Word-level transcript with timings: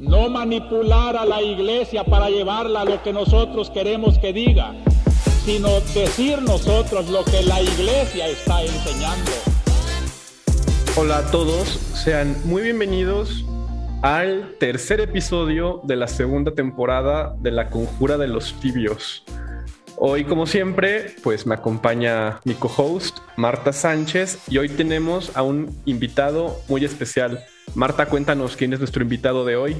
no 0.00 0.30
manipular 0.30 1.14
a 1.14 1.26
la 1.26 1.42
iglesia 1.42 2.04
para 2.04 2.30
llevarla 2.30 2.80
a 2.80 2.84
lo 2.86 3.02
que 3.02 3.12
nosotros 3.12 3.70
queremos 3.70 4.18
que 4.18 4.32
diga, 4.32 4.74
sino 5.44 5.68
decir 5.94 6.40
nosotros 6.40 7.10
lo 7.10 7.22
que 7.22 7.42
la 7.42 7.60
iglesia 7.60 8.26
está 8.26 8.62
enseñando. 8.62 9.30
Hola 10.96 11.18
a 11.18 11.30
todos, 11.30 11.68
sean 11.92 12.34
muy 12.46 12.62
bienvenidos 12.62 13.44
al 14.00 14.56
tercer 14.58 15.00
episodio 15.00 15.82
de 15.84 15.96
la 15.96 16.08
segunda 16.08 16.52
temporada 16.52 17.36
de 17.38 17.50
La 17.50 17.68
Conjura 17.68 18.16
de 18.16 18.28
los 18.28 18.54
Tibios. 18.54 19.22
Hoy, 19.98 20.24
como 20.24 20.46
siempre, 20.46 21.14
pues 21.22 21.46
me 21.46 21.54
acompaña 21.54 22.40
mi 22.44 22.54
co-host, 22.54 23.18
Marta 23.36 23.70
Sánchez, 23.74 24.38
y 24.48 24.56
hoy 24.56 24.70
tenemos 24.70 25.36
a 25.36 25.42
un 25.42 25.78
invitado 25.84 26.58
muy 26.68 26.86
especial. 26.86 27.44
Marta, 27.74 28.06
cuéntanos 28.06 28.56
quién 28.56 28.72
es 28.72 28.78
nuestro 28.78 29.02
invitado 29.02 29.44
de 29.44 29.56
hoy. 29.56 29.76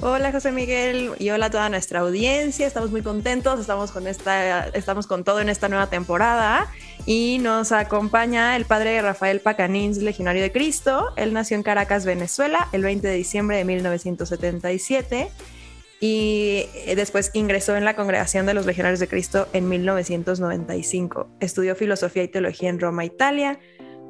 Hola 0.00 0.32
José 0.32 0.50
Miguel 0.50 1.12
y 1.20 1.30
hola 1.30 1.46
a 1.46 1.50
toda 1.50 1.68
nuestra 1.68 2.00
audiencia. 2.00 2.66
Estamos 2.66 2.90
muy 2.90 3.02
contentos, 3.02 3.60
estamos 3.60 3.92
con 3.92 4.08
esta, 4.08 4.66
estamos 4.68 5.06
con 5.06 5.22
todo 5.22 5.40
en 5.40 5.48
esta 5.48 5.68
nueva 5.68 5.88
temporada 5.88 6.68
y 7.06 7.38
nos 7.40 7.70
acompaña 7.70 8.56
el 8.56 8.64
padre 8.64 9.00
Rafael 9.00 9.40
Pacanins, 9.40 9.98
legionario 9.98 10.42
de 10.42 10.50
Cristo. 10.50 11.12
Él 11.16 11.32
nació 11.32 11.56
en 11.56 11.62
Caracas, 11.62 12.04
Venezuela, 12.04 12.68
el 12.72 12.82
20 12.82 13.06
de 13.06 13.14
diciembre 13.14 13.58
de 13.58 13.64
1977 13.64 15.28
y 16.02 16.66
eh, 16.74 16.96
después 16.96 17.30
ingresó 17.32 17.76
en 17.76 17.84
la 17.84 17.94
Congregación 17.94 18.44
de 18.44 18.54
los 18.54 18.66
Legionarios 18.66 18.98
de 18.98 19.06
Cristo 19.06 19.46
en 19.52 19.68
1995. 19.68 21.28
Estudió 21.38 21.76
filosofía 21.76 22.24
y 22.24 22.28
teología 22.28 22.70
en 22.70 22.80
Roma, 22.80 23.04
Italia. 23.04 23.60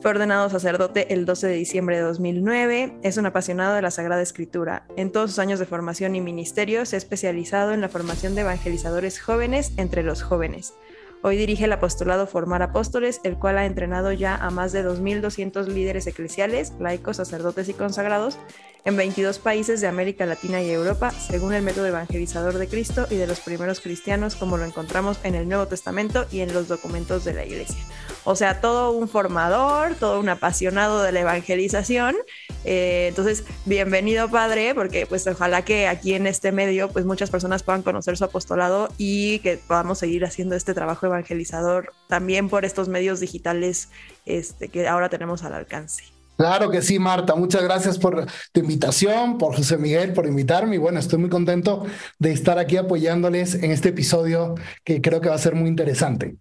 Fue 0.02 0.10
ordenado 0.10 0.50
sacerdote 0.50 1.14
el 1.14 1.26
12 1.26 1.46
de 1.46 1.54
diciembre 1.54 1.94
de 1.94 2.02
2009. 2.02 2.92
Es 3.04 3.18
un 3.18 3.26
apasionado 3.26 3.76
de 3.76 3.82
la 3.82 3.92
Sagrada 3.92 4.20
Escritura. 4.20 4.84
En 4.96 5.12
todos 5.12 5.30
sus 5.30 5.38
años 5.38 5.60
de 5.60 5.64
formación 5.64 6.16
y 6.16 6.20
ministerio 6.20 6.84
se 6.86 6.96
ha 6.96 6.98
especializado 6.98 7.72
en 7.72 7.80
la 7.80 7.88
formación 7.88 8.34
de 8.34 8.40
evangelizadores 8.40 9.20
jóvenes 9.20 9.70
entre 9.76 10.02
los 10.02 10.24
jóvenes. 10.24 10.74
Hoy 11.22 11.36
dirige 11.36 11.66
el 11.66 11.72
apostolado 11.72 12.26
Formar 12.26 12.62
Apóstoles, 12.62 13.20
el 13.22 13.38
cual 13.38 13.58
ha 13.58 13.64
entrenado 13.64 14.10
ya 14.10 14.34
a 14.34 14.50
más 14.50 14.72
de 14.72 14.84
2.200 14.84 15.68
líderes 15.68 16.08
eclesiales, 16.08 16.72
laicos, 16.80 17.18
sacerdotes 17.18 17.68
y 17.68 17.74
consagrados 17.74 18.38
en 18.84 18.96
22 18.96 19.38
países 19.38 19.80
de 19.80 19.86
América 19.86 20.26
Latina 20.26 20.60
y 20.62 20.70
Europa, 20.70 21.12
según 21.12 21.54
el 21.54 21.62
método 21.62 21.86
evangelizador 21.86 22.54
de 22.54 22.66
Cristo 22.66 23.06
y 23.08 23.14
de 23.14 23.28
los 23.28 23.38
primeros 23.38 23.80
cristianos, 23.80 24.34
como 24.34 24.56
lo 24.56 24.64
encontramos 24.64 25.20
en 25.22 25.36
el 25.36 25.48
Nuevo 25.48 25.68
Testamento 25.68 26.26
y 26.32 26.40
en 26.40 26.52
los 26.52 26.66
documentos 26.66 27.24
de 27.24 27.34
la 27.34 27.44
Iglesia. 27.44 27.84
O 28.24 28.36
sea, 28.36 28.60
todo 28.60 28.92
un 28.92 29.08
formador, 29.08 29.94
todo 29.96 30.20
un 30.20 30.28
apasionado 30.28 31.02
de 31.02 31.12
la 31.12 31.20
evangelización. 31.20 32.14
Eh, 32.64 33.06
entonces, 33.08 33.44
bienvenido 33.64 34.30
Padre, 34.30 34.74
porque 34.74 35.06
pues 35.06 35.26
ojalá 35.26 35.64
que 35.64 35.88
aquí 35.88 36.14
en 36.14 36.28
este 36.28 36.52
medio 36.52 36.88
pues 36.88 37.04
muchas 37.04 37.30
personas 37.30 37.64
puedan 37.64 37.82
conocer 37.82 38.16
su 38.16 38.24
apostolado 38.24 38.88
y 38.96 39.40
que 39.40 39.56
podamos 39.56 39.98
seguir 39.98 40.24
haciendo 40.24 40.54
este 40.54 40.72
trabajo 40.72 41.06
evangelizador 41.06 41.92
también 42.08 42.48
por 42.48 42.64
estos 42.64 42.88
medios 42.88 43.18
digitales 43.18 43.88
este, 44.26 44.68
que 44.68 44.86
ahora 44.86 45.08
tenemos 45.08 45.42
al 45.42 45.54
alcance. 45.54 46.04
Claro 46.36 46.70
que 46.70 46.82
sí, 46.82 46.98
Marta. 46.98 47.34
Muchas 47.34 47.62
gracias 47.62 47.98
por 47.98 48.26
tu 48.52 48.60
invitación, 48.60 49.38
por 49.38 49.54
José 49.56 49.76
Miguel, 49.76 50.12
por 50.12 50.26
invitarme. 50.26 50.76
Y 50.76 50.78
bueno, 50.78 50.98
estoy 50.98 51.18
muy 51.18 51.28
contento 51.28 51.84
de 52.18 52.32
estar 52.32 52.58
aquí 52.58 52.76
apoyándoles 52.76 53.54
en 53.54 53.70
este 53.70 53.90
episodio 53.90 54.54
que 54.84 55.00
creo 55.00 55.20
que 55.20 55.28
va 55.28 55.34
a 55.34 55.38
ser 55.38 55.54
muy 55.54 55.68
interesante. 55.68 56.36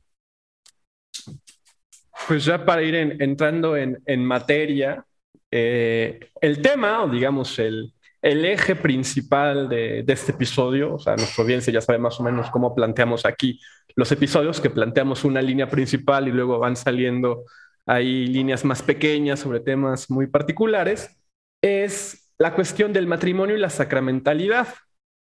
Pues 2.31 2.45
ya 2.45 2.63
para 2.63 2.81
ir 2.81 2.95
entrando 2.95 3.75
en, 3.75 4.23
materia, 4.23 5.05
eh, 5.51 6.17
el 6.39 6.61
tema, 6.61 7.03
o 7.03 7.09
digamos 7.09 7.59
el, 7.59 7.93
el 8.21 8.45
eje 8.45 8.73
principal 8.73 9.67
de, 9.67 10.03
de, 10.03 10.13
este 10.13 10.31
episodio, 10.31 10.93
o 10.93 10.97
sea, 10.97 11.17
nuestra 11.17 11.43
audiencia 11.43 11.73
ya 11.73 11.81
sabe 11.81 11.99
más 11.99 12.17
o 12.21 12.23
menos 12.23 12.49
cómo 12.49 12.73
planteamos 12.73 13.25
aquí 13.25 13.59
los 13.97 14.09
episodios, 14.13 14.61
que 14.61 14.69
planteamos 14.69 15.25
una 15.25 15.41
línea 15.41 15.69
principal 15.69 16.29
y 16.29 16.31
luego 16.31 16.57
van 16.57 16.77
saliendo 16.77 17.43
hay 17.85 18.27
líneas 18.27 18.63
más 18.63 18.81
pequeñas 18.81 19.41
sobre 19.41 19.59
temas 19.59 20.09
muy 20.09 20.27
particulares, 20.27 21.21
es 21.61 22.33
la 22.37 22.55
cuestión 22.55 22.93
del 22.93 23.07
matrimonio 23.07 23.57
y 23.57 23.59
la 23.59 23.69
sacramentalidad. 23.69 24.69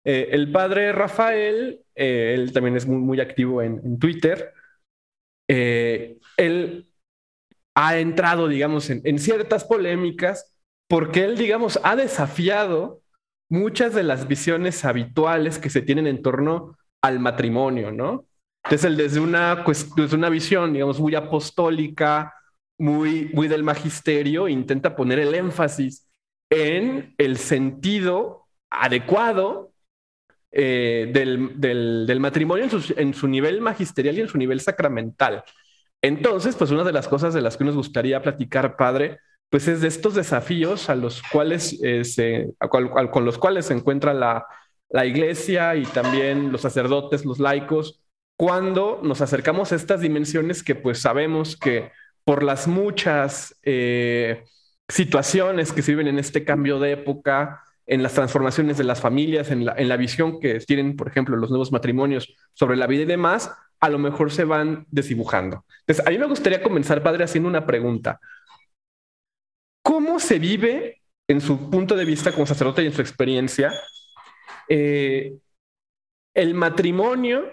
Eh, 0.05 0.29
el 0.33 0.51
padre 0.51 0.91
Rafael, 0.91 1.79
eh, 1.95 2.35
él 2.35 2.53
también 2.53 2.75
es 2.75 2.85
muy, 2.85 3.19
activo 3.19 3.63
en, 3.63 3.97
Twitter, 3.97 4.53
eh, 5.47 6.19
él 6.37 6.90
ha 7.75 7.97
entrado, 7.97 8.47
digamos, 8.47 8.89
en, 8.89 9.19
ciertas 9.19 9.63
polémicas 9.63 10.57
porque 10.87 11.23
él, 11.23 11.37
digamos, 11.37 11.79
ha 11.83 11.95
desafiado 11.95 13.01
muchas 13.49 13.93
de 13.93 14.03
las 14.03 14.27
visiones 14.27 14.83
habituales 14.83 15.57
que 15.57 15.69
se 15.69 15.81
tienen 15.81 16.07
en 16.07 16.21
torno 16.21 16.77
al 17.01 17.19
matrimonio, 17.19 17.91
¿no? 17.91 18.25
Entonces, 18.63 18.85
él 18.85 18.97
desde 18.97 19.19
una, 19.19 19.63
desde 19.95 20.15
una 20.15 20.29
visión, 20.29 20.73
digamos, 20.73 20.99
muy 20.99 21.15
apostólica, 21.15 22.33
muy, 22.77 23.29
muy 23.33 23.47
del 23.47 23.63
magisterio, 23.63 24.47
intenta 24.47 24.95
poner 24.95 25.19
el 25.19 25.33
énfasis 25.33 26.09
en 26.49 27.15
el 27.17 27.37
sentido 27.37 28.47
adecuado 28.69 29.71
eh, 30.51 31.09
del, 31.13 32.19
matrimonio 32.19 32.65
en 32.65 32.69
su, 32.69 32.93
en 32.97 33.13
su, 33.13 33.27
nivel 33.27 33.61
magisterial 33.61 34.17
y 34.17 34.21
en 34.21 34.27
su 34.27 34.37
nivel 34.37 34.59
sacramental. 34.59 35.43
Entonces, 36.01 36.55
pues 36.55 36.71
una 36.71 36.83
de 36.83 36.93
las 36.93 37.07
cosas 37.07 37.33
de 37.33 37.41
las 37.41 37.57
que 37.57 37.63
nos 37.63 37.75
gustaría 37.75 38.21
platicar, 38.21 38.75
padre, 38.75 39.19
pues 39.49 39.67
es 39.67 39.81
de 39.81 39.87
estos 39.87 40.15
desafíos 40.15 40.89
a 40.89 40.95
los 40.95 41.21
cuales 41.21 41.77
se, 42.03 42.53
con 42.69 43.25
los 43.25 43.37
cuales 43.37 43.65
se 43.65 43.73
encuentra 43.73 44.13
la, 44.13 44.45
la 44.91 45.05
iglesia 45.05 45.75
y 45.75 45.83
también 45.83 46.51
los 46.51 46.61
sacerdotes, 46.61 47.25
los 47.25 47.39
laicos, 47.39 48.03
cuando 48.37 48.99
nos 49.03 49.21
acercamos 49.21 49.71
a 49.71 49.75
estas 49.75 50.01
dimensiones 50.01 50.63
que 50.63 50.75
pues 50.75 50.99
sabemos 50.99 51.55
que 51.55 51.91
por 52.23 52.43
las 52.43 52.67
muchas 52.67 53.57
eh, 53.63 54.43
situaciones 54.87 55.71
que 55.71 55.81
se 55.81 55.91
viven 55.91 56.07
en 56.07 56.19
este 56.19 56.43
cambio 56.43 56.79
de 56.79 56.91
época, 56.91 57.63
en 57.85 58.03
las 58.03 58.13
transformaciones 58.13 58.77
de 58.77 58.83
las 58.83 59.01
familias, 59.01 59.49
en 59.51 59.65
la, 59.65 59.97
visión 59.97 60.39
que 60.39 60.59
tienen, 60.59 60.95
por 60.95 61.07
ejemplo, 61.07 61.35
los 61.35 61.49
nuevos 61.49 61.71
matrimonios 61.71 62.35
sobre 62.53 62.77
la 62.77 62.87
vida 62.87 63.03
y 63.03 63.05
demás, 63.05 63.51
a 63.81 63.89
lo 63.89 63.99
mejor 63.99 64.31
se 64.31 64.45
van 64.45 64.85
desdibujando. 64.89 65.65
Entonces, 65.81 66.05
a 66.05 66.09
mí 66.09 66.17
me 66.17 66.27
gustaría 66.27 66.61
comenzar, 66.61 67.03
padre, 67.03 67.23
haciendo 67.23 67.49
una 67.49 67.65
pregunta. 67.65 68.19
¿Cómo 69.83 70.19
se 70.19 70.39
vive, 70.39 71.01
en 71.27 71.41
su 71.41 71.69
punto 71.69 71.95
de 71.95 72.05
vista 72.05 72.31
como 72.31 72.45
sacerdote 72.45 72.83
y 72.83 72.87
en 72.87 72.93
su 72.93 73.01
experiencia, 73.01 73.73
eh, 74.69 75.33
el 76.33 76.53
matrimonio 76.53 77.45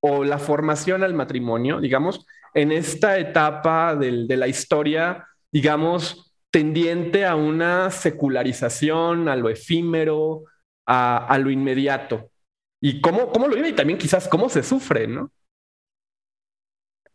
o 0.00 0.24
la 0.24 0.38
formación 0.38 1.02
al 1.02 1.14
matrimonio, 1.14 1.80
digamos, 1.80 2.24
en 2.54 2.72
esta 2.72 3.18
etapa 3.18 3.96
de 3.96 4.36
la 4.36 4.48
historia, 4.48 5.26
digamos, 5.50 6.32
tendiente 6.52 7.24
a 7.24 7.34
una 7.34 7.90
secularización, 7.90 9.28
a 9.28 9.36
lo 9.36 9.48
efímero, 9.48 10.44
a, 10.86 11.38
lo 11.38 11.50
inmediato. 11.50 12.30
¿Y 12.84 13.00
cómo, 13.00 13.30
cómo 13.30 13.46
lo 13.46 13.54
vive 13.54 13.68
y 13.68 13.74
también 13.74 13.98
quizás 13.98 14.26
cómo 14.26 14.48
se 14.48 14.64
sufre, 14.64 15.06
no? 15.06 15.30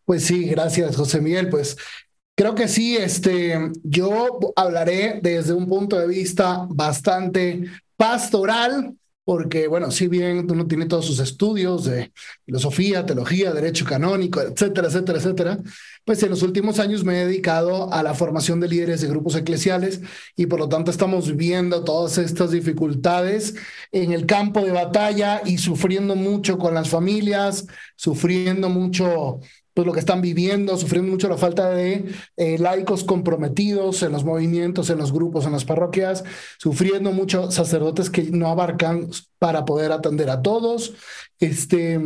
Pues 0.06 0.24
sí, 0.26 0.46
gracias, 0.46 0.96
José 0.96 1.20
Miguel. 1.20 1.50
Pues 1.50 1.76
creo 2.36 2.56
que 2.56 2.70
sí, 2.70 2.96
este, 2.96 3.72
yo 3.84 4.40
hablaré 4.56 5.20
desde 5.22 5.52
un 5.52 5.68
punto 5.68 6.00
de 6.00 6.08
vista 6.08 6.66
bastante 6.70 7.66
pastoral, 7.98 8.96
porque, 9.26 9.68
bueno, 9.68 9.92
si 9.92 10.08
bien 10.08 10.50
uno 10.50 10.68
tiene 10.68 10.86
todos 10.86 11.06
sus 11.06 11.20
estudios 11.20 11.84
de 11.84 12.14
filosofía, 12.46 13.06
teología, 13.06 13.52
derecho 13.52 13.84
canónico, 13.84 14.40
etcétera, 14.40 14.88
etcétera, 14.88 15.18
etcétera, 15.18 15.60
pues 16.08 16.24
en 16.24 16.30
los 16.30 16.42
últimos 16.42 16.80
años 16.80 17.04
me 17.04 17.22
he 17.22 17.26
dedicado 17.26 17.92
a 17.92 18.02
la 18.02 18.14
formación 18.14 18.62
de 18.62 18.70
líderes 18.70 19.02
de 19.02 19.10
grupos 19.10 19.36
eclesiales 19.36 20.00
y 20.38 20.46
por 20.46 20.58
lo 20.58 20.70
tanto 20.70 20.90
estamos 20.90 21.36
viendo 21.36 21.84
todas 21.84 22.18
estas 22.18 22.52
dificultades 22.52 23.56
en 23.92 24.14
el 24.14 24.26
campo 24.26 24.64
de 24.64 24.72
batalla 24.72 25.42
y 25.44 25.58
sufriendo 25.58 26.16
mucho 26.16 26.58
con 26.60 26.74
las 26.74 26.88
familias, 26.88 27.68
sufriendo 27.98 28.70
mucho 28.70 29.42
pues 29.74 29.86
lo 29.86 29.92
que 29.92 30.00
están 30.00 30.22
viviendo, 30.22 30.78
sufriendo 30.78 31.12
mucho 31.12 31.28
la 31.28 31.38
falta 31.38 31.70
de 31.72 32.06
eh, 32.38 32.58
laicos 32.58 33.04
comprometidos 33.04 34.02
en 34.02 34.14
los 34.14 34.24
movimientos, 34.24 34.90
en 34.90 35.00
los 35.00 35.12
grupos, 35.12 35.46
en 35.46 35.52
las 35.52 35.66
parroquias, 35.66 36.24
sufriendo 36.58 37.12
mucho 37.12 37.52
sacerdotes 37.52 38.10
que 38.10 38.24
no 38.24 38.48
abarcan 38.48 39.10
para 39.40 39.66
poder 39.66 39.92
atender 39.92 40.30
a 40.30 40.42
todos. 40.42 40.94
Este, 41.38 42.00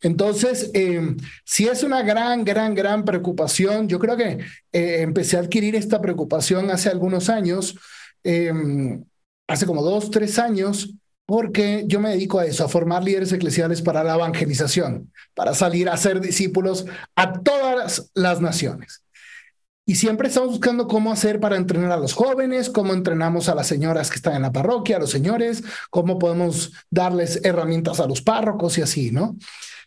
entonces, 0.00 0.70
eh, 0.74 1.16
si 1.44 1.66
es 1.66 1.82
una 1.82 2.02
gran, 2.02 2.44
gran, 2.44 2.74
gran 2.74 3.04
preocupación. 3.04 3.88
Yo 3.88 3.98
creo 3.98 4.16
que 4.16 4.38
eh, 4.72 5.02
empecé 5.02 5.36
a 5.36 5.40
adquirir 5.40 5.76
esta 5.76 6.00
preocupación 6.00 6.70
hace 6.70 6.88
algunos 6.88 7.28
años, 7.28 7.76
hace 9.48 9.66
como 9.66 9.82
dos, 9.82 10.10
tres 10.10 10.38
años, 10.38 10.94
porque 11.26 11.84
yo 11.86 12.00
me 12.00 12.10
dedico 12.10 12.38
a 12.38 12.46
eso, 12.46 12.64
a 12.64 12.68
formar 12.68 13.02
líderes 13.02 13.32
eclesiales 13.32 13.82
para 13.82 14.04
la 14.04 14.14
evangelización, 14.14 15.12
para 15.34 15.54
salir 15.54 15.88
a 15.88 15.96
ser 15.96 16.20
discípulos 16.20 16.86
a 17.16 17.40
todas 17.40 18.10
las 18.14 18.40
naciones. 18.40 19.01
Y 19.84 19.96
siempre 19.96 20.28
estamos 20.28 20.50
buscando 20.50 20.86
cómo 20.86 21.10
hacer 21.10 21.40
para 21.40 21.56
entrenar 21.56 21.90
a 21.92 21.96
los 21.96 22.12
jóvenes, 22.12 22.70
cómo 22.70 22.92
entrenamos 22.92 23.48
a 23.48 23.54
las 23.54 23.66
señoras 23.66 24.10
que 24.10 24.16
están 24.16 24.36
en 24.36 24.42
la 24.42 24.52
parroquia, 24.52 24.96
a 24.96 25.00
los 25.00 25.10
señores, 25.10 25.64
cómo 25.90 26.18
podemos 26.18 26.72
darles 26.88 27.40
herramientas 27.44 27.98
a 27.98 28.06
los 28.06 28.22
párrocos 28.22 28.78
y 28.78 28.82
así, 28.82 29.10
¿no? 29.10 29.36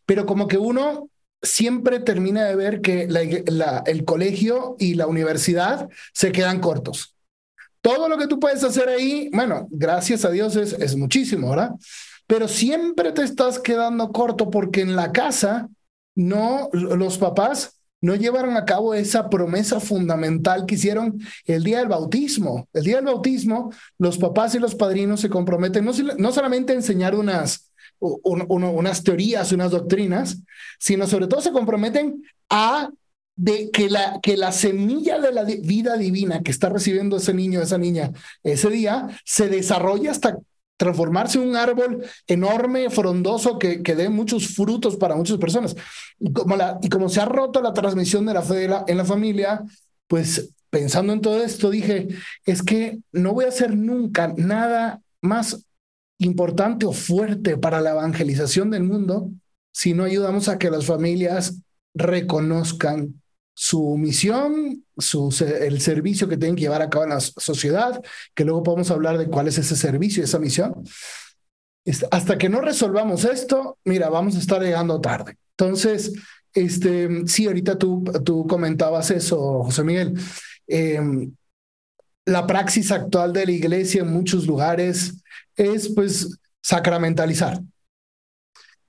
Pero 0.05 0.25
como 0.25 0.47
que 0.47 0.57
uno 0.57 1.09
siempre 1.41 1.99
termina 1.99 2.43
de 2.43 2.55
ver 2.55 2.81
que 2.81 3.07
el 3.85 4.05
colegio 4.05 4.75
y 4.79 4.95
la 4.95 5.07
universidad 5.07 5.87
se 6.13 6.31
quedan 6.31 6.59
cortos. 6.59 7.15
Todo 7.81 8.09
lo 8.09 8.17
que 8.17 8.27
tú 8.27 8.39
puedes 8.39 8.63
hacer 8.63 8.89
ahí, 8.89 9.29
bueno, 9.31 9.67
gracias 9.69 10.25
a 10.25 10.31
Dios 10.31 10.55
es, 10.55 10.73
es 10.73 10.95
muchísimo, 10.97 11.51
¿verdad? 11.51 11.71
Pero 12.27 12.47
siempre 12.47 13.11
te 13.11 13.23
estás 13.23 13.59
quedando 13.59 14.11
corto 14.11 14.49
porque 14.49 14.81
en 14.81 14.95
la 14.95 15.11
casa 15.11 15.69
no, 16.15 16.69
los 16.73 17.17
papás 17.17 17.79
no 18.01 18.15
llevaron 18.15 18.55
a 18.57 18.65
cabo 18.65 18.93
esa 18.93 19.29
promesa 19.29 19.79
fundamental 19.79 20.65
que 20.65 20.75
hicieron 20.75 21.19
el 21.45 21.63
día 21.63 21.79
del 21.79 21.87
bautismo. 21.87 22.67
El 22.73 22.83
día 22.83 22.97
del 22.97 23.05
bautismo, 23.05 23.71
los 23.97 24.17
papás 24.17 24.53
y 24.55 24.59
los 24.59 24.75
padrinos 24.75 25.21
se 25.21 25.29
comprometen 25.29 25.85
no, 25.85 25.91
no 26.17 26.31
solamente 26.31 26.73
a 26.73 26.75
enseñar 26.75 27.15
unas, 27.15 27.71
unas 27.99 29.03
teorías, 29.03 29.51
unas 29.51 29.71
doctrinas, 29.71 30.37
sino 30.79 31.07
sobre 31.07 31.27
todo 31.27 31.41
se 31.41 31.51
comprometen 31.51 32.23
a 32.49 32.89
de 33.35 33.69
que 33.71 33.89
la, 33.89 34.19
que 34.21 34.37
la 34.37 34.51
semilla 34.51 35.19
de 35.19 35.31
la 35.33 35.43
vida 35.43 35.97
divina 35.97 36.41
que 36.41 36.51
está 36.51 36.69
recibiendo 36.69 37.17
ese 37.17 37.33
niño, 37.33 37.61
esa 37.61 37.77
niña, 37.77 38.11
ese 38.43 38.69
día, 38.69 39.07
se 39.25 39.49
desarrolle 39.49 40.09
hasta 40.09 40.37
transformarse 40.77 41.37
en 41.37 41.49
un 41.49 41.55
árbol 41.55 42.05
enorme, 42.27 42.89
frondoso, 42.89 43.57
que, 43.57 43.81
que 43.81 43.95
dé 43.95 44.09
muchos 44.09 44.47
frutos 44.55 44.97
para 44.97 45.15
muchas 45.15 45.37
personas. 45.37 45.75
Y 46.19 46.31
como, 46.33 46.55
la, 46.55 46.79
y 46.81 46.89
como 46.89 47.09
se 47.09 47.21
ha 47.21 47.25
roto 47.25 47.61
la 47.61 47.73
transmisión 47.73 48.25
de 48.25 48.33
la 48.33 48.41
fe 48.41 48.69
en 48.87 48.97
la 48.97 49.05
familia, 49.05 49.63
pues 50.07 50.49
pensando 50.69 51.13
en 51.13 51.21
todo 51.21 51.41
esto, 51.43 51.69
dije, 51.69 52.09
es 52.45 52.61
que 52.61 52.99
no 53.11 53.33
voy 53.33 53.45
a 53.45 53.49
hacer 53.49 53.75
nunca 53.75 54.33
nada 54.35 55.01
más 55.21 55.65
importante 56.17 56.85
o 56.85 56.93
fuerte 56.93 57.57
para 57.57 57.81
la 57.81 57.91
evangelización 57.91 58.71
del 58.71 58.83
mundo 58.83 59.29
si 59.75 59.93
no 59.93 60.05
ayudamos 60.05 60.47
a 60.47 60.57
que 60.57 60.69
las 60.69 60.85
familias 60.85 61.61
reconozcan 61.93 63.21
su 63.53 63.97
misión, 63.97 64.84
el 65.41 65.81
servicio 65.81 66.27
que 66.27 66.37
tienen 66.37 66.55
que 66.55 66.63
llevar 66.63 66.81
a 66.81 66.89
cabo 66.89 67.03
en 67.05 67.11
la 67.11 67.19
sociedad, 67.19 68.01
que 68.33 68.45
luego 68.45 68.63
podemos 68.63 68.91
hablar 68.91 69.17
de 69.17 69.27
cuál 69.27 69.47
es 69.47 69.57
ese 69.57 69.75
servicio 69.75 70.21
y 70.21 70.25
esa 70.25 70.39
misión. 70.39 70.83
Hasta 72.11 72.37
que 72.37 72.49
no 72.49 72.61
resolvamos 72.61 73.25
esto, 73.25 73.77
mira, 73.83 74.09
vamos 74.09 74.35
a 74.35 74.39
estar 74.39 74.61
llegando 74.61 75.01
tarde. 75.01 75.37
Entonces, 75.57 76.13
este, 76.53 77.27
sí, 77.27 77.45
ahorita 77.45 77.77
tú, 77.77 78.03
tú 78.23 78.47
comentabas 78.47 79.11
eso, 79.11 79.63
José 79.63 79.83
Miguel. 79.83 80.13
Em, 80.67 81.31
la 82.25 82.47
praxis 82.47 82.91
actual 82.91 83.33
de 83.33 83.45
la 83.45 83.51
iglesia 83.51 84.01
en 84.01 84.11
muchos 84.11 84.47
lugares 84.47 85.23
es 85.55 85.89
pues 85.89 86.39
sacramentalizar. 86.61 87.61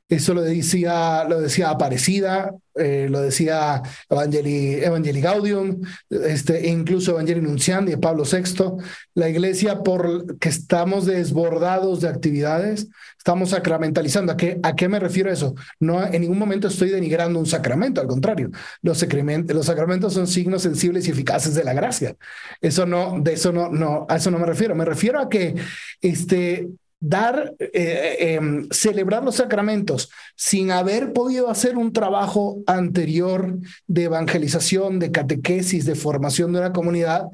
Eso 0.09 0.35
lo 0.35 0.43
decía, 0.43 1.25
lo 1.25 1.41
decía 1.41 1.71
Aparecida, 1.71 2.55
eh, 2.77 3.09
lo 3.11 3.21
decía 3.23 3.83
Evangeli, 4.09 4.75
Evangeli 4.75 5.21
Gaudium, 5.21 5.81
este, 6.09 6.65
e 6.65 6.71
incluso 6.71 7.11
Evangeli 7.11 7.41
Nunciandi 7.41 7.91
de 7.91 7.99
Pablo 7.99 8.23
VI. 8.23 8.77
La 9.15 9.29
iglesia, 9.29 9.83
por 9.83 10.39
que 10.39 10.49
estamos 10.49 11.07
desbordados 11.07 12.03
de 12.03 12.09
actividades, 12.09 12.87
estamos 13.19 13.51
sacramentalizando. 13.51 14.33
¿A 14.33 14.37
qué, 14.37 14.61
¿A 14.63 14.77
qué 14.77 14.89
me 14.89 15.01
refiero 15.01 15.29
eso? 15.33 15.57
No, 15.81 16.05
en 16.05 16.21
ningún 16.21 16.39
momento 16.39 16.69
estoy 16.69 16.91
denigrando 16.91 17.41
un 17.41 17.47
sacramento, 17.47 18.01
al 18.01 18.07
contrario. 18.07 18.51
Los, 18.83 19.05
los 19.49 19.67
sacramentos 19.67 20.15
son 20.15 20.29
signos 20.29 20.63
sensibles 20.63 21.09
y 21.09 21.11
eficaces 21.11 21.57
de 21.57 21.65
la 21.65 21.73
gracia. 21.73 22.15
Eso 22.61 22.87
no, 22.87 23.19
de 23.21 23.33
eso 23.33 23.51
no, 23.51 23.71
no, 23.71 24.07
a 24.09 24.17
eso 24.17 24.31
no 24.31 24.39
me 24.39 24.47
refiero. 24.47 24.77
Me 24.77 24.85
refiero 24.85 25.19
a 25.19 25.29
que 25.29 25.57
este, 26.01 26.69
dar, 27.01 27.55
eh, 27.59 27.71
eh, 27.75 28.35
em, 28.35 28.69
celebrar 28.71 29.23
los 29.23 29.37
sacramentos 29.37 30.11
sin 30.35 30.71
haber 30.71 31.13
podido 31.13 31.51
hacer 31.51 31.77
un 31.77 31.93
trabajo 31.93 32.63
anterior 32.67 33.59
de 33.87 34.05
evangelización, 34.05 34.99
de 34.99 35.13
catequesis, 35.13 35.85
de 35.85 35.95
formación 35.95 36.53
de 36.53 36.61
una 36.61 36.73
comunidad, 36.73 37.27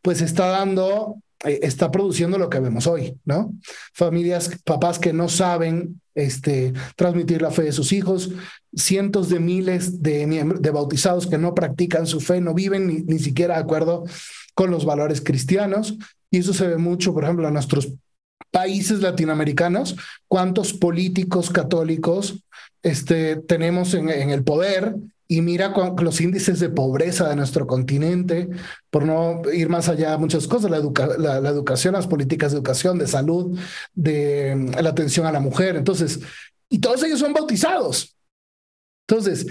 pues 0.00 0.22
está 0.22 0.46
dando, 0.46 1.16
eh, 1.44 1.60
está 1.62 1.90
produciendo 1.90 2.38
lo 2.38 2.48
que 2.48 2.60
vemos 2.60 2.86
hoy, 2.86 3.16
¿no? 3.24 3.52
Familias, 3.92 4.50
papás 4.64 4.98
que 4.98 5.12
no 5.12 5.28
saben 5.28 6.00
este, 6.14 6.72
transmitir 6.96 7.42
la 7.42 7.50
fe 7.50 7.62
de 7.62 7.72
sus 7.72 7.92
hijos, 7.92 8.30
cientos 8.74 9.28
de 9.28 9.38
miles 9.38 10.02
de, 10.02 10.26
de 10.58 10.70
bautizados 10.70 11.26
que 11.26 11.38
no 11.38 11.54
practican 11.54 12.06
su 12.06 12.20
fe, 12.20 12.40
no 12.40 12.54
viven 12.54 12.86
ni, 12.86 13.02
ni 13.02 13.18
siquiera 13.18 13.56
de 13.56 13.60
acuerdo 13.60 14.04
con 14.54 14.70
los 14.70 14.86
valores 14.86 15.20
cristianos. 15.20 15.96
Y 16.30 16.38
eso 16.38 16.54
se 16.54 16.68
ve 16.68 16.76
mucho, 16.76 17.12
por 17.12 17.24
ejemplo, 17.24 17.46
a 17.46 17.50
nuestros 17.50 17.92
países 18.50 19.00
latinoamericanos, 19.00 19.96
cuántos 20.28 20.72
políticos 20.72 21.50
católicos 21.50 22.42
este, 22.82 23.36
tenemos 23.36 23.94
en, 23.94 24.08
el 24.08 24.42
poder 24.42 24.96
y 25.28 25.42
mira 25.42 25.72
los 25.98 26.20
índices 26.20 26.58
de 26.58 26.70
pobreza 26.70 27.28
de 27.28 27.36
nuestro 27.36 27.66
continente, 27.66 28.48
por 28.90 29.04
no 29.04 29.42
ir 29.52 29.68
más 29.68 29.88
allá, 29.88 30.18
muchas 30.18 30.48
cosas, 30.48 30.70
la, 30.70 31.40
la, 31.40 31.48
educación, 31.48 31.94
las 31.94 32.08
políticas 32.08 32.50
de 32.50 32.58
educación, 32.58 32.98
de 32.98 33.06
salud, 33.06 33.56
de 33.94 34.72
la 34.82 34.90
atención 34.90 35.26
a 35.26 35.32
la 35.32 35.40
mujer. 35.40 35.76
Entonces, 35.76 36.20
y 36.68 36.80
todos 36.80 37.02
ellos 37.04 37.20
son 37.20 37.32
bautizados. 37.32 38.16
Entonces, 39.06 39.46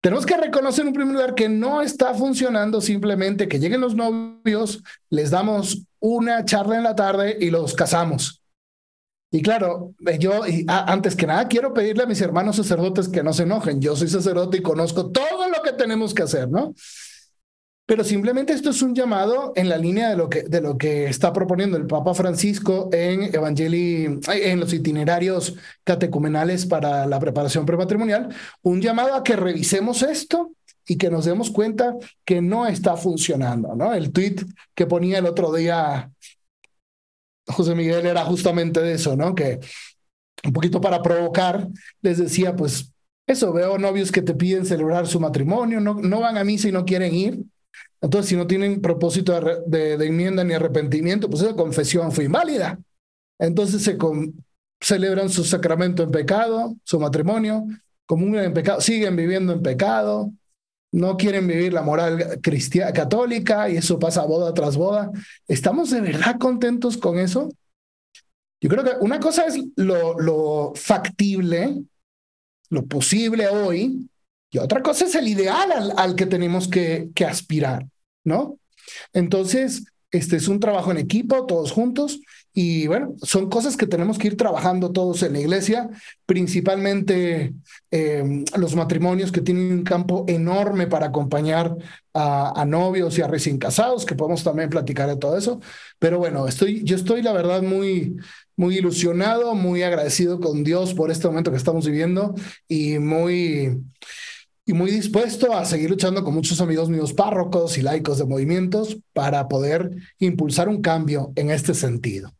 tenemos 0.00 0.24
que 0.24 0.36
reconocer 0.36 0.86
en 0.86 0.92
primer 0.92 1.14
lugar 1.14 1.34
que 1.34 1.48
no 1.48 1.82
está 1.82 2.14
funcionando 2.14 2.80
simplemente 2.80 3.48
que 3.48 3.58
lleguen 3.58 3.80
los 3.80 3.94
novios, 3.94 4.82
les 5.10 5.30
damos 5.30 5.82
una 5.98 6.44
charla 6.44 6.76
en 6.76 6.84
la 6.84 6.96
tarde 6.96 7.36
y 7.38 7.50
los 7.50 7.74
casamos. 7.74 8.42
Y 9.30 9.42
claro, 9.42 9.94
eh, 10.06 10.18
yo 10.18 10.46
y, 10.46 10.66
antes 10.68 11.14
que 11.14 11.26
nada 11.26 11.46
quiero 11.46 11.72
pedirle 11.72 12.02
a 12.02 12.06
mis 12.06 12.20
hermanos 12.20 12.56
sacerdotes 12.56 13.08
que 13.08 13.22
no 13.22 13.32
se 13.32 13.44
enojen. 13.44 13.80
Yo 13.80 13.94
soy 13.94 14.08
sacerdote 14.08 14.58
y 14.58 14.62
conozco 14.62 15.10
todo 15.10 15.48
lo 15.48 15.62
que 15.62 15.72
tenemos 15.72 16.14
que 16.14 16.22
hacer, 16.22 16.48
¿no? 16.48 16.74
Pero 17.90 18.04
simplemente 18.04 18.52
esto 18.52 18.70
es 18.70 18.82
un 18.82 18.94
llamado 18.94 19.52
en 19.56 19.68
la 19.68 19.76
línea 19.76 20.10
de 20.10 20.16
lo 20.16 20.28
que, 20.28 20.44
de 20.44 20.60
lo 20.60 20.78
que 20.78 21.06
está 21.06 21.32
proponiendo 21.32 21.76
el 21.76 21.88
Papa 21.88 22.14
Francisco 22.14 22.88
en 22.92 23.34
Evangelii, 23.34 24.20
en 24.28 24.60
los 24.60 24.72
itinerarios 24.72 25.56
catecumenales 25.82 26.66
para 26.66 27.04
la 27.06 27.18
preparación 27.18 27.66
prematrimonial, 27.66 28.32
un 28.62 28.80
llamado 28.80 29.16
a 29.16 29.24
que 29.24 29.34
revisemos 29.34 30.04
esto 30.04 30.52
y 30.86 30.98
que 30.98 31.10
nos 31.10 31.24
demos 31.24 31.50
cuenta 31.50 31.96
que 32.24 32.40
no 32.40 32.64
está 32.64 32.96
funcionando, 32.96 33.74
¿no? 33.74 33.92
El 33.92 34.12
tweet 34.12 34.36
que 34.72 34.86
ponía 34.86 35.18
el 35.18 35.26
otro 35.26 35.52
día 35.52 36.12
José 37.48 37.74
Miguel 37.74 38.06
era 38.06 38.24
justamente 38.24 38.80
de 38.80 38.92
eso, 38.92 39.16
¿no? 39.16 39.34
Que 39.34 39.58
un 40.44 40.52
poquito 40.52 40.80
para 40.80 41.02
provocar, 41.02 41.66
les 42.02 42.18
decía, 42.18 42.54
pues 42.54 42.92
eso, 43.26 43.52
veo 43.52 43.78
novios 43.78 44.12
que 44.12 44.22
te 44.22 44.34
piden 44.34 44.64
celebrar 44.64 45.08
su 45.08 45.18
matrimonio, 45.18 45.80
no, 45.80 45.94
no 45.94 46.20
van 46.20 46.38
a 46.38 46.44
misa 46.44 46.68
y 46.68 46.72
no 46.72 46.84
quieren 46.84 47.12
ir. 47.12 47.44
Entonces, 48.00 48.28
si 48.30 48.36
no 48.36 48.46
tienen 48.46 48.80
propósito 48.80 49.38
de, 49.66 49.94
enmienda 49.94 50.42
ni 50.44 50.54
arrepentimiento, 50.54 51.28
pues 51.28 51.42
esa 51.42 51.54
confesión 51.54 52.12
fue 52.12 52.24
inválida. 52.24 52.78
Entonces 53.38 53.82
se 53.82 53.98
celebran 54.80 55.28
su 55.28 55.44
sacramento 55.44 56.02
en 56.02 56.10
pecado, 56.10 56.76
su 56.84 56.98
matrimonio, 56.98 57.66
común 58.06 58.36
en 58.36 58.54
pecado, 58.54 58.80
siguen 58.80 59.16
viviendo 59.16 59.52
en 59.52 59.62
pecado, 59.62 60.32
no 60.92 61.16
quieren 61.16 61.46
vivir 61.46 61.72
la 61.72 61.82
moral 61.82 62.40
cristiana 62.42 62.92
católica 62.92 63.68
y 63.68 63.76
eso 63.76 63.98
pasa 63.98 64.24
boda 64.24 64.52
tras 64.54 64.76
boda. 64.76 65.10
¿Estamos 65.46 65.90
de 65.90 66.00
verdad 66.00 66.38
contentos 66.38 66.96
con 66.96 67.18
eso? 67.18 67.50
Yo 68.60 68.68
creo 68.68 68.84
que 68.84 68.92
una 69.00 69.20
cosa 69.20 69.46
es 69.46 69.58
lo, 69.76 70.18
lo 70.18 70.72
factible, 70.74 71.82
lo 72.68 72.84
posible 72.86 73.48
hoy, 73.48 74.08
y 74.50 74.58
otra 74.58 74.82
cosa 74.82 75.04
es 75.04 75.14
el 75.14 75.28
ideal 75.28 75.70
al, 75.72 75.92
al 75.96 76.14
que 76.16 76.26
tenemos 76.26 76.68
que, 76.68 77.10
que 77.14 77.24
aspirar, 77.24 77.86
¿no? 78.24 78.58
Entonces, 79.12 79.84
este 80.10 80.36
es 80.36 80.48
un 80.48 80.60
trabajo 80.60 80.90
en 80.90 80.98
equipo, 80.98 81.46
todos 81.46 81.70
juntos, 81.70 82.20
y 82.52 82.88
bueno, 82.88 83.14
son 83.22 83.48
cosas 83.48 83.76
que 83.76 83.86
tenemos 83.86 84.18
que 84.18 84.26
ir 84.26 84.36
trabajando 84.36 84.90
todos 84.90 85.22
en 85.22 85.34
la 85.34 85.40
iglesia, 85.40 85.88
principalmente 86.26 87.54
eh, 87.92 88.44
los 88.58 88.74
matrimonios 88.74 89.30
que 89.30 89.40
tienen 89.40 89.70
un 89.70 89.84
campo 89.84 90.24
enorme 90.26 90.88
para 90.88 91.06
acompañar 91.06 91.76
a, 92.12 92.64
novios 92.66 93.16
y 93.18 93.22
a 93.22 93.28
recién 93.28 93.56
casados, 93.58 94.04
que 94.04 94.16
podemos 94.16 94.42
también 94.42 94.68
platicar 94.68 95.08
de 95.08 95.16
todo 95.16 95.38
eso. 95.38 95.60
Pero 96.00 96.18
bueno, 96.18 96.48
estoy, 96.48 96.82
yo 96.82 96.96
estoy 96.96 97.22
la 97.22 97.32
verdad 97.32 97.62
muy, 97.62 98.16
muy 98.56 98.78
ilusionado, 98.78 99.54
muy 99.54 99.84
agradecido 99.84 100.40
con 100.40 100.64
Dios 100.64 100.92
por 100.92 101.12
este 101.12 101.28
momento 101.28 101.52
que 101.52 101.56
estamos 101.56 101.86
viviendo 101.86 102.34
y 102.66 102.98
muy 102.98 103.78
y 104.70 104.72
muy 104.72 104.92
dispuesto 104.92 105.52
a 105.52 105.64
seguir 105.64 105.90
luchando 105.90 106.22
con 106.22 106.32
muchos 106.32 106.60
amigos 106.60 106.88
míos 106.88 107.12
párrocos 107.12 107.76
y 107.76 107.82
laicos 107.82 108.18
de 108.18 108.24
movimientos 108.24 108.98
para 109.12 109.48
poder 109.48 109.90
impulsar 110.20 110.68
un 110.68 110.80
cambio 110.80 111.32
en 111.34 111.50
este 111.50 111.74
sentido. 111.74 112.32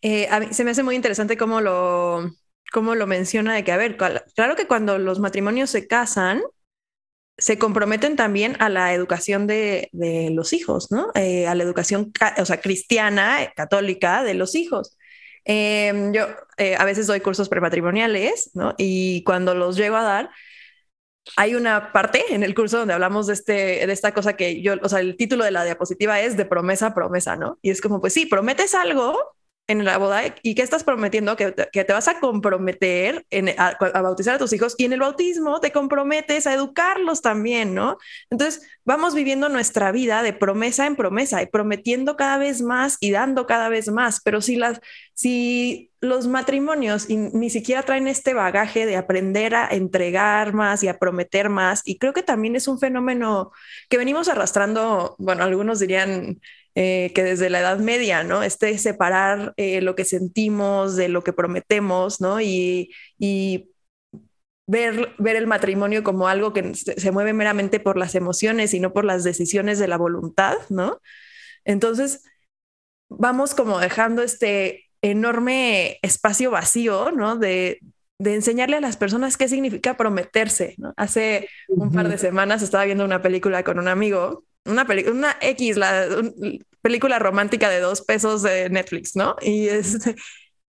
Eh, 0.00 0.26
se 0.52 0.64
me 0.64 0.70
hace 0.70 0.82
muy 0.82 0.94
interesante 0.94 1.36
cómo 1.36 1.60
lo, 1.60 2.32
cómo 2.72 2.94
lo 2.94 3.06
menciona 3.06 3.54
de 3.54 3.62
que, 3.62 3.72
a 3.72 3.76
ver, 3.76 3.98
claro 3.98 4.56
que 4.56 4.66
cuando 4.66 4.98
los 4.98 5.20
matrimonios 5.20 5.68
se 5.68 5.86
casan, 5.86 6.40
se 7.36 7.58
comprometen 7.58 8.16
también 8.16 8.56
a 8.60 8.70
la 8.70 8.94
educación 8.94 9.46
de, 9.46 9.90
los 10.32 10.54
hijos, 10.54 10.90
¿no? 10.90 11.10
Eh, 11.14 11.46
a 11.46 11.54
la 11.54 11.62
educación, 11.62 12.10
o 12.38 12.46
sea, 12.46 12.62
cristiana, 12.62 13.52
católica 13.54 14.22
de 14.22 14.32
los 14.32 14.54
hijos. 14.54 14.96
Em, 15.44 16.12
yo 16.12 16.26
eh, 16.56 16.76
a 16.76 16.84
veces 16.84 17.06
doy 17.06 17.20
cursos 17.20 17.48
prematrimoniales, 17.48 18.50
¿no? 18.54 18.74
Y 18.78 19.22
cuando 19.24 19.54
los 19.54 19.76
llego 19.76 19.96
a 19.96 20.02
dar, 20.02 20.30
hay 21.36 21.54
una 21.54 21.92
parte 21.92 22.22
en 22.30 22.42
el 22.42 22.54
curso 22.54 22.78
donde 22.78 22.94
hablamos 22.94 23.26
de, 23.26 23.32
este, 23.32 23.52
de 23.86 23.92
esta 23.92 24.12
cosa 24.12 24.36
que 24.36 24.60
yo, 24.62 24.74
o 24.82 24.88
sea, 24.88 25.00
el 25.00 25.16
título 25.16 25.44
de 25.44 25.50
la 25.50 25.64
diapositiva 25.64 26.20
es 26.20 26.36
de 26.36 26.44
promesa 26.44 26.88
a 26.88 26.94
promesa, 26.94 27.36
¿no? 27.36 27.58
Y 27.62 27.70
es 27.70 27.80
como, 27.80 28.00
pues 28.00 28.12
sí, 28.12 28.26
prometes 28.26 28.74
algo 28.74 29.33
en 29.66 29.84
la 29.84 29.96
boda 29.96 30.22
y 30.42 30.54
qué 30.54 30.62
estás 30.62 30.84
prometiendo 30.84 31.36
que 31.36 31.54
que 31.72 31.84
te 31.84 31.92
vas 31.92 32.08
a 32.08 32.20
comprometer 32.20 33.24
a, 33.56 34.02
bautizar 34.02 34.34
a 34.34 34.38
tus 34.38 34.52
hijos 34.52 34.74
y 34.76 34.84
en 34.84 34.92
el 34.92 35.00
bautismo 35.00 35.60
te 35.60 35.72
comprometes 35.72 36.46
a 36.46 36.52
educarlos 36.52 37.22
también, 37.22 37.74
¿no? 37.74 37.96
Entonces 38.30 38.68
vamos 38.84 39.14
viviendo 39.14 39.48
nuestra 39.48 39.90
vida 39.90 40.22
de 40.22 40.34
promesa 40.34 40.86
en 40.86 40.96
promesa 40.96 41.42
y 41.42 41.46
prometiendo 41.46 42.16
cada 42.16 42.36
vez 42.36 42.60
más 42.60 42.98
y 43.00 43.10
dando 43.10 43.46
cada 43.46 43.70
vez 43.70 43.88
más, 43.88 44.20
pero 44.22 44.42
si 44.42 44.56
las 44.56 44.80
si 45.14 45.90
los 46.00 46.26
matrimonios 46.26 47.08
ni 47.08 47.48
siquiera 47.48 47.82
traen 47.82 48.08
este 48.08 48.34
bagaje 48.34 48.84
de 48.84 48.96
aprender 48.96 49.54
a 49.54 49.68
entregar 49.68 50.52
más 50.52 50.82
y 50.82 50.88
a 50.88 50.98
prometer 50.98 51.48
más 51.48 51.80
y 51.86 51.96
creo 51.98 52.12
que 52.12 52.22
también 52.22 52.56
es 52.56 52.68
un 52.68 52.78
fenómeno 52.78 53.52
que 53.88 53.96
venimos 53.96 54.28
arrastrando, 54.28 55.16
bueno, 55.18 55.44
algunos 55.44 55.78
dirían 55.80 56.40
eh, 56.74 57.12
que 57.14 57.22
desde 57.22 57.50
la 57.50 57.60
Edad 57.60 57.78
Media, 57.78 58.24
¿no? 58.24 58.42
Este 58.42 58.76
separar 58.78 59.54
eh, 59.56 59.80
lo 59.80 59.94
que 59.94 60.04
sentimos 60.04 60.96
de 60.96 61.08
lo 61.08 61.22
que 61.22 61.32
prometemos, 61.32 62.20
¿no? 62.20 62.40
Y, 62.40 62.90
ver, 64.66 65.14
ver 65.18 65.36
el 65.36 65.46
matrimonio 65.46 66.02
como 66.02 66.26
algo 66.28 66.52
que 66.52 66.74
se 66.74 67.10
mueve 67.12 67.32
meramente 67.32 67.80
por 67.80 67.96
las 67.96 68.14
emociones 68.14 68.74
y 68.74 68.80
no 68.80 68.92
por 68.92 69.04
las 69.04 69.24
decisiones 69.24 69.78
de 69.78 69.88
la 69.88 69.98
voluntad, 69.98 70.56
¿no? 70.70 71.00
Entonces, 71.64 72.24
vamos 73.08 73.54
como 73.54 73.78
dejando 73.78 74.22
este 74.22 74.90
enorme 75.02 75.98
espacio 76.02 76.50
vacío, 76.50 77.12
¿no? 77.12 77.36
De, 77.36 77.80
de 78.18 78.34
enseñarle 78.34 78.76
a 78.76 78.80
las 78.80 78.96
personas 78.96 79.36
qué 79.36 79.48
significa 79.48 79.96
prometerse. 79.96 80.74
¿no? 80.78 80.94
Hace 80.96 81.48
un 81.68 81.92
par 81.92 82.08
de 82.08 82.18
semanas 82.18 82.62
estaba 82.62 82.84
viendo 82.84 83.04
una 83.04 83.22
película 83.22 83.62
con 83.64 83.78
un 83.78 83.88
amigo 83.88 84.44
una 84.64 84.86
película, 84.86 85.14
una 85.14 85.36
X, 85.40 85.76
la 85.76 86.06
película 86.82 87.18
romántica 87.18 87.68
de 87.68 87.80
dos 87.80 88.02
pesos 88.02 88.42
de 88.42 88.68
Netflix, 88.70 89.16
¿no? 89.16 89.36
Y, 89.40 89.68
este, 89.68 90.14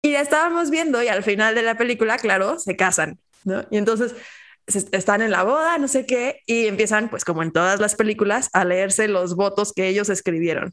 y 0.02 0.14
estábamos 0.14 0.70
viendo 0.70 1.02
y 1.02 1.08
al 1.08 1.22
final 1.22 1.54
de 1.54 1.62
la 1.62 1.76
película, 1.76 2.18
claro, 2.18 2.58
se 2.58 2.76
casan, 2.76 3.18
¿no? 3.44 3.64
Y 3.70 3.78
entonces 3.78 4.14
están 4.66 5.22
en 5.22 5.30
la 5.30 5.42
boda, 5.42 5.78
no 5.78 5.88
sé 5.88 6.06
qué, 6.06 6.40
y 6.46 6.66
empiezan, 6.66 7.08
pues 7.08 7.24
como 7.24 7.42
en 7.42 7.52
todas 7.52 7.80
las 7.80 7.94
películas, 7.94 8.48
a 8.52 8.64
leerse 8.64 9.08
los 9.08 9.34
votos 9.34 9.72
que 9.72 9.88
ellos 9.88 10.08
escribieron. 10.08 10.72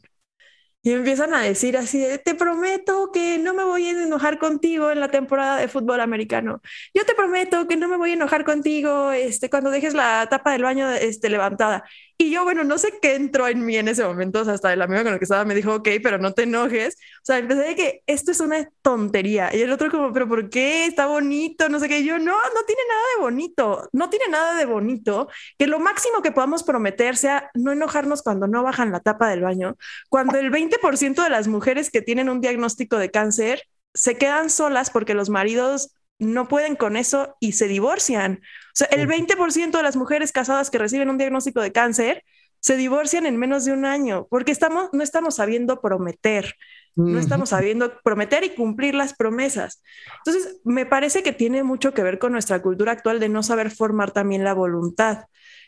Y 0.82 0.92
empiezan 0.92 1.34
a 1.34 1.42
decir 1.42 1.76
así, 1.76 2.02
te 2.24 2.34
prometo 2.34 3.10
que 3.12 3.36
no 3.38 3.52
me 3.52 3.64
voy 3.64 3.86
a 3.86 3.90
enojar 3.90 4.38
contigo 4.38 4.90
en 4.90 5.00
la 5.00 5.10
temporada 5.10 5.58
de 5.58 5.68
fútbol 5.68 6.00
americano. 6.00 6.62
Yo 6.94 7.04
te 7.04 7.14
prometo 7.14 7.68
que 7.68 7.76
no 7.76 7.86
me 7.86 7.98
voy 7.98 8.12
a 8.12 8.14
enojar 8.14 8.46
contigo 8.46 9.12
este, 9.12 9.50
cuando 9.50 9.70
dejes 9.70 9.92
la 9.92 10.26
tapa 10.30 10.52
del 10.52 10.62
baño 10.62 10.90
este, 10.90 11.28
levantada. 11.28 11.84
Y 12.16 12.30
yo, 12.30 12.44
bueno, 12.44 12.64
no 12.64 12.76
sé 12.76 12.98
qué 13.00 13.14
entró 13.14 13.48
en 13.48 13.64
mí 13.64 13.76
en 13.76 13.88
ese 13.88 14.04
momento, 14.04 14.40
o 14.40 14.44
sea, 14.44 14.52
hasta 14.52 14.72
el 14.74 14.82
amigo 14.82 15.02
con 15.02 15.14
el 15.14 15.18
que 15.18 15.24
estaba 15.24 15.46
me 15.46 15.54
dijo, 15.54 15.74
ok, 15.76 15.88
pero 16.02 16.18
no 16.18 16.32
te 16.34 16.42
enojes. 16.42 16.96
O 16.96 17.24
sea, 17.24 17.38
empecé 17.38 17.62
de 17.62 17.74
que 17.74 18.02
esto 18.06 18.30
es 18.30 18.40
una 18.40 18.68
tontería. 18.82 19.48
Y 19.54 19.62
el 19.62 19.72
otro 19.72 19.90
como, 19.90 20.12
pero 20.12 20.28
¿por 20.28 20.50
qué? 20.50 20.84
Está 20.84 21.06
bonito, 21.06 21.70
no 21.70 21.78
sé 21.80 21.88
qué. 21.88 22.04
yo, 22.04 22.18
no, 22.18 22.32
no 22.32 22.62
tiene 22.66 22.82
nada 22.88 23.02
de 23.16 23.22
bonito, 23.22 23.88
no 23.92 24.10
tiene 24.10 24.26
nada 24.28 24.54
de 24.54 24.66
bonito. 24.66 25.28
Que 25.58 25.66
lo 25.66 25.78
máximo 25.78 26.20
que 26.22 26.30
podamos 26.30 26.62
prometer 26.62 27.16
sea 27.16 27.50
no 27.54 27.72
enojarnos 27.72 28.22
cuando 28.22 28.46
no 28.46 28.62
bajan 28.62 28.92
la 28.92 29.00
tapa 29.00 29.28
del 29.30 29.40
baño. 29.40 29.76
Cuando 30.10 30.38
el 30.38 30.50
20% 30.50 30.69
de 30.70 31.30
las 31.30 31.48
mujeres 31.48 31.90
que 31.90 32.02
tienen 32.02 32.28
un 32.28 32.40
diagnóstico 32.40 32.98
de 32.98 33.10
cáncer 33.10 33.62
se 33.94 34.16
quedan 34.16 34.50
solas 34.50 34.90
porque 34.90 35.14
los 35.14 35.30
maridos 35.30 35.94
no 36.18 36.48
pueden 36.48 36.76
con 36.76 36.96
eso 36.96 37.36
y 37.40 37.52
se 37.52 37.66
divorcian. 37.66 38.40
O 38.42 38.74
sea, 38.74 38.88
el 38.88 39.08
20% 39.08 39.76
de 39.76 39.82
las 39.82 39.96
mujeres 39.96 40.32
casadas 40.32 40.70
que 40.70 40.78
reciben 40.78 41.10
un 41.10 41.18
diagnóstico 41.18 41.60
de 41.60 41.72
cáncer 41.72 42.24
se 42.60 42.76
divorcian 42.76 43.24
en 43.24 43.38
menos 43.38 43.64
de 43.64 43.72
un 43.72 43.84
año 43.84 44.26
porque 44.28 44.52
estamos, 44.52 44.90
no 44.92 45.02
estamos 45.02 45.36
sabiendo 45.36 45.80
prometer, 45.80 46.54
no 46.94 47.18
estamos 47.18 47.50
sabiendo 47.50 47.98
prometer 48.02 48.44
y 48.44 48.50
cumplir 48.50 48.94
las 48.94 49.14
promesas. 49.14 49.82
Entonces, 50.18 50.60
me 50.64 50.84
parece 50.84 51.22
que 51.22 51.32
tiene 51.32 51.62
mucho 51.62 51.94
que 51.94 52.02
ver 52.02 52.18
con 52.18 52.32
nuestra 52.32 52.60
cultura 52.60 52.92
actual 52.92 53.18
de 53.20 53.30
no 53.30 53.42
saber 53.42 53.70
formar 53.70 54.10
también 54.10 54.44
la 54.44 54.52
voluntad. 54.52 55.24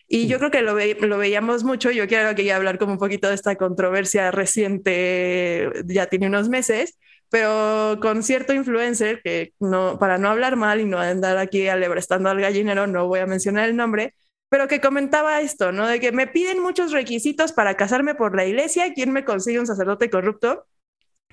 Y 0.09 0.27
yo 0.27 0.39
creo 0.39 0.51
que 0.51 0.63
lo, 0.63 0.75
veíamos 1.19 1.65
mucho. 1.65 1.91
Yo 1.91 2.07
quiero 2.07 2.35
que 2.35 2.45
ya 2.45 2.57
hablar 2.57 2.79
como 2.79 2.93
un 2.93 2.99
poquito 2.99 3.29
de 3.29 3.35
esta 3.35 3.57
controversia 3.57 4.31
reciente, 4.31 5.71
ya 5.87 6.07
tiene 6.07 6.27
unos 6.27 6.49
meses, 6.49 6.99
pero 7.31 7.99
con 8.01 8.23
cierto 8.23 8.53
influencer 8.53 9.23
que 9.23 9.55
no, 9.59 9.99
para 9.99 10.19
no 10.19 10.29
hablar 10.29 10.57
mal 10.57 10.81
y 10.81 10.85
no 10.85 10.99
andar 10.99 11.39
aquí 11.39 11.69
alebrestando 11.69 12.29
al 12.29 12.41
gallinero, 12.41 12.87
no 12.87 13.09
voy 13.09 13.21
a 13.21 13.27
mencionar 13.27 13.69
el 13.69 13.77
nombre, 13.77 14.15
pero 14.51 14.69
que 14.69 14.83
comentaba 14.83 15.41
esto, 15.41 15.73
¿no? 15.73 15.87
De 15.89 15.99
que 15.99 16.13
me 16.13 16.27
piden 16.27 16.61
muchos 16.61 16.93
requisitos 16.93 17.53
para 17.53 17.77
casarme 17.77 18.15
por 18.15 18.37
la 18.37 18.45
iglesia, 18.45 18.93
¿quién 18.95 19.13
me 19.13 19.25
consigue 19.25 19.59
un 19.59 19.67
sacerdote 19.67 20.11
corrupto? 20.11 20.67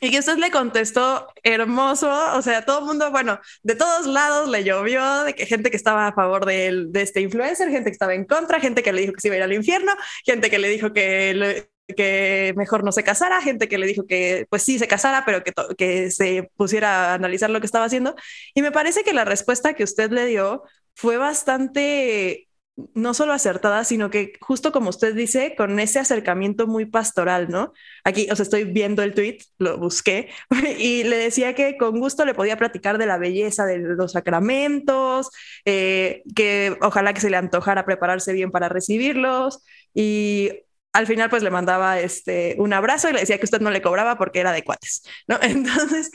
Y 0.02 0.18
usted 0.18 0.38
le 0.38 0.52
contestó 0.52 1.28
hermoso, 1.44 2.10
o 2.36 2.42
sea, 2.42 2.66
todo 2.66 2.80
el 2.80 2.86
mundo, 2.86 3.12
bueno, 3.12 3.40
de 3.64 3.76
todos 3.76 4.08
lados 4.08 4.50
le 4.50 4.64
llovió, 4.64 5.24
de 5.24 5.36
que 5.36 5.46
gente 5.46 5.72
que 5.72 5.78
estaba 5.78 6.08
a 6.08 6.14
favor 6.14 6.46
de, 6.46 6.86
de 6.88 7.02
este 7.02 7.22
influencer, 7.22 7.70
gente 7.70 7.90
que 7.90 7.94
estaba 7.94 8.14
en 8.14 8.26
contra, 8.26 8.60
gente 8.60 8.84
que 8.84 8.94
le 8.94 9.02
dijo 9.02 9.14
que 9.14 9.22
se 9.22 9.28
iba 9.28 9.36
a 9.36 9.38
ir 9.38 9.44
al 9.44 9.54
infierno, 9.54 9.92
gente 10.26 10.50
que 10.50 10.60
le 10.60 10.70
dijo 10.70 10.94
que 10.94 11.68
que 11.96 12.54
mejor 12.56 12.84
no 12.84 12.92
se 12.92 13.04
casara, 13.04 13.42
gente 13.42 13.68
que 13.68 13.78
le 13.78 13.88
dijo 13.88 14.06
que 14.06 14.46
pues 14.50 14.64
sí 14.64 14.80
se 14.80 14.88
casara, 14.88 15.24
pero 15.26 15.44
que, 15.44 15.54
que 15.78 16.12
se 16.12 16.50
pusiera 16.56 17.12
a 17.12 17.14
analizar 17.16 17.50
lo 17.50 17.60
que 17.60 17.66
estaba 17.66 17.86
haciendo. 17.86 18.16
Y 18.54 18.62
me 18.62 18.72
parece 18.72 19.04
que 19.04 19.14
la 19.14 19.26
respuesta 19.26 19.74
que 19.74 19.84
usted 19.84 20.12
le 20.12 20.26
dio 20.26 20.64
fue 20.96 21.18
bastante 21.18 22.49
no 22.94 23.14
solo 23.14 23.34
acertada, 23.34 23.84
sino 23.84 24.10
que 24.10 24.34
justo 24.40 24.72
como 24.72 24.90
usted 24.90 25.16
dice, 25.16 25.56
con 25.56 25.80
ese 25.80 26.00
acercamiento 26.00 26.68
muy 26.68 26.86
pastoral, 26.86 27.50
¿no? 27.50 27.74
Aquí, 28.04 28.28
os 28.32 28.40
estoy 28.40 28.64
viendo 28.66 29.04
el 29.04 29.14
tweet, 29.14 29.40
lo 29.58 29.78
busqué, 29.78 30.30
y 30.80 31.04
le 31.04 31.18
decía 31.18 31.56
que 31.56 31.78
con 31.78 32.00
gusto 32.00 32.26
le 32.26 32.34
podía 32.34 32.58
platicar 32.58 32.98
de 32.98 33.06
la 33.06 33.18
belleza 33.18 33.66
de 33.66 33.80
los 33.80 34.14
sacramentos, 34.14 35.30
eh, 35.66 36.24
que 36.36 36.78
ojalá 36.82 37.14
que 37.14 37.22
se 37.22 37.30
le 37.30 37.38
antojara 37.38 37.86
prepararse 37.86 38.34
bien 38.34 38.52
para 38.52 38.70
recibirlos, 38.70 39.64
y 39.94 40.52
al 40.94 41.08
final 41.08 41.30
pues 41.30 41.44
le 41.44 41.52
mandaba 41.52 42.00
este, 42.00 42.56
un 42.58 42.74
abrazo 42.74 43.10
y 43.10 43.14
le 43.14 43.20
decía 43.20 43.38
que 43.38 43.46
usted 43.46 43.62
no 43.62 43.72
le 43.72 43.82
cobraba 43.82 44.18
porque 44.18 44.40
era 44.40 44.52
de 44.52 44.64
cuates, 44.64 45.04
¿no? 45.28 45.38
Entonces... 45.42 46.12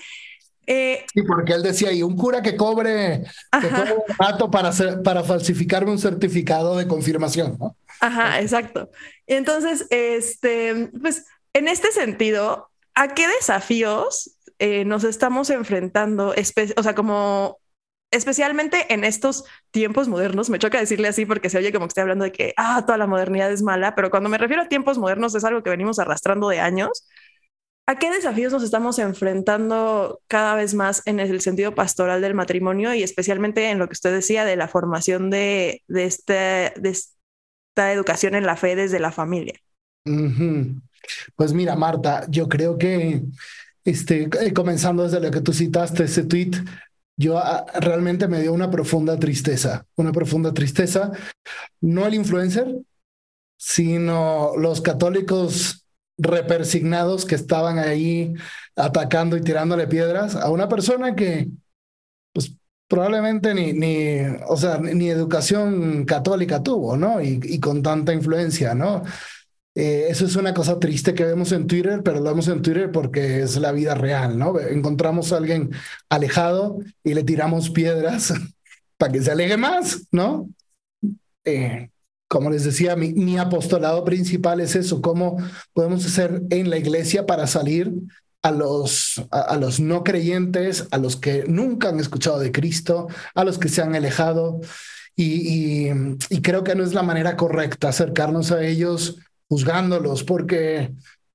Eh, 0.67 1.05
sí, 1.13 1.23
porque 1.23 1.53
él 1.53 1.63
decía, 1.63 1.93
y 1.93 2.03
un 2.03 2.17
cura 2.17 2.43
que 2.43 2.57
cobre, 2.57 3.25
que 3.61 3.69
cobre 3.69 3.93
un 3.93 4.17
rato 4.19 4.51
para, 4.51 4.69
hacer, 4.69 5.03
para 5.03 5.23
falsificarme 5.23 5.91
un 5.91 5.99
certificado 5.99 6.77
de 6.77 6.87
confirmación, 6.87 7.57
¿no? 7.59 7.77
Ajá, 8.01 8.41
exacto. 8.41 8.91
Entonces, 9.27 9.87
este, 9.91 10.91
pues 11.01 11.27
en 11.53 11.69
este 11.69 11.93
sentido, 11.93 12.71
¿a 12.95 13.09
qué 13.09 13.27
desafíos 13.29 14.37
eh, 14.59 14.85
nos 14.85 15.05
estamos 15.05 15.51
enfrentando? 15.51 16.35
O 16.77 16.83
sea, 16.83 16.95
como 16.95 17.59
especialmente 18.15 18.93
en 18.93 19.05
estos 19.05 19.45
tiempos 19.71 20.09
modernos, 20.09 20.49
me 20.49 20.59
choca 20.59 20.79
decirle 20.79 21.09
así 21.09 21.27
porque 21.27 21.51
se 21.51 21.59
oye 21.59 21.73
como 21.73 21.87
que 21.87 21.89
estoy 21.89 22.03
hablando 22.03 22.25
de 22.25 22.33
que, 22.33 22.55
ah, 22.57 22.85
toda 22.87 22.97
la 22.97 23.07
modernidad 23.07 23.51
es 23.53 23.63
mala, 23.63 23.95
pero 23.95 24.11
cuando 24.11 24.29
me 24.29 24.39
refiero 24.39 24.63
a 24.63 24.69
tiempos 24.69 24.99
modernos 24.99 25.35
es 25.35 25.45
algo 25.45 25.63
que 25.63 25.71
venimos 25.71 25.99
arrastrando 25.99 26.49
de 26.49 26.61
años. 26.61 27.07
¿A 27.87 27.99
qué 27.99 28.11
desafíos 28.11 28.51
nos 28.51 28.63
estamos 28.63 28.99
enfrentando 28.99 30.21
cada 30.27 30.55
vez 30.55 30.73
más 30.73 31.03
en 31.05 31.21
el 31.21 31.41
sentido 31.43 31.75
pastoral 31.75 32.23
del 32.23 32.33
matrimonio 32.33 32.95
y 32.95 33.03
especialmente 33.03 33.71
en 33.71 33.79
lo 33.79 33.89
que 33.89 33.93
usted 33.93 34.15
decía 34.15 34.47
de 34.47 34.57
la 34.57 34.69
formación 34.69 35.29
de, 35.29 35.83
este, 35.89 36.73
esta 36.89 37.93
educación 37.93 38.35
en 38.35 38.47
la 38.47 38.57
fe 38.57 38.75
desde 38.75 39.01
la 39.01 39.13
familia? 39.13 39.61
Pues 41.37 41.53
mira, 41.53 41.77
Marta, 41.77 42.25
yo 42.31 42.49
creo 42.49 42.79
que 42.79 43.23
este, 43.85 44.31
eh, 44.41 44.53
comenzando 44.55 45.03
desde 45.03 45.21
lo 45.21 45.31
que 45.31 45.43
tú 45.43 45.53
citaste, 45.53 46.05
ese 46.05 46.25
tweet, 46.25 46.53
yo 47.17 47.39
ah, 47.39 47.67
realmente 47.81 48.29
me 48.29 48.41
dio 48.41 48.55
una 48.55 48.71
profunda 48.71 49.19
tristeza, 49.19 49.87
una 49.97 50.11
profunda 50.11 50.55
tristeza, 50.55 51.13
no 51.83 52.07
el 52.07 52.15
influencer, 52.15 52.67
sino 53.59 54.57
los 54.57 54.81
católicos 54.81 55.84
repersignados 56.19 57.25
que 57.25 57.35
estaban 57.35 57.79
ahí 57.79 58.35
atacando 58.77 59.37
y 59.37 59.43
tirándole 59.43 59.87
piedras 59.87 60.37
a 60.37 60.51
una 60.51 60.69
persona 60.69 61.15
que, 61.15 61.49
pues 62.33 62.57
probablemente 62.89 63.55
ni, 63.55 63.73
ni 63.73 64.19
o 64.49 64.57
sea, 64.57 64.79
ni 64.79 65.09
educación 65.09 66.05
católica 66.05 66.63
tuvo, 66.63 66.97
¿no? 66.97 67.21
Y, 67.23 67.41
y 67.43 67.61
con 67.61 67.83
tanta 67.83 68.13
influencia, 68.13 68.75
¿no? 68.75 69.03
Eh, 69.77 70.07
eso 70.09 70.25
es 70.25 70.37
una 70.37 70.55
cosa 70.55 70.79
triste 70.79 71.15
que 71.15 71.25
vemos 71.25 71.51
en 71.51 71.67
Twitter, 71.67 72.03
pero 72.05 72.21
lo 72.21 72.31
vemos 72.31 72.47
en 72.49 72.63
Twitter 72.63 72.93
porque 72.93 73.43
es 73.43 73.57
la 73.57 73.73
vida 73.73 73.95
real, 73.95 74.39
¿no? 74.39 74.59
Encontramos 74.61 75.33
a 75.33 75.39
alguien 75.39 75.71
alejado 76.09 76.79
y 77.03 77.15
le 77.15 77.25
tiramos 77.25 77.71
piedras 77.71 78.33
para 78.97 79.13
que 79.13 79.23
se 79.23 79.33
aleje 79.33 79.57
más, 79.57 80.07
¿no? 80.13 80.49
Eh, 81.45 81.91
como 82.29 82.51
les 82.51 82.65
decía, 82.65 82.97
mi, 82.97 83.39
apostolado 83.39 84.05
principal 84.05 84.61
es 84.61 84.75
eso, 84.77 85.01
cómo 85.01 85.37
podemos 85.73 86.05
hacer 86.05 86.43
en 86.51 86.71
la 86.71 86.79
iglesia 86.79 87.27
para 87.27 87.47
salir 87.47 87.93
a 88.43 88.51
los, 88.51 89.23
a, 89.31 89.57
los 89.57 89.81
no 89.81 90.05
creyentes, 90.05 90.87
a 90.91 90.99
los 90.99 91.17
que 91.17 91.45
nunca 91.47 91.89
han 91.89 92.01
escuchado 92.01 92.39
de 92.39 92.53
Cristo, 92.53 93.09
a 93.35 93.45
los 93.45 93.59
que 93.59 93.69
se 93.69 93.83
han 93.83 93.95
alejado. 93.95 94.61
Y, 95.17 95.89
creo 96.43 96.65
que 96.65 96.75
no 96.75 96.83
es 96.83 96.93
la 96.93 97.03
manera 97.03 97.37
correcta 97.37 97.89
acercarnos 97.89 98.51
a 98.51 98.65
ellos 98.65 99.19
juzgándolos, 99.49 100.25
porque 100.25 100.93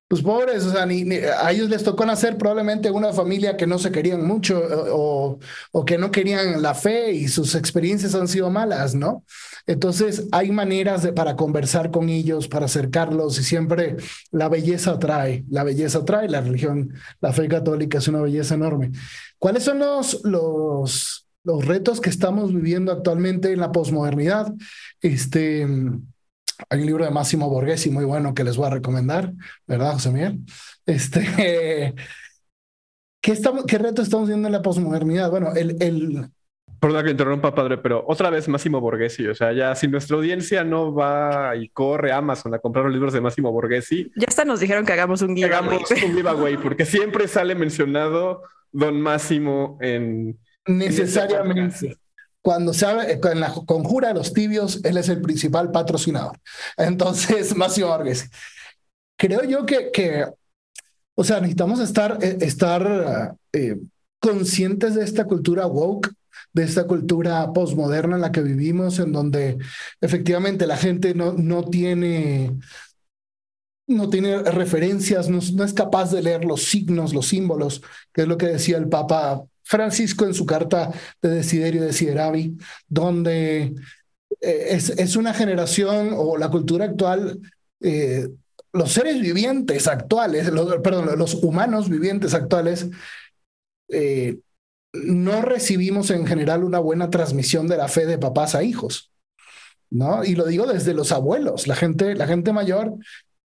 pues 0.09 0.23
pobres, 0.23 0.65
o 0.65 0.71
sea, 0.71 0.87
ni, 0.87 1.03
a 1.13 1.51
ellos 1.51 1.69
les 1.69 1.83
tocó 1.83 2.03
nacer 2.03 2.35
probablemente 2.35 2.89
una 2.89 3.13
familia 3.13 3.55
que 3.55 3.67
no 3.67 3.77
se 3.77 3.91
querían 3.91 4.25
mucho 4.25 4.59
o, 4.91 5.37
o, 5.71 5.85
que 5.85 5.99
no 5.99 6.09
querían 6.09 6.63
la 6.63 6.73
fe 6.73 7.11
y 7.11 7.27
sus 7.27 7.53
experiencias 7.53 8.15
han 8.15 8.27
sido 8.27 8.49
malas, 8.49 8.95
¿no? 8.95 9.23
Entonces 9.67 10.27
hay 10.31 10.49
maneras 10.51 11.03
de, 11.03 11.13
para 11.13 11.35
conversar 11.35 11.91
con 11.91 12.09
ellos, 12.09 12.47
para 12.47 12.65
acercarlos 12.65 13.39
y 13.39 13.43
siempre 13.43 13.97
la 14.31 14.49
belleza 14.49 14.93
atrae, 14.93 15.45
la 15.47 15.63
belleza 15.63 15.99
atrae, 15.99 16.27
la 16.27 16.41
religión, 16.41 16.91
la 17.21 17.31
fe 17.31 17.47
católica 17.47 17.99
es 17.99 18.07
una 18.07 18.21
belleza 18.21 18.55
enorme. 18.55 18.89
¿Cuáles 19.37 19.63
son 19.63 19.77
los, 19.77 20.21
los, 20.23 21.27
los 21.43 21.65
retos 21.65 22.01
que 22.01 22.09
estamos 22.09 22.51
viviendo 22.51 22.91
actualmente 22.91 23.53
en 23.53 23.59
la 23.59 23.71
posmodernidad? 23.71 24.51
Este 25.01 25.67
hay 26.67 26.79
un 26.79 26.85
libro 26.85 27.05
de 27.05 27.11
Máximo 27.11 27.49
Borghesi 27.49 27.89
muy 27.89 28.05
bueno 28.05 28.33
que 28.33 28.43
les 28.43 28.57
voy 28.57 28.67
a 28.67 28.71
recomendar, 28.71 29.33
¿verdad, 29.67 29.93
José 29.93 30.11
Miguel? 30.11 30.39
Este, 30.85 31.21
¿qué, 33.21 33.31
estamos, 33.31 33.65
¿Qué 33.65 33.77
reto 33.77 34.01
estamos 34.01 34.27
viendo 34.27 34.47
en 34.47 34.53
la 34.53 34.61
posmodernidad? 34.61 35.29
Bueno, 35.29 35.53
el, 35.55 35.81
el... 35.81 36.27
Perdón 36.79 37.05
que 37.05 37.11
interrumpa, 37.11 37.53
padre, 37.53 37.77
pero 37.77 38.03
otra 38.07 38.29
vez 38.29 38.47
Máximo 38.47 38.79
Borghesi. 38.79 39.27
O 39.27 39.35
sea, 39.35 39.51
ya 39.51 39.75
si 39.75 39.87
nuestra 39.87 40.15
audiencia 40.15 40.63
no 40.63 40.93
va 40.93 41.55
y 41.55 41.69
corre 41.69 42.11
a 42.11 42.17
Amazon 42.17 42.53
a 42.53 42.59
comprar 42.59 42.85
los 42.85 42.93
libros 42.93 43.13
de 43.13 43.19
Máximo 43.19 43.51
Borghesi. 43.51 44.09
Ya 44.15 44.25
hasta 44.27 44.45
nos 44.45 44.61
dijeron 44.61 44.85
que 44.85 44.93
hagamos 44.93 45.21
un 45.21 45.35
giveaway. 45.35 45.57
Hagamos 45.57 45.91
un 45.91 46.15
giveaway, 46.15 46.57
porque 46.57 46.85
siempre 46.85 47.27
sale 47.27 47.53
mencionado 47.55 48.43
Don 48.71 49.01
Máximo 49.01 49.77
en. 49.81 50.39
Necesariamente 50.65 51.97
cuando 52.41 52.73
se 52.73 52.85
en 52.85 53.39
la 53.39 53.53
conjura 53.53 54.09
de 54.09 54.13
los 54.13 54.33
tibios, 54.33 54.79
él 54.83 54.97
es 54.97 55.09
el 55.09 55.21
principal 55.21 55.71
patrocinador. 55.71 56.39
Entonces, 56.77 57.55
Máximo 57.55 57.89
Vargas. 57.89 58.29
Creo 59.17 59.43
yo 59.43 59.65
que, 59.65 59.91
que, 59.91 60.25
o 61.15 61.23
sea, 61.23 61.39
necesitamos 61.41 61.79
estar, 61.81 62.17
eh, 62.21 62.37
estar 62.41 63.35
eh, 63.51 63.77
conscientes 64.19 64.95
de 64.95 65.03
esta 65.03 65.25
cultura 65.25 65.67
woke, 65.67 66.11
de 66.53 66.63
esta 66.63 66.87
cultura 66.87 67.51
postmoderna 67.53 68.15
en 68.15 68.21
la 68.21 68.31
que 68.31 68.41
vivimos, 68.41 68.99
en 68.99 69.11
donde 69.11 69.57
efectivamente 69.99 70.65
la 70.65 70.77
gente 70.77 71.13
no, 71.13 71.33
no 71.33 71.63
tiene 71.63 72.57
no 73.87 74.07
tiene 74.07 74.43
referencias, 74.43 75.29
no, 75.29 75.39
no, 75.55 75.63
es 75.63 75.73
capaz 75.73 76.11
de 76.11 76.21
leer 76.21 76.45
los 76.45 76.65
signos, 76.65 77.11
los 77.11 77.27
símbolos, 77.27 77.81
que 78.13 78.21
es 78.21 78.27
lo 78.27 78.37
que 78.37 78.45
decía 78.45 78.77
el 78.77 78.87
Papa 78.87 79.43
Francisco 79.69 80.25
en 80.25 80.33
su 80.33 80.47
carta 80.47 80.91
de 81.21 81.29
Desiderio 81.29 81.83
de 81.83 81.93
Sideravi, 81.93 82.57
donde 82.87 83.75
eh, 84.41 84.67
es, 84.71 84.89
es, 84.89 85.15
una 85.15 85.31
generación 85.31 86.09
o 86.15 86.37
la 86.37 86.49
cultura 86.49 86.85
actual, 86.85 87.39
eh, 87.79 88.29
los 88.73 88.91
seres 88.91 89.21
vivientes 89.21 89.87
actuales, 89.87 90.49
perdón, 90.83 91.19
los 91.19 91.35
humanos 91.35 91.87
vivientes 91.87 92.33
actuales, 92.33 92.87
eh, 93.89 94.39
no 94.91 95.43
recibimos 95.43 96.09
en 96.09 96.25
general 96.25 96.63
una 96.63 96.79
buena 96.79 97.11
transmisión 97.11 97.67
de 97.67 97.77
la 97.77 97.87
fe 97.87 98.07
de 98.07 98.17
papás 98.17 98.55
a 98.55 98.63
hijos. 98.63 99.11
¿no? 99.91 100.23
Y 100.23 100.33
lo 100.33 100.47
digo 100.47 100.65
desde 100.65 100.95
los 100.95 101.11
abuelos, 101.11 101.67
la 101.67 101.75
gente, 101.75 102.15
la 102.15 102.25
gente 102.25 102.53
mayor 102.53 102.95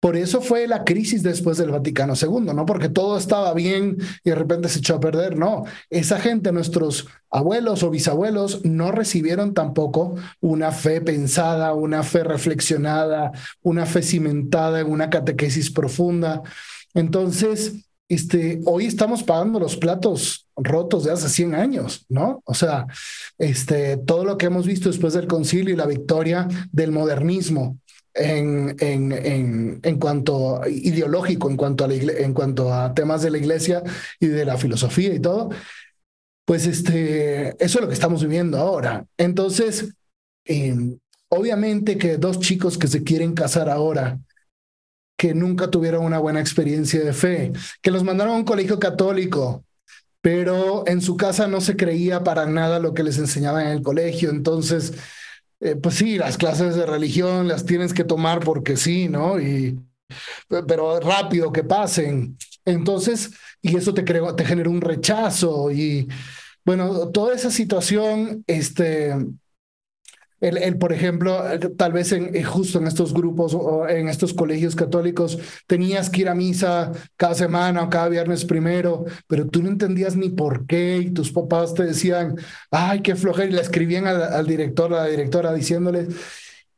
por 0.00 0.16
eso 0.16 0.40
fue 0.40 0.68
la 0.68 0.84
crisis 0.84 1.24
después 1.24 1.58
del 1.58 1.72
Vaticano 1.72 2.14
II, 2.14 2.52
no 2.54 2.64
porque 2.66 2.88
todo 2.88 3.18
estaba 3.18 3.52
bien 3.52 3.96
y 4.22 4.30
de 4.30 4.36
repente 4.36 4.68
se 4.68 4.78
echó 4.78 4.94
a 4.94 5.00
perder, 5.00 5.36
no. 5.36 5.64
Esa 5.90 6.20
gente, 6.20 6.52
nuestros 6.52 7.08
abuelos 7.30 7.82
o 7.82 7.90
bisabuelos, 7.90 8.64
no 8.64 8.92
recibieron 8.92 9.54
tampoco 9.54 10.14
una 10.40 10.70
fe 10.70 11.00
pensada, 11.00 11.74
una 11.74 12.04
fe 12.04 12.22
reflexionada, 12.22 13.32
una 13.62 13.86
fe 13.86 14.02
cimentada 14.02 14.80
en 14.80 14.90
una 14.90 15.10
catequesis 15.10 15.70
profunda. 15.72 16.42
Entonces, 16.94 17.88
este, 18.08 18.60
hoy 18.64 18.86
estamos 18.86 19.22
pagando 19.22 19.58
los 19.58 19.76
platos 19.76 20.46
rotos 20.56 21.04
de 21.04 21.12
hace 21.12 21.28
100 21.28 21.54
años, 21.54 22.06
¿no? 22.08 22.40
O 22.44 22.54
sea, 22.54 22.86
este, 23.36 23.98
todo 23.98 24.24
lo 24.24 24.38
que 24.38 24.46
hemos 24.46 24.66
visto 24.66 24.88
después 24.88 25.12
del 25.12 25.26
concilio 25.26 25.74
y 25.74 25.76
la 25.76 25.86
victoria 25.86 26.48
del 26.72 26.90
modernismo, 26.92 27.78
en, 28.18 28.76
en, 28.80 29.12
en, 29.12 29.80
en, 29.82 29.98
cuanto 29.98 30.60
ideológico, 30.66 31.48
en 31.48 31.56
cuanto, 31.56 31.84
a 31.84 31.88
la 31.88 31.94
en 31.94 32.34
cuanto 32.34 32.72
a 32.72 32.92
temas 32.94 33.22
de 33.22 33.30
la 33.30 33.38
iglesia 33.38 33.82
y 34.20 34.26
de 34.26 34.44
la 34.44 34.58
filosofía 34.58 35.14
y 35.14 35.20
todo, 35.20 35.50
pues 36.44 36.66
este, 36.66 37.50
eso 37.62 37.78
es 37.78 37.80
lo 37.80 37.88
que 37.88 37.94
estamos 37.94 38.22
viviendo 38.22 38.58
ahora. 38.58 39.06
Entonces, 39.16 39.94
em, 40.44 40.98
obviamente 41.28 41.98
que 41.98 42.16
dos 42.16 42.40
chicos 42.40 42.78
que 42.78 42.88
se 42.88 43.04
quieren 43.04 43.34
casar 43.34 43.68
ahora, 43.68 44.18
que 45.16 45.34
nunca 45.34 45.68
tuvieron 45.68 46.04
una 46.04 46.18
buena 46.18 46.40
experiencia 46.40 47.00
de 47.00 47.12
fe, 47.12 47.52
que 47.82 47.90
los 47.90 48.04
mandaron 48.04 48.34
a 48.34 48.38
un 48.38 48.44
colegio 48.44 48.78
católico, 48.78 49.64
pero 50.20 50.86
en 50.86 51.00
su 51.00 51.16
casa 51.16 51.46
no 51.48 51.60
se 51.60 51.76
creía 51.76 52.24
para 52.24 52.46
nada 52.46 52.78
lo 52.78 52.94
que 52.94 53.02
les 53.02 53.18
enseñaban 53.18 53.66
en 53.66 53.72
el 53.72 53.82
colegio, 53.82 54.30
entonces 54.30 54.94
eh, 55.60 55.76
pues 55.76 55.96
sí, 55.96 56.18
las 56.18 56.38
clases 56.38 56.76
de 56.76 56.86
religión 56.86 57.48
las 57.48 57.64
tienes 57.64 57.92
que 57.92 58.04
tomar 58.04 58.40
porque 58.40 58.76
sí, 58.76 59.08
¿no? 59.08 59.40
Y, 59.40 59.78
pero 60.66 61.00
rápido 61.00 61.52
que 61.52 61.64
pasen. 61.64 62.36
Entonces, 62.64 63.30
y 63.60 63.76
eso 63.76 63.92
te, 63.94 64.04
creo, 64.04 64.34
te 64.34 64.44
genera 64.44 64.70
un 64.70 64.80
rechazo 64.80 65.70
y, 65.70 66.08
bueno, 66.64 67.08
toda 67.10 67.34
esa 67.34 67.50
situación, 67.50 68.44
este, 68.46 69.14
el, 70.40 70.78
por 70.78 70.92
ejemplo, 70.92 71.42
tal 71.76 71.92
vez 71.92 72.12
en, 72.12 72.34
eh, 72.34 72.44
justo 72.44 72.78
en 72.78 72.86
estos 72.86 73.12
grupos 73.12 73.54
o 73.54 73.88
en 73.88 74.08
estos 74.08 74.34
colegios 74.34 74.76
católicos 74.76 75.38
tenías 75.66 76.10
que 76.10 76.20
ir 76.20 76.28
a 76.28 76.34
misa 76.34 76.92
cada 77.16 77.34
semana 77.34 77.82
o 77.82 77.90
cada 77.90 78.08
viernes 78.08 78.44
primero, 78.44 79.04
pero 79.26 79.48
tú 79.48 79.62
no 79.62 79.68
entendías 79.68 80.16
ni 80.16 80.28
por 80.28 80.66
qué 80.66 80.98
y 80.98 81.10
tus 81.10 81.32
papás 81.32 81.74
te 81.74 81.84
decían, 81.84 82.36
ay, 82.70 83.02
qué 83.02 83.16
flojera, 83.16 83.48
y 83.48 83.52
le 83.52 83.60
escribían 83.60 84.06
al, 84.06 84.22
al 84.22 84.46
director, 84.46 84.94
a 84.94 85.02
la 85.02 85.06
directora 85.06 85.52
diciéndole, 85.52 86.06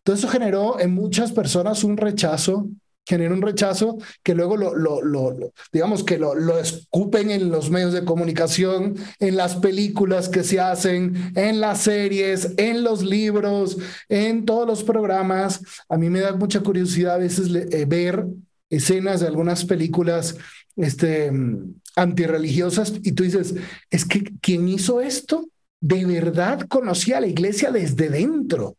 todo 0.03 0.17
eso 0.17 0.29
generó 0.29 0.81
en 0.81 0.95
muchas 0.95 1.33
personas 1.33 1.85
un 1.85 1.97
rechazo 1.97 2.69
genera 3.11 3.35
un 3.35 3.43
rechazo 3.43 3.99
que 4.23 4.37
luego 4.37 4.57
lo, 4.57 5.53
digamos 5.73 6.05
que 6.05 6.17
lo, 6.17 6.59
escupen 6.61 7.33
en 7.33 7.51
los 7.51 7.69
medios 7.69 7.93
de 7.93 8.05
comunicación, 8.05 8.95
en 9.19 9.37
las 9.37 9.57
películas 9.57 10.29
que 10.29 10.45
se 10.45 10.61
hacen, 10.61 11.33
en 11.35 11.61
las 11.61 11.81
series, 11.81 12.53
en 12.57 12.85
los 12.85 13.03
libros, 13.03 13.79
en 14.09 14.45
todos 14.45 14.65
los 14.65 14.85
programas. 14.85 15.61
A 15.89 15.97
mí 15.99 16.09
me 16.09 16.21
da 16.21 16.37
mucha 16.37 16.61
curiosidad 16.61 17.17
a 17.17 17.19
veces 17.19 17.53
eh, 17.53 17.85
ver 17.85 18.27
escenas 18.71 19.19
de 19.19 19.27
algunas 19.27 19.65
películas 19.65 20.37
este, 20.77 21.33
antirreligiosas 21.97 22.93
y 23.03 23.11
tú 23.11 23.25
dices, 23.25 23.57
es 23.91 24.05
que 24.05 24.23
quien 24.41 24.69
hizo 24.69 25.01
esto 25.01 25.49
de 25.81 26.05
verdad 26.05 26.61
conocía 26.69 27.19
a 27.19 27.23
la 27.23 27.27
iglesia 27.27 27.73
desde 27.73 28.09
dentro 28.09 28.77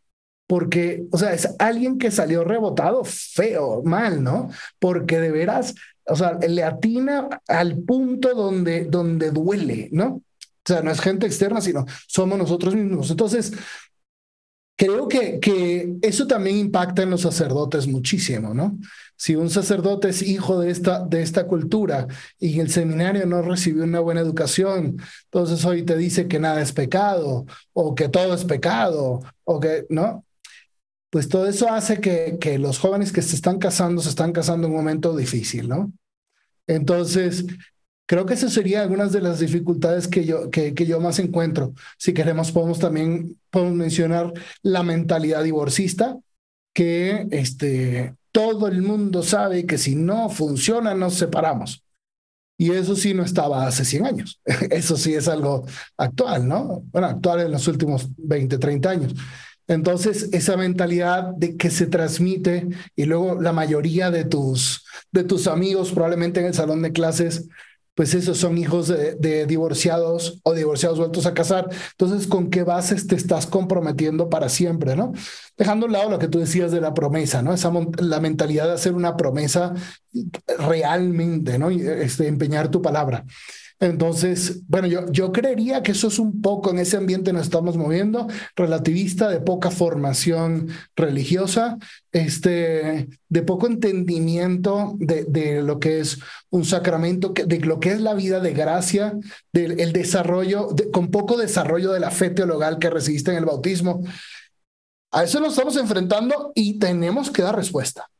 porque, 0.51 1.05
o 1.11 1.17
sea, 1.17 1.33
es 1.33 1.47
alguien 1.59 1.97
que 1.97 2.11
salió 2.11 2.43
rebotado 2.43 3.05
feo, 3.05 3.83
mal, 3.85 4.21
¿no? 4.21 4.49
Porque 4.79 5.17
de 5.17 5.31
veras, 5.31 5.73
o 6.03 6.13
sea, 6.13 6.33
le 6.45 6.61
atina 6.61 7.29
al 7.47 7.77
punto 7.77 8.35
donde, 8.35 8.83
donde 8.83 9.31
duele, 9.31 9.87
¿no? 9.93 10.07
O 10.07 10.23
sea, 10.65 10.81
no 10.81 10.91
es 10.91 10.99
gente 10.99 11.25
externa, 11.25 11.61
sino 11.61 11.85
somos 12.05 12.37
nosotros 12.37 12.75
mismos. 12.75 13.09
Entonces, 13.09 13.53
creo 14.75 15.07
que, 15.07 15.39
que 15.39 15.95
eso 16.01 16.27
también 16.27 16.57
impacta 16.57 17.03
en 17.03 17.11
los 17.11 17.21
sacerdotes 17.21 17.87
muchísimo, 17.87 18.53
¿no? 18.53 18.77
Si 19.15 19.37
un 19.37 19.49
sacerdote 19.49 20.09
es 20.09 20.21
hijo 20.21 20.59
de 20.59 20.69
esta, 20.69 20.99
de 21.05 21.21
esta 21.21 21.47
cultura 21.47 22.07
y 22.39 22.55
en 22.55 22.61
el 22.61 22.71
seminario 22.71 23.25
no 23.25 23.41
recibió 23.41 23.85
una 23.85 24.01
buena 24.01 24.19
educación, 24.19 24.97
entonces 25.23 25.63
hoy 25.63 25.83
te 25.83 25.95
dice 25.95 26.27
que 26.27 26.39
nada 26.39 26.61
es 26.61 26.73
pecado 26.73 27.45
o 27.71 27.95
que 27.95 28.09
todo 28.09 28.33
es 28.33 28.43
pecado 28.43 29.21
o 29.45 29.59
que, 29.61 29.85
¿no? 29.87 30.25
Pues 31.11 31.29
todo 31.29 31.47
eso 31.47 31.71
hace 31.71 32.01
que, 32.01 32.37
que 32.41 32.57
los 32.57 32.79
jóvenes 32.79 33.11
que 33.11 33.21
se 33.21 33.35
están 33.35 33.59
casando 33.59 34.01
se 34.01 34.09
están 34.09 34.31
casando 34.31 34.65
en 34.65 34.73
un 34.73 34.79
momento 34.79 35.15
difícil, 35.15 35.69
¿no? 35.69 35.93
Entonces, 36.65 37.45
creo 38.07 38.25
que 38.25 38.33
esas 38.33 38.53
serían 38.53 38.81
algunas 38.81 39.11
de 39.11 39.21
las 39.21 39.39
dificultades 39.39 40.07
que 40.07 40.25
yo, 40.25 40.49
que 40.49 40.73
yo 40.73 40.99
más 40.99 41.19
encuentro. 41.19 41.73
Si 41.99 42.13
queremos, 42.13 42.51
podemos 42.51 42.79
también 42.79 43.37
podemos 43.51 43.75
mencionar 43.75 44.33
la 44.63 44.81
mentalidad 44.81 45.43
divorcista, 45.43 46.17
que 46.73 47.27
este, 47.31 48.15
todo 48.31 48.67
el 48.67 48.81
mundo 48.81 49.23
sabe 49.23 49.65
que 49.65 49.77
si 49.77 49.95
no 49.95 50.29
funciona, 50.29 50.93
nos 50.95 51.15
separamos. 51.15 51.83
Y 52.57 52.71
eso 52.71 52.95
sí 52.95 53.13
no 53.13 53.23
estaba 53.23 53.65
hace 53.65 53.83
100 53.83 54.05
años. 54.05 54.39
Eso 54.69 54.95
sí 54.95 55.15
es 55.15 55.27
algo 55.27 55.65
actual, 55.97 56.47
¿no? 56.47 56.83
Bueno, 56.91 57.07
actual 57.07 57.39
en 57.41 57.51
los 57.51 57.67
últimos 57.67 58.07
20, 58.17 58.59
30 58.59 58.87
años. 58.87 59.15
Entonces, 59.71 60.29
esa 60.31 60.57
mentalidad 60.57 61.33
de 61.35 61.57
que 61.57 61.69
se 61.69 61.87
transmite 61.87 62.67
y 62.95 63.05
luego 63.05 63.41
la 63.41 63.53
mayoría 63.53 64.11
de 64.11 64.25
tus, 64.25 64.85
de 65.11 65.23
tus 65.23 65.47
amigos 65.47 65.91
probablemente 65.91 66.39
en 66.39 66.47
el 66.47 66.53
salón 66.53 66.81
de 66.81 66.91
clases 66.91 67.47
pues 67.93 68.13
esos 68.13 68.37
son 68.37 68.57
hijos 68.57 68.87
de, 68.87 69.45
divorciados 69.45 70.39
o 70.43 70.53
divorciados 70.53 70.97
vueltos 70.97 71.25
a 71.25 71.33
casar. 71.33 71.67
Entonces, 71.91 72.25
¿con 72.25 72.49
qué 72.49 72.63
bases 72.63 73.05
te 73.05 73.15
estás 73.15 73.45
comprometiendo 73.45 74.29
para 74.29 74.49
siempre, 74.49 74.95
no? 74.95 75.11
Dejando 75.57 75.85
a 75.85 75.87
un 75.87 75.93
lado 75.93 76.09
lo 76.09 76.19
que 76.19 76.29
tú 76.29 76.39
decías 76.39 76.71
de 76.71 76.81
la 76.81 76.93
promesa, 76.93 77.41
¿no? 77.41 77.53
Esa 77.53 77.71
la 77.99 78.19
mentalidad 78.19 78.67
de 78.67 78.73
hacer 78.73 78.93
una 78.93 79.17
promesa 79.17 79.73
realmente, 80.57 81.59
¿no? 81.59 81.69
Este, 81.69 82.27
empeñar 82.27 82.71
tu 82.71 82.81
palabra. 82.81 83.25
Entonces, 83.81 84.61
bueno, 84.67 84.87
yo, 84.87 85.11
yo 85.11 85.31
creería 85.31 85.81
que 85.81 85.93
eso 85.93 86.07
es 86.09 86.19
un 86.19 86.39
poco 86.39 86.69
en 86.69 86.77
ese 86.77 86.97
ambiente 86.97 87.33
nos 87.33 87.41
estamos 87.41 87.77
moviendo, 87.77 88.27
relativista, 88.55 89.27
de 89.27 89.39
poca 89.39 89.71
formación 89.71 90.67
religiosa, 90.95 91.79
este, 92.11 93.09
de 93.27 93.41
poco 93.41 93.65
entendimiento 93.65 94.93
de, 94.99 95.23
de 95.23 95.63
lo 95.63 95.79
que 95.79 95.99
es 95.99 96.19
un 96.51 96.63
sacramento, 96.63 97.33
de 97.33 97.59
lo 97.61 97.79
que 97.79 97.93
es 97.93 98.01
la 98.01 98.13
vida 98.13 98.39
de 98.39 98.53
gracia, 98.53 99.17
del 99.51 99.79
el 99.79 99.93
desarrollo, 99.93 100.69
con 100.93 101.09
poco 101.09 101.35
desarrollo 101.35 101.91
de 101.91 102.01
la 102.01 102.11
fe 102.11 102.29
teologal 102.29 102.77
que 102.77 102.91
recibiste 102.91 103.31
en 103.31 103.37
el 103.37 103.45
bautismo. 103.45 104.03
A 105.09 105.23
eso 105.23 105.39
nos 105.39 105.53
estamos 105.53 105.75
enfrentando 105.75 106.51
y 106.53 106.77
tenemos 106.77 107.31
que 107.31 107.41
dar 107.41 107.55
respuesta. 107.55 108.10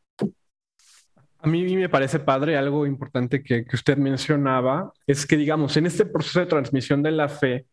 A 1.44 1.48
mí 1.48 1.76
me 1.76 1.90
parece 1.90 2.20
padre 2.20 2.56
algo 2.56 2.86
importante 2.86 3.44
que, 3.44 3.66
usted 3.74 3.98
mencionaba, 3.98 4.94
es 5.08 5.26
que, 5.26 5.38
digamos, 5.38 5.76
en 5.76 5.88
este 5.88 6.06
proceso 6.06 6.40
de 6.40 6.46
transmisión 6.46 7.02
de 7.02 7.12
la 7.12 7.30
fe 7.30 7.66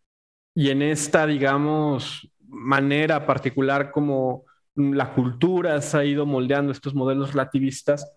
y 0.55 0.71
en 0.71 0.81
esta, 0.81 1.27
digamos, 1.27 2.31
manera 2.47 3.27
particular 3.27 3.91
como 3.91 4.45
la 4.75 5.13
cultura 5.13 5.83
se 5.83 5.99
ha 5.99 6.05
ido 6.05 6.25
moldeando 6.25 6.73
estos 6.73 6.95
modelos 6.95 7.33
relativistas, 7.33 8.11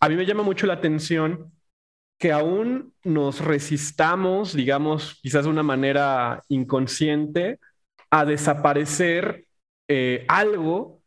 a 0.00 0.08
mí 0.08 0.16
me 0.16 0.26
llama 0.26 0.42
mucho 0.42 0.66
la 0.66 0.74
atención 0.74 1.52
que 2.18 2.32
aún 2.32 2.92
nos 3.04 3.44
resistamos, 3.44 4.54
digamos, 4.54 5.20
quizás 5.22 5.44
de 5.44 5.50
una 5.50 5.62
manera 5.62 6.42
inconsciente, 6.48 7.60
a 8.10 8.24
desaparecer 8.24 9.46
eh, 9.86 10.24
algo 10.26 11.02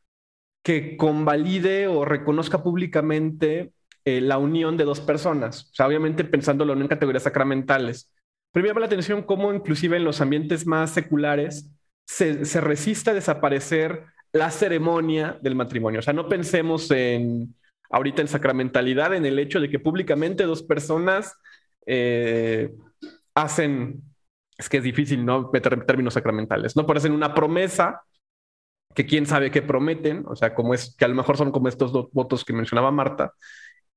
que 0.63 0.95
convalide 0.95 1.87
o 1.87 2.05
reconozca 2.05 2.63
públicamente 2.63 3.73
eh, 4.05 4.21
la 4.21 4.37
unión 4.37 4.77
de 4.77 4.85
dos 4.85 5.01
personas. 5.01 5.63
O 5.71 5.75
sea, 5.75 5.87
obviamente 5.87 6.23
pensándolo 6.23 6.73
en 6.73 6.87
categorías 6.87 7.23
sacramentales. 7.23 8.11
Pero 8.51 8.63
me 8.63 8.69
llama 8.69 8.81
la 8.81 8.85
atención 8.87 9.23
cómo 9.23 9.53
inclusive 9.53 9.97
en 9.97 10.03
los 10.03 10.21
ambientes 10.21 10.65
más 10.65 10.91
seculares 10.91 11.69
se, 12.05 12.43
resiste 12.61 13.11
a 13.11 13.13
desaparecer 13.13 14.05
la 14.31 14.49
ceremonia 14.49 15.37
del 15.41 15.55
matrimonio. 15.55 15.99
O 15.99 16.03
sea, 16.03 16.13
no 16.13 16.27
pensemos 16.27 16.89
en 16.91 17.55
ahorita 17.91 18.21
en 18.21 18.27
sacramentalidad, 18.27 19.13
en 19.15 19.25
el 19.25 19.39
hecho 19.39 19.59
de 19.59 19.69
que 19.69 19.79
públicamente 19.79 20.43
dos 20.43 20.63
personas 20.63 21.35
eh, 21.85 22.71
hacen, 23.33 24.03
es 24.57 24.69
que 24.69 24.77
es 24.77 24.83
difícil, 24.83 25.25
¿no? 25.25 25.49
Meter 25.51 25.85
términos 25.85 26.13
sacramentales, 26.13 26.75
¿no? 26.75 26.85
Por 26.85 26.97
hacen 26.97 27.13
una 27.13 27.33
promesa 27.33 28.03
que 28.95 29.05
quién 29.05 29.25
sabe 29.25 29.51
qué 29.51 29.61
prometen, 29.61 30.23
o 30.27 30.35
sea, 30.35 30.53
como 30.53 30.73
es 30.73 30.95
que 30.95 31.05
a 31.05 31.07
lo 31.07 31.15
mejor 31.15 31.37
son 31.37 31.51
como 31.51 31.67
estos 31.67 31.91
dos 31.91 32.09
votos 32.11 32.43
que 32.43 32.53
mencionaba 32.53 32.91
Marta, 32.91 33.33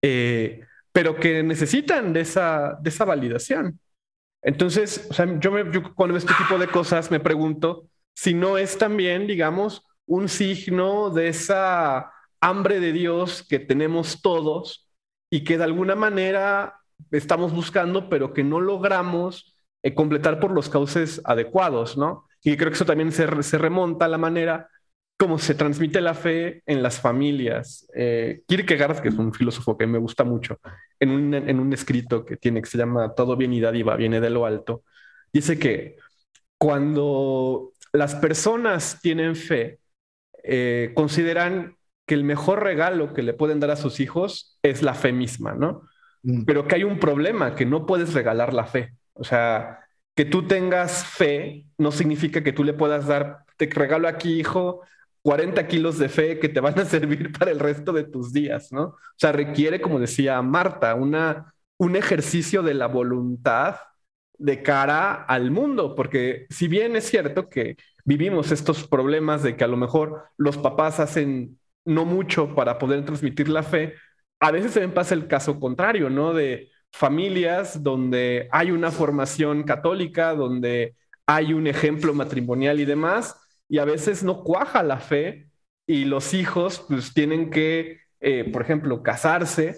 eh, 0.03 0.67
pero 0.93 1.17
que 1.17 1.43
necesitan 1.43 2.13
de 2.13 2.21
esa, 2.21 2.79
de 2.81 2.91
esa 2.91 3.05
validación. 3.05 3.81
Entonces, 4.43 5.07
o 5.11 5.15
sea, 5.15 5.39
yo, 5.39 5.53
me, 5.53 5.65
cuando 5.95 6.15
veo 6.15 6.17
este 6.17 6.35
tipo 6.35 6.59
de 6.59 6.69
cosas 6.69 7.11
me 7.11 7.21
pregunto 7.21 7.89
si 8.15 8.35
no 8.35 8.59
es 8.59 8.77
también, 8.77 9.27
digamos, 9.27 9.87
un 10.07 10.29
signo 10.29 11.11
de 11.11 11.29
esa 11.29 12.13
hambre 12.41 12.81
de 12.81 12.93
Dios 12.93 13.47
que 13.49 13.59
tenemos 13.59 14.21
todos 14.21 14.91
y 15.31 15.45
que 15.45 15.57
de 15.57 15.65
alguna 15.65 15.95
manera 15.95 16.77
estamos 17.11 17.53
buscando, 17.55 18.09
pero 18.09 18.35
que 18.35 18.45
no 18.45 18.61
logramos 18.61 19.57
eh, 19.83 19.95
completar 19.95 20.41
por 20.41 20.51
los 20.51 20.69
cauces 20.69 21.23
adecuados, 21.25 21.97
¿no? 21.97 22.27
Y 22.43 22.57
creo 22.57 22.71
que 22.71 22.75
eso 22.75 22.85
también 22.85 23.13
se, 23.13 23.43
se 23.43 23.59
remonta 23.59 24.05
a 24.05 24.09
la 24.09 24.19
manera 24.19 24.69
cómo 25.23 25.39
se 25.39 25.55
transmite 25.55 26.01
la 26.01 26.15
fe 26.15 26.65
en 26.67 26.83
las 26.83 26.99
familias. 26.99 27.87
Eh, 27.95 28.43
Kierkegaard, 28.49 29.01
que 29.01 29.09
es 29.09 29.15
un 29.15 29.33
filósofo 29.33 29.79
que 29.79 29.87
me 29.87 29.99
gusta 29.99 30.25
mucho, 30.25 30.59
en 30.99 31.11
un, 31.11 31.33
en 31.33 31.61
un 31.61 31.73
escrito 31.73 32.25
que 32.25 32.37
tiene 32.37 32.61
que 32.61 32.69
se 32.69 32.77
llama 32.77 33.15
Todo 33.15 33.37
bien 33.37 33.53
y 33.53 33.61
dádiva 33.61 33.95
viene 33.95 34.21
de 34.21 34.31
lo 34.31 34.47
alto, 34.47 34.83
dice 35.33 35.61
que 35.61 35.97
cuando 36.59 37.71
las 37.93 38.17
personas 38.17 38.99
tienen 39.01 39.37
fe, 39.37 39.79
eh, 40.43 40.91
consideran 40.97 41.77
que 42.05 42.15
el 42.15 42.25
mejor 42.25 42.65
regalo 42.65 43.15
que 43.15 43.23
le 43.23 43.33
pueden 43.33 43.61
dar 43.61 43.71
a 43.71 43.77
sus 43.77 44.01
hijos 44.01 44.59
es 44.65 44.83
la 44.83 44.95
fe 44.95 45.13
misma, 45.13 45.55
¿no? 45.55 45.83
Mm. 46.25 46.43
Pero 46.47 46.67
que 46.67 46.75
hay 46.75 46.83
un 46.83 46.99
problema, 46.99 47.55
que 47.55 47.65
no 47.65 47.87
puedes 47.87 48.13
regalar 48.13 48.53
la 48.53 48.67
fe. 48.67 48.97
O 49.13 49.23
sea, 49.23 49.87
que 50.17 50.25
tú 50.25 50.49
tengas 50.49 51.07
fe 51.07 51.67
no 51.79 51.93
significa 51.93 52.43
que 52.43 52.53
tú 52.53 52.65
le 52.65 52.73
puedas 52.73 53.07
dar, 53.07 53.45
te 53.57 53.67
regalo 53.67 54.09
aquí, 54.09 54.41
hijo, 54.41 54.81
40 55.23 55.67
kilos 55.69 55.99
de 55.99 56.09
fe 56.09 56.39
que 56.39 56.49
te 56.49 56.61
van 56.61 56.79
a 56.79 56.85
servir 56.87 57.33
para 57.33 57.51
el 57.51 57.61
resto 57.61 57.93
de 57.93 58.05
tus 58.05 58.33
días, 58.33 58.73
¿no? 58.73 58.83
O 58.85 58.97
sea, 59.17 59.33
requiere, 59.33 59.81
como 59.81 60.01
decía 60.01 60.41
Marta, 60.43 60.95
una, 60.95 61.55
un 61.79 61.97
ejercicio 61.97 62.63
de 62.63 62.75
la 62.75 62.87
voluntad 62.89 63.77
de 64.39 64.63
cara 64.63 65.15
al 65.25 65.51
mundo, 65.51 65.95
porque 65.95 66.47
si 66.51 66.67
bien 66.69 66.97
es 66.97 67.05
cierto 67.05 67.49
que 67.49 67.77
vivimos 68.05 68.51
estos 68.51 68.87
problemas 68.89 69.43
de 69.43 69.57
que 69.57 69.65
a 69.65 69.69
lo 69.69 69.77
mejor 69.77 70.25
los 70.37 70.59
papás 70.59 70.99
hacen 71.01 71.59
no 71.85 72.05
mucho 72.05 72.55
para 72.55 72.79
poder 72.79 73.05
transmitir 73.05 73.49
la 73.49 73.63
fe, 73.63 73.95
a 74.41 74.51
veces 74.51 74.75
también 74.75 74.95
pasa 74.95 75.15
el 75.15 75.29
caso 75.29 75.61
contrario, 75.61 76.11
¿no? 76.11 76.35
De 76.35 76.71
familias 76.93 77.83
donde 77.83 78.49
hay 78.53 78.71
una 78.73 78.91
formación 78.91 79.63
católica, 79.63 80.35
donde 80.35 80.97
hay 81.27 81.53
un 81.53 81.67
ejemplo 81.67 82.13
matrimonial 82.15 82.81
y 82.81 82.85
demás, 82.85 83.37
y 83.73 83.79
a 83.79 83.87
veces 83.87 84.23
no 84.23 84.45
cuaja 84.45 84.83
la 84.83 84.99
fe 84.99 85.49
y 85.87 86.05
los 86.05 86.35
hijos 86.35 86.85
pues 86.91 87.15
tienen 87.15 87.49
que, 87.49 88.01
eh, 88.21 88.45
por 88.53 88.61
ejemplo, 88.61 89.03
casarse 89.03 89.77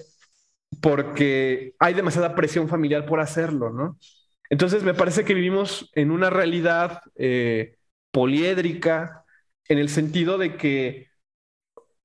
porque 0.82 1.76
hay 1.78 1.94
demasiada 1.94 2.34
presión 2.34 2.68
familiar 2.68 3.06
por 3.06 3.20
hacerlo, 3.20 3.70
¿no? 3.70 3.96
Entonces 4.50 4.82
me 4.82 4.94
parece 4.94 5.24
que 5.24 5.32
vivimos 5.32 5.92
en 5.94 6.10
una 6.10 6.28
realidad 6.28 7.02
eh, 7.14 7.76
poliédrica 8.10 9.24
en 9.68 9.78
el 9.78 9.88
sentido 9.88 10.38
de 10.38 10.56
que 10.56 11.06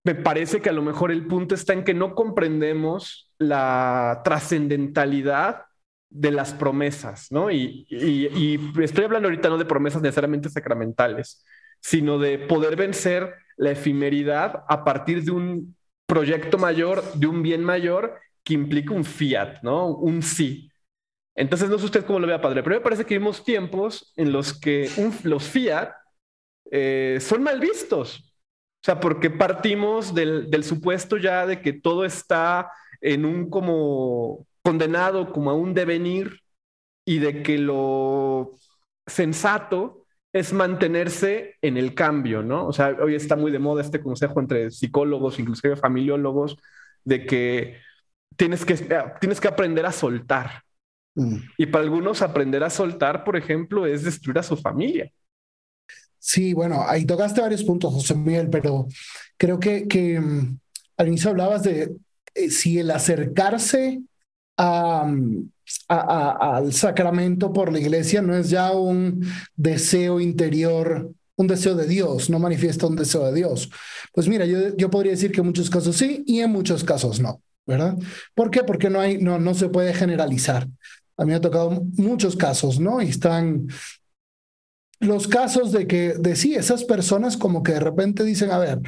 me 0.04 0.14
parece 0.14 0.62
que 0.62 0.70
a 0.70 0.74
lo 0.74 0.84
mejor 0.84 1.12
el 1.12 1.26
punto 1.26 1.56
está 1.56 1.74
en 1.74 1.84
que 1.84 1.96
no 1.96 2.14
comprendemos 2.14 3.34
la 3.40 4.22
trascendentalidad 4.24 5.64
de 6.12 6.30
las 6.30 6.54
promesas, 6.54 7.32
¿no? 7.32 7.50
Y, 7.50 7.88
y, 7.90 8.60
estoy 8.84 9.06
hablando 9.06 9.28
ahorita 9.28 9.50
no 9.50 9.58
de 9.58 9.66
promesas 9.66 10.04
necesariamente 10.04 10.50
sacramentales, 10.50 11.44
sino 11.82 12.18
de 12.20 12.38
poder 12.40 12.76
vencer 12.76 13.36
la 13.58 13.72
efemeridad 13.72 14.64
a 14.68 14.84
partir 14.84 15.24
de 15.24 15.32
un 15.32 15.76
proyecto 16.06 16.58
mayor, 16.58 17.04
de 17.14 17.28
un 17.28 17.44
bien 17.44 17.64
mayor 17.64 18.20
que 18.44 18.54
implica 18.54 18.94
un 18.94 19.06
fiat, 19.06 19.62
¿no? 19.62 19.88
Un 19.88 20.22
sí. 20.22 20.72
Entonces, 21.36 21.70
no 21.70 21.78
sé 21.78 21.86
usted 21.86 22.06
cómo 22.06 22.20
lo 22.20 22.28
vea, 22.28 22.42
padre, 22.42 22.64
pero 22.64 22.76
me 22.76 22.82
parece 22.82 23.06
que 23.06 23.16
vivimos 23.16 23.44
tiempos 23.44 24.12
en 24.16 24.32
los 24.32 24.60
que 24.60 24.90
los 25.24 25.44
fiat 25.44 25.92
eh, 26.72 27.18
son 27.22 27.44
mal 27.44 27.60
vistos. 27.60 28.34
O 28.82 28.86
sea, 28.86 29.00
porque 29.00 29.30
partimos 29.30 30.14
del, 30.14 30.50
del 30.50 30.64
supuesto 30.64 31.18
ya 31.18 31.46
de 31.46 31.62
que 31.62 31.74
todo 31.74 32.06
está 32.06 32.72
en 33.02 33.26
un 33.26 33.50
como 33.50 34.48
condenado, 34.64 35.32
como 35.32 35.50
a 35.50 35.54
un 35.54 35.74
devenir, 35.74 36.42
y 37.06 37.20
de 37.20 37.42
que 37.42 37.58
lo 37.58 38.52
sensato 39.08 39.99
es 40.32 40.54
mantenerse 40.54 41.56
en 41.62 41.78
el 41.78 41.96
cambio, 41.96 42.44
¿no? 42.44 42.68
O 42.68 42.74
sea, 42.74 42.96
hoy 43.02 43.16
está 43.16 43.36
muy 43.36 43.52
de 43.52 43.60
moda 43.60 43.82
este 43.82 44.02
consejo 44.02 44.40
entre 44.40 44.70
psicólogos, 44.72 45.40
inclusive 45.40 45.76
familiólogos, 45.76 46.58
de 47.04 47.26
que 47.26 47.78
tienes 48.36 48.64
que, 48.64 48.76
tienes 49.20 49.42
que 49.42 49.48
aprender 49.48 49.86
a 49.86 49.92
soltar. 49.92 50.64
Mm. 51.16 51.38
Y 51.58 51.66
para 51.66 51.84
algunos 51.84 52.22
aprender 52.22 52.64
a 52.64 52.70
soltar, 52.70 53.24
por 53.24 53.38
ejemplo, 53.38 53.86
es 53.86 54.04
destruir 54.04 54.38
a 54.40 54.44
su 54.44 54.56
familia. 54.56 55.12
Sí, 56.20 56.54
bueno, 56.54 56.84
ahí 56.86 57.06
tocaste 57.06 57.42
varios 57.42 57.64
puntos, 57.64 57.94
José 57.94 58.14
Miguel, 58.14 58.50
pero 58.50 58.88
creo 59.38 59.60
que, 59.60 59.88
que 59.88 60.20
mm, 60.20 60.60
al 60.98 61.08
inicio 61.08 61.32
hablabas 61.32 61.64
de 61.64 61.96
eh, 62.36 62.50
si 62.50 62.78
el 62.78 62.92
acercarse 62.92 64.02
a, 64.58 65.12
al 65.88 66.74
sacramento 66.74 67.52
por 67.52 67.72
la 67.72 67.80
iglesia 67.80 68.22
no 68.22 68.36
es 68.36 68.50
ya 68.50 68.72
un 68.72 69.26
deseo 69.56 70.20
interior, 70.20 71.12
un 71.36 71.48
deseo 71.48 71.76
de 71.76 71.88
Dios, 71.88 72.30
no 72.30 72.40
manifiesta 72.40 72.88
un 72.88 72.96
deseo 72.96 73.26
de 73.26 73.34
Dios. 73.34 73.70
Pues 74.14 74.28
mira, 74.28 74.46
yo, 74.46 74.76
yo 74.76 74.90
podría 74.90 75.14
decir 75.14 75.32
que 75.32 75.40
en 75.42 75.48
muchos 75.48 75.70
casos 75.70 75.96
sí 75.96 76.24
y 76.28 76.40
en 76.40 76.52
muchos 76.52 76.84
casos 76.84 77.20
no, 77.20 77.42
¿verdad? 77.66 77.98
¿Por 78.36 78.52
qué? 78.52 78.64
Porque 78.64 78.90
no, 78.90 79.00
hay, 79.00 79.18
no, 79.20 79.40
no 79.40 79.54
se 79.54 79.70
puede 79.70 79.94
generalizar. 79.94 80.68
A 81.18 81.26
mí 81.26 81.32
me 81.32 81.36
ha 81.36 81.42
tocado 81.42 81.84
muchos 81.98 82.36
casos, 82.36 82.80
¿no? 82.80 83.02
Y 83.02 83.10
están 83.10 83.68
los 85.00 85.28
casos 85.28 85.72
de 85.72 85.88
que, 85.88 86.14
de 86.14 86.36
sí, 86.36 86.56
esas 86.56 86.84
personas 86.84 87.38
como 87.38 87.64
que 87.64 87.74
de 87.74 87.80
repente 87.80 88.24
dicen, 88.24 88.52
a 88.52 88.58
ver, 88.58 88.80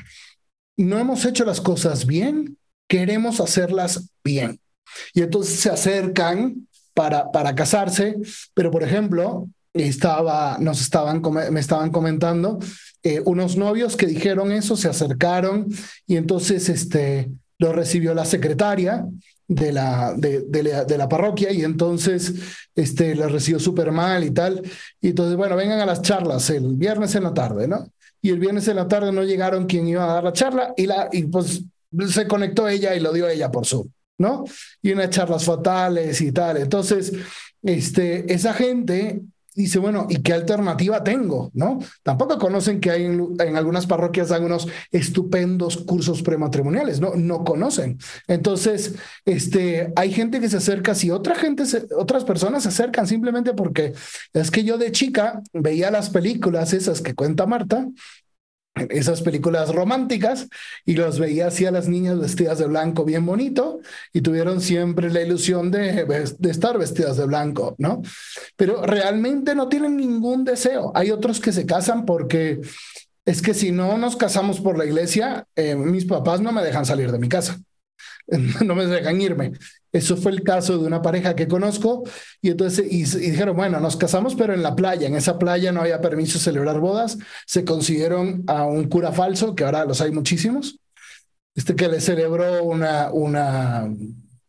no 0.78 1.00
hemos 1.00 1.26
hecho 1.26 1.46
las 1.46 1.62
cosas 1.62 2.06
bien, 2.06 2.58
queremos 2.88 3.40
hacerlas 3.40 4.10
bien. 4.24 4.60
Y 5.14 5.22
entonces 5.22 5.60
se 5.60 5.70
acercan 5.70 6.68
para, 7.02 7.32
para 7.32 7.56
casarse, 7.56 8.16
pero 8.54 8.70
por 8.70 8.84
ejemplo, 8.84 9.50
estaba, 9.74 10.58
nos 10.60 10.82
estaban, 10.82 11.20
me 11.52 11.60
estaban 11.60 11.90
comentando 11.90 12.60
eh, 13.02 13.24
unos 13.26 13.58
novios 13.58 13.98
que 13.98 14.06
dijeron 14.06 14.52
eso, 14.52 14.78
se 14.78 14.88
acercaron 14.88 15.66
y 16.06 16.18
entonces 16.18 16.70
este, 16.70 17.32
lo 17.58 17.74
recibió 17.74 18.14
la 18.14 18.26
secretaria 18.26 19.08
de 19.48 19.72
la, 19.72 20.14
de, 20.16 20.46
la, 20.62 20.86
de 20.86 20.98
la, 21.00 21.10
parroquia 21.10 21.52
y 21.52 21.64
entonces 21.64 22.36
este, 22.76 23.16
lo 23.16 23.28
recibió 23.28 23.60
súper 23.60 23.92
mal 23.92 24.24
y 24.24 24.30
tal. 24.30 24.62
Y 25.02 25.10
entonces, 25.10 25.36
bueno, 25.36 25.56
vengan 25.56 25.80
a 25.80 25.88
las 25.88 26.04
charlas 26.04 26.52
el 26.52 26.76
viernes 26.76 27.16
en 27.16 27.24
la 27.24 27.34
tarde, 27.34 27.68
¿no? 27.68 27.92
Y 28.22 28.30
el 28.30 28.38
viernes 28.38 28.68
en 28.68 28.76
la 28.76 28.88
tarde 28.88 29.12
no 29.12 29.24
llegaron 29.24 29.66
quien 29.66 29.88
iba 29.88 30.04
a 30.04 30.14
dar 30.14 30.24
la 30.24 30.34
charla 30.34 30.72
y, 30.78 30.86
la, 30.86 31.10
y 31.12 31.24
pues 31.24 31.64
se 32.10 32.28
conectó 32.28 32.68
ella 32.68 32.94
y 32.94 33.00
lo 33.00 33.12
dio 33.12 33.28
ella 33.28 33.50
por 33.50 33.66
Zoom, 33.66 33.88
¿no? 34.22 34.46
Y 34.82 34.94
unas 34.94 35.10
charlas 35.10 35.44
fatales 35.44 36.22
y 36.22 36.32
tal. 36.32 36.58
Entonces, 36.58 37.12
este, 37.64 38.32
esa 38.34 38.54
gente 38.54 39.22
dice, 39.54 39.80
bueno, 39.80 40.08
¿y 40.10 40.22
qué 40.22 40.34
alternativa 40.34 41.04
tengo? 41.04 41.52
¿No? 41.54 41.80
Tampoco 42.04 42.38
conocen 42.38 42.80
que 42.80 42.92
hay 42.92 43.06
en, 43.06 43.56
algunas 43.56 43.86
parroquias 43.86 44.30
dan 44.30 44.46
unos 44.46 44.68
estupendos 44.92 45.78
cursos 45.78 46.22
prematrimoniales, 46.22 47.02
¿no? 47.02 47.16
No 47.16 47.44
conocen. 47.44 47.98
Entonces, 48.28 48.96
este, 49.26 49.92
hay 49.96 50.14
gente 50.14 50.40
que 50.40 50.50
se 50.50 50.58
acerca, 50.58 50.96
si 50.96 51.12
otra 51.12 51.36
gente, 51.36 51.64
otras 51.98 52.24
personas 52.24 52.64
se 52.64 52.70
acercan 52.70 53.08
simplemente 53.08 53.54
porque 53.54 53.94
es 54.34 54.52
que 54.52 54.64
yo 54.64 54.78
de 54.78 54.92
chica 54.92 55.42
veía 55.54 55.92
las 55.92 56.10
películas 56.10 56.74
esas 56.74 57.02
que 57.02 57.14
cuenta 57.14 57.46
Marta 57.46 57.88
esas 58.90 59.22
películas 59.22 59.74
románticas 59.74 60.48
y 60.86 60.96
los 60.96 61.20
veía 61.20 61.48
así 61.48 61.66
a 61.66 61.72
las 61.72 61.88
niñas 61.88 62.20
vestidas 62.20 62.60
de 62.60 62.68
blanco 62.68 63.04
bien 63.04 63.26
bonito 63.26 63.80
y 64.14 64.22
tuvieron 64.22 64.62
siempre 64.62 65.12
la 65.12 65.22
ilusión 65.22 65.72
de, 65.72 66.06
estar 66.50 66.78
vestidas 66.78 67.18
de 67.18 67.26
blanco, 67.26 67.76
¿no? 67.78 68.02
Pero 68.56 68.84
realmente 68.84 69.56
no 69.56 69.68
tienen 69.68 69.98
ningún 69.98 70.46
deseo. 70.46 70.92
Hay 70.96 71.12
otros 71.12 71.40
que 71.40 71.52
se 71.52 71.66
casan 71.66 72.06
porque 72.06 72.62
es 73.26 73.42
que 73.42 73.54
si 73.54 73.72
no 73.72 73.98
nos 73.98 74.16
casamos 74.16 74.62
por 74.62 74.78
la 74.78 74.86
iglesia, 74.86 75.46
eh, 75.56 75.76
mis 75.76 76.06
papás 76.06 76.42
no 76.42 76.52
me 76.52 76.64
dejan 76.64 76.86
salir 76.86 77.12
de 77.12 77.20
mi 77.20 77.30
casa. 77.30 77.60
no 78.66 78.76
me 78.76 78.86
dejan 78.86 79.22
irme. 79.22 79.52
Eso 79.92 80.16
fue 80.16 80.32
el 80.32 80.44
caso 80.44 80.78
de 80.78 80.88
una 80.88 81.02
pareja 81.02 81.36
que 81.36 81.48
conozco 81.48 82.04
y 82.42 82.50
entonces 82.50 82.86
y, 82.90 83.04
dijeron, 83.04 83.56
bueno, 83.56 83.80
nos 83.80 83.98
casamos 83.98 84.36
pero 84.36 84.54
en 84.54 84.64
la 84.64 84.76
playa, 84.76 85.08
en 85.08 85.16
esa 85.16 85.38
playa 85.38 85.72
no 85.72 85.82
había 85.82 86.00
permiso 86.00 86.40
de 86.40 86.46
celebrar 86.46 86.80
bodas, 86.80 87.18
se 87.46 87.66
consiguieron 87.66 88.44
a 88.48 88.66
un 88.66 88.86
cura 88.86 89.12
falso, 89.12 89.54
que 89.54 89.66
ahora 89.66 89.86
los 89.86 90.00
hay 90.00 90.12
muchísimos, 90.12 90.80
este 91.56 91.76
que 91.76 91.90
le 91.90 92.00
celebró 92.00 92.64
una, 92.64 93.12
una 93.12 93.90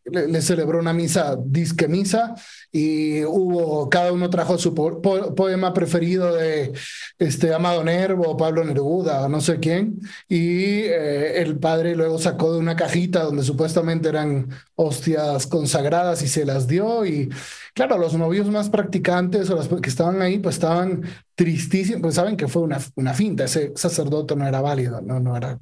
le, 0.05 0.41
celebró 0.41 0.79
una 0.79 0.93
misa, 0.93 1.37
disque 1.43 1.87
misa, 1.87 2.35
y 2.71 3.23
hubo, 3.23 3.89
cada 3.89 4.11
uno 4.11 4.29
trajo 4.29 4.57
su 4.57 4.73
poema 4.73 5.73
preferido 5.73 6.33
de 6.35 6.73
este, 7.17 7.53
Amado 7.53 7.83
Nervo, 7.83 8.35
Pablo 8.37 8.63
Neruda, 8.63 9.27
no 9.29 9.41
sé 9.41 9.59
quién, 9.59 9.99
y 10.27 10.81
eh, 10.83 11.41
el 11.41 11.57
padre 11.57 11.95
luego 11.95 12.19
sacó 12.19 12.53
de 12.53 12.59
una 12.59 12.75
cajita 12.75 13.23
donde 13.23 13.43
supuestamente 13.43 14.09
eran 14.09 14.49
hostias 14.75 15.47
consagradas 15.47 16.21
y 16.23 16.27
se 16.27 16.45
las 16.45 16.67
dio, 16.67 17.05
y 17.05 17.29
claro, 17.73 17.97
los 17.97 18.13
novios 18.15 18.49
más 18.49 18.69
practicantes 18.69 19.49
o 19.49 19.55
los 19.55 19.67
que 19.67 19.89
estaban 19.89 20.21
ahí, 20.21 20.39
pues 20.39 20.55
estaban 20.55 21.03
tristísimos, 21.35 22.01
pues 22.01 22.15
saben 22.15 22.37
que 22.37 22.47
fue 22.47 22.61
una, 22.61 22.79
una 22.95 23.13
finta, 23.13 23.45
ese 23.45 23.73
sacerdote 23.75 24.35
no 24.35 24.47
era 24.47 24.61
válido, 24.61 25.01
no, 25.01 25.19
no 25.19 25.35
era. 25.37 25.59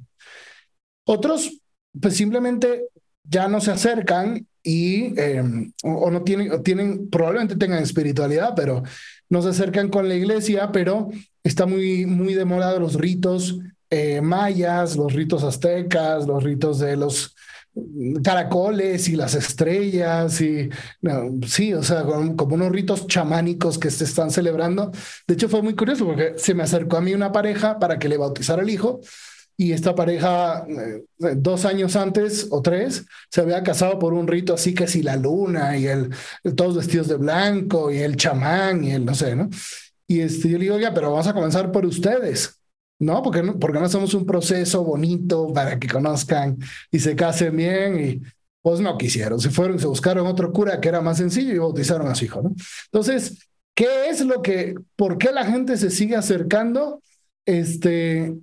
Otros, 1.04 1.60
pues 2.00 2.16
simplemente 2.16 2.86
ya 3.24 3.48
no 3.48 3.60
se 3.60 3.70
acercan 3.70 4.46
y 4.62 5.18
em, 5.20 5.72
o, 5.82 6.10
no 6.10 6.22
tienen, 6.22 6.52
o 6.52 6.60
tienen, 6.60 7.10
probablemente 7.10 7.56
tengan 7.56 7.82
espiritualidad, 7.82 8.54
pero 8.54 8.82
no 9.28 9.42
se 9.42 9.48
acercan 9.48 9.88
con 9.88 10.08
la 10.08 10.14
iglesia, 10.14 10.70
pero 10.72 11.10
está 11.42 11.66
muy, 11.66 12.06
muy 12.06 12.34
demorado 12.34 12.78
los 12.78 12.94
ritos 12.94 13.58
eh, 13.90 14.20
mayas, 14.20 14.96
los 14.96 15.12
ritos 15.12 15.42
aztecas, 15.42 16.26
los 16.26 16.42
ritos 16.42 16.78
de 16.78 16.96
los 16.96 17.34
caracoles 18.22 19.08
y 19.08 19.16
las 19.16 19.34
estrellas 19.34 20.40
y 20.42 20.68
sí, 21.46 21.72
o 21.72 21.82
sea, 21.82 22.02
como, 22.02 22.54
unos 22.54 22.70
ritos 22.70 23.06
chamánicos 23.06 23.78
que 23.78 23.90
se 23.90 24.04
están 24.04 24.30
celebrando. 24.30 24.92
De 25.26 25.34
hecho, 25.34 25.48
fue 25.48 25.62
muy 25.62 25.74
curioso 25.74 26.04
porque 26.04 26.34
se 26.36 26.54
me 26.54 26.62
acercó 26.62 26.98
a 26.98 27.00
mí 27.00 27.14
una 27.14 27.32
pareja 27.32 27.78
para 27.78 27.98
que 27.98 28.08
le 28.08 28.18
bautizara 28.18 28.62
el 28.62 28.70
hijo 28.70 29.00
y 29.56 29.72
esta 29.72 29.94
pareja 29.94 30.66
eh, 30.68 31.04
dos 31.36 31.64
años 31.64 31.96
antes 31.96 32.48
o 32.50 32.62
tres 32.62 33.04
se 33.30 33.40
había 33.40 33.62
casado 33.62 33.98
por 33.98 34.14
un 34.14 34.26
rito 34.26 34.54
así 34.54 34.74
que 34.74 34.86
si 34.86 35.02
la 35.02 35.16
luna 35.16 35.76
y 35.76 35.86
el, 35.86 36.10
todos 36.56 36.76
vestidos 36.76 37.08
de 37.08 37.16
blanco 37.16 37.90
y 37.90 37.98
el 37.98 38.16
chamán 38.16 38.84
y 38.84 38.92
el 38.92 39.04
no 39.04 39.14
sé, 39.14 39.36
¿no? 39.36 39.48
Y 40.06 40.20
este, 40.20 40.48
yo 40.50 40.58
le 40.58 40.64
digo, 40.64 40.78
ya, 40.78 40.92
pero 40.92 41.10
vamos 41.10 41.26
a 41.26 41.32
comenzar 41.32 41.72
por 41.72 41.86
ustedes, 41.86 42.60
¿no? 42.98 43.22
Porque, 43.22 43.42
no, 43.42 43.58
porque 43.58 43.78
no 43.78 43.86
hacemos 43.86 44.12
un 44.14 44.26
proceso 44.26 44.84
bonito 44.84 45.50
para 45.52 45.78
que 45.78 45.88
conozcan 45.88 46.58
y 46.90 46.98
se 46.98 47.16
casen 47.16 47.56
bien 47.56 48.00
y 48.00 48.22
pues 48.60 48.80
no 48.80 48.96
quisieron, 48.96 49.40
se 49.40 49.50
fueron, 49.50 49.78
se 49.78 49.86
buscaron 49.86 50.26
otro 50.26 50.52
cura 50.52 50.80
que 50.80 50.88
era 50.88 51.00
más 51.00 51.16
sencillo 51.16 51.54
y 51.54 51.58
bautizaron 51.58 52.08
a 52.08 52.14
su 52.14 52.26
hijo, 52.26 52.42
¿no? 52.42 52.54
Entonces, 52.86 53.48
¿qué 53.74 54.08
es 54.08 54.20
lo 54.20 54.42
que, 54.42 54.74
por 54.96 55.18
qué 55.18 55.32
la 55.32 55.44
gente 55.44 55.76
se 55.76 55.90
sigue 55.90 56.14
acercando? 56.14 57.02
Este, 57.44 58.36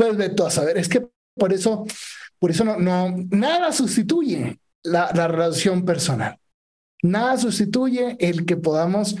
pues 0.00 0.16
Beto 0.16 0.46
a 0.46 0.50
saber, 0.50 0.78
es 0.78 0.88
que 0.88 1.06
por 1.34 1.52
eso, 1.52 1.84
por 2.38 2.50
eso 2.50 2.64
no, 2.64 2.78
no 2.78 3.14
nada 3.30 3.70
sustituye 3.70 4.58
la, 4.82 5.10
la 5.14 5.28
relación 5.28 5.84
personal. 5.84 6.38
Nada 7.02 7.36
sustituye 7.36 8.16
el 8.18 8.46
que 8.46 8.56
podamos 8.56 9.16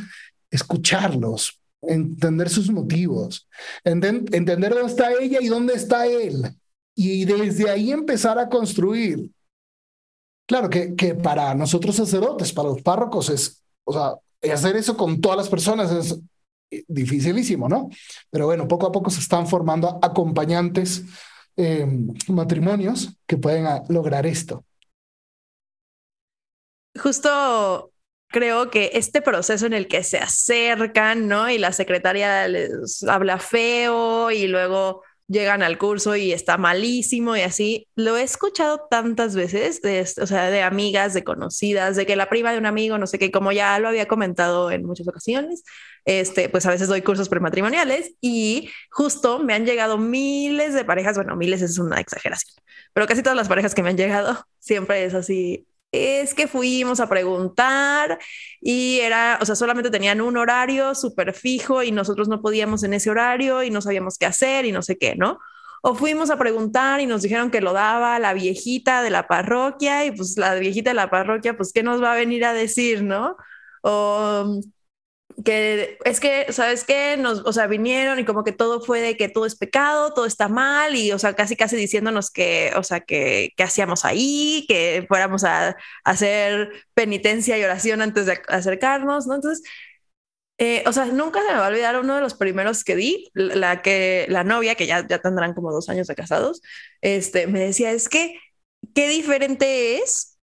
escucharlos, 0.50 1.60
entender 1.82 2.48
sus 2.48 2.70
motivos, 2.70 3.46
entender 3.84 4.72
dónde 4.72 4.86
está 4.86 5.12
ella 5.12 5.38
y 5.40 5.48
dónde 5.48 5.74
está 5.74 6.06
él. 6.06 6.56
Y 6.94 7.26
desde 7.26 7.70
ahí 7.70 7.92
empezar 7.92 8.38
a 8.38 8.48
construir. 8.48 9.30
Claro 10.46 10.68
que, 10.68 10.94
que 10.94 11.14
para 11.14 11.54
nosotros 11.54 11.96
sacerdotes, 11.96 12.52
para 12.52 12.70
los 12.70 12.82
párrocos, 12.82 13.28
es, 13.30 13.62
o 13.84 13.92
sea, 13.92 14.52
hacer 14.52 14.76
eso 14.76 14.96
con 14.96 15.20
todas 15.20 15.36
las 15.36 15.48
personas 15.48 15.92
es 15.92 16.18
dificilísimo, 16.88 17.68
¿no? 17.68 17.88
Pero 18.30 18.46
bueno, 18.46 18.68
poco 18.68 18.86
a 18.86 18.92
poco 18.92 19.10
se 19.10 19.20
están 19.20 19.46
formando 19.46 19.98
acompañantes, 20.02 21.04
eh, 21.56 21.86
matrimonios 22.28 23.16
que 23.26 23.36
pueden 23.36 23.66
ah, 23.66 23.82
lograr 23.88 24.26
esto. 24.26 24.64
Justo 26.98 27.92
creo 28.28 28.70
que 28.70 28.92
este 28.94 29.20
proceso 29.22 29.66
en 29.66 29.72
el 29.72 29.88
que 29.88 30.02
se 30.02 30.18
acercan, 30.18 31.28
¿no? 31.28 31.50
Y 31.50 31.58
la 31.58 31.72
secretaria 31.72 32.46
les 32.48 33.02
habla 33.02 33.38
feo 33.38 34.30
y 34.30 34.46
luego 34.46 35.02
llegan 35.30 35.62
al 35.62 35.78
curso 35.78 36.16
y 36.16 36.32
está 36.32 36.58
malísimo 36.58 37.36
y 37.36 37.42
así. 37.42 37.88
Lo 37.94 38.16
he 38.16 38.22
escuchado 38.22 38.86
tantas 38.90 39.36
veces, 39.36 39.80
de, 39.80 40.00
o 40.00 40.26
sea, 40.26 40.50
de 40.50 40.62
amigas, 40.62 41.14
de 41.14 41.22
conocidas, 41.22 41.96
de 41.96 42.04
que 42.04 42.16
la 42.16 42.28
prima 42.28 42.52
de 42.52 42.58
un 42.58 42.66
amigo, 42.66 42.98
no 42.98 43.06
sé 43.06 43.18
qué, 43.18 43.30
como 43.30 43.52
ya 43.52 43.78
lo 43.78 43.88
había 43.88 44.08
comentado 44.08 44.72
en 44.72 44.84
muchas 44.84 45.06
ocasiones, 45.06 45.62
este, 46.04 46.48
pues 46.48 46.66
a 46.66 46.70
veces 46.70 46.88
doy 46.88 47.02
cursos 47.02 47.28
prematrimoniales 47.28 48.14
y 48.20 48.70
justo 48.90 49.38
me 49.38 49.54
han 49.54 49.66
llegado 49.66 49.98
miles 49.98 50.74
de 50.74 50.84
parejas, 50.84 51.16
bueno, 51.16 51.36
miles 51.36 51.62
es 51.62 51.78
una 51.78 52.00
exageración, 52.00 52.56
pero 52.92 53.06
casi 53.06 53.22
todas 53.22 53.36
las 53.36 53.48
parejas 53.48 53.74
que 53.74 53.82
me 53.82 53.90
han 53.90 53.96
llegado 53.96 54.44
siempre 54.58 55.04
es 55.04 55.14
así, 55.14 55.66
es 55.92 56.34
que 56.34 56.46
fuimos 56.46 57.00
a 57.00 57.08
preguntar 57.08 58.18
y 58.60 59.00
era, 59.00 59.38
o 59.40 59.44
sea, 59.46 59.56
solamente 59.56 59.90
tenían 59.90 60.20
un 60.20 60.36
horario 60.36 60.94
súper 60.94 61.34
fijo 61.34 61.82
y 61.82 61.92
nosotros 61.92 62.28
no 62.28 62.40
podíamos 62.42 62.82
en 62.84 62.94
ese 62.94 63.10
horario 63.10 63.62
y 63.62 63.70
no 63.70 63.80
sabíamos 63.80 64.16
qué 64.18 64.26
hacer 64.26 64.66
y 64.66 64.72
no 64.72 64.82
sé 64.82 64.96
qué, 64.98 65.16
¿no? 65.16 65.38
O 65.82 65.94
fuimos 65.94 66.30
a 66.30 66.38
preguntar 66.38 67.00
y 67.00 67.06
nos 67.06 67.22
dijeron 67.22 67.50
que 67.50 67.60
lo 67.60 67.72
daba 67.72 68.18
la 68.18 68.34
viejita 68.34 69.02
de 69.02 69.10
la 69.10 69.26
parroquia 69.26 70.04
y 70.04 70.12
pues 70.12 70.36
la 70.36 70.54
viejita 70.54 70.90
de 70.90 70.94
la 70.94 71.10
parroquia, 71.10 71.56
pues, 71.56 71.72
¿qué 71.72 71.82
nos 71.82 72.02
va 72.02 72.12
a 72.12 72.16
venir 72.16 72.44
a 72.44 72.52
decir, 72.52 73.02
no? 73.02 73.36
O 73.82 74.60
que 75.44 75.98
es 76.04 76.20
que, 76.20 76.52
¿sabes 76.52 76.84
qué? 76.84 77.16
Nos, 77.16 77.40
o 77.40 77.52
sea, 77.52 77.66
vinieron 77.66 78.18
y 78.18 78.24
como 78.24 78.44
que 78.44 78.52
todo 78.52 78.80
fue 78.80 79.00
de 79.00 79.16
que 79.16 79.28
todo 79.28 79.46
es 79.46 79.56
pecado, 79.56 80.12
todo 80.12 80.26
está 80.26 80.48
mal 80.48 80.96
y, 80.96 81.12
o 81.12 81.18
sea, 81.18 81.34
casi, 81.34 81.56
casi 81.56 81.76
diciéndonos 81.76 82.30
que, 82.30 82.72
o 82.76 82.82
sea, 82.82 83.00
que, 83.00 83.52
que 83.56 83.62
hacíamos 83.62 84.04
ahí, 84.04 84.64
que 84.68 85.04
fuéramos 85.08 85.44
a, 85.44 85.76
hacer 86.04 86.70
penitencia 86.94 87.58
y 87.58 87.64
oración 87.64 88.02
antes 88.02 88.26
de 88.26 88.40
acercarnos, 88.48 89.26
¿no? 89.26 89.36
Entonces, 89.36 89.62
eh, 90.58 90.84
o 90.86 90.92
sea, 90.92 91.06
nunca 91.06 91.40
se 91.40 91.48
me 91.52 91.58
va 91.58 91.66
a 91.66 91.68
olvidar 91.70 91.98
uno 91.98 92.16
de 92.16 92.20
los 92.20 92.34
primeros 92.34 92.84
que 92.84 92.96
di, 92.96 93.30
la 93.34 93.82
que, 93.82 94.26
la 94.28 94.44
novia, 94.44 94.74
que 94.74 94.86
ya, 94.86 95.06
ya 95.06 95.18
tendrán 95.20 95.54
como 95.54 95.72
dos 95.72 95.88
años 95.88 96.06
de 96.06 96.14
casados, 96.14 96.60
este, 97.00 97.46
me 97.46 97.60
decía, 97.60 97.92
es 97.92 98.08
que, 98.08 98.38
qué 98.94 99.08
diferente 99.08 99.98
es 99.98 100.38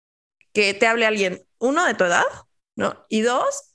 que 0.53 0.73
te 0.73 0.87
hable 0.87 1.05
alguien, 1.05 1.45
uno, 1.59 1.85
de 1.85 1.95
tu 1.95 2.05
edad, 2.05 2.23
¿no? 2.75 3.05
Y 3.09 3.21
dos, 3.21 3.74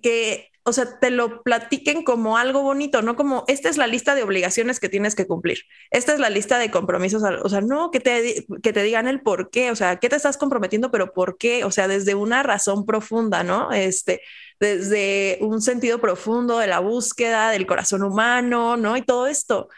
que 0.00 0.50
o 0.68 0.72
sea, 0.72 0.98
te 0.98 1.10
lo 1.10 1.44
platiquen 1.44 2.02
como 2.02 2.36
algo 2.36 2.60
bonito, 2.62 3.00
no 3.00 3.14
como 3.14 3.44
esta 3.46 3.68
es 3.68 3.76
la 3.76 3.86
lista 3.86 4.16
de 4.16 4.24
obligaciones 4.24 4.80
que 4.80 4.88
tienes 4.88 5.14
que 5.14 5.28
cumplir. 5.28 5.58
Esta 5.92 6.12
es 6.12 6.18
la 6.18 6.28
lista 6.28 6.58
de 6.58 6.72
compromisos, 6.72 7.22
o 7.22 7.48
sea, 7.48 7.60
no 7.60 7.92
que 7.92 8.00
te, 8.00 8.44
que 8.64 8.72
te 8.72 8.82
digan 8.82 9.06
el 9.06 9.20
por 9.20 9.48
qué, 9.50 9.70
o 9.70 9.76
sea, 9.76 9.98
qué 10.00 10.08
te 10.08 10.16
estás 10.16 10.36
comprometiendo, 10.36 10.90
pero 10.90 11.12
por 11.12 11.38
qué, 11.38 11.62
o 11.62 11.70
sea, 11.70 11.86
desde 11.86 12.16
una 12.16 12.42
razón 12.42 12.84
profunda, 12.84 13.44
¿no? 13.44 13.70
Este, 13.70 14.22
desde 14.58 15.38
un 15.40 15.62
sentido 15.62 16.00
profundo 16.00 16.58
de 16.58 16.66
la 16.66 16.80
búsqueda 16.80 17.50
del 17.50 17.64
corazón 17.64 18.02
humano, 18.02 18.76
¿no? 18.76 18.96
Y 18.96 19.02
todo 19.02 19.28
esto. 19.28 19.68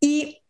Y 0.00 0.42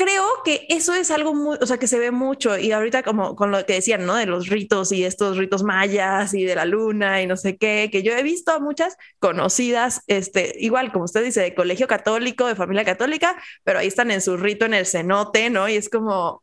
creo 0.00 0.24
que 0.46 0.66
eso 0.70 0.94
es 0.94 1.10
algo 1.10 1.34
muy, 1.34 1.58
o 1.60 1.66
sea, 1.66 1.76
que 1.76 1.86
se 1.86 1.98
ve 1.98 2.10
mucho 2.10 2.56
y 2.56 2.72
ahorita 2.72 3.02
como 3.02 3.36
con 3.36 3.50
lo 3.50 3.66
que 3.66 3.74
decían, 3.74 4.06
¿no? 4.06 4.14
De 4.14 4.24
los 4.24 4.48
ritos 4.48 4.92
y 4.92 5.04
estos 5.04 5.36
ritos 5.36 5.62
mayas 5.62 6.32
y 6.32 6.44
de 6.44 6.54
la 6.54 6.64
luna 6.64 7.20
y 7.20 7.26
no 7.26 7.36
sé 7.36 7.58
qué, 7.58 7.90
que 7.92 8.02
yo 8.02 8.12
he 8.14 8.22
visto 8.22 8.50
a 8.52 8.60
muchas 8.60 8.96
conocidas, 9.18 10.02
este, 10.06 10.54
igual 10.58 10.90
como 10.90 11.04
usted 11.04 11.22
dice, 11.22 11.42
de 11.42 11.54
colegio 11.54 11.86
católico, 11.86 12.46
de 12.46 12.54
familia 12.56 12.84
católica, 12.86 13.36
pero 13.62 13.80
ahí 13.80 13.88
están 13.88 14.10
en 14.10 14.22
su 14.22 14.38
rito 14.38 14.64
en 14.64 14.72
el 14.72 14.86
cenote, 14.86 15.50
¿no? 15.50 15.68
Y 15.68 15.76
es 15.76 15.90
como, 15.90 16.42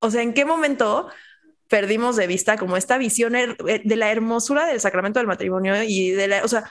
o 0.00 0.10
sea, 0.10 0.22
¿en 0.22 0.34
qué 0.34 0.44
momento 0.44 1.08
perdimos 1.68 2.16
de 2.16 2.26
vista 2.26 2.58
como 2.58 2.76
esta 2.76 2.98
visión 2.98 3.32
de 3.32 3.96
la 3.96 4.12
hermosura 4.12 4.66
del 4.66 4.80
sacramento 4.80 5.20
del 5.20 5.26
matrimonio 5.26 5.82
y 5.84 6.10
de 6.10 6.28
la, 6.28 6.44
o 6.44 6.48
sea, 6.48 6.70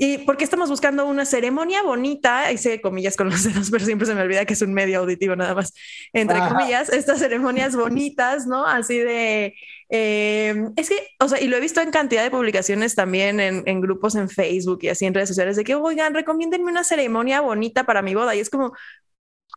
y 0.00 0.18
porque 0.18 0.44
estamos 0.44 0.70
buscando 0.70 1.04
una 1.06 1.24
ceremonia 1.24 1.82
bonita, 1.82 2.52
hice 2.52 2.80
comillas 2.80 3.16
con 3.16 3.30
los 3.30 3.42
dedos, 3.42 3.68
pero 3.72 3.84
siempre 3.84 4.06
se 4.06 4.14
me 4.14 4.22
olvida 4.22 4.44
que 4.44 4.54
es 4.54 4.62
un 4.62 4.72
medio 4.72 5.00
auditivo 5.00 5.34
nada 5.34 5.54
más, 5.54 5.74
entre 6.12 6.38
comillas, 6.38 6.88
estas 6.88 7.18
ceremonias 7.18 7.74
bonitas, 7.74 8.46
¿no? 8.46 8.64
Así 8.64 8.96
de, 8.98 9.56
eh, 9.90 10.54
es 10.76 10.88
que, 10.88 11.08
o 11.18 11.28
sea, 11.28 11.40
y 11.40 11.48
lo 11.48 11.56
he 11.56 11.60
visto 11.60 11.80
en 11.80 11.90
cantidad 11.90 12.22
de 12.22 12.30
publicaciones 12.30 12.94
también 12.94 13.40
en, 13.40 13.64
en, 13.66 13.80
grupos 13.80 14.14
en 14.14 14.28
Facebook 14.28 14.78
y 14.82 14.88
así 14.88 15.04
en 15.04 15.14
redes 15.14 15.30
sociales, 15.30 15.56
de 15.56 15.64
que, 15.64 15.74
oigan, 15.74 16.14
recomiéndenme 16.14 16.70
una 16.70 16.84
ceremonia 16.84 17.40
bonita 17.40 17.84
para 17.84 18.00
mi 18.00 18.14
boda. 18.14 18.36
Y 18.36 18.40
es 18.40 18.50
como, 18.50 18.72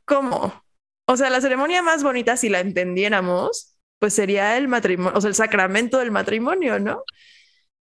¿cómo? 0.05 0.63
O 1.05 1.17
sea, 1.17 1.29
la 1.29 1.41
ceremonia 1.41 1.83
más 1.83 2.01
bonita, 2.03 2.35
si 2.35 2.49
la 2.49 2.61
entendiéramos, 2.61 3.77
pues 3.99 4.15
sería 4.15 4.57
el 4.57 4.67
matrimonio, 4.67 5.13
o 5.15 5.21
sea, 5.21 5.27
el 5.29 5.35
sacramento 5.35 5.99
del 5.99 6.11
matrimonio, 6.11 6.79
¿no? 6.79 7.03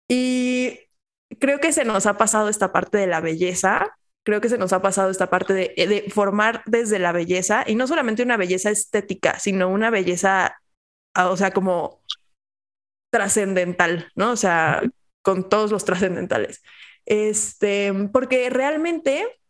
Y 0.08 0.80
creo 1.38 1.60
que 1.60 1.72
se 1.72 1.84
nos 1.84 2.06
ha 2.06 2.16
pasado 2.16 2.48
esta 2.48 2.72
parte 2.72 2.98
de 2.98 3.06
la 3.06 3.20
belleza, 3.20 3.98
creo 4.24 4.40
que 4.40 4.48
se 4.48 4.58
nos 4.58 4.72
ha 4.72 4.82
pasado 4.82 5.10
esta 5.10 5.30
parte 5.30 5.52
de, 5.54 6.10
formar 6.12 6.62
desde 6.66 6.98
la 6.98 7.12
belleza 7.12 7.64
y 7.66 7.74
no 7.74 7.86
solamente 7.86 8.22
una 8.22 8.36
belleza 8.36 8.70
estética, 8.70 9.38
sino 9.38 9.68
una 9.68 9.90
belleza, 9.90 10.60
ah, 11.14 11.30
o 11.30 11.36
sea, 11.36 11.52
como 11.52 12.02
trascendental, 13.10 14.10
¿no? 14.14 14.32
O 14.32 14.36
sea, 14.36 14.82
con 15.22 15.48
todos 15.48 15.70
los 15.70 15.84
trascendentales. 15.84 16.62
Este, 17.06 17.92
porque 18.12 18.50
realmente 18.50 19.40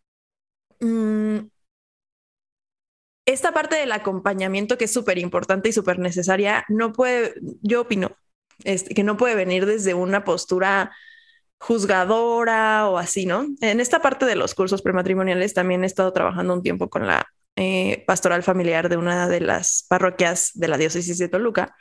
mm, 0.80 1.38
esta 3.26 3.52
parte 3.52 3.76
del 3.76 3.92
acompañamiento 3.92 4.78
que 4.78 4.84
es 4.84 4.92
súper 4.92 5.18
importante 5.18 5.68
y 5.68 5.72
súper 5.72 5.98
necesaria, 5.98 6.64
no 6.68 6.92
puede, 6.92 7.34
yo 7.62 7.82
opino, 7.82 8.16
este, 8.64 8.94
que 8.94 9.02
no 9.04 9.16
puede 9.16 9.34
venir 9.34 9.66
desde 9.66 9.94
una 9.94 10.24
postura 10.24 10.92
juzgadora 11.58 12.88
o 12.88 12.98
así, 12.98 13.26
¿no? 13.26 13.46
En 13.60 13.80
esta 13.80 14.00
parte 14.00 14.26
de 14.26 14.36
los 14.36 14.54
cursos 14.54 14.82
prematrimoniales 14.82 15.54
también 15.54 15.82
he 15.84 15.86
estado 15.86 16.12
trabajando 16.12 16.54
un 16.54 16.62
tiempo 16.62 16.88
con 16.88 17.06
la 17.06 17.26
eh, 17.56 18.04
pastoral 18.06 18.42
familiar 18.42 18.88
de 18.88 18.96
una 18.96 19.28
de 19.28 19.40
las 19.40 19.84
parroquias 19.88 20.52
de 20.54 20.68
la 20.68 20.78
diócesis 20.78 21.18
de 21.18 21.28
Toluca 21.28 21.74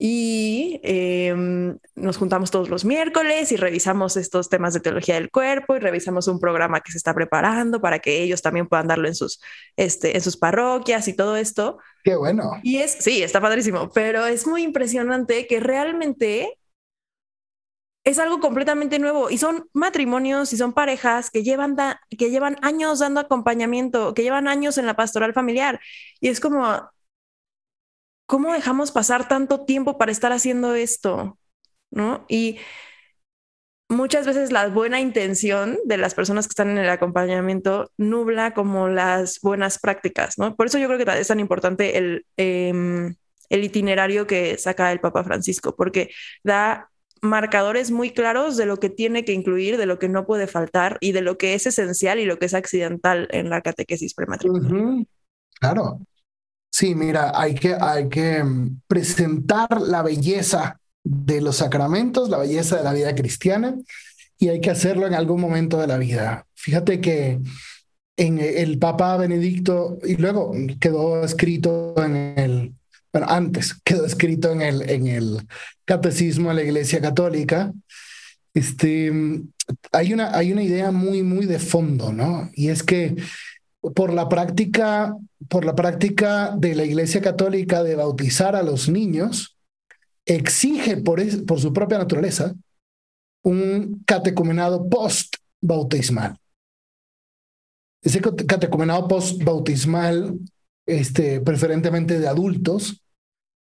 y 0.00 0.80
em, 0.84 1.76
nos 1.96 2.18
juntamos 2.18 2.52
todos 2.52 2.68
los 2.70 2.84
miércoles 2.84 3.50
y 3.50 3.56
revisamos 3.56 4.16
estos 4.16 4.48
temas 4.48 4.72
de 4.72 4.78
teología 4.78 5.16
del 5.16 5.28
cuerpo 5.28 5.74
y 5.74 5.80
revisamos 5.80 6.28
un 6.28 6.38
programa 6.38 6.80
que 6.80 6.92
se 6.92 6.98
está 6.98 7.12
preparando 7.14 7.80
para 7.80 7.98
que 7.98 8.22
ellos 8.22 8.40
también 8.40 8.68
puedan 8.68 8.86
darlo 8.86 9.08
en 9.08 9.16
sus, 9.16 9.40
este, 9.76 10.16
en 10.16 10.22
sus 10.22 10.36
parroquias 10.36 11.08
y 11.08 11.14
todo 11.14 11.36
esto. 11.36 11.78
Qué 12.04 12.14
bueno. 12.14 12.52
Y 12.62 12.76
es, 12.76 12.92
sí, 12.92 13.24
está 13.24 13.40
padrísimo, 13.40 13.90
pero 13.92 14.24
es 14.24 14.46
muy 14.46 14.62
impresionante 14.62 15.48
que 15.48 15.58
realmente 15.58 16.56
es 18.08 18.18
algo 18.18 18.40
completamente 18.40 18.98
nuevo 18.98 19.28
y 19.28 19.36
son 19.36 19.68
matrimonios 19.74 20.52
y 20.54 20.56
son 20.56 20.72
parejas 20.72 21.30
que 21.30 21.42
llevan, 21.42 21.76
que 22.08 22.30
llevan 22.30 22.56
años 22.62 23.00
dando 23.00 23.20
acompañamiento, 23.20 24.14
que 24.14 24.22
llevan 24.22 24.48
años 24.48 24.78
en 24.78 24.86
la 24.86 24.96
pastoral 24.96 25.34
familiar. 25.34 25.78
Y 26.18 26.28
es 26.28 26.40
como, 26.40 26.90
¿cómo 28.26 28.52
dejamos 28.54 28.92
pasar 28.92 29.28
tanto 29.28 29.66
tiempo 29.66 29.98
para 29.98 30.10
estar 30.10 30.32
haciendo 30.32 30.74
esto? 30.74 31.38
¿No? 31.90 32.24
Y 32.28 32.58
muchas 33.90 34.26
veces 34.26 34.52
la 34.52 34.68
buena 34.68 35.00
intención 35.00 35.78
de 35.84 35.98
las 35.98 36.14
personas 36.14 36.46
que 36.46 36.52
están 36.52 36.70
en 36.70 36.78
el 36.78 36.88
acompañamiento 36.88 37.90
nubla 37.98 38.54
como 38.54 38.88
las 38.88 39.38
buenas 39.42 39.78
prácticas, 39.78 40.38
¿no? 40.38 40.56
Por 40.56 40.66
eso 40.66 40.78
yo 40.78 40.86
creo 40.88 40.98
que 40.98 41.20
es 41.20 41.28
tan 41.28 41.40
importante 41.40 41.98
el, 41.98 42.26
em, 42.38 43.16
el 43.50 43.64
itinerario 43.64 44.26
que 44.26 44.56
saca 44.58 44.92
el 44.92 45.00
Papa 45.00 45.24
Francisco, 45.24 45.76
porque 45.76 46.10
da 46.42 46.90
marcadores 47.22 47.90
muy 47.90 48.10
claros 48.10 48.56
de 48.56 48.66
lo 48.66 48.78
que 48.78 48.90
tiene 48.90 49.24
que 49.24 49.32
incluir, 49.32 49.76
de 49.76 49.86
lo 49.86 49.98
que 49.98 50.08
no 50.08 50.26
puede 50.26 50.46
faltar 50.46 50.98
y 51.00 51.12
de 51.12 51.20
lo 51.20 51.38
que 51.38 51.54
es 51.54 51.66
esencial 51.66 52.18
y 52.18 52.24
lo 52.24 52.38
que 52.38 52.46
es 52.46 52.54
accidental 52.54 53.28
en 53.30 53.50
la 53.50 53.60
catequesis 53.60 54.14
prematrimonial. 54.14 55.06
Claro. 55.60 56.00
Sí, 56.70 56.94
mira, 56.94 57.32
hay 57.34 57.54
que, 57.54 57.74
hay 57.74 58.08
que 58.08 58.44
mm, 58.44 58.82
presentar 58.86 59.80
la 59.80 60.02
belleza 60.02 60.80
de 61.02 61.40
los 61.40 61.56
sacramentos, 61.56 62.28
la 62.28 62.38
belleza 62.38 62.76
de 62.76 62.84
la 62.84 62.92
vida 62.92 63.14
cristiana, 63.14 63.74
y 64.38 64.48
hay 64.48 64.60
que 64.60 64.70
hacerlo 64.70 65.06
en 65.06 65.14
algún 65.14 65.40
momento 65.40 65.78
de 65.78 65.86
la 65.86 65.98
vida. 65.98 66.46
Fíjate 66.54 67.00
que 67.00 67.40
en 68.16 68.38
el 68.38 68.78
Papa 68.78 69.16
Benedicto, 69.16 69.98
y 70.04 70.16
luego 70.16 70.52
quedó 70.80 71.24
escrito 71.24 71.94
en 72.02 72.16
el 72.16 72.74
bueno, 73.12 73.26
antes 73.28 73.74
quedó 73.84 74.04
escrito 74.04 74.52
en 74.52 74.62
el, 74.62 74.88
en 74.88 75.06
el 75.06 75.46
catecismo 75.84 76.50
de 76.50 76.54
la 76.56 76.62
Iglesia 76.62 77.00
Católica, 77.00 77.72
este, 78.54 79.12
hay, 79.92 80.12
una, 80.12 80.36
hay 80.36 80.52
una 80.52 80.62
idea 80.62 80.90
muy, 80.90 81.22
muy 81.22 81.46
de 81.46 81.58
fondo, 81.58 82.12
¿no? 82.12 82.50
Y 82.54 82.68
es 82.68 82.82
que 82.82 83.16
por 83.94 84.12
la 84.12 84.28
práctica, 84.28 85.16
por 85.48 85.64
la 85.64 85.74
práctica 85.74 86.54
de 86.56 86.74
la 86.74 86.84
Iglesia 86.84 87.20
Católica 87.20 87.82
de 87.82 87.94
bautizar 87.94 88.56
a 88.56 88.62
los 88.62 88.88
niños, 88.88 89.56
exige 90.26 90.96
por, 90.96 91.20
por 91.46 91.60
su 91.60 91.72
propia 91.72 91.98
naturaleza 91.98 92.54
un 93.42 94.02
catecumenado 94.04 94.88
post-bautismal. 94.88 96.36
Ese 98.02 98.20
catecumenado 98.20 99.08
post-bautismal 99.08 100.38
este, 100.88 101.42
preferentemente 101.42 102.18
de 102.18 102.26
adultos, 102.26 103.04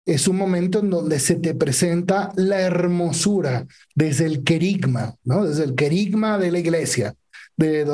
es 0.07 0.29
un 0.29 0.37
momento 0.37 0.81
en 0.81 0.91
donde 0.91 1.19
se 1.19 1.37
te 1.37 1.55
presenta 1.55 2.31
la 2.37 2.61
hermosura 2.61 3.67
desde 3.95 4.27
el 4.27 4.45
querigma, 4.45 5.17
¿no? 5.25 5.47
Desde 5.47 5.65
el 5.65 5.75
querigma 5.75 6.39
de 6.39 6.53
la 6.53 6.59
iglesia, 6.59 7.15
de, 7.57 7.87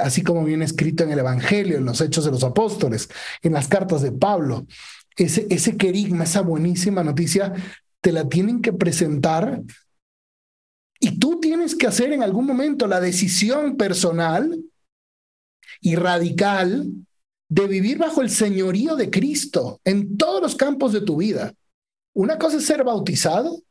así 0.00 0.22
como 0.22 0.44
viene 0.44 0.64
escrito 0.64 1.02
en 1.02 1.10
el 1.10 1.18
Evangelio, 1.18 1.78
en 1.78 1.84
los 1.84 2.00
Hechos 2.00 2.24
de 2.24 2.30
los 2.30 2.44
Apóstoles, 2.44 3.08
en 3.42 3.54
las 3.54 3.66
cartas 3.66 4.02
de 4.02 4.12
Pablo. 4.12 4.66
Ese, 5.16 5.48
ese 5.50 5.76
querigma, 5.76 6.22
esa 6.22 6.42
buenísima 6.42 7.02
noticia, 7.02 7.52
te 8.00 8.12
la 8.12 8.28
tienen 8.28 8.62
que 8.62 8.72
presentar 8.72 9.62
y 11.00 11.18
tú 11.18 11.40
tienes 11.40 11.74
que 11.74 11.88
hacer 11.88 12.12
en 12.12 12.22
algún 12.22 12.46
momento 12.46 12.86
la 12.86 13.00
decisión 13.00 13.76
personal 13.76 14.56
y 15.80 15.96
radical 15.96 16.86
de 17.48 17.66
vivir 17.66 17.98
bajo 17.98 18.22
el 18.22 18.30
señorío 18.30 18.96
de 18.96 19.10
Cristo 19.10 19.80
en 19.84 20.16
todos 20.16 20.42
los 20.42 20.56
campos 20.56 20.92
de 20.92 21.00
tu 21.00 21.16
vida. 21.16 21.54
Una 22.14 22.38
cosa 22.38 22.56
es 22.56 22.66
ser 22.66 22.82
bautizado 22.82 23.62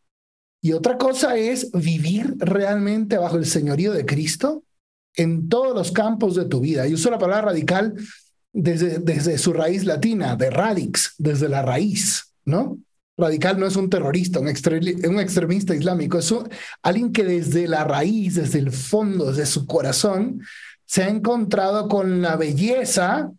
y 0.61 0.73
otra 0.73 0.97
cosa 0.97 1.35
es 1.37 1.71
vivir 1.71 2.35
realmente 2.37 3.17
bajo 3.17 3.37
el 3.37 3.45
señorío 3.45 3.91
de 3.91 4.05
Cristo 4.05 4.63
en 5.15 5.49
todos 5.49 5.75
los 5.75 5.91
campos 5.91 6.35
de 6.35 6.45
tu 6.45 6.59
vida. 6.59 6.87
Y 6.87 6.93
uso 6.93 7.09
la 7.09 7.19
palabra 7.19 7.49
radical 7.49 7.95
desde, 8.53 8.99
desde 8.99 9.37
su 9.37 9.53
raíz 9.53 9.85
latina, 9.85 10.35
de 10.35 10.49
radix, 10.49 11.15
desde 11.17 11.49
la 11.49 11.61
raíz, 11.61 12.33
¿no? 12.45 12.79
Radical 13.17 13.59
no 13.59 13.65
es 13.65 13.75
un 13.77 13.89
terrorista, 13.89 14.39
un, 14.39 14.47
un 14.47 15.19
extremista 15.19 15.73
islámico, 15.73 16.19
es 16.19 16.33
alguien 16.81 17.13
que 17.13 17.23
desde 17.23 17.67
la 17.67 17.85
raíz, 17.85 18.35
desde 18.35 18.59
el 18.59 18.71
fondo, 18.71 19.27
desde 19.27 19.45
su 19.45 19.65
corazón, 19.65 20.41
se 20.85 21.03
ha 21.03 21.09
encontrado 21.09 21.87
con 21.87 22.21
la 22.21 22.35
belleza 22.35 23.31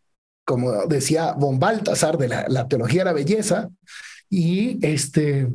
como 0.47 0.86
decía 0.86 1.32
von 1.32 1.59
Baltasar, 1.59 2.16
de 2.16 2.28
la, 2.28 2.68
teología 2.68 3.01
de 3.01 3.05
la 3.05 3.12
belleza, 3.12 3.68
y 4.30 4.78
este, 4.86 5.49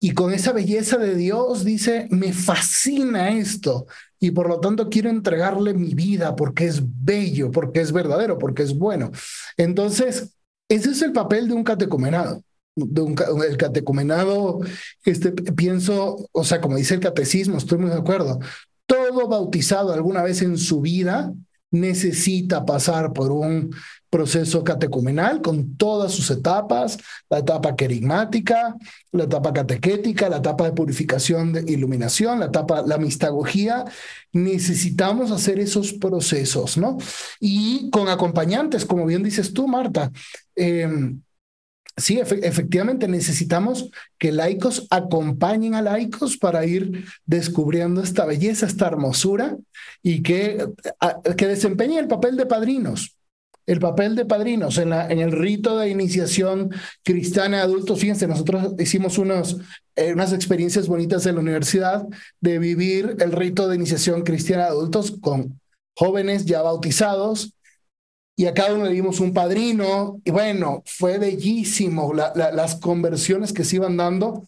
y 0.00 0.12
con 0.12 0.32
esa 0.32 0.52
belleza 0.52 0.96
de 0.96 1.16
Dios 1.16 1.64
dice, 1.64 2.06
me 2.10 2.32
fascina 2.32 3.30
esto 3.30 3.86
y 4.20 4.30
por 4.30 4.48
lo 4.48 4.60
tanto 4.60 4.88
quiero 4.88 5.10
entregarle 5.10 5.74
mi 5.74 5.94
vida 5.94 6.36
porque 6.36 6.66
es 6.66 6.80
bello, 6.84 7.50
porque 7.50 7.80
es 7.80 7.92
verdadero, 7.92 8.38
porque 8.38 8.62
es 8.62 8.78
bueno. 8.78 9.10
Entonces, 9.56 10.30
ese 10.68 10.90
es 10.90 11.02
el 11.02 11.12
papel 11.12 11.48
de 11.48 11.54
un 11.54 11.64
catecumenado. 11.64 12.42
De 12.76 13.00
un, 13.00 13.16
el 13.48 13.56
catecumenado, 13.56 14.60
este, 15.04 15.32
pienso, 15.32 16.28
o 16.30 16.44
sea, 16.44 16.60
como 16.60 16.76
dice 16.76 16.94
el 16.94 17.00
catecismo, 17.00 17.58
estoy 17.58 17.78
muy 17.78 17.90
de 17.90 17.96
acuerdo, 17.96 18.38
todo 18.86 19.28
bautizado 19.28 19.92
alguna 19.92 20.22
vez 20.22 20.42
en 20.42 20.58
su 20.58 20.80
vida 20.80 21.32
necesita 21.70 22.64
pasar 22.64 23.12
por 23.12 23.32
un 23.32 23.74
proceso 24.08 24.62
catecumenal 24.64 25.42
con 25.42 25.76
todas 25.76 26.12
sus 26.12 26.30
etapas, 26.30 26.96
la 27.28 27.38
etapa 27.38 27.74
querigmática, 27.76 28.74
la 29.12 29.24
etapa 29.24 29.52
catequética, 29.52 30.28
la 30.28 30.38
etapa 30.38 30.64
de 30.64 30.72
purificación 30.72 31.52
de 31.52 31.70
iluminación, 31.70 32.40
la 32.40 32.46
etapa, 32.46 32.82
la 32.86 32.98
mistagogía. 32.98 33.84
Necesitamos 34.32 35.30
hacer 35.32 35.58
esos 35.58 35.92
procesos, 35.92 36.78
¿no? 36.78 36.98
Y 37.40 37.90
con 37.90 38.08
acompañantes, 38.08 38.84
como 38.84 39.04
bien 39.04 39.22
dices 39.22 39.52
tú, 39.52 39.66
Marta. 39.66 40.10
Em, 40.54 41.20
sí, 41.96 42.20
efectivamente 42.20 43.08
necesitamos 43.08 43.90
que 44.18 44.32
laicos 44.32 44.86
acompañen 44.90 45.74
a 45.74 45.82
laicos 45.82 46.36
para 46.36 46.64
ir 46.66 47.04
descubriendo 47.24 48.02
esta 48.02 48.24
belleza, 48.24 48.66
esta 48.66 48.86
hermosura 48.86 49.56
y 50.02 50.22
que, 50.22 50.66
que 51.36 51.46
desempeñen 51.46 51.98
el 51.98 52.08
papel 52.08 52.36
de 52.36 52.46
padrinos 52.46 53.16
el 53.66 53.80
papel 53.80 54.14
de 54.14 54.24
padrinos 54.24 54.78
en, 54.78 54.90
la, 54.90 55.08
en 55.10 55.18
el 55.18 55.32
rito 55.32 55.78
de 55.78 55.90
iniciación 55.90 56.70
cristiana 57.02 57.58
de 57.58 57.62
adultos. 57.64 57.98
Fíjense, 57.98 58.28
nosotros 58.28 58.74
hicimos 58.78 59.18
unos, 59.18 59.58
eh, 59.96 60.12
unas 60.12 60.32
experiencias 60.32 60.86
bonitas 60.86 61.26
en 61.26 61.34
la 61.34 61.40
universidad 61.40 62.06
de 62.40 62.58
vivir 62.58 63.16
el 63.18 63.32
rito 63.32 63.68
de 63.68 63.76
iniciación 63.76 64.22
cristiana 64.22 64.64
de 64.64 64.70
adultos 64.70 65.16
con 65.20 65.60
jóvenes 65.94 66.44
ya 66.44 66.62
bautizados 66.62 67.55
y 68.36 68.46
a 68.46 68.54
cada 68.54 68.74
uno 68.74 68.84
le 68.84 68.92
dimos 68.92 69.18
un 69.20 69.32
padrino 69.32 70.20
y 70.22 70.30
bueno, 70.30 70.82
fue 70.84 71.18
bellísimo 71.18 72.12
las 72.12 72.76
conversiones 72.76 73.52
que 73.52 73.64
se 73.64 73.76
iban 73.76 73.96
dando, 73.96 74.44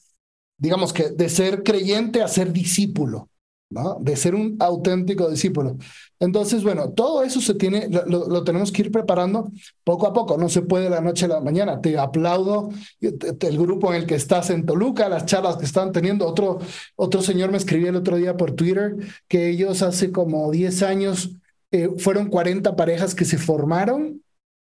digamos 0.59 0.93
que 0.93 1.09
de 1.09 1.29
ser 1.31 1.63
creyente 1.63 2.23
a 2.23 2.29
ser 2.29 2.53
discípulo. 2.53 3.31
¿no? 3.71 3.99
de 4.01 4.17
ser 4.17 4.35
un 4.35 4.57
auténtico 4.61 5.29
discípulo. 5.31 5.77
Entonces, 6.19 6.63
bueno, 6.65 6.91
todo 6.91 7.23
eso 7.23 7.41
se 7.41 7.55
tiene, 7.55 7.89
lo, 7.89 8.43
tenemos 8.43 8.73
que 8.73 8.83
ir 8.83 8.91
preparando 8.91 9.51
poco 9.85 10.07
a 10.07 10.13
poco, 10.13 10.39
no 10.39 10.49
se 10.49 10.63
puede 10.63 10.85
de 10.85 10.91
la 10.91 11.01
noche 11.01 11.27
a 11.27 11.29
la 11.29 11.41
mañana. 11.41 11.81
Te 11.81 11.99
aplaudo 11.99 12.71
el 13.01 13.59
grupo 13.59 13.93
en 13.93 14.01
el 14.01 14.07
que 14.07 14.15
estás 14.15 14.51
en 14.51 14.65
Toluca, 14.65 15.09
las 15.09 15.27
charlas 15.27 15.59
que 15.59 15.67
están 15.67 15.93
teniendo. 15.93 16.27
Otro, 16.27 16.59
otro 16.97 17.23
señor 17.23 17.51
me 17.51 17.59
escribió 17.59 17.91
el 17.91 17.97
otro 17.97 18.17
día 18.17 18.37
por 18.37 18.53
Twitter 18.53 18.97
que 19.29 19.51
ellos 19.51 19.83
hace 19.83 20.13
como 20.13 20.51
10 20.51 20.83
años 20.83 21.33
eh, 21.71 21.91
fueron 21.99 22.29
40 22.29 22.77
parejas 22.77 23.15
que 23.15 23.25
se 23.25 23.39
formaron 23.39 24.23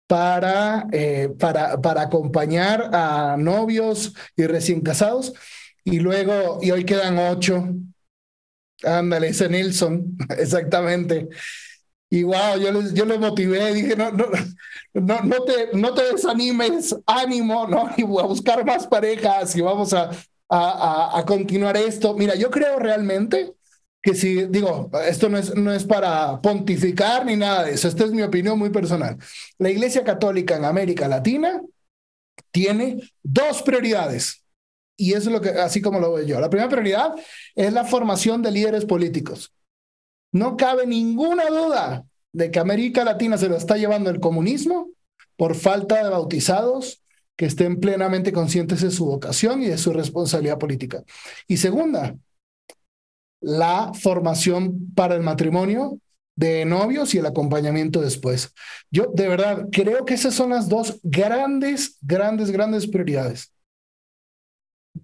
para, 0.06 0.86
eh, 0.92 1.30
para, 1.38 1.80
para 1.80 2.02
acompañar 2.02 2.90
a 2.92 3.36
novios 3.38 4.14
y 4.36 4.46
recién 4.46 4.80
casados. 4.80 5.32
Y 5.84 6.00
luego, 6.00 6.60
y 6.62 6.70
hoy 6.70 6.84
quedan 6.84 7.18
ocho 7.18 7.68
Ándale, 8.82 9.28
ese 9.28 9.48
Nilsson, 9.48 10.16
exactamente. 10.38 11.28
Y 12.10 12.22
wow, 12.22 12.58
yo 12.60 12.70
les, 12.72 12.94
yo 12.94 13.04
les 13.04 13.18
motivé, 13.18 13.72
dije, 13.72 13.96
no, 13.96 14.10
no, 14.12 14.26
no, 14.94 15.20
no, 15.22 15.44
te, 15.44 15.70
no 15.72 15.94
te 15.94 16.12
desanimes, 16.12 16.94
ánimo, 17.06 17.66
¿no? 17.66 17.90
Y 17.96 18.02
a 18.02 18.22
buscar 18.22 18.64
más 18.64 18.86
parejas 18.86 19.56
y 19.56 19.60
vamos 19.60 19.92
a, 19.92 20.10
a, 20.48 21.18
a, 21.18 21.24
continuar 21.24 21.76
esto. 21.76 22.14
Mira, 22.14 22.34
yo 22.34 22.50
creo 22.50 22.78
realmente 22.78 23.54
que 24.04 24.14
si, 24.14 24.44
digo, 24.48 24.90
esto 25.08 25.30
no 25.30 25.38
es, 25.38 25.54
no 25.54 25.72
es 25.72 25.84
para 25.84 26.38
pontificar 26.42 27.24
ni 27.24 27.36
nada 27.36 27.64
de 27.64 27.72
eso, 27.72 27.88
esta 27.88 28.04
es 28.04 28.10
mi 28.10 28.20
opinión 28.20 28.58
muy 28.58 28.68
personal. 28.68 29.16
La 29.56 29.70
Iglesia 29.70 30.04
Católica 30.04 30.56
en 30.56 30.66
América 30.66 31.08
Latina 31.08 31.62
tiene 32.50 33.00
dos 33.22 33.62
prioridades. 33.62 34.44
Y 34.94 35.14
es 35.14 35.24
lo 35.24 35.40
que, 35.40 35.48
así 35.48 35.80
como 35.80 36.00
lo 36.00 36.12
veo 36.12 36.26
yo. 36.26 36.38
La 36.38 36.50
primera 36.50 36.68
prioridad 36.68 37.14
es 37.54 37.72
la 37.72 37.84
formación 37.84 38.42
de 38.42 38.50
líderes 38.50 38.84
políticos. 38.84 39.54
No 40.32 40.58
cabe 40.58 40.86
ninguna 40.86 41.46
duda 41.46 42.04
de 42.30 42.50
que 42.50 42.58
América 42.58 43.04
Latina 43.04 43.38
se 43.38 43.48
lo 43.48 43.56
está 43.56 43.78
llevando 43.78 44.10
el 44.10 44.20
comunismo 44.20 44.90
por 45.36 45.54
falta 45.54 46.04
de 46.04 46.10
bautizados 46.10 47.02
que 47.36 47.46
estén 47.46 47.80
plenamente 47.80 48.32
conscientes 48.32 48.82
de 48.82 48.90
su 48.90 49.06
vocación 49.06 49.62
y 49.62 49.66
de 49.66 49.78
su 49.78 49.94
responsabilidad 49.94 50.58
política. 50.58 51.02
Y 51.48 51.56
segunda, 51.56 52.14
la 53.44 53.92
formación 53.94 54.92
para 54.94 55.14
el 55.14 55.22
matrimonio 55.22 55.98
de 56.36 56.64
novios 56.64 57.14
y 57.14 57.18
el 57.18 57.26
acompañamiento 57.26 58.00
después. 58.00 58.52
Yo 58.90 59.06
de 59.14 59.28
verdad 59.28 59.68
creo 59.70 60.04
que 60.04 60.14
esas 60.14 60.34
son 60.34 60.50
las 60.50 60.68
dos 60.68 60.98
grandes, 61.02 61.98
grandes, 62.02 62.50
grandes 62.50 62.86
prioridades. 62.86 63.52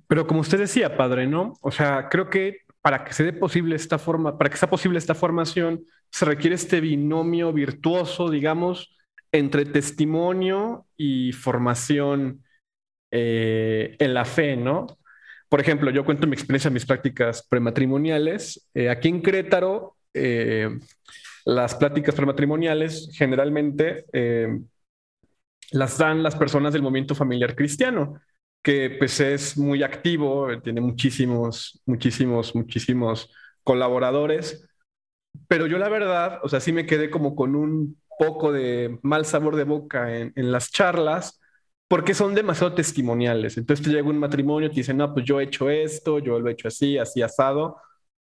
Pero 0.06 0.26
como 0.26 0.40
usted 0.40 0.58
decía, 0.58 0.96
padre, 0.96 1.26
¿no? 1.26 1.54
O 1.62 1.70
sea, 1.70 2.08
creo 2.08 2.30
que 2.30 2.58
para 2.80 3.04
que 3.04 3.12
se 3.12 3.24
dé 3.24 3.32
posible 3.32 3.76
esta 3.76 3.98
forma, 3.98 4.38
para 4.38 4.50
que 4.50 4.56
sea 4.56 4.70
posible 4.70 4.98
esta 4.98 5.14
formación, 5.14 5.84
se 6.10 6.24
requiere 6.24 6.56
este 6.56 6.80
binomio 6.80 7.52
virtuoso, 7.52 8.30
digamos, 8.30 8.96
entre 9.32 9.64
testimonio 9.64 10.86
y 10.96 11.32
formación 11.32 12.42
eh, 13.10 13.96
en 13.98 14.14
la 14.14 14.24
fe, 14.24 14.56
¿no? 14.56 14.86
Por 15.50 15.60
ejemplo, 15.60 15.90
yo 15.90 16.06
cuento 16.06 16.26
mi 16.26 16.32
experiencia 16.32 16.68
en 16.68 16.74
mis 16.74 16.86
prácticas 16.86 17.46
prematrimoniales. 17.46 18.70
Eh, 18.72 18.88
aquí 18.88 19.08
en 19.08 19.20
Querétaro, 19.20 19.96
eh, 20.14 20.78
las 21.44 21.74
pláticas 21.74 22.14
prematrimoniales 22.14 23.10
generalmente 23.14 24.06
las 25.72 25.98
dan 25.98 26.22
las 26.22 26.36
personas 26.36 26.72
del 26.72 26.82
movimiento 26.82 27.14
familiar 27.14 27.54
cristiano 27.54 28.20
que 28.62 28.96
pues 28.98 29.20
es 29.20 29.56
muy 29.56 29.82
activo, 29.82 30.48
tiene 30.62 30.80
muchísimos, 30.80 31.82
muchísimos, 31.86 32.54
muchísimos 32.54 33.32
colaboradores, 33.64 34.68
pero 35.48 35.66
yo 35.66 35.78
la 35.78 35.88
verdad, 35.88 36.40
o 36.42 36.48
sea, 36.48 36.60
sí 36.60 36.72
me 36.72 36.86
quedé 36.86 37.10
como 37.10 37.34
con 37.34 37.54
un 37.56 38.00
poco 38.18 38.52
de 38.52 38.98
mal 39.02 39.24
sabor 39.24 39.56
de 39.56 39.64
boca 39.64 40.14
en, 40.14 40.52
las 40.52 40.70
charlas, 40.70 41.39
porque 41.90 42.14
son 42.14 42.36
demasiado 42.36 42.72
testimoniales. 42.74 43.58
Entonces 43.58 43.84
te 43.84 43.90
llega 43.90 44.08
un 44.08 44.18
matrimonio 44.18 44.68
y 44.68 44.70
te 44.70 44.76
dicen, 44.76 44.96
no, 44.98 45.12
pues 45.12 45.26
yo 45.26 45.40
he 45.40 45.44
hecho 45.44 45.68
esto, 45.68 46.20
yo 46.20 46.38
lo 46.38 46.48
he 46.48 46.52
hecho 46.52 46.68
así, 46.68 46.96
así 46.96 47.20
asado, 47.20 47.78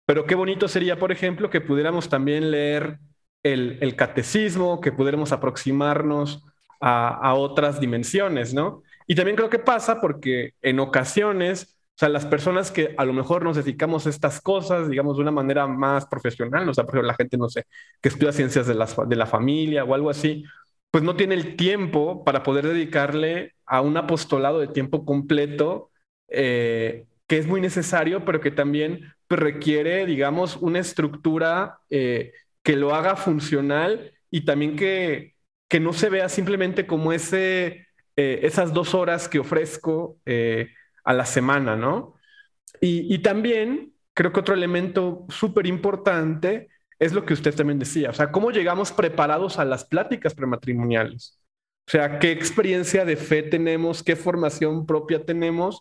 pero 0.06 0.24
qué 0.24 0.34
bonito 0.34 0.68
sería, 0.68 0.98
por 0.98 1.12
ejemplo, 1.12 1.50
que 1.50 1.60
pudiéramos 1.60 2.08
también 2.08 2.50
leer 2.50 2.98
el, 3.42 3.76
el 3.82 3.94
catecismo, 3.94 4.80
que 4.80 4.90
pudiéramos 4.90 5.32
aproximarnos 5.32 6.42
a, 6.80 7.08
a 7.10 7.34
otras 7.34 7.78
dimensiones, 7.78 8.54
¿no? 8.54 8.82
Y 9.06 9.14
también 9.14 9.36
creo 9.36 9.50
que 9.50 9.58
pasa 9.58 10.00
porque 10.00 10.54
en 10.62 10.80
ocasiones, 10.80 11.76
o 11.96 11.98
sea, 11.98 12.08
las 12.08 12.24
personas 12.24 12.70
que 12.72 12.94
a 12.96 13.04
lo 13.04 13.12
mejor 13.12 13.44
nos 13.44 13.56
dedicamos 13.56 14.06
a 14.06 14.10
estas 14.10 14.40
cosas, 14.40 14.88
digamos, 14.88 15.16
de 15.16 15.22
una 15.22 15.30
manera 15.30 15.66
más 15.66 16.06
profesional, 16.06 16.66
o 16.66 16.72
sea, 16.72 16.84
por 16.84 16.94
ejemplo, 16.94 17.08
la 17.08 17.14
gente, 17.16 17.36
no 17.36 17.50
sé, 17.50 17.66
que 18.00 18.08
estudia 18.08 18.32
ciencias 18.32 18.66
de 18.66 18.74
la, 18.74 18.88
de 19.06 19.16
la 19.16 19.26
familia 19.26 19.84
o 19.84 19.92
algo 19.94 20.08
así, 20.08 20.42
pues 20.90 21.04
no 21.04 21.16
tiene 21.16 21.34
el 21.34 21.56
tiempo 21.56 22.24
para 22.24 22.42
poder 22.42 22.66
dedicarle 22.66 23.54
a 23.66 23.80
un 23.80 23.96
apostolado 23.96 24.60
de 24.60 24.68
tiempo 24.68 25.04
completo, 25.04 25.90
eh, 26.28 27.06
que 27.26 27.38
es 27.38 27.46
muy 27.46 27.60
necesario, 27.60 28.24
pero 28.24 28.40
que 28.40 28.50
también 28.50 29.12
requiere, 29.28 30.06
digamos, 30.06 30.56
una 30.56 30.78
estructura 30.78 31.80
eh, 31.90 32.32
que 32.62 32.76
lo 32.76 32.94
haga 32.94 33.16
funcional 33.16 34.12
y 34.30 34.44
también 34.44 34.76
que, 34.76 35.34
que 35.68 35.80
no 35.80 35.92
se 35.92 36.08
vea 36.08 36.28
simplemente 36.28 36.86
como 36.86 37.12
ese 37.12 37.86
eh, 38.16 38.40
esas 38.42 38.72
dos 38.72 38.94
horas 38.94 39.28
que 39.28 39.38
ofrezco 39.38 40.18
a 41.04 41.12
la 41.14 41.24
semana, 41.24 41.76
¿no? 41.76 42.18
Y, 42.80 43.18
también 43.18 43.94
creo 44.14 44.32
que 44.32 44.40
otro 44.40 44.54
elemento 44.54 45.26
súper 45.28 45.66
importante 45.66 46.68
es 46.98 47.12
lo 47.12 47.24
que 47.24 47.34
usted 47.34 47.54
también 47.54 47.78
decía, 47.78 48.10
o 48.10 48.12
sea, 48.12 48.30
cómo 48.32 48.50
llegamos 48.50 48.92
preparados 48.92 49.58
a 49.58 49.64
las 49.64 49.84
pláticas 49.84 50.34
prematrimoniales. 50.34 51.38
O 51.86 51.90
sea, 51.90 52.18
qué 52.18 52.32
experiencia 52.32 53.04
de 53.04 53.16
fe 53.16 53.42
tenemos, 53.42 54.02
qué 54.02 54.16
formación 54.16 54.84
propia 54.86 55.24
tenemos 55.24 55.80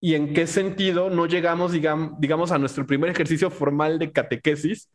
y 0.00 0.14
en 0.14 0.34
qué 0.34 0.46
sentido 0.46 1.08
no 1.08 1.26
llegamos, 1.26 1.72
digamos, 1.72 2.52
a 2.52 2.58
nuestro 2.58 2.86
primer 2.86 3.10
ejercicio 3.10 3.50
formal 3.50 3.98
de 3.98 4.12
catequesis 4.12 4.90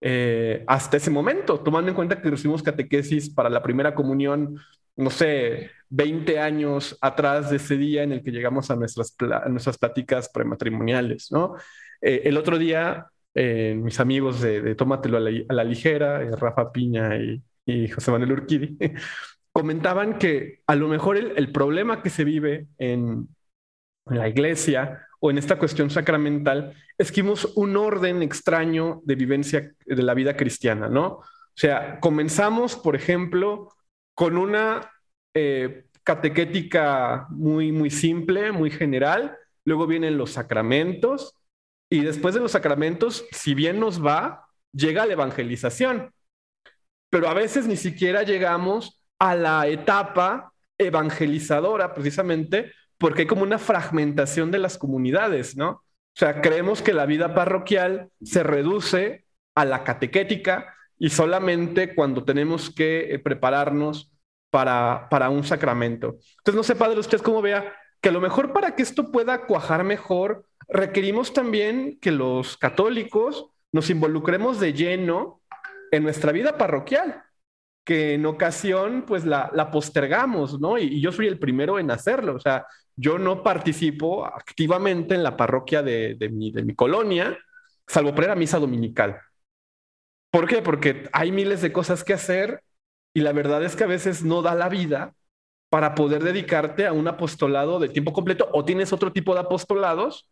eh, 0.00 0.64
hasta 0.66 0.96
ese 0.96 1.10
momento, 1.10 1.60
tomando 1.60 1.90
en 1.90 1.94
cuenta 1.94 2.22
que 2.22 2.30
recibimos 2.30 2.62
catequesis 2.62 3.28
para 3.28 3.50
la 3.50 3.62
primera 3.62 3.94
comunión 3.94 4.58
no 4.98 5.10
sé, 5.10 5.70
20 5.90 6.40
años 6.40 6.98
atrás 7.00 7.50
de 7.50 7.56
ese 7.56 7.76
día 7.76 8.02
en 8.02 8.10
el 8.12 8.22
que 8.22 8.32
llegamos 8.32 8.68
a 8.70 8.76
nuestras, 8.76 9.14
nuestras 9.48 9.78
pláticas 9.78 10.28
prematrimoniales, 10.28 11.30
¿no? 11.30 11.54
Eh, 12.00 12.22
el 12.24 12.36
otro 12.36 12.58
día, 12.58 13.06
eh, 13.40 13.72
mis 13.76 14.00
amigos 14.00 14.40
de, 14.40 14.74
Tómatelo 14.74 15.18
a 15.18 15.20
la, 15.20 15.62
ligera, 15.62 16.22
eh, 16.22 16.34
Rafa 16.34 16.72
Piña 16.72 17.16
y, 17.16 17.88
José 17.88 18.10
Manuel 18.10 18.32
Urquidi, 18.32 18.76
comentaban 19.52 20.18
que 20.18 20.62
a 20.66 20.74
lo 20.74 20.88
mejor 20.88 21.16
el, 21.16 21.52
problema 21.52 22.02
que 22.02 22.10
se 22.10 22.24
vive 22.24 22.66
en, 22.78 23.28
en, 24.06 24.18
la 24.18 24.28
iglesia 24.28 25.06
o 25.20 25.30
en 25.30 25.38
esta 25.38 25.56
cuestión 25.56 25.88
sacramental 25.88 26.74
es 26.96 27.12
que 27.12 27.22
vimos 27.22 27.52
un 27.54 27.76
orden 27.76 28.22
extraño 28.22 29.02
de 29.04 29.14
vivencia 29.14 29.72
de 29.86 30.02
la 30.02 30.14
vida 30.14 30.36
cristiana, 30.36 30.88
¿no? 30.88 31.06
O 31.06 31.24
sea, 31.54 32.00
comenzamos, 32.00 32.74
por 32.74 32.96
ejemplo, 32.96 33.68
con 34.14 34.36
una 34.36 34.90
eh, 35.32 35.84
catequética 36.02 37.28
muy, 37.30 37.70
muy 37.70 37.90
simple, 37.90 38.50
muy 38.50 38.72
general. 38.72 39.36
Luego 39.64 39.86
vienen 39.86 40.18
los 40.18 40.32
sacramentos 40.32 41.37
y 41.90 42.00
después 42.00 42.34
de 42.34 42.40
los 42.40 42.52
sacramentos, 42.52 43.24
si 43.32 43.54
bien 43.54 43.80
nos 43.80 44.04
va, 44.04 44.46
llega 44.72 45.06
la 45.06 45.14
evangelización. 45.14 46.12
Pero 47.10 47.28
a 47.28 47.34
veces 47.34 47.66
ni 47.66 47.76
siquiera 47.76 48.22
llegamos 48.22 49.02
a 49.18 49.34
la 49.34 49.66
etapa 49.66 50.52
evangelizadora, 50.76 51.94
precisamente 51.94 52.72
porque 52.98 53.22
hay 53.22 53.26
como 53.26 53.42
una 53.42 53.58
fragmentación 53.58 54.50
de 54.50 54.58
las 54.58 54.76
comunidades, 54.76 55.56
¿no? 55.56 55.70
O 55.70 56.18
sea, 56.18 56.40
creemos 56.40 56.82
que 56.82 56.92
la 56.92 57.06
vida 57.06 57.34
parroquial 57.34 58.10
se 58.22 58.42
reduce 58.42 59.24
a 59.54 59.64
la 59.64 59.84
catequética 59.84 60.74
y 60.98 61.10
solamente 61.10 61.94
cuando 61.94 62.24
tenemos 62.24 62.70
que 62.70 63.14
eh, 63.14 63.18
prepararnos 63.20 64.12
para, 64.50 65.06
para 65.10 65.30
un 65.30 65.44
sacramento. 65.44 66.16
Entonces, 66.38 66.54
no 66.54 66.62
sé, 66.64 66.74
padre, 66.74 66.98
usted 66.98 67.20
cómo 67.20 67.40
vea 67.40 67.72
que 68.00 68.08
a 68.08 68.12
lo 68.12 68.20
mejor 68.20 68.52
para 68.52 68.74
que 68.74 68.82
esto 68.82 69.12
pueda 69.12 69.46
cuajar 69.46 69.84
mejor, 69.84 70.44
requerimos 70.68 71.32
también 71.32 71.98
que 72.00 72.10
los 72.10 72.56
católicos 72.56 73.46
nos 73.72 73.90
involucremos 73.90 74.60
de 74.60 74.72
lleno 74.72 75.42
en 75.90 76.02
nuestra 76.02 76.32
vida 76.32 76.58
parroquial, 76.58 77.22
que 77.84 78.14
en 78.14 78.26
ocasión 78.26 79.04
pues 79.06 79.24
la, 79.24 79.50
la 79.54 79.70
postergamos, 79.70 80.60
¿no? 80.60 80.78
Y, 80.78 80.84
y, 80.84 81.00
yo 81.00 81.12
soy 81.12 81.26
el 81.26 81.38
primero 81.38 81.78
en 81.78 81.90
hacerlo, 81.90 82.34
o 82.34 82.40
sea, 82.40 82.66
yo 82.96 83.18
no 83.18 83.42
participo 83.42 84.26
activamente 84.26 85.14
en 85.14 85.22
la 85.22 85.36
parroquia 85.36 85.82
de, 85.82 86.16
de, 86.16 86.28
mi, 86.28 86.50
de 86.52 86.62
mi 86.64 86.74
colonia, 86.74 87.38
salvo 87.86 88.14
para 88.14 88.26
ir 88.26 88.30
a 88.32 88.36
misa 88.36 88.58
dominical. 88.58 89.20
¿Por 90.30 90.46
qué? 90.46 90.60
Porque 90.60 91.08
hay 91.12 91.32
miles 91.32 91.62
de 91.62 91.72
cosas 91.72 92.04
que 92.04 92.12
hacer 92.12 92.62
y 93.14 93.20
la 93.20 93.32
verdad 93.32 93.64
es 93.64 93.76
que 93.76 93.84
a 93.84 93.88
veces 93.88 94.22
no 94.22 94.42
da 94.42 94.54
la 94.54 94.68
vida 94.68 95.14
para 95.70 95.94
poder 95.94 96.22
dedicarte 96.22 96.86
a 96.86 96.92
un 96.92 97.08
apostolado 97.08 97.78
de 97.78 97.88
tiempo 97.88 98.12
completo 98.12 98.48
o 98.52 98.64
tienes 98.64 98.92
otro 98.92 99.12
tipo 99.12 99.34
de 99.34 99.40
apostolados 99.40 100.28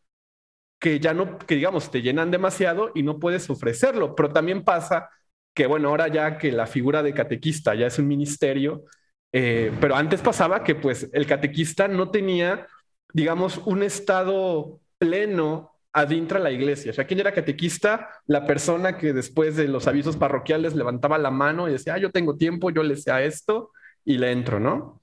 que 0.78 1.00
ya 1.00 1.14
no, 1.14 1.38
que 1.38 1.56
digamos, 1.56 1.90
te 1.90 2.02
llenan 2.02 2.30
demasiado 2.30 2.90
y 2.94 3.02
no 3.02 3.18
puedes 3.18 3.48
ofrecerlo. 3.50 4.14
Pero 4.14 4.30
también 4.30 4.64
pasa 4.64 5.10
que, 5.54 5.66
bueno, 5.66 5.88
ahora 5.88 6.08
ya 6.08 6.38
que 6.38 6.52
la 6.52 6.66
figura 6.66 7.02
de 7.02 7.14
catequista 7.14 7.74
ya 7.74 7.86
es 7.86 7.98
un 7.98 8.08
ministerio, 8.08 8.84
eh, 9.32 9.72
pero 9.80 9.96
antes 9.96 10.20
pasaba 10.20 10.62
que 10.62 10.74
pues 10.74 11.10
el 11.12 11.26
catequista 11.26 11.88
no 11.88 12.10
tenía, 12.10 12.66
digamos, 13.12 13.58
un 13.64 13.82
estado 13.82 14.80
pleno 14.98 15.72
adentra 15.92 16.38
la 16.38 16.50
iglesia. 16.50 16.90
O 16.90 16.94
sea, 16.94 17.06
¿quién 17.06 17.20
era 17.20 17.32
catequista? 17.32 18.10
La 18.26 18.46
persona 18.46 18.98
que 18.98 19.14
después 19.14 19.56
de 19.56 19.66
los 19.66 19.86
avisos 19.86 20.16
parroquiales 20.18 20.74
levantaba 20.74 21.16
la 21.16 21.30
mano 21.30 21.68
y 21.68 21.72
decía, 21.72 21.94
ah, 21.94 21.98
yo 21.98 22.10
tengo 22.10 22.36
tiempo, 22.36 22.70
yo 22.70 22.82
le 22.82 22.96
sé 22.96 23.10
a 23.10 23.24
esto 23.24 23.72
y 24.04 24.18
le 24.18 24.30
entro, 24.30 24.60
¿no? 24.60 25.00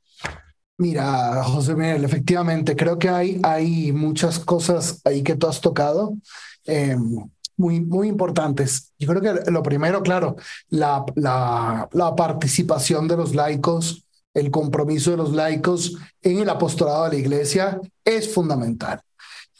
Mira, 0.77 1.43
José 1.43 1.75
Miguel, 1.75 2.03
efectivamente, 2.03 2.75
creo 2.75 2.97
que 2.97 3.09
hay, 3.09 3.39
hay 3.43 3.91
muchas 3.91 4.39
cosas 4.39 5.01
ahí 5.05 5.21
que 5.21 5.35
tú 5.35 5.47
has 5.47 5.61
tocado. 5.61 6.15
Eh, 6.65 6.97
muy, 7.57 7.81
muy 7.81 8.07
importantes. 8.07 8.91
Yo 8.97 9.07
creo 9.07 9.21
que 9.21 9.51
lo 9.51 9.61
primero, 9.61 10.01
claro, 10.01 10.35
la, 10.69 11.05
la, 11.15 11.87
la 11.91 12.15
participación 12.15 13.07
de 13.07 13.17
los 13.17 13.35
laicos, 13.35 14.05
el 14.33 14.49
compromiso 14.49 15.11
de 15.11 15.17
los 15.17 15.31
laicos 15.33 15.95
en 16.21 16.39
el 16.39 16.49
apostolado 16.49 17.03
de 17.03 17.09
la 17.09 17.15
iglesia 17.17 17.79
es 18.03 18.33
fundamental. 18.33 19.01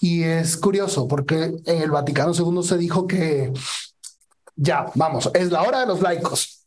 Y 0.02 0.24
es 0.24 0.58
curioso 0.58 1.08
porque 1.08 1.54
en 1.66 1.82
el 1.82 1.92
Vaticano 1.92 2.34
II 2.34 2.64
se 2.64 2.78
dijo 2.78 3.08
que 3.08 3.54
ya, 4.56 4.88
vamos, 4.96 5.30
es 5.34 5.52
la 5.52 5.62
hora 5.62 5.82
de 5.82 5.86
los 5.88 6.02
laicos. 6.02 6.63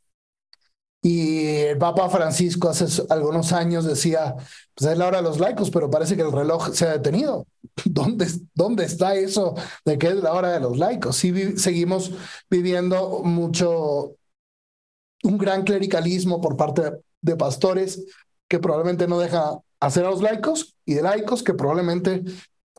Y 1.09 1.59
el 1.59 1.79
Papa 1.79 2.11
Francisco 2.11 2.69
hace 2.69 2.87
algunos 3.11 3.53
años 3.53 3.85
decía, 3.85 4.35
pues 4.75 4.91
es 4.91 4.99
la 4.99 5.07
hora 5.07 5.19
de 5.19 5.23
los 5.23 5.39
laicos, 5.39 5.71
pero 5.71 5.89
parece 5.89 6.17
que 6.17 6.23
el 6.23 6.33
reloj 6.33 6.75
se 6.75 6.85
ha 6.85 6.95
detenido. 6.95 7.47
¿Dónde, 7.85 8.27
dónde 8.57 8.87
está 8.87 9.15
eso 9.15 9.55
de 9.85 9.99
que 9.99 10.09
es 10.09 10.17
la 10.17 10.33
hora 10.33 10.51
de 10.51 10.59
los 10.59 10.79
laicos? 10.79 11.15
Sí 11.15 11.57
seguimos 11.59 12.11
viviendo 12.51 13.21
mucho, 13.23 14.17
un 15.23 15.39
gran 15.39 15.63
clericalismo 15.63 16.41
por 16.41 16.57
parte 16.57 16.91
de 17.21 17.37
pastores 17.37 18.05
que 18.49 18.59
probablemente 18.59 19.07
no 19.07 19.21
deja 19.21 19.61
hacer 19.79 20.07
a 20.07 20.11
los 20.11 20.23
laicos 20.23 20.75
y 20.85 20.95
de 20.95 21.03
laicos 21.03 21.45
que 21.45 21.55
probablemente 21.55 22.25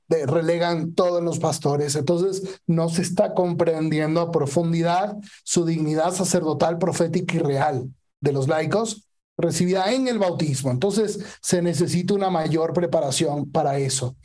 relegan 0.09 0.93
todos 0.95 1.23
los 1.23 1.39
pastores. 1.39 1.95
Entonces, 1.95 2.59
no 2.67 2.89
se 2.89 3.03
está 3.03 3.33
comprendiendo 3.33 4.19
a 4.19 4.31
profundidad 4.31 5.15
su 5.45 5.63
dignidad 5.63 6.11
sacerdotal, 6.13 6.77
profética 6.77 7.33
y 7.35 7.39
real 7.39 7.89
de 8.19 8.31
los 8.31 8.47
laicos 8.47 9.07
recibida 9.37 9.91
en 9.93 10.07
el 10.07 10.19
bautismo. 10.19 10.71
Entonces, 10.71 11.19
se 11.41 11.61
necesita 11.61 12.13
una 12.13 12.29
mayor 12.29 12.73
preparación 12.73 13.51
para 13.51 13.77
eso. 13.77 14.15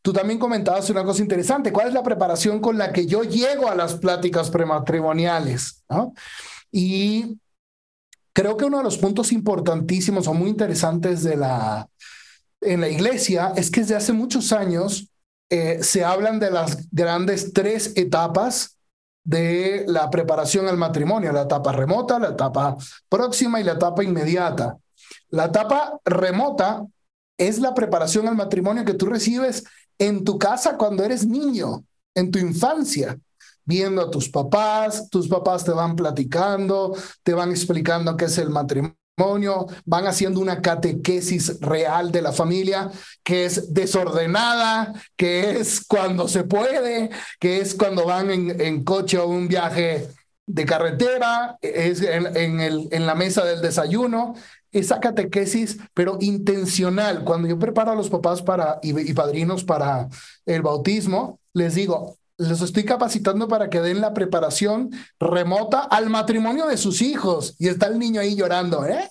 Tú 0.00 0.12
también 0.12 0.38
comentabas 0.38 0.90
una 0.90 1.02
cosa 1.02 1.22
interesante. 1.22 1.72
¿Cuál 1.72 1.88
es 1.88 1.94
la 1.94 2.02
preparación 2.02 2.60
con 2.60 2.76
la 2.76 2.92
que 2.92 3.06
yo 3.06 3.24
llego 3.24 3.68
a 3.68 3.74
las 3.74 3.94
pláticas 3.94 4.50
prematrimoniales? 4.50 5.82
Y 6.70 7.38
creo 8.34 8.56
que 8.56 8.66
uno 8.66 8.78
de 8.78 8.84
los 8.84 8.98
puntos 8.98 9.32
importantísimos 9.32 10.28
o 10.28 10.34
muy 10.34 10.50
interesantes 10.50 11.22
de 11.22 11.36
la, 11.36 11.88
en 12.60 12.80
la 12.82 12.88
iglesia 12.88 13.54
es 13.56 13.70
que 13.70 13.80
desde 13.80 13.96
hace 13.96 14.12
muchos 14.12 14.52
años 14.52 15.08
eh, 15.50 15.82
se 15.82 16.04
hablan 16.04 16.38
de 16.38 16.50
las 16.50 16.86
grandes 16.90 17.52
tres 17.52 17.92
etapas 17.96 18.73
de 19.24 19.84
la 19.88 20.10
preparación 20.10 20.68
al 20.68 20.76
matrimonio, 20.76 21.32
la 21.32 21.42
etapa 21.42 21.72
remota, 21.72 22.18
la 22.18 22.28
etapa 22.28 22.76
próxima 23.08 23.60
y 23.60 23.64
la 23.64 23.72
etapa 23.72 24.04
inmediata. 24.04 24.76
La 25.30 25.46
etapa 25.46 25.98
remota 26.04 26.84
es 27.38 27.58
la 27.58 27.74
preparación 27.74 28.28
al 28.28 28.36
matrimonio 28.36 28.84
que 28.84 28.94
tú 28.94 29.06
recibes 29.06 29.64
en 29.98 30.24
tu 30.24 30.38
casa 30.38 30.76
cuando 30.76 31.04
eres 31.04 31.26
niño, 31.26 31.84
en 32.14 32.30
tu 32.30 32.38
infancia, 32.38 33.18
viendo 33.64 34.02
a 34.02 34.10
tus 34.10 34.28
papás, 34.28 35.08
tus 35.08 35.26
papás 35.26 35.64
te 35.64 35.72
van 35.72 35.96
platicando, 35.96 36.94
te 37.22 37.32
van 37.32 37.50
explicando 37.50 38.16
qué 38.16 38.26
es 38.26 38.38
el 38.38 38.50
matrimonio 38.50 38.96
van 39.84 40.06
haciendo 40.06 40.40
una 40.40 40.60
catequesis 40.60 41.60
real 41.60 42.10
de 42.10 42.22
la 42.22 42.32
familia, 42.32 42.90
que 43.22 43.44
es 43.44 43.72
desordenada, 43.72 44.92
que 45.16 45.58
es 45.58 45.84
cuando 45.86 46.28
se 46.28 46.44
puede, 46.44 47.10
que 47.38 47.60
es 47.60 47.74
cuando 47.74 48.06
van 48.06 48.30
en, 48.30 48.84
coche 48.84 49.18
o 49.18 49.28
un 49.28 49.46
viaje 49.48 50.08
de 50.46 50.64
carretera, 50.66 51.58
es 51.62 52.02
en 52.02 53.06
la 53.06 53.14
mesa 53.14 53.44
del 53.44 53.62
desayuno, 53.62 54.34
esa 54.72 54.98
catequesis, 54.98 55.78
pero 55.94 56.18
intencional. 56.20 57.22
Cuando 57.24 57.48
yo 57.48 57.58
preparo 57.58 57.92
a 57.92 57.94
los 57.94 58.10
papás 58.10 58.42
para, 58.42 58.80
y 58.82 59.14
padrinos 59.14 59.64
para 59.64 60.08
el 60.44 60.62
bautismo, 60.62 61.38
les 61.52 61.76
digo, 61.76 62.18
los 62.36 62.60
estoy 62.62 62.84
capacitando 62.84 63.46
para 63.46 63.70
que 63.70 63.80
den 63.80 64.00
la 64.00 64.12
preparación 64.12 64.90
remota 65.20 65.80
al 65.80 66.10
matrimonio 66.10 66.66
de 66.66 66.76
sus 66.76 67.00
hijos. 67.00 67.54
Y 67.58 67.68
está 67.68 67.86
el 67.86 67.98
niño 67.98 68.20
ahí 68.20 68.34
llorando. 68.34 68.84
¿eh? 68.86 69.08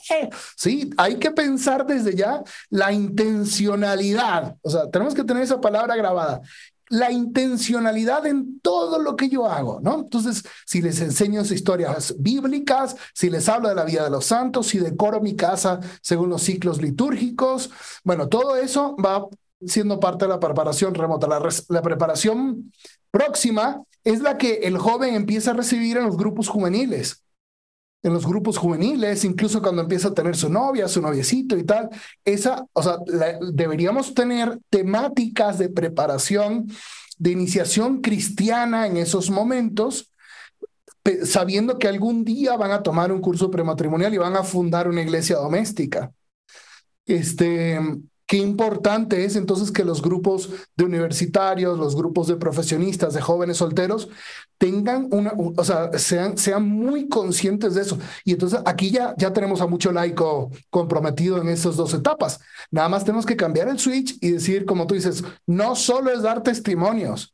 Sí, 0.58 0.90
hay 0.98 1.18
que 1.18 1.32
pensar 1.32 1.86
desde 1.86 2.16
ya 2.16 2.44
la 2.70 2.92
intencionalidad. 2.92 4.58
O 4.62 4.70
sea, 4.70 4.90
tenemos 4.90 5.14
que 5.14 5.24
tener 5.24 5.44
esa 5.44 5.62
palabra 5.62 5.96
grabada. 5.96 6.42
La 6.90 7.12
intencionalidad 7.12 8.28
en 8.28 8.60
todo 8.60 9.00
lo 9.00 9.16
que 9.16 9.30
yo 9.30 9.48
hago, 9.48 9.80
¿no? 9.82 10.02
Entonces, 10.02 10.44
si 10.66 10.82
les 10.82 11.00
enseño 11.00 11.42
historias 11.42 12.14
bíblicas, 12.20 12.96
si 13.14 13.30
les 13.30 13.48
hablo 13.48 13.70
de 13.70 13.76
la 13.76 13.86
vida 13.86 14.04
de 14.04 14.10
los 14.10 14.26
santos, 14.26 14.68
si 14.68 14.80
decoro 14.80 15.22
mi 15.22 15.36
casa 15.36 15.80
según 16.02 16.30
los 16.30 16.44
ciclos 16.44 16.82
litúrgicos, 16.82 17.72
bueno, 18.04 18.28
todo 18.28 18.58
eso 18.58 18.96
va 19.04 19.26
siendo 19.68 20.00
parte 20.00 20.26
de 20.26 20.30
la 20.30 20.40
preparación 20.40 20.94
remota. 20.94 21.28
La, 21.28 21.42
la, 21.70 21.82
preparación 21.82 22.72
próxima 23.12 23.84
es 24.04 24.22
la 24.22 24.38
que 24.38 24.56
el 24.64 24.78
joven 24.78 25.16
empieza 25.16 25.52
a 25.52 25.56
recibir 25.56 25.98
en 25.98 26.06
los 26.06 26.18
grupos 26.18 26.48
juveniles. 26.48 27.24
En 28.02 28.14
los 28.14 28.26
grupos 28.26 28.58
juveniles, 28.58 29.24
incluso 29.24 29.62
cuando 29.62 29.82
empieza 29.82 30.10
a 30.10 30.14
tener 30.14 30.36
su 30.36 30.50
novia, 30.50 30.90
su 30.90 31.02
noviecito 31.02 31.58
y 31.58 31.64
tal, 31.64 31.90
esa, 32.26 32.66
o 32.74 32.84
sea, 32.84 32.98
deberíamos 33.54 34.14
tener 34.14 34.60
temáticas 34.70 35.58
de 35.58 35.70
preparación, 35.70 36.68
de 37.18 37.32
iniciación 37.32 38.02
cristiana 38.02 38.88
en 38.88 38.98
esos 38.98 39.30
momentos, 39.30 40.12
sabiendo 41.24 41.78
que 41.80 41.88
algún 41.88 42.26
día 42.26 42.58
van 42.58 42.72
a 42.72 42.84
tomar 42.84 43.12
un 43.12 43.22
curso 43.22 43.50
prematrimonial 43.50 44.14
y 44.14 44.18
van 44.18 44.36
a 44.36 44.44
fundar 44.44 44.88
una 44.90 45.02
iglesia 45.02 45.38
doméstica. 45.38 46.12
Este, 47.06 47.80
Qué 48.26 48.38
importante 48.38 49.26
es 49.26 49.36
entonces 49.36 49.72
que 49.72 49.84
los 49.84 50.02
grupos 50.02 50.50
de 50.76 50.86
universitarios, 50.86 51.78
los 51.78 51.96
grupos 51.96 52.28
de 52.28 52.38
profesionistas, 52.38 53.14
de 53.14 53.22
jóvenes 53.22 53.58
solteros, 53.58 54.10
tengan 54.58 55.10
una, 55.12 55.34
o 55.36 55.64
sea, 55.64 55.92
sean, 56.00 56.38
sean 56.38 56.68
muy 56.68 57.10
conscientes 57.10 57.76
de 57.76 57.82
eso. 57.82 58.00
Y 58.24 58.32
entonces 58.32 58.62
aquí 58.66 58.92
ya, 58.92 59.14
ya 59.18 59.34
tenemos 59.34 59.60
a 59.60 59.68
mucho 59.68 59.92
laico 59.92 60.52
comprometido 60.70 61.42
en 61.42 61.50
esas 61.50 61.76
dos 61.76 61.94
etapas. 61.94 62.40
Nada 62.72 62.88
más 62.88 63.04
tenemos 63.04 63.26
que 63.26 63.36
cambiar 63.36 63.68
el 63.68 63.80
switch 63.80 64.18
y 64.22 64.32
decir, 64.32 64.66
como 64.66 64.88
tú 64.88 64.96
dices, 64.96 65.24
no 65.46 65.76
solo 65.76 66.12
es 66.12 66.22
dar 66.22 66.42
testimonios, 66.44 67.34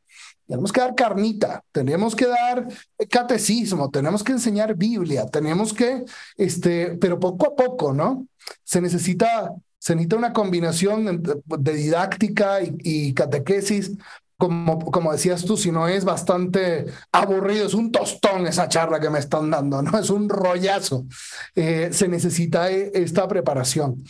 tenemos 0.50 0.72
que 0.72 0.80
dar 0.80 0.96
carnita, 0.96 1.62
tenemos 1.70 2.16
que 2.16 2.26
dar 2.26 2.66
catecismo, 3.08 3.88
tenemos 3.88 4.24
que 4.24 4.32
enseñar 4.32 4.74
Biblia, 4.74 5.26
tenemos 5.26 5.72
que, 5.72 6.04
este, 6.36 6.96
pero 7.00 7.20
poco 7.20 7.46
a 7.46 7.54
poco, 7.54 7.92
¿no? 7.92 8.26
Se 8.64 8.80
necesita 8.80 9.54
se 9.80 9.94
necesita 9.94 10.16
una 10.16 10.32
combinación 10.32 11.22
de 11.44 11.72
didáctica 11.72 12.58
y, 12.62 13.14
catequesis 13.14 13.92
como, 14.36 14.78
como 14.90 15.12
decías 15.12 15.44
tú, 15.44 15.56
si 15.56 15.70
no 15.70 15.86
es 15.88 16.04
bastante 16.04 16.86
aburrido, 17.12 17.66
es 17.66 17.74
un 17.74 17.92
tostón 17.92 18.46
esa 18.46 18.68
charla 18.68 18.98
que 18.98 19.10
me 19.10 19.18
están 19.18 19.50
dando, 19.50 19.82
¿no? 19.82 19.98
Es 19.98 20.08
un 20.08 20.28
rollazo. 20.30 21.06
Eh, 21.54 21.90
se 21.92 22.08
necesita 22.08 22.70
eh, 22.70 22.90
esta 22.94 23.28
preparación. 23.28 24.02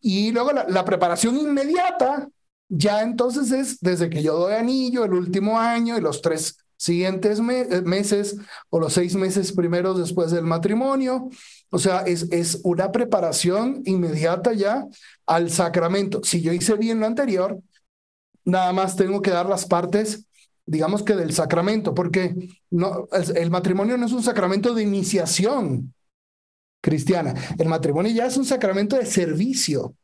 Y 0.00 0.30
luego 0.32 0.52
la, 0.52 0.84
preparación 0.84 1.36
inmediata, 1.38 2.28
ya 2.68 3.02
entonces 3.02 3.50
es 3.50 3.80
desde 3.80 4.10
que 4.10 4.22
yo 4.22 4.38
doy 4.38 4.54
anillo, 4.54 5.04
el 5.04 5.14
último 5.14 5.58
año 5.58 5.96
y 5.96 6.02
los 6.02 6.20
tres 6.20 6.58
siguientes 6.76 7.40
meses 7.40 8.36
o 8.70 8.78
los 8.78 8.92
seis 8.92 9.14
meses 9.16 9.52
primeros 9.52 9.98
después 9.98 10.30
del 10.30 10.44
matrimonio. 10.44 11.30
O 11.70 11.78
sea, 11.78 12.00
es, 12.00 12.26
es 12.30 12.60
una 12.64 12.90
preparación 12.90 13.82
inmediata 13.84 14.52
ya 14.54 14.86
al 15.26 15.50
sacramento. 15.50 16.20
Si 16.24 16.40
yo 16.40 16.52
hice 16.52 16.74
bien 16.76 17.00
lo 17.00 17.06
anterior, 17.06 17.60
nada 18.44 18.72
más 18.72 18.96
tengo 18.96 19.20
que 19.20 19.30
dar 19.30 19.46
las 19.46 19.66
partes, 19.66 20.26
digamos 20.64 21.02
que 21.02 21.14
del 21.14 21.32
sacramento, 21.34 21.94
porque 21.94 22.34
no, 22.70 23.06
el, 23.12 23.50
matrimonio 23.50 23.98
no 23.98 24.06
es 24.06 24.12
un 24.12 24.22
sacramento 24.22 24.74
de 24.74 24.82
iniciación 24.82 25.94
cristiana, 26.80 27.34
el 27.58 27.68
matrimonio 27.68 28.12
ya 28.12 28.26
es 28.26 28.36
un 28.36 28.46
sacramento 28.46 28.96
de 28.96 29.04
servicio 29.04 29.94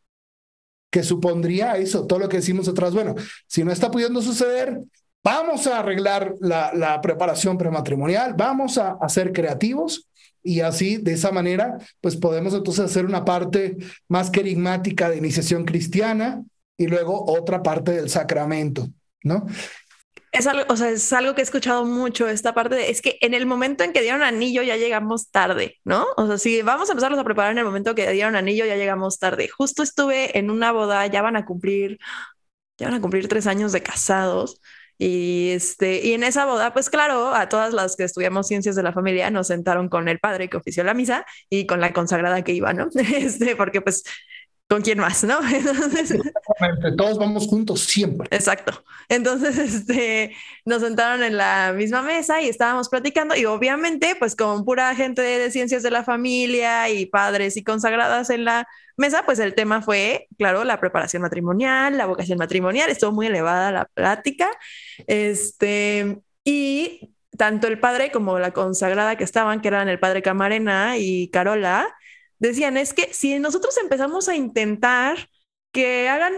que 0.90 1.02
supondría 1.02 1.76
eso, 1.76 2.06
todo 2.06 2.18
lo 2.18 2.28
que 2.28 2.36
decimos 2.36 2.68
atrás. 2.68 2.94
Bueno, 2.94 3.14
si 3.46 3.64
no 3.64 3.72
está 3.72 3.90
pudiendo 3.90 4.20
suceder, 4.20 4.80
vamos 5.24 5.66
a 5.66 5.80
arreglar 5.80 6.34
la, 6.40 6.72
la 6.74 7.00
preparación 7.00 7.56
prematrimonial, 7.56 8.34
vamos 8.34 8.78
a 8.78 9.08
ser 9.08 9.32
creativos 9.32 10.08
y 10.44 10.60
así, 10.60 10.98
de 10.98 11.14
esa 11.14 11.32
manera, 11.32 11.78
pues 12.00 12.16
podemos 12.16 12.54
entonces 12.54 12.84
hacer 12.84 13.06
una 13.06 13.24
parte 13.24 13.76
más 14.06 14.30
querigmática 14.30 15.10
de 15.10 15.16
iniciación 15.16 15.64
cristiana, 15.64 16.44
y 16.76 16.86
luego 16.86 17.24
otra 17.26 17.62
parte 17.62 17.92
del 17.92 18.10
sacramento, 18.10 18.88
¿no? 19.22 19.46
Es 20.32 20.48
algo, 20.48 20.64
o 20.68 20.76
sea, 20.76 20.90
es 20.90 21.12
algo 21.12 21.34
que 21.34 21.42
he 21.42 21.44
escuchado 21.44 21.84
mucho, 21.84 22.28
esta 22.28 22.54
parte 22.54 22.74
de, 22.74 22.90
es 22.90 23.00
que 23.00 23.18
en 23.20 23.34
el 23.34 23.46
momento 23.46 23.84
en 23.84 23.92
que 23.92 24.02
dieron 24.02 24.22
anillo 24.22 24.62
ya 24.62 24.76
llegamos 24.76 25.30
tarde, 25.30 25.78
¿no? 25.84 26.06
O 26.16 26.26
sea, 26.26 26.38
si 26.38 26.62
vamos 26.62 26.88
a 26.88 26.92
empezarnos 26.92 27.20
a 27.20 27.24
preparar 27.24 27.52
en 27.52 27.58
el 27.58 27.64
momento 27.64 27.94
que 27.94 28.10
dieron 28.10 28.34
anillo 28.34 28.66
ya 28.66 28.74
llegamos 28.74 29.20
tarde. 29.20 29.48
Justo 29.48 29.84
estuve 29.84 30.36
en 30.36 30.50
una 30.50 30.72
boda, 30.72 31.06
ya 31.06 31.22
van 31.22 31.36
a 31.36 31.44
cumplir, 31.44 31.98
ya 32.76 32.88
van 32.88 32.96
a 32.96 33.00
cumplir 33.00 33.28
tres 33.28 33.46
años 33.46 33.70
de 33.70 33.84
casados. 33.84 34.60
Y, 34.98 35.50
este, 35.50 36.06
y 36.06 36.12
en 36.12 36.22
esa 36.22 36.46
boda, 36.46 36.72
pues 36.72 36.90
claro, 36.90 37.34
a 37.34 37.48
todas 37.48 37.72
las 37.72 37.96
que 37.96 38.04
estudiamos 38.04 38.46
ciencias 38.46 38.76
de 38.76 38.82
la 38.82 38.92
familia 38.92 39.30
nos 39.30 39.48
sentaron 39.48 39.88
con 39.88 40.08
el 40.08 40.20
padre 40.20 40.48
que 40.48 40.56
ofició 40.56 40.84
la 40.84 40.94
misa 40.94 41.26
y 41.50 41.66
con 41.66 41.80
la 41.80 41.92
consagrada 41.92 42.42
que 42.42 42.52
iba, 42.52 42.72
¿no? 42.72 42.88
Este, 43.14 43.56
porque 43.56 43.80
pues 43.80 44.04
¿con 44.68 44.82
quién 44.82 44.98
más, 44.98 45.24
no? 45.24 45.40
Entonces, 45.52 46.20
todos 46.96 47.18
vamos 47.18 47.46
juntos 47.46 47.80
siempre. 47.80 48.28
Exacto. 48.30 48.84
Entonces, 49.08 49.58
este, 49.58 50.34
nos 50.64 50.82
sentaron 50.82 51.22
en 51.22 51.36
la 51.36 51.72
misma 51.76 52.02
mesa 52.02 52.40
y 52.40 52.48
estábamos 52.48 52.88
platicando 52.88 53.36
y 53.36 53.44
obviamente, 53.44 54.16
pues 54.18 54.34
con 54.36 54.64
pura 54.64 54.94
gente 54.94 55.22
de 55.22 55.50
ciencias 55.50 55.82
de 55.82 55.90
la 55.90 56.04
familia 56.04 56.88
y 56.88 57.06
padres 57.06 57.56
y 57.56 57.64
consagradas 57.64 58.30
en 58.30 58.44
la 58.44 58.66
mesa, 58.96 59.24
pues 59.26 59.38
el 59.38 59.54
tema 59.54 59.82
fue, 59.82 60.28
claro, 60.38 60.64
la 60.64 60.80
preparación 60.80 61.22
matrimonial, 61.22 61.96
la 61.96 62.06
vocación 62.06 62.38
matrimonial, 62.38 62.90
estuvo 62.90 63.12
muy 63.12 63.26
elevada 63.26 63.72
la 63.72 63.84
plática, 63.86 64.48
este, 65.06 66.20
y 66.44 67.10
tanto 67.36 67.66
el 67.66 67.80
padre 67.80 68.12
como 68.12 68.38
la 68.38 68.52
consagrada 68.52 69.16
que 69.16 69.24
estaban, 69.24 69.60
que 69.60 69.68
eran 69.68 69.88
el 69.88 69.98
padre 69.98 70.22
Camarena 70.22 70.96
y 70.96 71.28
Carola, 71.30 71.92
decían, 72.48 72.76
es 72.76 72.94
que 72.94 73.12
si 73.12 73.38
nosotros 73.38 73.76
empezamos 73.78 74.28
a 74.28 74.36
intentar 74.36 75.28
que 75.72 76.08
hagan 76.08 76.32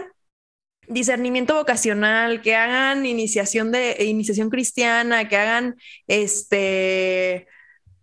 discernimiento 0.87 1.55
vocacional, 1.55 2.41
que 2.41 2.55
hagan 2.55 3.05
iniciación 3.05 3.71
de 3.71 3.97
iniciación 4.05 4.49
cristiana, 4.49 5.27
que 5.27 5.37
hagan 5.37 5.75
este 6.07 7.47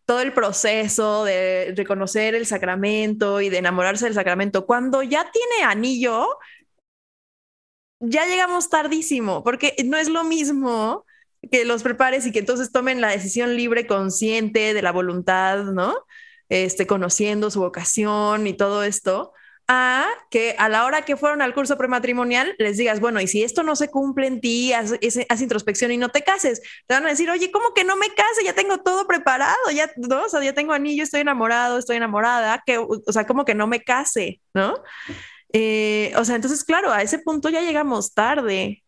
todo 0.07 0.21
el 0.21 0.35
proceso 0.35 1.25
de 1.25 1.73
reconocer 1.77 2.35
el 2.35 2.47
sacramento 2.47 3.41
y 3.41 3.49
de 3.49 3.59
enamorarse 3.59 4.05
del 4.05 4.15
sacramento, 4.15 4.67
cuando 4.67 5.03
ya 5.03 5.31
tiene 5.31 5.65
anillo, 5.65 6.29
ya 8.01 8.27
llegamos 8.27 8.69
tardísimo, 8.69 9.43
porque 9.43 9.75
no 9.85 9.97
es 9.97 10.09
lo 10.11 10.25
mismo 10.25 11.07
que 11.51 11.65
los 11.65 11.83
prepares 11.83 12.27
y 12.27 12.33
que 12.33 12.41
entonces 12.41 12.73
tomen 12.73 13.01
la 13.01 13.09
decisión 13.09 13.57
libre, 13.57 13.87
consciente 13.87 14.75
de 14.75 14.83
la 14.83 14.93
voluntad, 14.93 15.65
¿no? 15.65 15.95
Este, 16.49 16.87
conociendo 16.87 17.51
su 17.51 17.61
vocación 17.61 18.47
y 18.47 18.55
todo 18.55 18.85
esto, 18.85 19.33
a 19.67 20.07
que 20.31 20.55
a 20.59 20.69
la 20.69 20.85
hora 20.85 21.03
que 21.03 21.17
fueron 21.17 21.41
al 21.41 21.55
curso 21.55 21.79
prematrimonial 21.79 22.55
les 22.59 22.77
digas, 22.77 23.01
bueno, 23.01 23.21
y 23.21 23.27
si 23.27 23.43
esto 23.43 23.63
no 23.63 23.77
se 23.77 23.89
cumple 23.91 24.27
en 24.27 24.41
ti, 24.41 24.73
haz, 24.73 24.93
introspección 25.41 25.91
y 25.91 25.97
no 25.97 26.11
te 26.11 26.23
cases. 26.23 26.61
Te 26.87 26.95
van 26.95 27.07
a 27.07 27.11
decir, 27.11 27.31
oye, 27.31 27.51
¿cómo 27.51 27.73
que 27.75 27.85
no 27.85 27.97
me 27.97 28.09
case? 28.09 28.45
Ya 28.45 28.55
tengo 28.55 28.79
todo 28.83 29.07
preparado, 29.07 29.71
ya, 29.75 29.91
¿no? 29.97 30.25
O 30.25 30.29
sea, 30.29 30.43
ya 30.43 30.53
tengo 30.53 30.75
anillo, 30.75 31.03
estoy 31.03 31.21
enamorado, 31.21 31.79
estoy 31.79 31.97
enamorada, 31.97 32.63
que, 32.67 32.79
o 32.79 33.13
sea, 33.13 33.27
¿cómo 33.27 33.45
que 33.45 33.55
no 33.55 33.67
me 33.67 33.83
case? 33.83 34.41
¿No? 34.53 34.75
Eh, 35.53 36.13
o 36.17 36.25
sea, 36.25 36.37
entonces, 36.37 36.65
claro, 36.65 36.93
a 36.93 37.01
ese 37.03 37.21
punto 37.21 37.49
ya 37.49 37.63
llegamos 37.63 38.13
tarde 38.13 38.84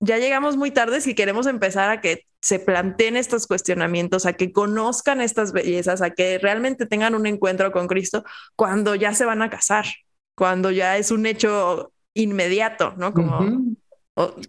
ya 0.00 0.18
llegamos 0.18 0.56
muy 0.56 0.70
tarde 0.70 1.00
si 1.00 1.14
queremos 1.14 1.46
empezar 1.46 1.90
a 1.90 2.00
que 2.00 2.24
se 2.40 2.58
planteen 2.58 3.16
estos 3.16 3.46
cuestionamientos, 3.46 4.26
a 4.26 4.34
que 4.34 4.52
conozcan 4.52 5.20
estas 5.20 5.52
bellezas, 5.52 6.02
a 6.02 6.10
que 6.10 6.38
realmente 6.38 6.86
tengan 6.86 7.14
un 7.14 7.26
encuentro 7.26 7.72
con 7.72 7.88
Cristo 7.88 8.24
cuando 8.54 8.94
ya 8.94 9.14
se 9.14 9.24
van 9.24 9.42
a 9.42 9.50
casar, 9.50 9.86
cuando 10.34 10.70
ya 10.70 10.98
es 10.98 11.10
un 11.10 11.26
hecho 11.26 11.92
inmediato, 12.14 12.94
¿no? 12.96 13.12
Como, 13.12 13.76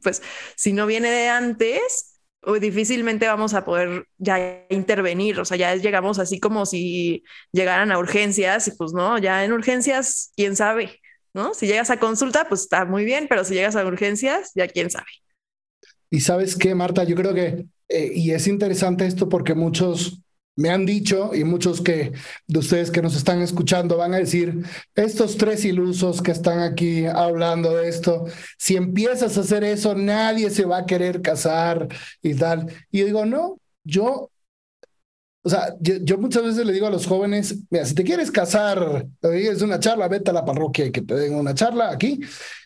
pues, 0.04 0.22
si 0.56 0.74
no 0.74 0.86
viene 0.86 1.10
de 1.10 1.30
antes, 1.30 2.20
difícilmente 2.62 3.28
vamos 3.28 3.54
a 3.54 3.66
poder 3.66 4.06
ya 4.18 4.66
intervenir, 4.70 5.40
o 5.40 5.46
sea, 5.46 5.58
ya 5.58 5.76
llegamos 5.76 6.20
así 6.20 6.40
como 6.40 6.66
si 6.66 7.24
llegaran 7.52 7.92
a 7.92 8.00
urgencias 8.00 8.68
y 8.68 8.72
pues 8.72 8.94
no, 8.94 9.18
ya 9.18 9.44
en 9.44 9.52
urgencias, 9.52 10.32
quién 10.36 10.56
sabe, 10.56 11.02
¿no? 11.34 11.54
Si 11.54 11.68
llegas 11.68 11.90
a 11.90 12.00
consulta, 12.00 12.48
pues 12.48 12.62
está 12.62 12.86
muy 12.86 13.04
bien, 13.04 13.28
pero 13.28 13.44
si 13.44 13.54
llegas 13.54 13.76
a 13.76 13.86
urgencias, 13.86 14.52
ya 14.56 14.68
quién 14.68 14.90
sabe. 14.90 15.08
Y 16.10 16.22
sabes 16.22 16.56
qué, 16.56 16.76
Marta, 16.76 17.04
yo 17.04 17.16
creo 17.16 17.34
que, 17.34 17.66
eh, 17.90 18.12
y 18.14 18.32
es 18.32 18.48
interesante 18.48 19.06
esto 19.06 19.30
porque 19.30 19.54
muchos 19.56 20.22
me 20.58 20.70
han 20.70 20.86
dicho 20.86 21.34
y 21.36 21.44
muchos 21.44 21.82
que 21.82 22.12
de 22.48 22.60
ustedes 22.60 22.92
que 22.92 23.02
nos 23.02 23.16
están 23.16 23.42
escuchando 23.42 23.96
van 23.96 24.14
a 24.14 24.18
decir, 24.18 24.66
estos 24.96 25.38
tres 25.38 25.64
ilusos 25.64 26.22
que 26.22 26.32
están 26.32 26.60
aquí 26.60 27.06
hablando 27.06 27.76
de 27.76 27.88
esto, 27.88 28.26
si 28.58 28.76
empiezas 28.76 29.38
a 29.38 29.42
hacer 29.42 29.64
eso, 29.64 29.96
nadie 29.96 30.50
se 30.50 30.66
va 30.66 30.80
a 30.80 30.86
querer 30.86 31.22
casar 31.22 31.88
y 32.22 32.34
tal. 32.34 32.74
Y 32.92 33.04
digo, 33.04 33.26
no, 33.26 33.60
yo, 33.84 34.32
o 35.44 35.50
sea, 35.50 35.76
yo, 35.80 36.18
muchas 36.18 36.44
veces 36.44 36.66
le 36.66 36.74
digo 36.74 36.88
a 36.88 36.92
los 36.92 37.06
jóvenes, 37.06 37.56
mira, 37.70 37.86
si 37.86 37.94
te 37.94 38.04
quieres 38.04 38.32
casar, 38.32 39.08
es 39.22 39.62
una 39.62 39.80
charla, 39.80 40.08
vete 40.08 40.32
a 40.32 40.34
la 40.34 40.46
parroquia 40.46 40.88
y 40.88 40.92
que 40.92 41.04
te 41.04 41.14
den 41.16 41.36
una 41.36 41.54
charla 41.54 41.92
aquí 41.92 42.20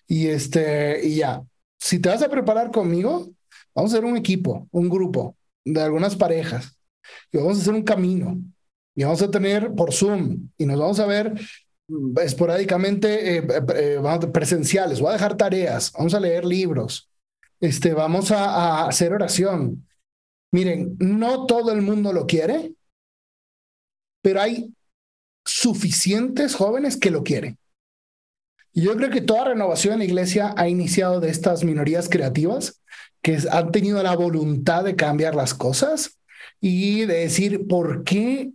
y 0.07 0.27
este, 0.27 1.05
y 1.05 1.17
ya 1.17 1.41
si 1.81 1.99
te 1.99 2.09
vas 2.09 2.21
a 2.21 2.29
preparar 2.29 2.71
conmigo, 2.71 3.31
vamos 3.73 3.91
a 3.91 3.97
hacer 3.97 4.05
un 4.05 4.15
equipo, 4.15 4.67
un 4.71 4.87
grupo 4.87 5.35
de 5.65 5.81
algunas 5.81 6.15
parejas 6.15 6.77
y 7.31 7.37
vamos 7.37 7.57
a 7.57 7.61
hacer 7.61 7.73
un 7.73 7.83
camino 7.83 8.39
y 8.95 9.03
vamos 9.03 9.21
a 9.23 9.31
tener 9.31 9.73
por 9.73 9.91
Zoom 9.91 10.49
y 10.57 10.65
nos 10.65 10.79
vamos 10.79 10.99
a 10.99 11.07
ver 11.07 11.33
mm, 11.87 12.19
esporádicamente 12.19 13.37
eh, 13.37 13.47
eh, 13.75 13.99
eh, 13.99 14.27
presenciales, 14.31 14.99
voy 14.99 15.09
a 15.09 15.13
dejar 15.13 15.35
tareas, 15.35 15.91
vamos 15.93 16.13
a 16.13 16.19
leer 16.19 16.45
libros, 16.45 17.09
este, 17.59 17.93
vamos 17.93 18.31
a 18.31 18.85
hacer 18.85 19.13
oración. 19.13 19.87
Miren, 20.51 20.97
no 20.99 21.47
todo 21.47 21.71
el 21.71 21.81
mundo 21.81 22.13
lo 22.13 22.27
quiere, 22.27 22.75
pero 24.21 24.41
hay 24.41 24.71
suficientes 25.45 26.53
jóvenes 26.53 26.97
que 26.97 27.09
lo 27.09 27.23
quieren. 27.23 27.57
Yo 28.73 28.95
creo 28.95 29.09
que 29.09 29.21
toda 29.21 29.45
renovación 29.45 29.93
en 29.93 29.99
la 29.99 30.05
iglesia 30.05 30.53
ha 30.55 30.67
iniciado 30.69 31.19
de 31.19 31.29
estas 31.29 31.63
minorías 31.63 32.07
creativas 32.07 32.81
que 33.21 33.37
han 33.51 33.71
tenido 33.71 34.01
la 34.01 34.15
voluntad 34.15 34.83
de 34.83 34.95
cambiar 34.95 35.35
las 35.35 35.53
cosas 35.53 36.17
y 36.59 37.01
de 37.01 37.19
decir, 37.19 37.67
¿por 37.67 38.03
qué? 38.03 38.51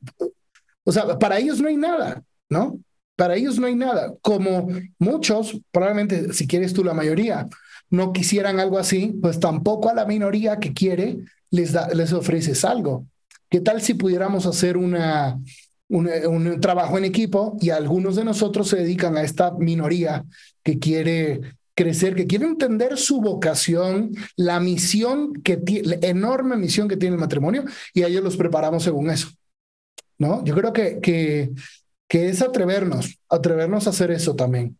O 0.85 0.93
sea, 0.93 1.19
para 1.19 1.39
ellos 1.39 1.61
no 1.61 1.69
hay 1.69 1.77
nada, 1.77 2.23
¿no? 2.49 2.79
Para 3.15 3.37
ellos 3.37 3.59
no 3.59 3.67
hay 3.67 3.75
nada. 3.75 4.15
Como 4.23 4.69
muchos, 4.99 5.61
probablemente, 5.71 6.33
si 6.33 6.47
quieres 6.47 6.73
tú 6.73 6.83
la 6.83 6.95
mayoría, 6.95 7.47
no 7.91 8.13
quisieran 8.13 8.59
algo 8.59 8.79
así, 8.79 9.15
pues 9.21 9.39
tampoco 9.39 9.91
a 9.91 9.95
la 9.95 10.07
minoría 10.07 10.59
que 10.59 10.73
quiere 10.73 11.19
les, 11.51 11.75
les 11.95 12.13
ofreces 12.13 12.65
algo. 12.65 13.07
¿Qué 13.49 13.61
tal 13.61 13.81
si 13.81 13.95
pudiéramos 13.95 14.47
hacer 14.47 14.77
una, 14.77 15.39
un, 15.89 16.61
trabajo 16.61 16.99
en 16.99 17.05
equipo 17.05 17.57
y 17.61 17.71
algunos 17.71 18.17
de 18.17 18.25
nosotros 18.25 18.69
se 18.69 18.79
dedican 18.79 19.17
a 19.17 19.23
esta 19.23 19.53
minoría 19.53 20.25
que 20.63 20.79
quiere 20.79 21.41
crecer, 21.75 22.15
que 22.15 22.27
quiere 22.27 22.47
entender 22.47 22.97
su 22.97 23.21
vocación, 23.21 24.13
la 24.37 24.61
misión 24.61 25.35
que 25.43 25.57
tiene, 25.57 25.89
la 25.89 26.07
enorme 26.07 26.57
misión 26.57 26.89
que 26.89 26.97
tiene 26.97 27.15
el 27.15 27.21
matrimonio 27.21 27.65
y 27.93 28.03
a 28.03 28.09
ellos 28.09 28.25
los 28.25 28.37
preparamos 28.37 28.83
según 28.83 29.11
eso. 29.11 29.29
¿No? 30.19 30.43
Yo 30.45 30.55
creo 30.55 30.73
que, 30.73 30.99
que, 31.01 31.51
que 32.09 32.31
es 32.31 32.41
atrevernos, 32.41 33.19
atrevernos 33.29 33.87
a 33.87 33.91
hacer 33.91 34.11
eso 34.11 34.35
también. 34.35 34.79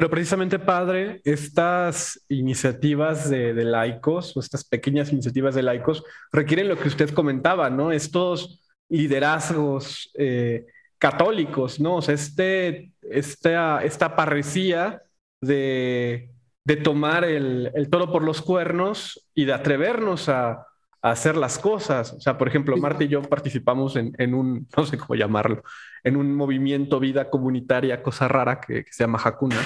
Pero 0.00 0.08
precisamente, 0.08 0.58
padre, 0.58 1.20
estas 1.24 2.24
iniciativas 2.26 3.28
de, 3.28 3.52
laicos 3.52 4.34
o 4.34 4.40
estas 4.40 4.64
pequeñas 4.64 5.12
iniciativas 5.12 5.54
de 5.54 5.62
laicos 5.62 6.02
requieren 6.32 6.68
lo 6.68 6.78
que 6.78 6.88
usted 6.88 7.10
comentaba, 7.10 7.68
¿no? 7.68 7.92
Estos 7.92 8.62
liderazgos 8.90 10.10
eh, 10.18 10.66
católicos, 10.98 11.80
¿no? 11.80 11.96
O 11.96 12.02
sea, 12.02 12.14
este, 12.14 12.92
esta, 13.02 13.82
esta 13.82 14.14
parresía 14.16 15.02
de, 15.40 16.30
de 16.64 16.76
tomar 16.76 17.24
el, 17.24 17.72
el, 17.74 17.88
toro 17.88 18.12
por 18.12 18.22
los 18.22 18.42
cuernos 18.42 19.26
y 19.34 19.46
de 19.46 19.54
atrevernos 19.54 20.28
a, 20.28 20.66
hacer 21.02 21.34
las 21.34 21.58
cosas. 21.58 22.12
O 22.12 22.20
sea, 22.20 22.36
por 22.36 22.46
ejemplo, 22.46 22.76
Marta 22.76 23.04
y 23.04 23.08
yo 23.08 23.22
participamos 23.22 23.96
en, 23.96 24.12
en, 24.18 24.34
un, 24.34 24.68
no 24.76 24.84
sé 24.84 24.98
cómo 24.98 25.14
llamarlo, 25.14 25.62
en 26.04 26.16
un 26.16 26.34
movimiento 26.34 27.00
vida 27.00 27.30
comunitaria, 27.30 28.02
cosa 28.02 28.28
rara 28.28 28.60
que, 28.60 28.84
que 28.84 28.92
se 28.92 29.04
llama 29.04 29.18
Hakuna 29.24 29.56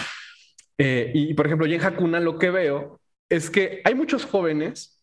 eh, 0.79 1.13
y, 1.15 1.35
por 1.35 1.47
ejemplo, 1.47 1.67
yo 1.67 1.75
en 1.77 1.85
Hakuna 1.85 2.21
lo 2.21 2.39
que 2.39 2.51
veo 2.51 3.01
es 3.29 3.51
que 3.51 3.81
hay 3.85 3.95
muchos 3.95 4.25
jóvenes, 4.25 4.94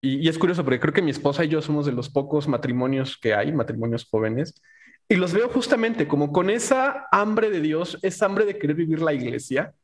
y, 0.00 0.28
es 0.28 0.38
curioso 0.38 0.64
porque 0.64 0.80
creo 0.80 0.94
que 0.94 1.02
mi 1.02 1.10
esposa 1.10 1.44
y 1.44 1.48
yo 1.48 1.60
somos 1.60 1.86
de 1.86 1.92
los 1.92 2.08
pocos 2.08 2.48
matrimonios 2.48 3.18
que 3.18 3.34
hay, 3.34 3.52
matrimonios 3.52 4.06
jóvenes, 4.10 4.60
y 5.08 5.16
los 5.16 5.32
veo 5.32 5.48
justamente 5.48 6.06
como 6.08 6.32
con 6.32 6.50
esa 6.50 7.06
hambre 7.10 7.50
de 7.50 7.60
Dios, 7.60 7.98
esa 8.02 8.26
hambre 8.26 8.46
de 8.46 8.58
querer 8.58 8.76
vivir 8.76 9.02
la 9.02 9.12
iglesia. 9.12 9.74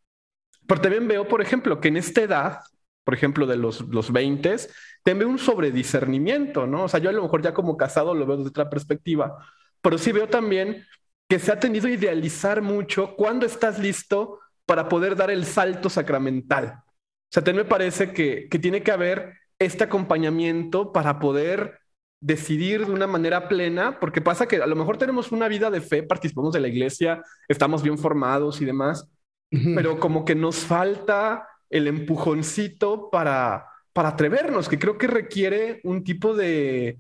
Pero 0.67 0.81
también 0.81 1.09
veo, 1.09 1.27
por 1.29 1.43
ejemplo, 1.43 1.81
que 1.81 1.89
en 1.89 1.97
esta 1.97 2.23
edad, 2.23 2.61
por 3.05 3.15
ejemplo, 3.15 3.47
de 3.47 3.57
los, 3.57 3.81
los 3.89 4.13
20, 4.13 4.57
también 5.03 5.19
veo 5.19 5.29
un 5.29 5.39
sobrediscernimiento, 5.39 6.67
¿no? 6.67 6.85
O 6.85 6.89
sea, 6.89 7.01
yo 7.01 7.11
a 7.11 7.13
lo 7.13 7.23
mejor 7.23 7.43
ya 7.43 7.53
como 7.53 7.77
casado 7.77 8.15
lo 8.15 8.27
veo 8.27 8.37
desde 8.37 8.51
otra 8.51 8.71
perspectiva, 8.71 9.37
pero 9.83 9.99
sí 9.99 10.13
veo 10.13 10.29
también 10.29 10.85
que 11.29 11.39
se 11.39 11.53
ha 11.53 11.59
tendido 11.61 11.89
a 11.89 11.91
idealizar 11.91 12.63
mucho 12.63 13.17
cuando 13.17 13.47
estás 13.47 13.79
listo 13.79 14.39
para 14.65 14.89
poder 14.89 15.17
dar 15.17 15.31
el 15.31 15.45
salto 15.45 15.91
sacramental. 15.91 16.83
O 16.85 17.33
sea, 17.33 17.43
también 17.43 17.67
me 17.67 17.71
parece 17.71 18.13
que, 18.13 18.49
que 18.49 18.59
tiene 18.59 18.83
que 18.83 18.93
haber 18.93 19.33
este 19.59 19.85
acompañamiento 19.85 20.93
para 20.93 21.19
poder 21.19 21.79
decidir 22.21 22.87
de 22.87 22.93
una 22.93 23.07
manera 23.07 23.49
plena, 23.49 24.01
porque 24.01 24.21
pasa 24.21 24.49
que 24.49 24.57
a 24.57 24.67
lo 24.67 24.77
mejor 24.77 24.97
tenemos 24.97 25.33
una 25.33 25.49
vida 25.49 25.71
de 25.71 25.81
fe, 25.81 26.03
participamos 26.03 26.53
de 26.53 26.61
la 26.61 26.69
iglesia, 26.69 27.23
estamos 27.49 27.83
bien 27.83 27.99
formados 27.99 28.61
y 28.61 28.65
demás, 28.65 29.09
pero 29.51 30.01
como 30.01 30.25
que 30.25 30.35
nos 30.35 30.57
falta 30.57 31.49
el 31.71 31.87
empujoncito 31.87 33.11
para, 33.11 33.67
para 33.93 34.11
atrevernos, 34.11 34.69
que 34.69 34.79
creo 34.79 34.99
que 34.99 35.07
requiere 35.07 35.81
un 35.85 36.05
tipo 36.05 36.35
de, 36.35 36.99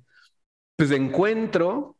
pues, 0.76 0.90
de 0.90 0.96
encuentro 0.96 1.96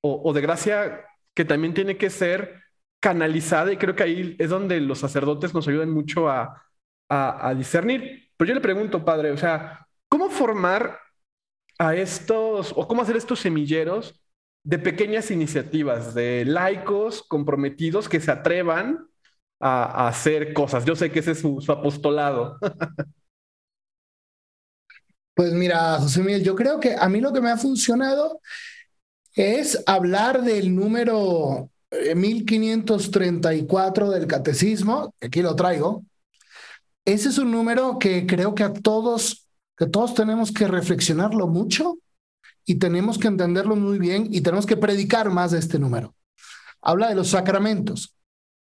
o, 0.00 0.22
o 0.24 0.32
de 0.32 0.40
gracia 0.40 1.04
que 1.34 1.44
también 1.44 1.74
tiene 1.74 1.96
que 1.96 2.10
ser 2.10 2.64
canalizada 3.04 3.70
y 3.70 3.76
creo 3.76 3.94
que 3.94 4.02
ahí 4.02 4.34
es 4.38 4.48
donde 4.48 4.80
los 4.80 4.98
sacerdotes 4.98 5.52
nos 5.52 5.68
ayudan 5.68 5.90
mucho 5.90 6.30
a, 6.30 6.62
discernir. 7.54 8.30
Pero 8.36 8.48
yo 8.48 8.54
le 8.54 8.60
pregunto, 8.62 9.04
padre, 9.04 9.30
o 9.30 9.36
sea, 9.36 9.83
¿cómo 10.14 10.30
formar 10.30 11.00
a 11.76 11.96
estos 11.96 12.72
o 12.76 12.86
cómo 12.86 13.02
hacer 13.02 13.16
estos 13.16 13.40
semilleros 13.40 14.14
de 14.62 14.78
pequeñas 14.78 15.32
iniciativas, 15.32 16.14
de 16.14 16.44
laicos 16.44 17.24
comprometidos 17.24 18.08
que 18.08 18.20
se 18.20 18.30
atrevan 18.30 19.08
a, 19.58 20.06
hacer 20.06 20.52
cosas? 20.52 20.84
Yo 20.84 20.94
sé 20.94 21.10
que 21.10 21.18
ese 21.18 21.32
es 21.32 21.40
su, 21.40 21.60
su 21.60 21.72
apostolado. 21.72 22.58
Pues 25.36 25.52
mira, 25.52 25.98
José 25.98 26.22
Miguel, 26.22 26.44
yo 26.44 26.54
creo 26.54 26.78
que 26.78 26.94
a 26.94 27.08
mí 27.08 27.20
lo 27.20 27.32
que 27.32 27.40
me 27.40 27.50
ha 27.50 27.56
funcionado 27.56 28.40
es 29.34 29.82
hablar 29.84 30.42
del 30.42 30.72
número 30.72 31.70
1534 32.14 34.10
del 34.10 34.28
catecismo, 34.28 35.12
aquí 35.20 35.42
lo 35.42 35.56
traigo. 35.56 36.04
Ese 37.04 37.30
es 37.30 37.38
un 37.38 37.50
número 37.50 37.98
que 37.98 38.26
creo 38.28 38.54
que 38.54 38.62
a 38.62 38.72
todos, 38.72 39.43
que 39.76 39.86
todos 39.86 40.14
tenemos 40.14 40.52
que 40.52 40.66
reflexionarlo 40.66 41.46
mucho 41.46 41.98
y 42.64 42.76
tenemos 42.76 43.18
que 43.18 43.28
entenderlo 43.28 43.76
muy 43.76 43.98
bien 43.98 44.28
y 44.30 44.40
tenemos 44.40 44.66
que 44.66 44.76
predicar 44.76 45.30
más 45.30 45.52
de 45.52 45.58
este 45.58 45.78
número. 45.78 46.14
Habla 46.80 47.08
de 47.08 47.14
los 47.14 47.28
sacramentos. 47.28 48.14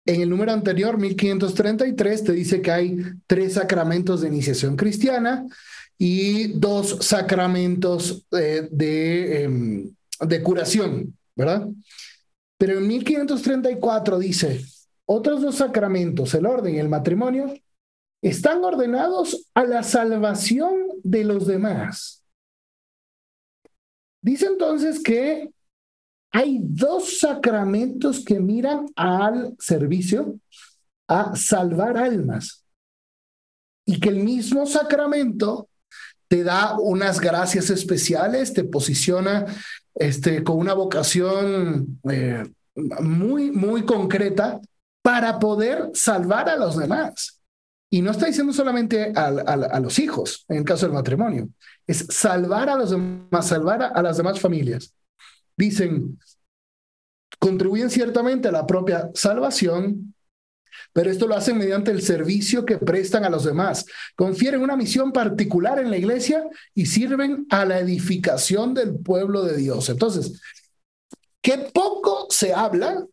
En 0.06 0.22
el 0.22 0.30
número 0.30 0.54
anterior, 0.54 0.98
1533, 0.98 2.24
te 2.24 2.32
dice 2.32 2.62
que 2.62 2.72
hay 2.72 2.98
tres 3.28 3.54
sacramentos 3.54 4.22
de 4.22 4.30
iniciación 4.30 4.76
cristiana 4.78 5.46
y 5.98 6.54
dos 6.54 7.00
sacramentos 7.02 8.26
eh, 8.32 8.68
de, 8.72 9.44
em, 9.44 9.90
de 10.22 10.44
curación, 10.44 11.18
¿verdad? 11.36 11.68
Pero 12.58 12.78
en 12.78 12.88
1534 12.88 14.20
dice, 14.20 14.66
otros 15.06 15.42
dos 15.42 15.56
sacramentos, 15.56 16.34
el 16.34 16.46
orden 16.46 16.76
y 16.76 16.80
el 16.80 16.90
matrimonio, 16.90 17.54
están 18.22 18.64
ordenados 18.64 19.48
a 19.54 19.64
la 19.64 19.84
salvación 19.84 20.74
de 21.04 21.24
los 21.24 21.48
demás. 21.48 22.24
Dice 24.22 24.48
entonces 24.48 25.02
que 25.02 25.50
hay 26.32 26.60
dos 26.62 27.20
sacramentos 27.20 28.24
que 28.24 28.40
miran 28.40 28.88
al 28.96 29.56
servicio, 29.60 30.40
a 31.08 31.36
salvar 31.36 31.98
almas, 31.98 32.66
y 33.86 34.00
que 34.00 34.10
el 34.10 34.18
mismo 34.18 34.66
sacramento 34.66 35.70
te 36.28 36.44
da 36.44 36.78
unas 36.78 37.22
gracias 37.22 37.70
especiales, 37.70 38.54
te 38.54 38.66
posiciona 38.66 39.46
este, 39.96 40.44
con 40.44 40.58
una 40.58 40.74
vocación 40.74 42.00
eh, 42.10 42.44
muy, 42.76 43.52
muy 43.52 43.86
concreta 43.86 44.60
para 45.02 45.40
poder 45.40 45.92
salvar 45.94 46.50
a 46.50 46.58
los 46.58 46.78
demás. 46.78 47.37
Y 47.90 48.02
no 48.02 48.12
está 48.12 48.26
diciendo 48.26 48.52
solamente 48.52 49.14
a, 49.16 49.28
a, 49.28 49.80
los 49.80 49.98
hijos, 50.00 50.46
en 50.50 50.58
el 50.58 50.64
caso 50.66 50.86
del 50.86 50.94
matrimonio, 50.94 51.50
es 51.86 52.06
salvar 52.10 52.70
a 52.70 52.76
los 52.76 52.92
demás, 52.92 53.48
salvar 53.48 53.82
a, 53.82 53.88
a 53.88 54.02
las 54.02 54.18
demás 54.18 54.40
familias. 54.40 54.94
Dicen, 55.56 56.20
contribuyen 57.40 57.90
ciertamente 57.90 58.50
a 58.50 58.52
la 58.52 58.68
propia 58.68 59.10
salvación, 59.14 60.14
pero 60.92 61.10
esto 61.10 61.28
lo 61.28 61.36
hacen 61.36 61.58
mediante 61.58 61.92
el 61.92 62.02
servicio 62.02 62.66
que 62.66 62.78
prestan 62.78 63.24
a 63.24 63.30
los 63.30 63.46
demás. 63.46 63.86
Confieren 64.16 64.62
una 64.62 64.76
misión 64.76 65.14
particular 65.14 65.80
en 65.80 65.90
la 65.90 65.98
iglesia 65.98 66.44
y 66.74 66.88
sirven 66.88 67.46
a 67.50 67.66
la 67.66 67.80
edificación 67.80 68.74
del 68.74 69.00
pueblo 69.00 69.44
de 69.44 69.56
Dios. 69.56 69.90
Entonces, 69.90 70.42
qué 71.42 71.70
poco 71.74 72.28
se 72.30 72.54
habla 72.54 73.06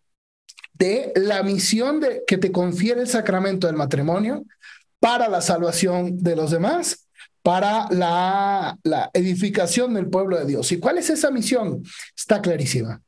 de 0.73 1.13
la 1.15 1.43
misión 1.43 2.01
de, 2.01 2.25
que 2.27 2.39
te 2.39 2.51
confiere 2.51 3.01
el 3.03 3.09
sacramento 3.09 3.67
del 3.69 3.77
matrimonio 3.77 4.45
para 5.05 5.29
la 5.29 5.43
salvación 5.43 6.17
de 6.23 6.35
los 6.35 6.51
demás, 6.51 7.11
para 7.43 7.89
la, 7.91 8.79
edificación 9.13 9.93
del 9.93 10.09
pueblo 10.09 10.39
de 10.39 10.47
Dios. 10.47 10.73
¿Y 10.73 10.79
cuál 10.79 10.97
es 10.97 11.11
esa 11.11 11.31
misión? 11.31 11.83
Está 12.17 12.41
clarísima. 12.41 13.03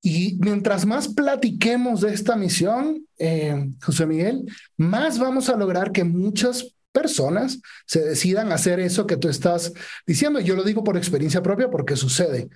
Y 0.00 0.38
mientras 0.38 0.86
más 0.86 1.08
platiquemos 1.08 2.02
de 2.02 2.14
esta 2.14 2.36
misión, 2.36 3.04
eh, 3.18 3.68
José 3.82 4.06
Miguel, 4.06 4.44
más 4.76 5.18
vamos 5.18 5.48
a 5.48 5.56
lograr 5.56 5.90
que 5.90 6.04
muchas 6.04 6.76
personas 6.92 7.58
se 7.84 8.04
decidan 8.04 8.52
a 8.52 8.54
hacer 8.54 8.78
eso 8.78 9.08
que 9.08 9.16
tú 9.16 9.28
estás 9.28 9.72
diciendo. 10.06 10.38
Yo 10.38 10.54
lo 10.54 10.62
digo 10.62 10.84
por 10.84 10.96
experiencia 10.96 11.42
propia 11.42 11.68
porque 11.68 11.96
sucede. 11.96 12.48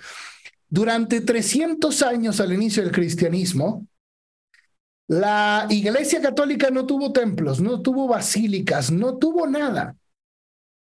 Durante 0.69 1.21
300 1.21 2.01
años 2.03 2.39
al 2.39 2.53
inicio 2.53 2.85
del 2.85 2.93
cristianismo, 2.93 3.89
la 5.09 5.67
Iglesia 5.71 6.21
Católica 6.21 6.71
no 6.71 6.87
tuvo 6.87 7.13
templos, 7.13 7.61
no 7.61 7.83
tuvo 7.83 8.07
basílicas, 8.07 8.91
no 8.91 9.17
tuvo 9.17 9.47
nada. 9.47 9.97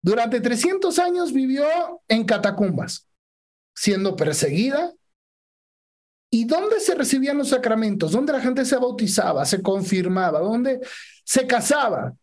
Durante 0.03 0.41
300 0.41 0.99
años 0.99 1.33
vivió 1.33 1.65
en 2.09 2.25
catacumbas, 2.25 3.09
siendo 3.75 4.17
perseguida, 4.17 4.93
¿Y 6.31 6.45
dónde 6.45 6.81
se 6.81 6.95
recibían 6.95 7.39
los 7.39 7.51
sacramentos? 7.51 8.13
¿Dónde 8.13 8.33
la 8.33 8.41
gente 8.41 8.65
se 8.65 8.77
bautizaba, 8.77 9.45
se 9.45 9.63
confirmaba? 9.63 10.41
¿Dónde 10.41 10.81
se 11.25 11.47
casaba? 11.47 12.15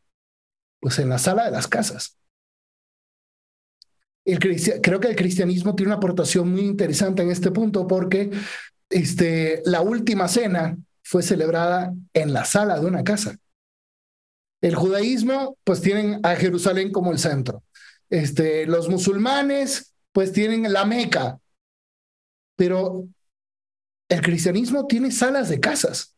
Pues 0.79 0.99
en 0.99 1.09
la 1.09 1.17
sala 1.17 1.45
de 1.45 1.51
las 1.51 1.67
casas. 1.67 2.17
creo 4.23 4.99
que 4.99 5.07
el 5.07 5.15
cristianismo 5.15 5.75
tiene 5.75 5.89
una 5.89 5.97
aportación 5.97 6.51
muy 6.51 6.61
interesante 6.61 7.23
en 7.23 7.31
este 7.31 7.51
punto 7.51 7.87
porque 7.87 8.29
este, 8.89 9.61
la 9.65 9.81
última 9.81 10.27
cena 10.27 10.77
fue 11.03 11.21
celebrada 11.21 11.93
en 12.13 12.33
la 12.33 12.45
sala 12.45 12.79
de 12.79 12.85
una 12.85 13.03
casa. 13.03 13.37
El 14.61 14.75
judaísmo, 14.75 15.57
pues 15.63 15.81
tienen 15.81 16.19
a 16.23 16.35
Jerusalén 16.35 16.91
como 16.91 17.11
el 17.11 17.19
centro. 17.19 17.63
Este, 18.09 18.65
los 18.65 18.89
musulmanes, 18.89 19.93
pues 20.11 20.31
tienen 20.31 20.71
la 20.71 20.85
Meca. 20.85 21.39
Pero 22.55 23.07
el 24.09 24.21
cristianismo 24.21 24.87
tiene 24.87 25.11
salas 25.11 25.49
de 25.49 25.59
casas. 25.59 26.15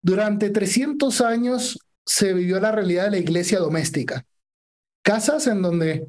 Durante 0.00 0.50
300 0.50 1.20
años 1.20 1.78
se 2.06 2.32
vivió 2.32 2.60
la 2.60 2.72
realidad 2.72 3.04
de 3.04 3.10
la 3.10 3.18
iglesia 3.18 3.58
doméstica. 3.58 4.24
Casas 5.02 5.46
en 5.46 5.62
donde 5.62 6.06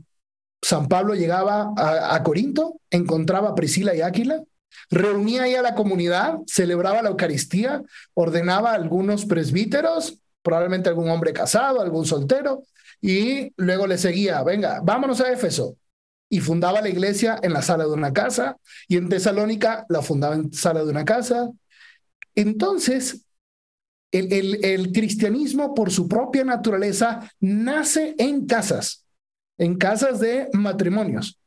San 0.62 0.88
Pablo 0.88 1.16
llegaba 1.16 1.74
a, 1.78 2.22
Corinto, 2.24 2.82
encontraba 2.89 3.50
a 3.50 3.56
Priscila 3.56 3.95
y 3.95 4.02
Áquila, 4.02 4.43
reunía 4.89 5.43
ahí 5.43 5.55
a 5.55 5.61
la 5.61 5.76
comunidad, 5.76 6.39
celebraba 6.47 7.01
la 7.01 7.09
Eucaristía, 7.09 7.84
ordenaba 8.13 8.72
a 8.72 8.76
algunos 8.76 9.26
presbíteros, 9.26 10.20
probablemente 10.41 10.89
algún 10.89 11.09
hombre 11.09 11.34
casado, 11.34 11.82
algún 11.82 12.05
soltero, 12.05 12.63
y 13.01 13.53
luego 13.57 13.88
le 13.88 13.97
seguía, 13.97 14.43
venga, 14.43 14.82
vámonos 14.84 15.22
a 15.22 15.32
Éfeso. 15.32 15.78
Y 16.32 16.41
fundaba 16.41 16.82
la 16.82 16.89
iglesia 16.89 17.39
en 17.41 17.53
la 17.53 17.61
sala 17.61 17.86
de 17.86 17.91
una 17.91 18.13
casa, 18.13 18.57
y 18.88 18.97
en 18.97 19.09
Tesalónica 19.09 19.86
la 19.89 20.01
fundaba 20.01 20.36
en 20.36 20.53
sala 20.53 20.84
de 20.84 20.89
una 20.89 21.05
casa. 21.05 21.49
Entonces, 22.36 23.26
el, 24.11 24.63
el, 24.63 24.91
cristianismo, 24.91 25.74
por 25.74 25.91
su 25.91 26.07
propia 26.07 26.43
naturaleza, 26.43 27.32
nace 27.39 28.15
en 28.17 28.47
casas, 28.47 29.05
en 29.57 29.78
casas 29.78 30.20
de 30.20 30.49
matrimonios, 30.53 31.39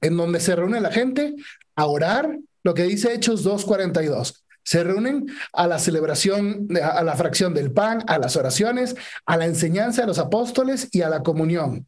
en 0.00 0.16
donde 0.16 0.40
se 0.40 0.56
reúne 0.56 0.80
la 0.80 0.92
gente 0.92 1.34
a 1.76 1.86
orar, 1.86 2.38
lo 2.62 2.74
que 2.74 2.84
dice 2.84 3.12
Hechos 3.12 3.44
2.42. 3.46 4.40
Se 4.62 4.82
reúnen 4.82 5.26
a 5.52 5.66
la 5.66 5.78
celebración, 5.78 6.68
a 6.82 7.02
la 7.02 7.16
fracción 7.16 7.52
del 7.52 7.70
pan, 7.70 8.02
a 8.06 8.18
las 8.18 8.36
oraciones, 8.36 8.96
a 9.26 9.36
la 9.36 9.44
enseñanza 9.44 10.02
de 10.02 10.08
los 10.08 10.18
apóstoles 10.18 10.88
y 10.90 11.02
a 11.02 11.10
la 11.10 11.22
comunión. 11.22 11.86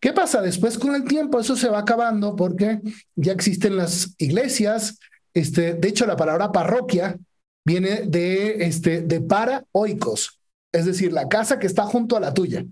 ¿Qué 0.00 0.12
pasa? 0.12 0.40
Después 0.40 0.78
con 0.78 0.94
el 0.94 1.04
tiempo 1.04 1.40
eso 1.40 1.56
se 1.56 1.68
va 1.68 1.80
acabando 1.80 2.36
porque 2.36 2.80
ya 3.14 3.32
existen 3.32 3.76
las 3.76 4.14
iglesias. 4.18 4.98
Este, 5.34 5.74
de 5.74 5.88
hecho, 5.88 6.06
la 6.06 6.16
palabra 6.16 6.50
parroquia 6.52 7.18
viene 7.64 8.02
de, 8.06 8.64
este, 8.64 9.02
de 9.02 9.20
para 9.20 9.64
oikos, 9.72 10.40
es 10.72 10.86
decir, 10.86 11.12
la 11.12 11.28
casa 11.28 11.58
que 11.58 11.66
está 11.66 11.84
junto 11.84 12.16
a 12.16 12.20
la 12.20 12.32
tuya. 12.32 12.64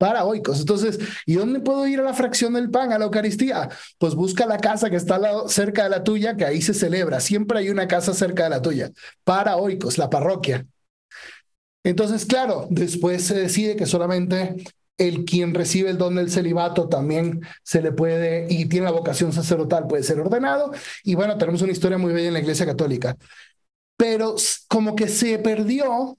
Para 0.00 0.24
oikos. 0.24 0.60
Entonces, 0.60 0.98
¿y 1.26 1.34
dónde 1.34 1.60
puedo 1.60 1.86
ir 1.86 2.00
a 2.00 2.02
la 2.02 2.14
fracción 2.14 2.54
del 2.54 2.70
pan, 2.70 2.90
a 2.90 2.98
la 2.98 3.04
Eucaristía? 3.04 3.68
Pues 3.98 4.14
busca 4.14 4.46
la 4.46 4.56
casa 4.56 4.88
que 4.88 4.96
está 4.96 5.20
cerca 5.48 5.84
de 5.84 5.90
la 5.90 6.02
tuya, 6.02 6.38
que 6.38 6.46
ahí 6.46 6.62
se 6.62 6.72
celebra. 6.72 7.20
Siempre 7.20 7.58
hay 7.58 7.68
una 7.68 7.86
casa 7.86 8.14
cerca 8.14 8.44
de 8.44 8.48
la 8.48 8.62
tuya. 8.62 8.90
Para 9.24 9.58
oikos, 9.58 9.98
la 9.98 10.08
parroquia. 10.08 10.64
Entonces, 11.84 12.24
claro, 12.24 12.66
después 12.70 13.24
se 13.24 13.34
decide 13.34 13.76
que 13.76 13.84
solamente 13.84 14.56
el 14.96 15.26
quien 15.26 15.52
recibe 15.52 15.90
el 15.90 15.98
don 15.98 16.14
del 16.14 16.30
celibato 16.30 16.88
también 16.88 17.42
se 17.62 17.82
le 17.82 17.92
puede, 17.92 18.46
y 18.48 18.64
tiene 18.66 18.86
la 18.86 18.92
vocación 18.92 19.34
sacerdotal, 19.34 19.86
puede 19.86 20.02
ser 20.02 20.18
ordenado. 20.18 20.72
Y 21.04 21.14
bueno, 21.14 21.36
tenemos 21.36 21.60
una 21.60 21.72
historia 21.72 21.98
muy 21.98 22.14
bella 22.14 22.28
en 22.28 22.34
la 22.34 22.40
Iglesia 22.40 22.64
Católica 22.64 23.14
pero 24.00 24.34
como 24.66 24.96
que 24.96 25.08
se 25.08 25.38
perdió 25.38 26.16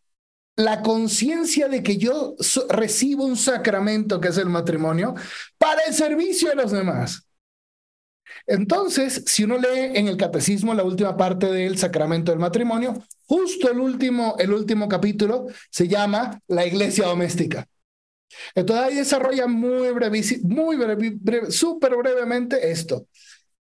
la 0.64 0.82
conciencia 0.82 1.68
de 1.68 1.84
que 1.84 1.98
yo 1.98 2.36
recibo 2.70 3.26
un 3.26 3.38
sacramento 3.38 4.20
que 4.20 4.30
es 4.30 4.38
el 4.38 4.50
matrimonio 4.50 5.16
para 5.58 5.84
el 5.88 5.94
servicio 5.94 6.50
de 6.50 6.56
los 6.56 6.72
demás. 6.72 7.28
Entonces, 8.48 9.24
si 9.28 9.44
uno 9.44 9.58
lee 9.58 9.92
en 9.96 10.08
el 10.08 10.18
catecismo 10.18 10.74
la 10.74 10.84
última 10.84 11.16
parte 11.16 11.48
del 11.48 11.78
sacramento 11.78 12.32
del 12.32 12.40
matrimonio, 12.40 13.04
justo 13.26 13.70
el 13.70 13.80
último, 13.80 14.36
el 14.40 14.54
último 14.54 14.88
capítulo 14.88 15.48
se 15.70 15.88
llama 15.88 16.40
la 16.48 16.66
iglesia 16.66 17.06
doméstica. 17.06 17.68
Entonces 18.56 18.86
ahí 18.86 18.96
desarrolla 18.96 19.48
muy 19.48 19.92
breve, 19.92 20.22
muy 20.44 20.78
breve, 20.78 21.52
súper 21.52 21.96
brevemente 21.98 22.72
esto. 22.72 23.08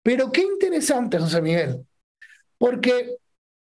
Pero 0.03 0.31
qué 0.31 0.43
interesante, 0.43 1.19
José 1.19 1.41
Miguel, 1.41 1.87
porque 2.59 3.17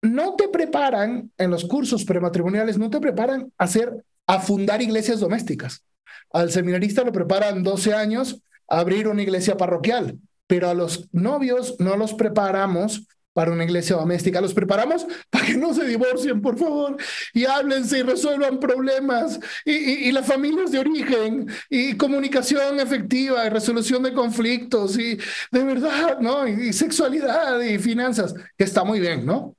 no 0.05 0.35
te 0.35 0.49
preparan 0.49 1.31
en 1.39 1.51
los 1.51 1.65
cursos 1.65 2.05
prematrimoniales, 2.05 2.79
no 2.79 2.91
te 2.91 3.01
preparan 3.01 3.53
a 3.57 3.65
hacer, 3.65 4.05
a 4.27 4.39
fundar 4.39 4.83
iglesias 4.83 5.19
domésticas. 5.19 5.83
Al 6.31 6.51
seminarista 6.51 7.03
lo 7.03 7.13
preparan 7.13 7.63
12 7.63 7.95
años 7.95 8.41
a 8.69 8.81
abrir 8.81 9.09
una 9.09 9.23
iglesia 9.23 9.57
parroquial, 9.57 10.19
pero 10.47 10.69
a 10.69 10.75
los 10.75 11.09
novios 11.13 11.77
no 11.79 11.97
los 11.97 12.13
preparamos 12.13 13.07
para 13.33 13.51
una 13.51 13.65
iglesia 13.65 13.97
doméstica. 13.97 14.43
Los 14.43 14.53
preparamos 14.53 15.07
para 15.31 15.47
que 15.47 15.57
no 15.57 15.73
se 15.73 15.87
divorcien, 15.87 16.43
por 16.43 16.59
favor, 16.59 16.97
y 17.33 17.47
háblense 17.47 17.99
y 17.99 18.03
resuelvan 18.03 18.61
problemas, 18.61 19.41
y, 19.65 19.73
y, 19.73 20.13
las 20.13 20.27
familias 20.27 20.71
de 20.71 20.79
origen, 20.79 21.49
y 21.69 21.97
comunicación 21.97 22.79
efectiva, 22.79 23.45
y 23.45 23.49
resolución 23.49 24.03
de 24.03 24.13
conflictos, 24.13 24.99
y 24.99 25.19
de 25.51 25.65
verdad, 25.65 26.21
¿no? 26.21 26.47
y 26.47 26.73
sexualidad, 26.73 27.61
y 27.61 27.79
finanzas, 27.79 28.35
que 28.57 28.65
está 28.65 28.85
muy 28.85 29.01
bien, 29.01 29.27
¿no? 29.27 29.57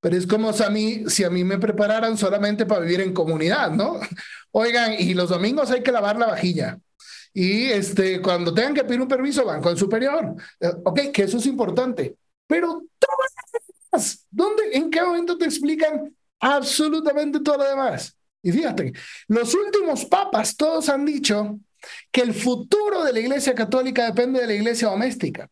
Pero 0.00 0.16
es 0.16 0.26
como 0.26 0.52
si 0.52 0.62
a 0.62 0.70
mí, 0.70 1.04
si 1.08 1.24
a 1.24 1.30
mí 1.30 1.44
me 1.44 1.58
prepararan 1.58 2.16
solamente 2.16 2.66
para 2.66 2.80
vivir 2.80 3.02
en 3.02 3.12
comunidad, 3.12 3.70
¿no? 3.70 4.00
Oigan, 4.52 4.94
y 4.98 5.14
los 5.14 5.28
domingos 5.28 5.70
hay 5.70 5.82
que 5.82 5.92
lavar 5.92 6.18
la 6.18 6.26
vajilla. 6.26 6.78
Y 7.32 7.66
este, 7.66 8.20
cuando 8.20 8.52
tengan 8.52 8.74
que 8.74 8.84
pedir 8.84 9.00
un 9.00 9.08
permiso, 9.08 9.44
van 9.44 9.62
con 9.62 9.76
superior. 9.76 10.34
Eh, 10.58 10.72
ok, 10.84 11.00
que 11.12 11.22
eso 11.24 11.36
es 11.36 11.46
importante. 11.46 12.16
Pero 12.46 12.82
todo 12.98 13.16
¿dónde, 14.30 14.62
en 14.72 14.90
qué 14.90 15.02
momento 15.02 15.36
te 15.36 15.44
explican 15.44 16.14
absolutamente 16.40 17.40
todo 17.40 17.58
lo 17.58 17.68
demás? 17.68 18.16
Y 18.42 18.52
fíjate, 18.52 18.92
los 19.28 19.54
últimos 19.54 20.04
papas 20.06 20.56
todos 20.56 20.88
han 20.88 21.04
dicho 21.04 21.58
que 22.10 22.22
el 22.22 22.34
futuro 22.34 23.04
de 23.04 23.12
la 23.12 23.20
iglesia 23.20 23.54
católica 23.54 24.06
depende 24.06 24.40
de 24.40 24.46
la 24.46 24.54
iglesia 24.54 24.88
doméstica. 24.88 25.48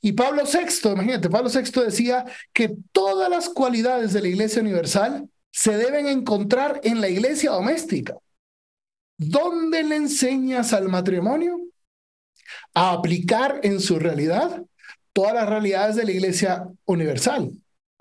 Y 0.00 0.12
Pablo 0.12 0.42
VI, 0.44 0.90
imagínate, 0.90 1.28
Pablo 1.28 1.50
VI 1.50 1.84
decía 1.84 2.24
que 2.52 2.76
todas 2.92 3.28
las 3.28 3.48
cualidades 3.48 4.12
de 4.12 4.22
la 4.22 4.28
iglesia 4.28 4.62
universal 4.62 5.28
se 5.50 5.76
deben 5.76 6.06
encontrar 6.06 6.80
en 6.84 7.00
la 7.00 7.08
iglesia 7.08 7.50
doméstica. 7.50 8.16
¿Dónde 9.16 9.82
le 9.82 9.96
enseñas 9.96 10.72
al 10.72 10.88
matrimonio 10.88 11.58
a 12.74 12.92
aplicar 12.92 13.60
en 13.64 13.80
su 13.80 13.98
realidad 13.98 14.62
todas 15.12 15.34
las 15.34 15.48
realidades 15.48 15.96
de 15.96 16.04
la 16.04 16.12
iglesia 16.12 16.68
universal? 16.84 17.50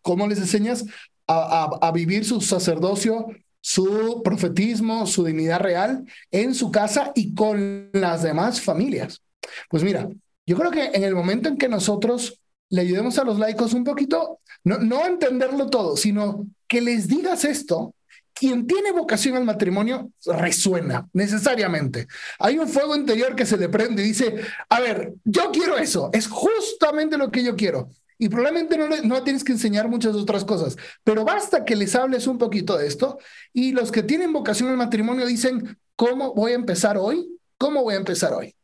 ¿Cómo 0.03 0.27
les 0.27 0.37
enseñas 0.37 0.85
a, 1.27 1.77
a 1.81 1.91
vivir 1.91 2.23
su 2.23 2.39
sacerdocio, 2.41 3.25
su 3.59 4.21
profetismo, 4.23 5.07
su 5.07 5.25
dignidad 5.25 5.59
real 5.59 6.05
en 6.29 6.53
su 6.53 6.71
casa 6.71 7.11
y 7.15 7.33
con 7.33 7.89
las 7.91 8.21
demás 8.21 8.61
familias? 8.61 9.23
Pues 9.69 9.81
mira, 9.81 10.07
yo 10.47 10.57
creo 10.57 10.71
que 10.71 10.85
en 10.85 11.03
el 11.03 11.13
momento 11.13 11.49
en 11.49 11.57
que 11.57 11.67
nosotros 11.67 12.41
le 12.69 12.81
ayudemos 12.81 13.19
a 13.19 13.23
los 13.23 13.37
laicos 13.37 13.73
un 13.73 13.83
poquito, 13.83 14.39
no, 14.63 14.79
no 14.79 15.05
entenderlo 15.05 15.69
todo, 15.69 15.95
sino 15.95 16.47
que 16.67 16.81
les 16.81 17.07
digas 17.07 17.45
esto, 17.45 17.93
quien 18.33 18.67
tiene 18.67 18.91
vocación 18.91 19.35
al 19.35 19.45
matrimonio 19.45 20.11
resuena 20.25 21.07
necesariamente. 21.13 22.07
Hay 22.39 22.59
un 22.59 22.67
fuego 22.67 22.95
interior 22.95 23.35
que 23.35 23.45
se 23.45 23.57
le 23.57 23.67
prende 23.67 24.03
y 24.03 24.07
dice, 24.07 24.35
a 24.69 24.79
ver, 24.79 25.13
yo 25.23 25.51
quiero 25.51 25.77
eso, 25.77 26.09
es 26.13 26.27
justamente 26.27 27.17
lo 27.17 27.31
que 27.31 27.43
yo 27.43 27.55
quiero. 27.55 27.89
Y 28.19 28.29
probablemente 28.29 28.77
no, 28.77 28.87
no 28.87 29.23
tienes 29.23 29.43
que 29.43 29.51
enseñar 29.51 29.89
muchas 29.89 30.15
otras 30.15 30.43
cosas, 30.43 30.75
pero 31.03 31.23
basta 31.23 31.65
que 31.65 31.75
les 31.75 31.95
hables 31.95 32.25
un 32.25 32.37
poquito 32.37 32.77
de 32.77 32.87
esto. 32.87 33.19
Y 33.53 33.73
los 33.73 33.91
que 33.91 34.03
tienen 34.03 34.33
vocación 34.33 34.69
al 34.69 34.77
matrimonio 34.77 35.25
dicen, 35.25 35.77
¿cómo 35.95 36.33
voy 36.33 36.53
a 36.53 36.55
empezar 36.55 36.97
hoy? 36.97 37.27
¿Cómo 37.57 37.83
voy 37.83 37.95
a 37.95 37.97
empezar 37.97 38.33
hoy? 38.33 38.55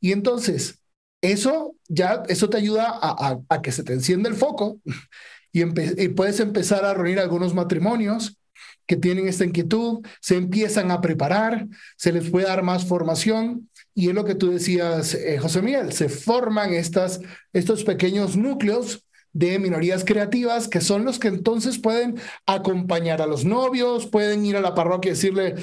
Y 0.00 0.12
entonces, 0.12 0.78
eso 1.20 1.74
ya, 1.88 2.22
eso 2.28 2.48
te 2.48 2.58
ayuda 2.58 2.98
a, 3.00 3.62
que 3.62 3.72
se 3.72 3.82
te 3.82 3.92
encienda 3.92 4.28
el 4.28 4.36
foco 4.36 4.80
y, 5.52 5.64
puedes 6.08 6.40
empezar 6.40 6.84
a 6.84 6.94
reunir 6.94 7.18
algunos 7.18 7.54
matrimonios 7.54 8.36
que 8.86 8.96
tienen 8.96 9.28
esta 9.28 9.44
inquietud, 9.44 10.00
se 10.20 10.36
empiezan 10.36 10.90
a 10.90 11.02
preparar, 11.02 11.66
se 11.96 12.10
les 12.10 12.30
puede 12.30 12.46
dar 12.46 12.62
más 12.62 12.86
formación 12.86 13.68
y 13.94 14.08
es 14.08 14.14
lo 14.14 14.24
que 14.24 14.34
tú 14.34 14.50
decías, 14.50 15.14
eh, 15.14 15.38
José 15.38 15.60
Miguel, 15.60 15.92
se 15.92 16.08
forman 16.08 16.72
estas, 16.72 17.20
estos 17.52 17.84
pequeños 17.84 18.36
núcleos 18.36 19.04
de 19.32 19.58
minorías 19.58 20.04
creativas 20.04 20.68
que 20.68 20.80
son 20.80 21.04
los 21.04 21.18
que 21.18 21.28
entonces 21.28 21.78
pueden 21.78 22.18
acompañar 22.46 23.22
a 23.22 23.26
los 23.26 23.44
novios, 23.44 24.06
pueden 24.06 24.44
ir 24.44 24.56
a 24.56 24.60
la 24.60 24.74
parroquia 24.74 25.10
y 25.10 25.14
decirle, 25.14 25.54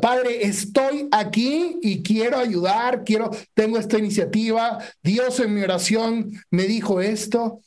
Padre, 0.00 0.46
estoy 0.46 1.08
aquí 1.10 1.78
y 1.82 2.02
quiero 2.02 2.38
ayudar, 2.38 3.02
quiero, 3.04 3.30
tengo 3.54 3.78
esta 3.78 3.98
iniciativa, 3.98 4.78
Dios 5.02 5.40
en 5.40 5.54
mi 5.54 5.62
oración 5.62 6.32
me 6.50 6.64
dijo 6.64 7.00
esto 7.00 7.60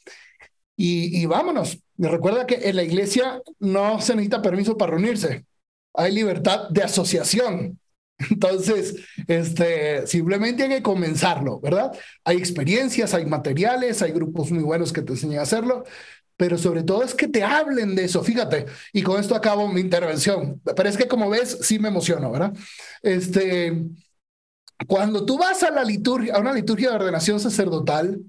y, 0.76 1.22
y 1.22 1.26
vámonos. 1.26 1.80
Recuerda 1.98 2.46
que 2.46 2.70
en 2.70 2.76
la 2.76 2.84
iglesia 2.84 3.42
no 3.60 4.02
se 4.02 4.16
necesita 4.16 4.42
permiso 4.42 4.78
para 4.78 4.92
reunirse, 4.92 5.46
hay 5.94 6.12
libertad 6.14 6.70
de 6.70 6.84
asociación. 6.84 7.80
Entonces, 8.18 8.96
este, 9.28 10.08
simplemente 10.08 10.64
hay 10.64 10.70
que 10.70 10.82
comenzarlo, 10.82 11.60
¿verdad? 11.60 11.92
Hay 12.24 12.38
experiencias, 12.38 13.14
hay 13.14 13.26
materiales, 13.26 14.02
hay 14.02 14.12
grupos 14.12 14.52
muy 14.52 14.64
buenos 14.64 14.94
que 14.94 15.02
te 15.02 15.14
enseñan 15.14 15.40
a 15.40 15.44
hacerlo, 15.44 15.84
pero 16.38 16.58
sobre 16.58 16.84
todo 16.84 17.04
es 17.04 17.14
que 17.14 17.28
te 17.28 17.44
hablen 17.44 17.96
de 17.96 18.06
eso, 18.06 18.24
fíjate, 18.24 18.66
y 18.94 19.04
con 19.04 19.20
esto 19.20 19.36
acabo 19.36 19.68
mi 19.68 19.82
intervención, 19.82 20.62
pero 20.76 20.90
es 20.90 20.98
que 20.98 21.08
como 21.08 21.30
ves, 21.30 21.60
sí 21.62 21.80
me 21.80 21.90
emociono, 21.90 22.32
¿verdad? 22.32 22.54
Este, 23.02 23.86
cuando 24.88 25.26
tú 25.26 25.38
vas 25.38 25.64
a 25.64 25.72
la 25.72 25.84
liturgia, 25.84 26.36
a 26.36 26.40
una 26.40 26.54
liturgia 26.54 26.90
de 26.90 26.96
ordenación 26.96 27.40
sacerdotal, 27.40 28.22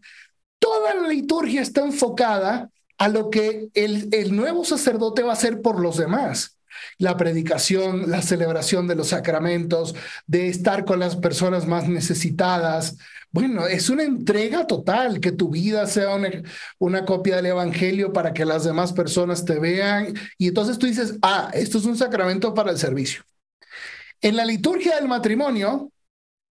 toda 0.58 0.94
la 0.94 1.08
liturgia 1.08 1.62
está 1.62 1.82
enfocada 1.82 2.70
a 2.98 3.08
lo 3.08 3.30
que 3.30 3.68
el, 3.74 4.08
el 4.12 4.34
nuevo 4.34 4.64
sacerdote 4.64 5.22
va 5.22 5.30
a 5.30 5.34
hacer 5.34 5.60
por 5.60 5.80
los 5.80 5.96
demás 5.96 6.55
la 6.98 7.16
predicación, 7.16 8.10
la 8.10 8.22
celebración 8.22 8.86
de 8.88 8.94
los 8.94 9.08
sacramentos, 9.08 9.94
de 10.26 10.48
estar 10.48 10.84
con 10.84 10.98
las 10.98 11.16
personas 11.16 11.66
más 11.66 11.88
necesitadas, 11.88 12.96
bueno, 13.36 13.66
es 13.66 13.90
una 13.90 14.02
entrega 14.02 14.66
total, 14.66 15.20
que 15.20 15.30
tu 15.30 15.50
vida 15.50 15.86
sea 15.86 16.14
una, 16.14 16.30
una, 16.78 17.04
copia 17.04 17.36
del 17.36 17.46
Evangelio 17.46 18.10
para 18.12 18.32
que 18.32 18.46
las 18.46 18.64
demás 18.64 18.94
personas 18.94 19.44
te 19.44 19.58
vean. 19.58 20.14
Y 20.38 20.48
entonces 20.48 20.78
tú 20.78 20.86
dices, 20.86 21.18
ah, 21.20 21.50
esto 21.52 21.76
es 21.76 21.84
un 21.84 21.98
sacramento 21.98 22.54
para 22.54 22.70
el 22.70 22.78
servicio. 22.78 23.22
En 24.22 24.36
la 24.36 24.44
liturgia 24.46 24.96
del 24.96 25.06
matrimonio, 25.06 25.92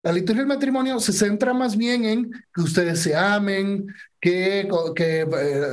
la 0.04 0.12
liturgia 0.12 0.42
del 0.42 0.48
matrimonio 0.48 1.00
se 1.00 1.14
centra 1.14 1.54
más 1.54 1.78
bien 1.78 2.06
en 2.06 2.32
que 2.32 2.62
ustedes 2.62 3.00
se 3.02 3.16
amen, 3.16 3.86
que, 4.22 4.70
eh, 4.98 5.26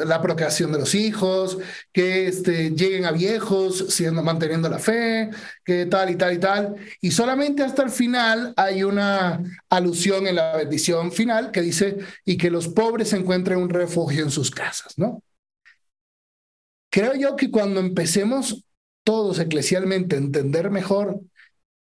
la 0.06 0.22
procreación 0.22 0.72
de 0.72 0.78
los 0.78 0.94
hijos, 0.94 1.58
que 1.92 2.26
este, 2.26 2.70
lleguen 2.70 3.04
a 3.04 3.12
viejos 3.12 3.86
siendo, 3.90 4.22
manteniendo 4.22 4.68
la 4.68 4.78
fe, 4.78 5.30
que 5.64 5.86
tal 5.86 6.10
y 6.10 6.16
tal 6.16 6.34
y 6.34 6.38
tal. 6.38 6.76
Y 7.00 7.10
solamente 7.10 7.62
hasta 7.62 7.82
el 7.82 7.90
final 7.90 8.54
hay 8.56 8.82
una 8.82 9.42
alusión 9.68 10.26
en 10.26 10.36
la 10.36 10.56
bendición 10.56 11.12
final 11.12 11.52
que 11.52 11.60
dice, 11.60 11.98
y 12.24 12.38
que 12.38 12.50
los 12.50 12.68
pobres 12.68 13.12
encuentren 13.12 13.58
un 13.58 13.68
refugio 13.68 14.24
en 14.24 14.30
sus 14.30 14.50
casas, 14.50 14.96
¿no? 14.96 15.22
Creo 16.90 17.14
yo 17.14 17.36
que 17.36 17.50
cuando 17.50 17.80
empecemos 17.80 18.64
todos 19.04 19.38
eclesialmente 19.38 20.16
a 20.16 20.18
entender 20.18 20.70
mejor 20.70 21.20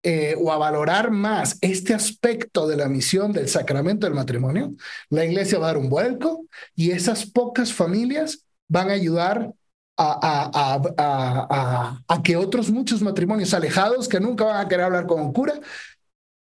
eh, 0.06 0.36
o 0.38 0.52
a 0.52 0.58
valorar 0.58 1.10
más 1.10 1.56
este 1.62 1.94
aspecto 1.94 2.68
de 2.68 2.76
la 2.76 2.88
misión 2.88 3.32
del 3.32 3.48
sacramento 3.48 4.06
del 4.06 4.14
matrimonio, 4.14 4.74
la 5.08 5.24
iglesia 5.24 5.58
va 5.58 5.64
a 5.64 5.68
dar 5.68 5.78
un 5.78 5.88
vuelco 5.88 6.44
y 6.74 6.90
esas 6.90 7.24
pocas 7.24 7.72
familias 7.72 8.44
van 8.68 8.90
a 8.90 8.92
ayudar 8.92 9.54
a, 9.96 10.82
a, 10.98 12.02
a, 12.06 12.22
que 12.22 12.36
otros 12.36 12.70
muchos 12.70 13.00
matrimonios 13.00 13.54
alejados 13.54 14.06
que 14.06 14.20
nunca 14.20 14.44
van 14.44 14.66
a 14.66 14.68
querer 14.68 14.84
hablar 14.84 15.06
con 15.06 15.22
un 15.22 15.32
cura, 15.32 15.58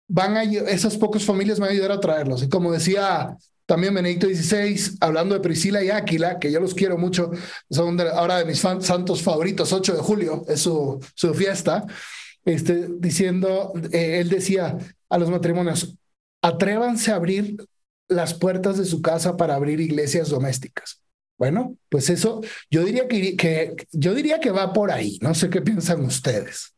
van 0.09 0.35
a, 0.35 0.43
esas 0.43 0.97
pocas 0.97 1.23
familias 1.23 1.57
van 1.57 1.69
a 1.69 1.71
ayudar 1.71 1.93
a 1.93 1.99
traerlos. 2.01 2.43
Y 2.43 2.49
como 2.49 2.73
decía 2.73 3.37
también 3.65 3.93
Benedicto 3.93 4.27
XVI, 4.27 4.97
hablando 4.99 5.33
de 5.33 5.41
Priscila 5.41 5.81
y 5.81 5.91
Áquila, 5.91 6.39
que 6.39 6.51
yo 6.51 6.59
los 6.59 6.73
quiero 6.73 6.97
mucho, 6.97 7.31
son 7.69 7.97
ahora 8.01 8.37
de 8.37 8.45
mis 8.45 8.59
santos 8.59 9.21
favoritos, 9.21 9.71
8 9.71 9.93
de 9.93 10.01
julio 10.01 10.43
es 10.49 10.59
su, 10.59 10.99
su 11.15 11.33
fiesta 11.33 11.85
este, 12.45 12.87
diciendo, 12.99 13.73
eh, 13.91 14.19
él 14.19 14.29
decía 14.29 14.77
a 15.09 15.17
los 15.17 15.29
matrimonios, 15.29 15.97
atrévanse 16.41 17.11
a 17.11 17.15
abrir 17.15 17.57
las 18.07 18.35
puertas 18.35 18.77
de 18.77 18.85
su 18.85 19.01
casa 19.01 19.35
para 19.35 19.55
abrir 19.55 19.81
iglesias 19.81 20.29
domésticas. 20.29 21.01
Bueno, 21.37 21.75
pues 21.89 22.09
eso 22.09 22.41
yo 22.69 22.85
diría 22.85 23.07
que, 23.07 23.35
que, 23.35 23.75
yo 23.91 24.13
diría 24.13 24.39
que 24.39 24.51
va 24.51 24.71
por 24.71 24.91
ahí. 24.91 25.17
No 25.21 25.33
sé 25.33 25.49
qué 25.49 25.61
piensan 25.61 26.05
ustedes. 26.05 26.75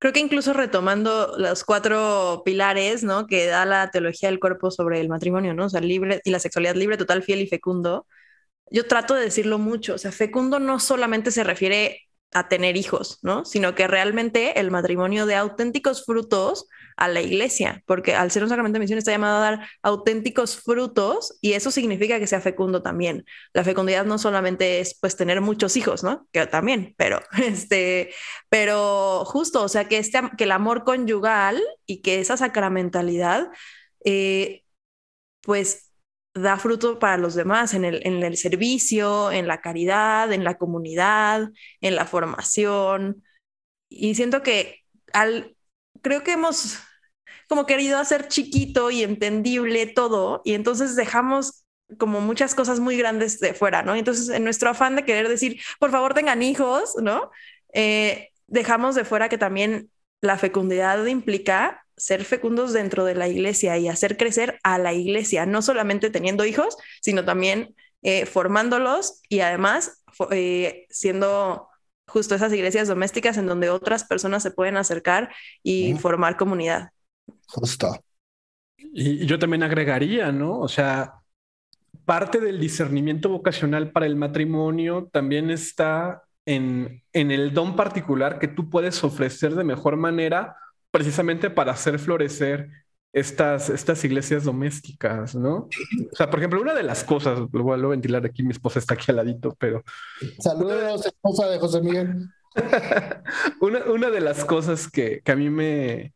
Creo 0.00 0.12
que 0.12 0.20
incluso 0.20 0.52
retomando 0.52 1.34
los 1.38 1.64
cuatro 1.64 2.42
pilares, 2.44 3.02
¿no? 3.02 3.26
Que 3.26 3.46
da 3.46 3.64
la 3.64 3.90
teología 3.90 4.28
del 4.28 4.40
cuerpo 4.40 4.70
sobre 4.70 5.00
el 5.00 5.08
matrimonio, 5.08 5.54
¿no? 5.54 5.66
O 5.66 5.70
sea, 5.70 5.80
libre 5.80 6.20
y 6.24 6.30
la 6.30 6.38
sexualidad 6.38 6.76
libre, 6.76 6.96
total, 6.96 7.22
fiel 7.22 7.42
y 7.42 7.48
fecundo. 7.48 8.06
Yo 8.70 8.86
trato 8.86 9.14
de 9.14 9.24
decirlo 9.24 9.58
mucho. 9.58 9.94
O 9.94 9.98
sea, 9.98 10.12
fecundo 10.12 10.60
no 10.60 10.78
solamente 10.80 11.32
se 11.32 11.44
refiere 11.44 12.07
a 12.32 12.48
tener 12.48 12.76
hijos, 12.76 13.18
¿no? 13.22 13.44
Sino 13.44 13.74
que 13.74 13.86
realmente 13.86 14.60
el 14.60 14.70
matrimonio 14.70 15.24
de 15.26 15.34
auténticos 15.34 16.04
frutos 16.04 16.68
a 16.96 17.08
la 17.08 17.22
iglesia, 17.22 17.82
porque 17.86 18.14
al 18.14 18.30
ser 18.30 18.42
un 18.42 18.48
sacramento 18.48 18.74
de 18.74 18.80
misión 18.80 18.98
está 18.98 19.12
llamado 19.12 19.38
a 19.38 19.50
dar 19.50 19.68
auténticos 19.82 20.60
frutos 20.60 21.38
y 21.40 21.52
eso 21.52 21.70
significa 21.70 22.18
que 22.18 22.26
sea 22.26 22.40
fecundo 22.40 22.82
también. 22.82 23.24
La 23.54 23.64
fecundidad 23.64 24.04
no 24.04 24.18
solamente 24.18 24.80
es 24.80 24.98
pues 25.00 25.16
tener 25.16 25.40
muchos 25.40 25.76
hijos, 25.76 26.02
¿no? 26.04 26.28
Que 26.32 26.46
también, 26.46 26.94
pero 26.98 27.20
este, 27.42 28.12
pero 28.50 29.24
justo, 29.24 29.62
o 29.62 29.68
sea, 29.68 29.88
que 29.88 29.98
este, 29.98 30.20
que 30.36 30.44
el 30.44 30.52
amor 30.52 30.84
conyugal 30.84 31.62
y 31.86 32.02
que 32.02 32.20
esa 32.20 32.36
sacramentalidad, 32.36 33.48
eh, 34.04 34.64
pues 35.42 35.87
da 36.42 36.58
fruto 36.58 36.98
para 36.98 37.16
los 37.16 37.34
demás 37.34 37.74
en 37.74 37.84
el, 37.84 38.06
en 38.06 38.22
el 38.22 38.36
servicio, 38.36 39.30
en 39.30 39.46
la 39.46 39.60
caridad, 39.60 40.32
en 40.32 40.44
la 40.44 40.56
comunidad, 40.58 41.50
en 41.80 41.96
la 41.96 42.06
formación. 42.06 43.24
Y 43.88 44.14
siento 44.14 44.42
que 44.42 44.80
al, 45.12 45.56
creo 46.02 46.22
que 46.22 46.32
hemos 46.32 46.78
como 47.48 47.66
querido 47.66 47.98
hacer 47.98 48.28
chiquito 48.28 48.90
y 48.90 49.02
entendible 49.02 49.86
todo 49.86 50.42
y 50.44 50.52
entonces 50.54 50.96
dejamos 50.96 51.64
como 51.96 52.20
muchas 52.20 52.54
cosas 52.54 52.80
muy 52.80 52.98
grandes 52.98 53.40
de 53.40 53.54
fuera, 53.54 53.82
¿no? 53.82 53.94
Entonces, 53.94 54.28
en 54.28 54.44
nuestro 54.44 54.68
afán 54.70 54.94
de 54.94 55.04
querer 55.04 55.26
decir, 55.26 55.60
por 55.80 55.90
favor, 55.90 56.12
tengan 56.12 56.42
hijos, 56.42 56.94
¿no? 57.00 57.30
Eh, 57.72 58.28
dejamos 58.46 58.94
de 58.94 59.04
fuera 59.04 59.30
que 59.30 59.38
también 59.38 59.90
la 60.20 60.36
fecundidad 60.36 61.04
implica 61.06 61.86
ser 61.98 62.24
fecundos 62.24 62.72
dentro 62.72 63.04
de 63.04 63.14
la 63.14 63.28
iglesia 63.28 63.76
y 63.78 63.88
hacer 63.88 64.16
crecer 64.16 64.58
a 64.62 64.78
la 64.78 64.92
iglesia, 64.92 65.46
no 65.46 65.62
solamente 65.62 66.10
teniendo 66.10 66.44
hijos, 66.44 66.76
sino 67.00 67.24
también 67.24 67.74
eh, 68.02 68.26
formándolos 68.26 69.22
y 69.28 69.40
además 69.40 70.04
eh, 70.30 70.86
siendo 70.90 71.68
justo 72.06 72.34
esas 72.34 72.52
iglesias 72.52 72.88
domésticas 72.88 73.36
en 73.36 73.46
donde 73.46 73.70
otras 73.70 74.04
personas 74.04 74.42
se 74.42 74.50
pueden 74.50 74.76
acercar 74.76 75.30
y 75.62 75.94
formar 75.94 76.36
comunidad. 76.36 76.90
Justo. 77.46 78.02
Y 78.76 79.26
yo 79.26 79.38
también 79.38 79.62
agregaría, 79.62 80.32
¿no? 80.32 80.58
O 80.60 80.68
sea, 80.68 81.14
parte 82.04 82.40
del 82.40 82.58
discernimiento 82.58 83.28
vocacional 83.28 83.92
para 83.92 84.06
el 84.06 84.16
matrimonio 84.16 85.08
también 85.12 85.50
está 85.50 86.22
en, 86.46 87.02
en 87.12 87.30
el 87.30 87.52
don 87.52 87.76
particular 87.76 88.38
que 88.38 88.48
tú 88.48 88.70
puedes 88.70 89.04
ofrecer 89.04 89.54
de 89.54 89.64
mejor 89.64 89.96
manera 89.96 90.56
precisamente 90.90 91.50
para 91.50 91.72
hacer 91.72 91.98
florecer 91.98 92.70
estas, 93.12 93.70
estas 93.70 94.04
iglesias 94.04 94.44
domésticas, 94.44 95.34
¿no? 95.34 95.68
O 96.12 96.16
sea, 96.16 96.28
por 96.30 96.40
ejemplo, 96.40 96.60
una 96.60 96.74
de 96.74 96.82
las 96.82 97.04
cosas, 97.04 97.38
lo 97.38 97.62
voy 97.62 97.80
a 97.80 97.86
ventilar 97.86 98.24
aquí, 98.24 98.42
mi 98.42 98.52
esposa 98.52 98.78
está 98.78 98.94
aquí 98.94 99.06
al 99.10 99.16
ladito, 99.16 99.56
pero... 99.58 99.82
Saludos, 100.38 101.06
esposa 101.06 101.48
de 101.48 101.58
José 101.58 101.80
Miguel. 101.80 102.28
una, 103.60 103.84
una, 103.84 104.10
de 104.10 104.20
las 104.20 104.44
cosas 104.44 104.90
que, 104.90 105.20
que 105.24 105.32
a 105.32 105.36
mí 105.36 105.50
me, 105.50 106.12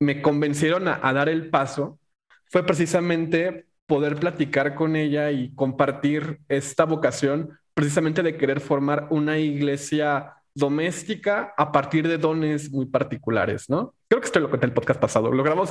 me 0.00 0.22
convencieron 0.22 0.88
a, 0.88 1.00
a, 1.02 1.12
dar 1.12 1.28
el 1.28 1.50
paso 1.50 1.98
fue 2.46 2.64
precisamente 2.64 3.66
poder 3.86 4.16
platicar 4.16 4.74
con 4.74 4.96
ella 4.96 5.30
y 5.30 5.54
compartir 5.54 6.40
esta 6.48 6.84
vocación 6.84 7.58
precisamente 7.74 8.22
de 8.22 8.36
querer 8.36 8.60
formar 8.60 9.06
una 9.10 9.38
iglesia 9.38 10.34
doméstica 10.54 11.54
a 11.56 11.70
partir 11.70 12.08
de 12.08 12.18
dones 12.18 12.70
muy 12.70 12.86
particulares, 12.86 13.70
¿no? 13.70 13.94
Creo 14.08 14.20
que 14.20 14.26
esto 14.26 14.40
lo 14.40 14.50
conté 14.50 14.66
en 14.66 14.70
el 14.70 14.74
podcast 14.74 15.00
pasado. 15.00 15.30
Lo 15.30 15.42
grabamos 15.42 15.70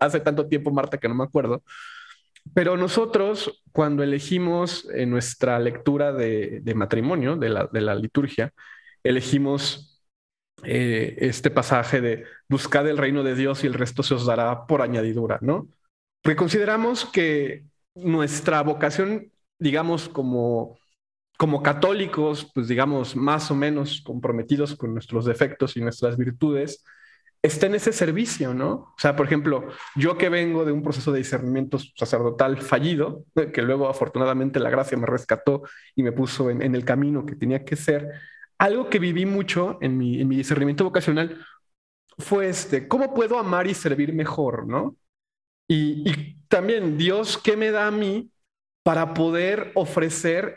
hace, 0.00 0.20
tanto 0.20 0.48
tiempo, 0.48 0.70
Marta, 0.70 0.98
que 0.98 1.08
no 1.08 1.14
me 1.14 1.24
acuerdo. 1.24 1.62
Pero 2.54 2.76
nosotros, 2.76 3.62
cuando 3.72 4.02
elegimos 4.02 4.88
en 4.94 5.10
nuestra 5.10 5.58
lectura 5.58 6.12
de, 6.12 6.62
matrimonio, 6.74 7.36
de 7.36 7.50
la, 7.50 7.94
liturgia, 7.94 8.52
elegimos 9.02 10.02
eh, 10.64 11.16
este 11.18 11.50
pasaje 11.50 12.00
de 12.00 12.24
buscad 12.48 12.88
el 12.88 12.96
reino 12.96 13.22
de 13.22 13.34
Dios 13.34 13.64
y 13.64 13.66
el 13.66 13.74
resto 13.74 14.02
se 14.02 14.14
os 14.14 14.24
dará 14.24 14.66
por 14.66 14.80
añadidura, 14.80 15.38
¿no? 15.42 15.68
Porque 16.22 16.36
consideramos 16.36 17.04
que 17.04 17.64
nuestra 17.94 18.62
vocación, 18.62 19.30
digamos, 19.58 20.08
como 20.08 20.78
como 21.38 21.62
católicos, 21.62 22.50
pues 22.52 22.66
digamos, 22.66 23.14
más 23.14 23.50
o 23.52 23.54
menos 23.54 24.02
comprometidos 24.02 24.74
con 24.74 24.92
nuestros 24.92 25.24
defectos 25.24 25.76
y 25.76 25.80
nuestras 25.80 26.16
virtudes, 26.16 26.84
está 27.40 27.66
en 27.66 27.76
ese 27.76 27.92
servicio, 27.92 28.54
¿no? 28.54 28.68
O 28.68 28.94
sea, 28.98 29.14
por 29.14 29.26
ejemplo, 29.26 29.68
yo 29.94 30.18
que 30.18 30.30
vengo 30.30 30.64
de 30.64 30.72
un 30.72 30.82
proceso 30.82 31.12
de 31.12 31.18
discernimiento 31.18 31.78
sacerdotal 31.78 32.60
fallido, 32.60 33.24
que 33.52 33.62
luego 33.62 33.88
afortunadamente 33.88 34.58
la 34.58 34.68
gracia 34.68 34.98
me 34.98 35.06
rescató 35.06 35.62
y 35.94 36.02
me 36.02 36.10
puso 36.10 36.50
en, 36.50 36.74
el 36.74 36.84
camino 36.84 37.24
que 37.24 37.36
tenía 37.36 37.64
que 37.64 37.76
ser, 37.76 38.10
algo 38.58 38.90
que 38.90 38.98
viví 38.98 39.24
mucho 39.24 39.78
en 39.80 39.96
mi, 39.96 40.20
en 40.20 40.26
mi 40.26 40.36
discernimiento 40.36 40.82
vocacional 40.82 41.40
fue 42.18 42.48
este, 42.48 42.88
¿cómo 42.88 43.14
puedo 43.14 43.38
amar 43.38 43.68
y 43.68 43.74
servir 43.74 44.12
mejor, 44.12 44.66
¿no? 44.66 44.96
Y, 45.68 46.10
y 46.10 46.40
también 46.48 46.98
Dios, 46.98 47.38
¿qué 47.38 47.56
me 47.56 47.70
da 47.70 47.86
a 47.86 47.92
mí 47.92 48.32
para 48.82 49.14
poder 49.14 49.70
ofrecer 49.76 50.56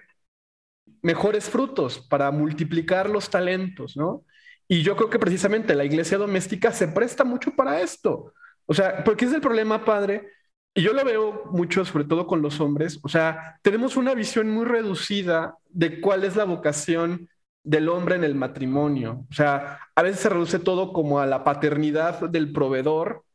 mejores 1.01 1.49
frutos, 1.49 1.99
para 1.99 2.31
multiplicar 2.31 3.09
los 3.09 3.29
talentos, 3.29 3.97
¿no? 3.97 4.23
Y 4.67 4.83
yo 4.83 4.95
creo 4.95 5.09
que 5.09 5.19
precisamente 5.19 5.75
la 5.75 5.83
iglesia 5.83 6.17
doméstica 6.17 6.71
se 6.71 6.87
presta 6.87 7.23
mucho 7.23 7.51
para 7.55 7.81
esto. 7.81 8.33
O 8.65 8.73
sea, 8.73 9.03
porque 9.03 9.25
es 9.25 9.33
el 9.33 9.41
problema, 9.41 9.83
padre, 9.83 10.29
y 10.73 10.83
yo 10.83 10.93
lo 10.93 11.03
veo 11.03 11.43
mucho, 11.51 11.83
sobre 11.83 12.05
todo 12.05 12.25
con 12.25 12.41
los 12.41 12.61
hombres, 12.61 12.99
o 13.03 13.09
sea, 13.09 13.59
tenemos 13.61 13.97
una 13.97 14.13
visión 14.13 14.49
muy 14.49 14.65
reducida 14.65 15.57
de 15.69 15.99
cuál 15.99 16.23
es 16.23 16.37
la 16.37 16.45
vocación 16.45 17.27
del 17.63 17.89
hombre 17.89 18.15
en 18.15 18.23
el 18.23 18.35
matrimonio. 18.35 19.25
O 19.29 19.33
sea, 19.33 19.79
a 19.93 20.01
veces 20.01 20.21
se 20.21 20.29
reduce 20.29 20.59
todo 20.59 20.93
como 20.93 21.19
a 21.19 21.25
la 21.25 21.43
paternidad 21.43 22.29
del 22.29 22.53
proveedor 22.53 23.25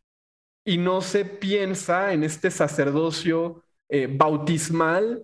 y 0.64 0.78
no 0.78 1.00
se 1.02 1.24
piensa 1.24 2.12
en 2.12 2.24
este 2.24 2.50
sacerdocio 2.50 3.62
eh, 3.88 4.08
bautismal 4.10 5.22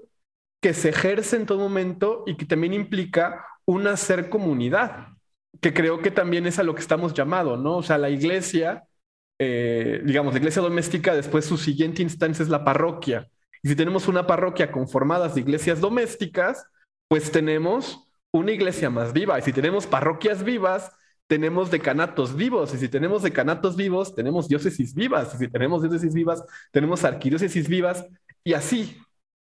que 0.63 0.73
se 0.73 0.89
ejerce 0.89 1.37
en 1.37 1.45
todo 1.45 1.59
momento 1.59 2.25
y 2.27 2.37
que 2.37 2.47
también 2.47 2.73
implica 2.73 3.45
un 3.67 3.87
hacer 3.87 4.31
comunidad, 4.31 5.09
que 5.61 5.75
creo 5.75 6.01
que 6.01 6.11
también 6.11 6.47
es 6.47 6.59
a 6.59 6.63
lo 6.63 6.75
que 6.75 6.81
estamos 6.81 7.13
llamados, 7.13 7.61
¿no? 7.61 7.77
O 7.77 7.83
sea, 7.83 7.99
la 7.99 8.09
iglesia 8.09 8.85
eh, 9.45 10.01
digamos, 10.05 10.33
la 10.35 10.39
iglesia 10.39 10.63
doméstica, 10.63 11.17
después 11.17 11.45
su 11.45 11.57
siguiente 11.57 12.01
instancia 12.01 12.45
es 12.45 12.49
la 12.49 12.65
parroquia. 12.65 13.29
Y 13.61 13.69
si 13.71 13.75
tenemos 13.75 14.07
una 14.07 14.25
parroquia 14.25 14.71
conformada 14.71 15.29
de 15.29 15.41
iglesias 15.41 15.81
domésticas, 15.81 16.65
pues 17.09 17.33
tenemos 17.33 18.09
una 18.31 18.53
iglesia 18.53 18.89
más 18.89 19.13
viva. 19.13 19.37
Y 19.41 19.43
si 19.43 19.53
tenemos 19.53 19.89
parroquias 19.89 20.45
vivas, 20.45 20.93
tenemos 21.27 21.73
decanatos 21.73 22.37
vivos. 22.37 22.73
Y 22.73 22.79
si 22.79 22.89
tenemos 22.89 23.25
decanatos 23.25 23.75
vivos, 23.75 24.15
tenemos 24.15 24.47
diócesis 24.47 24.95
vivas. 24.95 25.35
Y 25.35 25.39
si 25.39 25.49
tenemos 25.49 25.83
diócesis 25.83 26.15
vivas, 26.15 26.45
tenemos 26.71 27.03
arquidiócesis 27.03 27.69
vivas. 27.69 28.07
Y 28.45 28.53
así, 28.53 28.97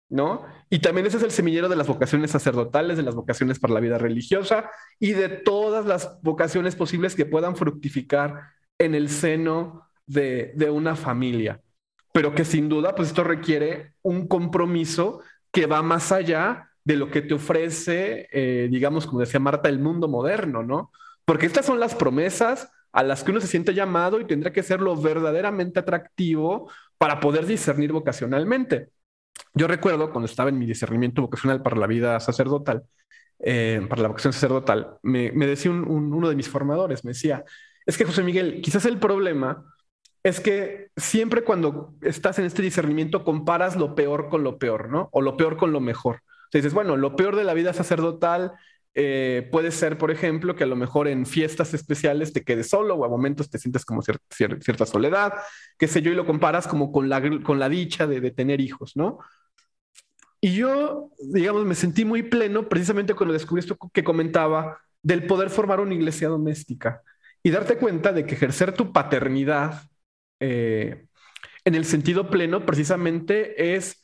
¿no? 0.08 0.44
Y 0.70 0.78
también 0.78 1.06
ese 1.06 1.18
es 1.18 1.22
el 1.22 1.30
semillero 1.30 1.68
de 1.68 1.76
las 1.76 1.86
vocaciones 1.86 2.30
sacerdotales, 2.30 2.96
de 2.96 3.02
las 3.02 3.14
vocaciones 3.14 3.58
para 3.58 3.74
la 3.74 3.80
vida 3.80 3.98
religiosa 3.98 4.70
y 4.98 5.12
de 5.12 5.28
todas 5.28 5.86
las 5.86 6.20
vocaciones 6.22 6.76
posibles 6.76 7.14
que 7.14 7.26
puedan 7.26 7.56
fructificar 7.56 8.40
en 8.78 8.94
el 8.94 9.08
seno 9.10 9.88
de, 10.06 10.54
una 10.70 10.96
familia. 10.96 11.60
Pero 12.12 12.34
que 12.34 12.44
sin 12.44 12.68
duda, 12.68 12.94
pues 12.94 13.08
esto 13.08 13.24
requiere 13.24 13.92
un 14.02 14.26
compromiso 14.26 15.20
que 15.52 15.66
va 15.66 15.82
más 15.82 16.10
allá 16.10 16.70
de 16.84 16.96
lo 16.96 17.10
que 17.10 17.20
te 17.20 17.34
ofrece, 17.34 18.28
eh, 18.32 18.68
digamos, 18.70 19.06
como 19.06 19.20
decía 19.20 19.40
Marta, 19.40 19.68
el 19.68 19.78
mundo 19.78 20.08
moderno, 20.08 20.62
¿no? 20.62 20.90
Porque 21.26 21.46
estas 21.46 21.66
son 21.66 21.78
las 21.78 21.94
promesas 21.94 22.70
a 22.92 23.02
las 23.02 23.22
que 23.22 23.30
uno 23.30 23.40
se 23.40 23.46
siente 23.46 23.74
llamado 23.74 24.20
y 24.20 24.26
tendrá 24.26 24.52
que 24.52 24.62
ser 24.62 24.80
lo 24.80 24.96
verdaderamente 24.96 25.80
atractivo 25.80 26.70
para 26.96 27.20
poder 27.20 27.44
discernir 27.46 27.92
vocacionalmente. 27.92 28.88
Yo 29.54 29.66
recuerdo 29.66 30.10
cuando 30.10 30.26
estaba 30.26 30.50
en 30.50 30.58
mi 30.58 30.66
discernimiento 30.66 31.22
vocacional 31.22 31.62
para 31.62 31.76
la 31.76 31.86
vida 31.86 32.18
sacerdotal, 32.20 32.84
eh, 33.38 33.84
para 33.88 34.02
la 34.02 34.08
vocación 34.08 34.32
sacerdotal, 34.32 34.98
me, 35.02 35.30
decía 35.30 35.70
uno 35.70 36.28
de 36.28 36.36
mis 36.36 36.48
formadores, 36.48 37.04
me 37.04 37.10
decía, 37.12 37.44
es 37.86 37.96
que 37.96 38.04
José 38.04 38.22
Miguel, 38.22 38.60
quizás 38.62 38.84
el 38.84 38.98
problema 38.98 39.64
es 40.22 40.40
que 40.40 40.90
siempre 40.96 41.44
cuando 41.44 41.94
estás 42.02 42.38
en 42.38 42.44
este 42.44 42.62
discernimiento 42.62 43.24
comparas 43.24 43.76
lo 43.76 43.94
peor 43.94 44.28
con 44.28 44.42
lo 44.42 44.58
peor, 44.58 44.90
¿no? 44.90 45.08
O 45.12 45.22
lo 45.22 45.36
peor 45.36 45.56
con 45.56 45.72
lo 45.72 45.80
mejor. 45.80 46.22
Entonces 46.46 46.64
dices, 46.64 46.74
bueno, 46.74 46.96
lo 46.96 47.16
peor 47.16 47.36
de 47.36 47.44
la 47.44 47.54
vida 47.54 47.72
sacerdotal 47.72 48.52
eh, 49.00 49.48
puede 49.52 49.70
ser, 49.70 49.96
por 49.96 50.10
ejemplo, 50.10 50.56
que 50.56 50.64
a 50.64 50.66
lo 50.66 50.74
mejor 50.74 51.06
en 51.06 51.24
fiestas 51.24 51.72
especiales 51.72 52.32
te 52.32 52.42
quedes 52.42 52.68
solo 52.68 52.96
o 52.96 53.04
a 53.04 53.08
momentos 53.08 53.48
te 53.48 53.56
sientes 53.56 53.84
como 53.84 54.02
cierta 54.02 54.86
soledad, 54.86 55.34
qué 55.78 55.86
sé 55.86 56.02
yo, 56.02 56.10
y 56.10 56.16
lo 56.16 56.26
comparas 56.26 56.66
como 56.66 56.90
con 56.90 57.08
la, 57.08 57.22
con 57.44 57.60
la 57.60 57.68
dicha 57.68 58.08
de, 58.08 58.20
de 58.20 58.32
tener 58.32 58.60
hijos, 58.60 58.96
¿no? 58.96 59.20
Y 60.40 60.54
yo, 60.56 61.10
digamos, 61.32 61.64
me 61.64 61.76
sentí 61.76 62.04
muy 62.04 62.24
pleno 62.24 62.68
precisamente 62.68 63.14
cuando 63.14 63.34
descubrí 63.34 63.60
esto 63.60 63.78
que 63.92 64.02
comentaba 64.02 64.80
del 65.00 65.26
poder 65.28 65.50
formar 65.50 65.78
una 65.78 65.94
iglesia 65.94 66.26
doméstica 66.26 67.02
y 67.44 67.50
darte 67.50 67.76
cuenta 67.78 68.12
de 68.12 68.26
que 68.26 68.34
ejercer 68.34 68.72
tu 68.72 68.92
paternidad 68.92 69.82
eh, 70.40 71.06
en 71.64 71.74
el 71.76 71.84
sentido 71.84 72.30
pleno 72.30 72.66
precisamente 72.66 73.76
es, 73.76 74.02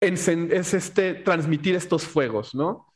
es 0.00 0.72
este, 0.72 1.12
transmitir 1.12 1.74
estos 1.74 2.06
fuegos, 2.06 2.54
¿no? 2.54 2.86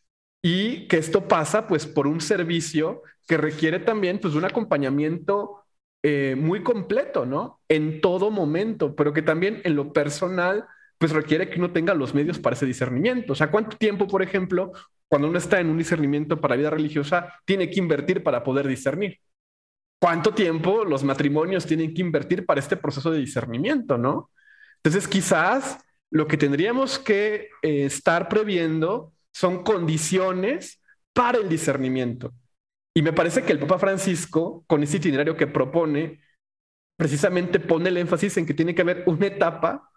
Y 0.42 0.88
que 0.88 0.96
esto 0.96 1.28
pasa 1.28 1.66
pues 1.66 1.86
por 1.86 2.06
un 2.06 2.20
servicio 2.20 3.02
que 3.26 3.36
requiere 3.36 3.78
también 3.78 4.18
pues 4.18 4.34
un 4.34 4.44
acompañamiento 4.44 5.64
eh, 6.02 6.34
muy 6.36 6.62
completo, 6.62 7.26
¿no? 7.26 7.60
En 7.68 8.00
todo 8.00 8.30
momento, 8.30 8.96
pero 8.96 9.12
que 9.12 9.22
también 9.22 9.60
en 9.64 9.76
lo 9.76 9.92
personal 9.92 10.64
pues 10.98 11.12
requiere 11.12 11.48
que 11.48 11.58
uno 11.58 11.72
tenga 11.72 11.94
los 11.94 12.14
medios 12.14 12.38
para 12.38 12.54
ese 12.54 12.66
discernimiento. 12.66 13.32
O 13.32 13.36
sea, 13.36 13.50
¿cuánto 13.50 13.76
tiempo, 13.76 14.06
por 14.06 14.22
ejemplo, 14.22 14.72
cuando 15.08 15.28
uno 15.28 15.38
está 15.38 15.58
en 15.60 15.68
un 15.68 15.78
discernimiento 15.78 16.40
para 16.40 16.56
vida 16.56 16.70
religiosa, 16.70 17.34
tiene 17.44 17.70
que 17.70 17.80
invertir 17.80 18.22
para 18.22 18.44
poder 18.44 18.66
discernir? 18.66 19.18
¿Cuánto 19.98 20.32
tiempo 20.34 20.84
los 20.84 21.04
matrimonios 21.04 21.66
tienen 21.66 21.94
que 21.94 22.00
invertir 22.00 22.46
para 22.46 22.60
este 22.60 22.76
proceso 22.76 23.10
de 23.10 23.18
discernimiento, 23.18 23.98
no? 23.98 24.30
Entonces, 24.76 25.08
quizás 25.08 25.78
lo 26.10 26.26
que 26.26 26.36
tendríamos 26.36 26.98
que 26.98 27.48
eh, 27.62 27.84
estar 27.84 28.28
previendo 28.28 29.12
son 29.32 29.62
condiciones 29.62 30.82
para 31.12 31.38
el 31.38 31.48
discernimiento. 31.48 32.32
Y 32.94 33.02
me 33.02 33.12
parece 33.12 33.42
que 33.42 33.52
el 33.52 33.60
Papa 33.60 33.78
Francisco, 33.78 34.64
con 34.66 34.82
ese 34.82 34.96
itinerario 34.96 35.36
que 35.36 35.46
propone, 35.46 36.20
precisamente 36.96 37.60
pone 37.60 37.88
el 37.88 37.96
énfasis 37.96 38.36
en 38.36 38.46
que 38.46 38.54
tiene 38.54 38.74
que 38.74 38.82
haber 38.82 39.04
una 39.06 39.26
etapa 39.26 39.90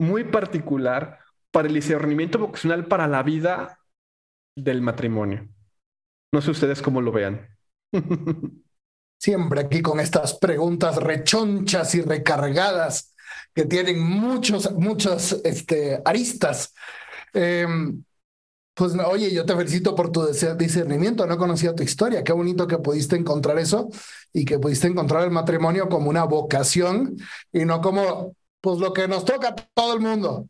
muy 0.00 0.24
particular 0.24 1.18
para 1.50 1.68
el 1.68 1.74
discernimiento 1.74 2.38
vocacional 2.38 2.86
para 2.86 3.06
la 3.06 3.22
vida 3.22 3.78
del 4.56 4.82
matrimonio. 4.82 5.48
No 6.32 6.40
sé 6.40 6.50
ustedes 6.50 6.82
cómo 6.82 7.00
lo 7.00 7.12
vean. 7.12 7.48
Siempre 9.20 9.60
aquí 9.60 9.82
con 9.82 10.00
estas 10.00 10.34
preguntas 10.38 10.96
rechonchas 10.96 11.94
y 11.94 12.02
recargadas 12.02 13.14
que 13.54 13.64
tienen 13.64 14.00
muchos, 14.00 14.72
muchas 14.72 15.32
este, 15.44 16.00
aristas. 16.04 16.74
Em, 17.32 18.02
pues 18.78 18.94
oye, 18.94 19.32
yo 19.34 19.44
te 19.44 19.56
felicito 19.56 19.96
por 19.96 20.12
tu 20.12 20.24
discernimiento, 20.24 21.26
no 21.26 21.36
conocía 21.36 21.74
tu 21.74 21.82
historia, 21.82 22.22
qué 22.22 22.32
bonito 22.32 22.68
que 22.68 22.78
pudiste 22.78 23.16
encontrar 23.16 23.58
eso 23.58 23.88
y 24.32 24.44
que 24.44 24.60
pudiste 24.60 24.86
encontrar 24.86 25.24
el 25.24 25.32
matrimonio 25.32 25.88
como 25.88 26.08
una 26.08 26.22
vocación 26.22 27.16
y 27.52 27.64
no 27.64 27.80
como 27.80 28.36
pues 28.60 28.78
lo 28.78 28.92
que 28.92 29.08
nos 29.08 29.24
toca 29.24 29.48
a 29.48 29.54
todo 29.74 29.94
el 29.94 30.00
mundo. 30.00 30.46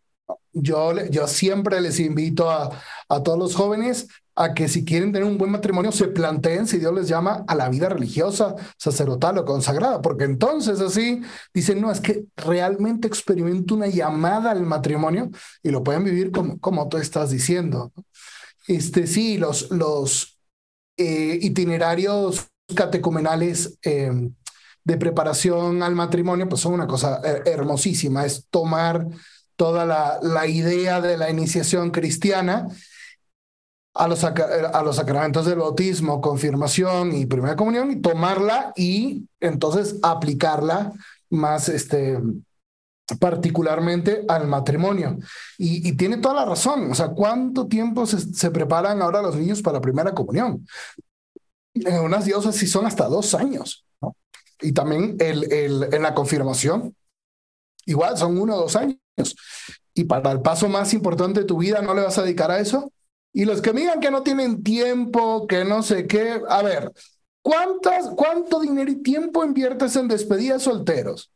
Yo, 0.53 0.93
yo 1.07 1.27
siempre 1.27 1.81
les 1.81 1.99
invito 2.01 2.51
a, 2.51 2.71
a 3.09 3.23
todos 3.23 3.39
los 3.39 3.55
jóvenes 3.55 4.09
a 4.39 4.55
que 4.55 4.69
si 4.69 4.85
quieren 4.85 5.13
tener 5.13 5.27
un 5.27 5.37
buen 5.37 5.51
matrimonio 5.51 5.91
se 5.91 6.07
planteen 6.07 6.67
si 6.67 6.79
Dios 6.79 6.95
les 6.95 7.09
llama 7.09 7.45
a 7.49 7.55
la 7.57 7.69
vida 7.69 7.89
religiosa, 7.89 8.55
sacerdotal 8.77 9.39
o 9.39 9.45
consagrada, 9.45 10.01
porque 10.01 10.25
entonces 10.25 10.81
así 10.81 11.23
dicen, 11.53 11.81
no, 11.81 11.91
es 11.91 12.01
que 12.01 12.25
realmente 12.37 13.09
experimento 13.09 13.75
una 13.75 13.89
llamada 13.89 14.53
al 14.53 14.63
matrimonio 14.63 15.31
y 15.63 15.71
lo 15.71 15.83
pueden 15.83 16.05
vivir 16.05 16.31
como, 16.31 16.59
como 16.61 16.89
tú 16.89 16.99
estás 16.99 17.31
diciendo. 17.31 17.91
Este, 18.69 19.07
sí, 19.07 19.39
los, 19.39 19.71
los 19.71 20.39
eh, 20.97 21.39
itinerarios 21.43 22.47
catecumenales 22.75 23.79
eh, 23.83 24.13
de 24.85 24.97
preparación 24.97 25.83
al 25.83 25.95
matrimonio, 25.95 26.49
pues 26.49 26.61
son 26.61 26.75
una 26.75 26.87
cosa 26.87 27.21
hermosísima, 27.45 28.25
es 28.25 28.47
tomar 28.51 29.07
toda 29.57 29.85
la, 29.85 30.19
la 30.23 30.47
idea 30.47 31.01
de 31.01 31.17
la 31.17 31.31
iniciación 31.31 31.91
cristiana 31.91 32.69
a 33.95 34.07
los, 34.07 34.23
a 34.23 34.83
los 34.83 34.97
sacramentos 34.97 35.47
del 35.47 35.59
bautismo, 35.59 36.21
confirmación 36.21 37.13
y 37.15 37.27
primera 37.27 37.57
comunión 37.57 37.91
y 37.91 37.97
tomarla 37.97 38.73
y 38.77 39.27
entonces 39.41 39.97
aplicarla 40.03 40.93
más 41.31 41.69
este, 41.69 42.19
particularmente 43.17 44.25
al 44.29 44.47
matrimonio. 44.47 45.19
Y, 45.57 45.93
tiene 45.97 46.19
toda 46.19 46.35
la 46.35 46.45
razón. 46.45 46.91
O 46.91 46.95
sea, 46.95 47.09
¿cuánto 47.09 47.67
tiempo 47.67 48.07
se, 48.07 48.51
preparan 48.51 49.01
ahora 49.01 49.23
los 49.23 49.37
niños 49.37 49.63
para 49.63 49.79
la 49.79 49.81
primera 49.81 50.15
comunión? 50.15 50.67
En 51.75 52.01
unas 52.01 52.25
diosas 52.25 52.55
sí 52.57 52.67
son 52.67 52.87
hasta 52.87 53.07
dos 53.07 53.35
años. 53.35 53.87
Y 54.61 54.73
también 54.73 55.17
el, 55.21 55.51
el, 55.53 55.95
en 55.95 56.03
la 56.03 56.15
confirmación, 56.15 56.95
igual 57.87 58.19
son 58.19 58.39
uno 58.39 58.57
o 58.57 58.61
dos 58.61 58.77
años. 58.77 58.99
Y 59.95 60.05
para 60.05 60.31
el 60.33 60.43
paso 60.43 60.69
más 60.69 60.93
importante 60.93 61.41
de 61.41 61.47
tu 61.47 61.59
vida, 61.59 61.81
¿no 61.81 61.95
le 61.95 62.03
vas 62.03 62.19
a 62.19 62.23
dedicar 62.23 62.51
a 62.51 62.61
eso? 62.61 62.93
Y 63.33 63.45
los 63.45 63.63
que 63.63 63.73
digan 63.73 64.01
que 64.01 64.11
no 64.11 64.23
tienen 64.23 64.63
tiempo, 64.63 65.47
que 65.47 65.65
no 65.65 65.83
sé 65.83 66.07
qué, 66.07 66.41
a 66.49 66.63
ver, 66.63 66.93
¿cuántas, 67.43 68.09
¿cuánto 68.11 68.61
dinero 68.61 68.91
y 68.91 69.03
tiempo 69.03 69.45
inviertes 69.45 69.97
en 69.97 70.09
despedidas 70.09 70.63
solteros? 70.63 71.31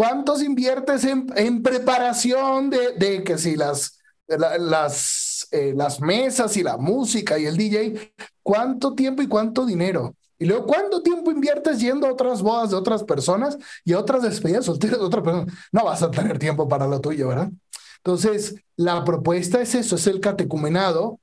¿Cuántos 0.00 0.42
inviertes 0.42 1.04
en, 1.04 1.62
preparación 1.62 2.70
de, 2.70 2.92
de, 2.92 3.22
que 3.22 3.36
si 3.36 3.54
las, 3.54 3.98
las, 4.26 5.46
eh, 5.50 5.74
las 5.76 6.00
mesas 6.00 6.56
y 6.56 6.62
la 6.62 6.78
música 6.78 7.38
y 7.38 7.44
el 7.44 7.58
DJ? 7.58 8.14
¿Cuánto 8.42 8.94
tiempo 8.94 9.20
y 9.20 9.26
cuánto 9.26 9.66
dinero? 9.66 10.16
Y 10.38 10.46
luego, 10.46 10.64
¿cuánto 10.64 11.02
tiempo 11.02 11.30
inviertes 11.30 11.80
yendo 11.80 12.06
a 12.06 12.12
otras 12.14 12.40
bodas 12.40 12.70
de 12.70 12.76
otras 12.76 13.04
personas 13.04 13.58
y 13.84 13.92
a 13.92 13.98
otras 13.98 14.22
despedidas 14.22 14.64
solteras 14.64 15.00
de 15.00 15.04
otras 15.04 15.22
personas? 15.22 15.54
No 15.70 15.84
vas 15.84 16.02
a 16.02 16.10
tener 16.10 16.38
tiempo 16.38 16.66
para 16.66 16.86
lo 16.86 16.98
tuyo, 17.02 17.28
¿verdad? 17.28 17.50
Entonces, 17.98 18.54
la 18.76 19.04
propuesta 19.04 19.60
es 19.60 19.74
eso, 19.74 19.96
es 19.96 20.06
el 20.06 20.20
catecumenado. 20.20 21.20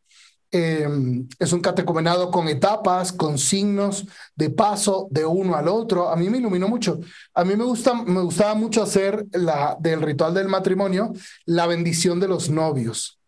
Em, 0.49 1.28
es 1.40 1.52
un 1.52 1.60
catecumenado 1.60 2.32
con 2.32 2.48
etapas, 2.48 3.11
con 3.11 3.38
signos 3.38 4.06
de 4.36 4.49
paso 4.49 5.07
de 5.11 5.26
uno 5.26 5.56
al 5.56 5.68
otro. 5.68 6.10
A 6.10 6.15
mí 6.15 6.30
me 6.30 6.38
iluminó 6.38 6.69
mucho. 6.69 6.99
A 7.34 7.44
mí 7.44 7.56
me, 7.56 7.65
gusta, 7.65 7.94
me 8.03 8.22
gustaba 8.22 8.56
mucho 8.56 8.82
hacer 8.82 9.26
la, 9.34 9.76
del 9.80 10.02
ritual 10.02 10.34
del 10.34 10.48
matrimonio 10.48 11.11
la 11.45 11.68
bendición 11.68 12.19
de 12.19 12.30
los 12.30 12.49
novios. 12.49 13.19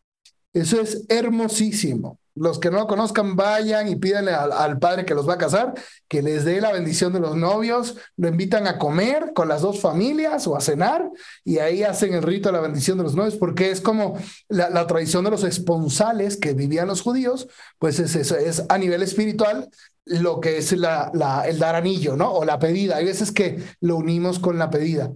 Eso 0.54 0.80
es 0.80 1.06
hermosísimo 1.10 2.20
los 2.40 2.60
que 2.60 2.72
no 2.72 2.78
lo 2.78 2.88
conozcan, 2.88 3.36
vayan 3.36 3.88
y 3.88 3.96
pídanle 3.96 4.32
al, 4.32 4.80
padre 4.80 5.06
que 5.06 5.14
los 5.14 5.28
va 5.28 5.34
a 5.34 5.38
casar, 5.38 5.74
que 6.08 6.22
les 6.22 6.46
dé 6.46 6.62
la 6.62 6.72
bendición 6.72 7.12
de 7.14 7.20
los 7.20 7.36
novios, 7.36 7.98
lo 8.18 8.28
invitan 8.28 8.66
a 8.68 8.78
comer 8.78 9.34
con 9.36 9.50
las 9.50 9.62
dos 9.62 9.82
familias 9.82 10.48
o 10.48 10.56
a 10.56 10.62
cenar, 10.62 11.10
y 11.44 11.60
ahí 11.60 11.84
hacen 11.84 12.14
el 12.14 12.24
rito 12.24 12.50
de 12.50 12.54
la 12.54 12.62
bendición 12.62 12.98
de 12.98 13.04
los 13.04 13.16
novios, 13.16 13.36
porque 13.36 13.72
es 13.72 13.82
como 13.82 14.18
la, 14.48 14.88
tradición 14.88 15.24
de 15.26 15.32
los 15.32 15.44
esponsales 15.44 16.38
que 16.38 16.54
vivían 16.54 16.88
los 16.88 17.02
judíos, 17.02 17.48
pues 17.78 18.00
es 18.00 18.16
eso, 18.16 18.38
es 18.38 18.64
a 18.70 18.78
nivel 18.78 19.04
espiritual 19.04 19.70
lo 20.06 20.40
que 20.40 20.58
es 20.58 20.72
la, 20.72 21.12
la, 21.14 21.48
el 21.48 21.60
dar 21.60 21.76
anillo, 21.76 22.16
¿no? 22.16 22.32
O 22.32 22.44
la 22.44 22.58
pedida. 22.58 22.96
Hay 22.98 23.06
veces 23.06 23.32
que 23.32 23.60
lo 23.80 23.96
unimos 23.96 24.40
con 24.40 24.58
la 24.58 24.72
pedida. 24.72 25.12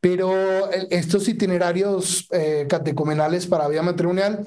Pero 0.00 0.70
estos 0.70 1.26
itinerarios 1.26 2.28
eh, 2.30 2.66
catecumenales 2.68 3.48
para 3.48 3.66
vida 3.66 3.82
matrimonial 3.82 4.46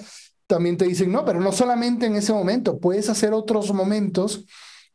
también 0.49 0.77
te 0.77 0.85
dicen, 0.85 1.11
no, 1.11 1.23
pero 1.23 1.39
no 1.39 1.51
solamente 1.51 2.07
en 2.07 2.15
ese 2.15 2.34
momento, 2.34 2.80
puedes 2.80 3.07
hacer 3.07 3.34
otros 3.34 3.71
momentos, 3.71 4.47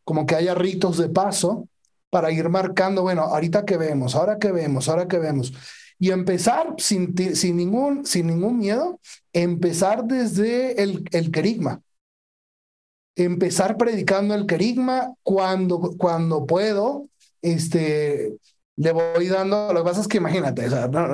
como 0.02 0.26
que 0.26 0.34
haya 0.34 0.52
ritos 0.52 0.98
de 0.98 1.08
paso 1.08 1.68
para 2.10 2.32
ir 2.32 2.48
marcando, 2.48 3.02
bueno, 3.02 3.22
ahorita 3.22 3.64
que 3.64 3.76
vemos, 3.76 4.16
ahora 4.16 4.40
que 4.40 4.50
vemos, 4.50 4.88
ahora 4.88 5.06
que 5.06 5.18
vemos. 5.18 5.52
Y 5.96 6.10
empezar 6.10 6.74
sin, 6.78 7.14
sin, 7.36 7.56
ningún, 7.56 8.04
sin 8.04 8.26
ningún 8.26 8.58
miedo, 8.58 8.98
empezar 9.32 10.04
desde 10.04 10.82
el, 10.82 11.08
el 11.12 11.30
querigma 11.30 11.80
empezar 13.16 13.76
predicando 13.76 14.34
el 14.34 14.46
querigma 14.46 15.14
cuando, 15.22 15.94
cuando 15.96 16.46
puedo, 16.46 17.08
este, 17.42 18.36
le 18.76 18.92
voy 18.92 19.28
dando, 19.28 19.72
lo 19.72 19.80
que 19.80 19.88
pasa 19.88 20.00
es 20.00 20.08
que 20.08 20.18
imagínate, 20.18 20.66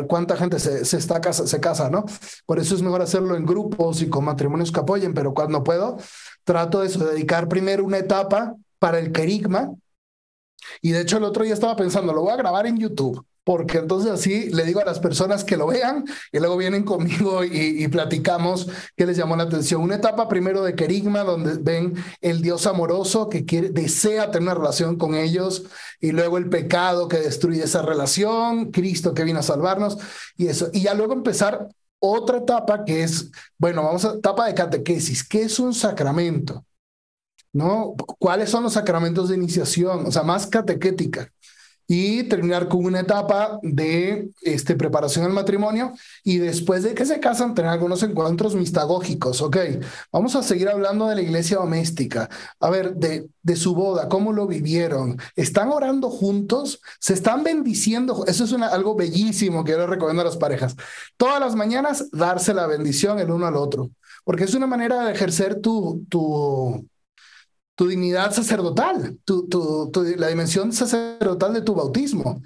cuánta 0.08 0.36
gente 0.36 0.58
se, 0.58 0.84
se, 0.84 0.96
está 0.96 1.20
casa, 1.20 1.46
se 1.46 1.60
casa, 1.60 1.90
¿no? 1.90 2.04
Por 2.46 2.58
eso 2.58 2.74
es 2.74 2.82
mejor 2.82 3.02
hacerlo 3.02 3.36
en 3.36 3.44
grupos 3.44 4.00
y 4.02 4.08
con 4.08 4.24
matrimonios 4.24 4.72
que 4.72 4.80
apoyen, 4.80 5.12
pero 5.12 5.34
cuando 5.34 5.62
puedo, 5.62 5.98
trato 6.44 6.80
de 6.80 6.88
dedicar 6.88 7.48
primero 7.48 7.84
una 7.84 7.98
etapa 7.98 8.54
para 8.78 8.98
el 8.98 9.12
querigma. 9.12 9.74
Y 10.82 10.92
de 10.92 11.00
hecho 11.00 11.18
el 11.18 11.24
otro 11.24 11.44
día 11.44 11.54
estaba 11.54 11.76
pensando, 11.76 12.12
lo 12.12 12.22
voy 12.22 12.32
a 12.32 12.36
grabar 12.36 12.66
en 12.66 12.78
YouTube 12.78 13.24
porque 13.50 13.78
entonces 13.78 14.12
así 14.12 14.48
le 14.50 14.62
digo 14.62 14.78
a 14.78 14.84
las 14.84 15.00
personas 15.00 15.42
que 15.42 15.56
lo 15.56 15.66
vean 15.66 16.04
y 16.30 16.38
luego 16.38 16.56
vienen 16.56 16.84
conmigo 16.84 17.42
y, 17.42 17.88
platicamos 17.88 18.68
qué 18.96 19.06
les 19.06 19.16
llamó 19.16 19.34
la 19.34 19.42
atención. 19.42 19.82
Una 19.82 19.96
etapa 19.96 20.28
primero 20.28 20.62
de 20.62 20.76
querigma, 20.76 21.24
donde 21.24 21.54
ven 21.60 21.96
el 22.20 22.42
Dios 22.42 22.68
amoroso 22.68 23.28
que 23.28 23.44
quiere, 23.44 23.70
desea 23.70 24.30
tener 24.30 24.50
una 24.50 24.54
relación 24.54 24.94
con 24.98 25.16
ellos, 25.16 25.64
y 25.98 26.12
luego 26.12 26.38
el 26.38 26.48
pecado 26.48 27.08
que 27.08 27.16
destruye 27.16 27.64
esa 27.64 27.82
relación, 27.82 28.70
Cristo 28.70 29.14
que 29.14 29.24
vino 29.24 29.40
a 29.40 29.42
salvarnos, 29.42 29.98
y 30.36 30.46
eso. 30.46 30.70
Y 30.72 30.82
ya 30.82 30.94
luego 30.94 31.12
empezar 31.12 31.66
otra 31.98 32.38
etapa 32.38 32.84
que 32.84 33.02
es, 33.02 33.32
bueno, 33.58 33.82
vamos 33.82 34.04
a 34.04 34.14
etapa 34.14 34.46
de 34.46 34.54
catequesis, 34.54 35.26
¿qué 35.26 35.42
es 35.42 35.58
un 35.58 35.74
sacramento? 35.74 36.64
¿No? 37.52 37.96
¿Cuáles 38.20 38.48
son 38.48 38.62
los 38.62 38.74
sacramentos 38.74 39.28
de 39.28 39.34
iniciación? 39.34 40.06
O 40.06 40.12
sea, 40.12 40.22
más 40.22 40.46
catequética 40.46 41.32
y 41.92 42.22
terminar 42.22 42.68
con 42.68 42.84
una 42.84 43.00
etapa 43.00 43.58
de 43.62 44.30
este, 44.42 44.76
preparación 44.76 45.24
al 45.24 45.32
matrimonio 45.32 45.92
y 46.22 46.38
después 46.38 46.84
de 46.84 46.94
que 46.94 47.04
se 47.04 47.18
casan 47.18 47.52
tener 47.52 47.72
algunos 47.72 48.04
encuentros 48.04 48.54
mistagógicos. 48.54 49.42
Ok, 49.42 49.56
vamos 50.12 50.36
a 50.36 50.44
seguir 50.44 50.68
hablando 50.68 51.08
de 51.08 51.16
la 51.16 51.22
iglesia 51.22 51.56
doméstica. 51.56 52.30
A 52.60 52.70
ver, 52.70 52.94
de, 52.94 53.28
de 53.42 53.56
su 53.56 53.74
boda, 53.74 54.08
cómo 54.08 54.32
lo 54.32 54.46
vivieron. 54.46 55.18
¿Están 55.34 55.70
orando 55.70 56.10
juntos? 56.10 56.80
¿Se 57.00 57.12
están 57.12 57.42
bendiciendo? 57.42 58.24
Eso 58.28 58.44
es 58.44 58.52
algo 58.52 58.94
bellísimo 58.94 59.64
que 59.64 59.72
yo 59.72 59.78
le 59.78 59.88
recomiendo 59.88 60.22
a 60.22 60.26
las 60.26 60.36
parejas. 60.36 60.76
Todas 61.16 61.40
las 61.40 61.56
mañanas 61.56 62.08
darse 62.12 62.54
la 62.54 62.68
bendición 62.68 63.18
el 63.18 63.32
uno 63.32 63.48
al 63.48 63.56
otro, 63.56 63.90
porque 64.22 64.44
es 64.44 64.54
una 64.54 64.68
manera 64.68 65.06
de 65.06 65.12
ejercer 65.12 65.60
tu, 65.60 66.06
tu, 66.08 66.86
tu 67.80 67.88
dignidad 67.88 68.30
sacerdotal, 68.30 69.16
tu, 69.24 69.90
la 70.18 70.28
dimensión 70.28 70.70
sacerdotal 70.70 71.54
de 71.54 71.62
tu 71.62 71.74
bautismo. 71.74 72.42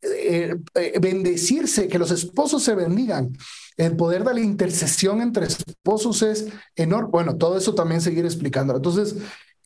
Eh, 0.00 0.56
eh, 0.74 0.98
bendecirse, 0.98 1.86
que 1.86 1.98
los 1.98 2.10
esposos 2.10 2.62
se 2.62 2.74
bendigan. 2.74 3.36
El 3.76 3.94
poder 3.94 4.24
de 4.24 4.32
la 4.32 4.40
intercesión 4.40 5.20
entre 5.20 5.44
esposos 5.44 6.22
es 6.22 6.46
enorme. 6.76 7.10
Bueno, 7.10 7.36
todo 7.36 7.58
eso 7.58 7.74
también 7.74 8.00
seguir 8.00 8.24
explicando. 8.24 8.74
Entonces, 8.74 9.16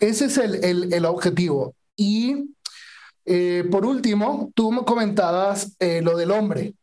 ese 0.01 0.25
es 0.25 0.37
el, 0.37 0.65
el, 0.65 0.93
el 0.93 1.05
objetivo. 1.05 1.77
Y 1.95 2.53
eh, 3.25 3.69
por 3.71 3.87
último, 3.87 4.51
tú 4.53 4.73
me 4.73 4.85
comentabas 4.85 5.77
lo 5.79 6.17
del 6.17 6.33
hombre. 6.33 6.75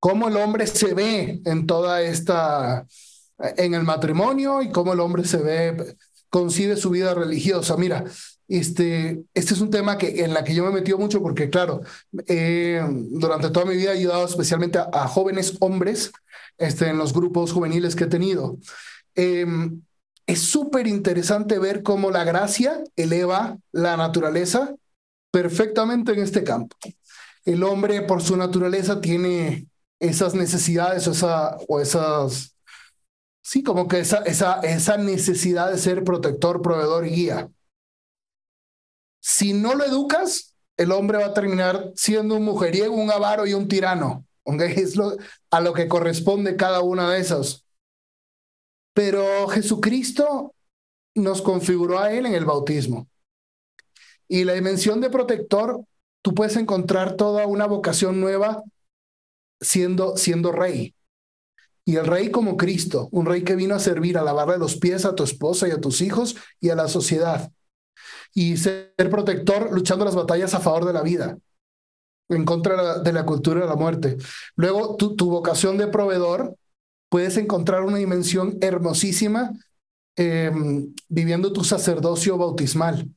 cómo 0.00 0.28
el 0.28 0.38
hombre 0.38 0.66
se 0.68 0.94
ve 0.94 1.42
en 1.44 1.66
toda 1.66 2.00
esta, 2.00 2.86
en 3.38 3.74
el 3.74 3.82
matrimonio 3.82 4.62
y 4.62 4.72
cómo 4.72 4.94
el 4.94 5.00
hombre 5.00 5.24
se 5.24 5.36
ve 5.36 5.96
concibe 6.34 6.76
su 6.76 6.90
vida 6.90 7.14
religiosa. 7.14 7.76
Mira, 7.76 8.02
este, 8.48 9.22
este 9.34 9.54
es 9.54 9.60
un 9.60 9.70
tema 9.70 9.96
que, 9.98 10.24
en 10.24 10.34
la 10.34 10.42
que 10.42 10.52
yo 10.52 10.64
me 10.64 10.70
he 10.70 10.72
metido 10.72 10.98
mucho 10.98 11.22
porque, 11.22 11.48
claro, 11.48 11.82
eh, 12.26 12.84
durante 13.12 13.50
toda 13.50 13.66
mi 13.66 13.76
vida 13.76 13.92
he 13.92 13.98
ayudado 13.98 14.26
especialmente 14.26 14.80
a, 14.80 15.06
jóvenes 15.06 15.56
hombres 15.60 16.10
este, 16.58 16.88
en 16.88 16.98
los 16.98 17.12
grupos 17.12 17.52
juveniles 17.52 17.94
que 17.94 18.04
he 18.04 18.08
tenido. 18.08 18.58
Em, 19.14 19.80
es 20.26 20.40
súper 20.40 20.88
interesante 20.88 21.60
ver 21.60 21.84
cómo 21.84 22.10
la 22.10 22.24
gracia 22.24 22.82
eleva 22.96 23.56
la 23.70 23.96
naturaleza 23.96 24.74
perfectamente 25.30 26.14
en 26.14 26.18
este 26.18 26.42
campo. 26.42 26.74
El 27.44 27.62
hombre, 27.62 28.02
por 28.02 28.22
su 28.22 28.36
naturaleza, 28.36 29.00
tiene 29.00 29.68
esas 30.00 30.34
necesidades 30.34 31.06
o, 31.06 31.12
esa, 31.12 31.56
o 31.68 31.80
esas 31.80 32.53
Sí, 33.44 33.62
como 33.62 33.88
que 33.88 33.98
esa, 34.00 34.22
esa, 34.22 34.60
esa 34.60 34.96
necesidad 34.96 35.70
de 35.70 35.76
ser 35.76 36.02
protector, 36.02 36.62
proveedor 36.62 37.06
y 37.06 37.10
guía. 37.10 37.50
Si 39.20 39.52
no 39.52 39.74
lo 39.74 39.84
educas, 39.84 40.56
el 40.78 40.92
hombre 40.92 41.18
va 41.18 41.26
a 41.26 41.34
terminar 41.34 41.92
siendo 41.94 42.36
un 42.36 42.44
mujeriego, 42.44 42.94
un 42.94 43.10
avaro 43.10 43.46
y 43.46 43.52
un 43.52 43.68
tirano. 43.68 44.26
Es 44.46 44.96
lo, 44.96 45.16
a 45.50 45.60
lo 45.60 45.74
que 45.74 45.88
corresponde 45.88 46.56
cada 46.56 46.80
una 46.80 47.12
de 47.12 47.20
esas. 47.20 47.66
Pero 48.94 49.46
Jesucristo 49.48 50.54
nos 51.14 51.42
configuró 51.42 51.98
a 51.98 52.12
Él 52.12 52.24
en 52.24 52.34
el 52.34 52.46
bautismo. 52.46 53.08
Y 54.26 54.44
la 54.44 54.54
dimensión 54.54 55.02
de 55.02 55.10
protector, 55.10 55.84
tú 56.22 56.34
puedes 56.34 56.56
encontrar 56.56 57.16
toda 57.16 57.46
una 57.46 57.66
vocación 57.66 58.20
nueva 58.20 58.62
siendo, 59.60 60.16
siendo 60.16 60.50
rey. 60.50 60.94
Y 61.84 61.96
el 61.96 62.06
rey 62.06 62.30
como 62.30 62.56
Cristo, 62.56 63.08
un 63.12 63.26
rey 63.26 63.42
que 63.42 63.56
vino 63.56 63.74
a 63.74 63.78
servir, 63.78 64.16
a 64.16 64.22
lavarle 64.22 64.58
los 64.58 64.76
pies 64.76 65.04
a 65.04 65.14
tu 65.14 65.22
esposa 65.22 65.68
y 65.68 65.70
a 65.70 65.80
tus 65.80 66.00
hijos 66.00 66.36
y 66.60 66.70
a 66.70 66.74
la 66.74 66.88
sociedad. 66.88 67.52
Y 68.32 68.56
ser 68.56 68.94
protector 69.10 69.70
luchando 69.72 70.04
las 70.04 70.14
batallas 70.14 70.54
a 70.54 70.60
favor 70.60 70.86
de 70.86 70.92
la 70.92 71.02
vida, 71.02 71.38
en 72.28 72.44
contra 72.44 73.00
de 73.00 73.12
la 73.12 73.26
cultura 73.26 73.60
de 73.60 73.66
la 73.66 73.76
muerte. 73.76 74.16
Luego, 74.56 74.96
tu, 74.96 75.14
tu 75.14 75.30
vocación 75.30 75.76
de 75.76 75.88
proveedor, 75.88 76.56
puedes 77.14 77.36
encontrar 77.36 77.82
una 77.82 77.98
dimensión 77.98 78.58
hermosísima 78.60 79.52
em, 80.16 80.92
viviendo 81.08 81.52
tu 81.52 81.62
sacerdocio 81.62 82.36
bautismal, 82.38 83.08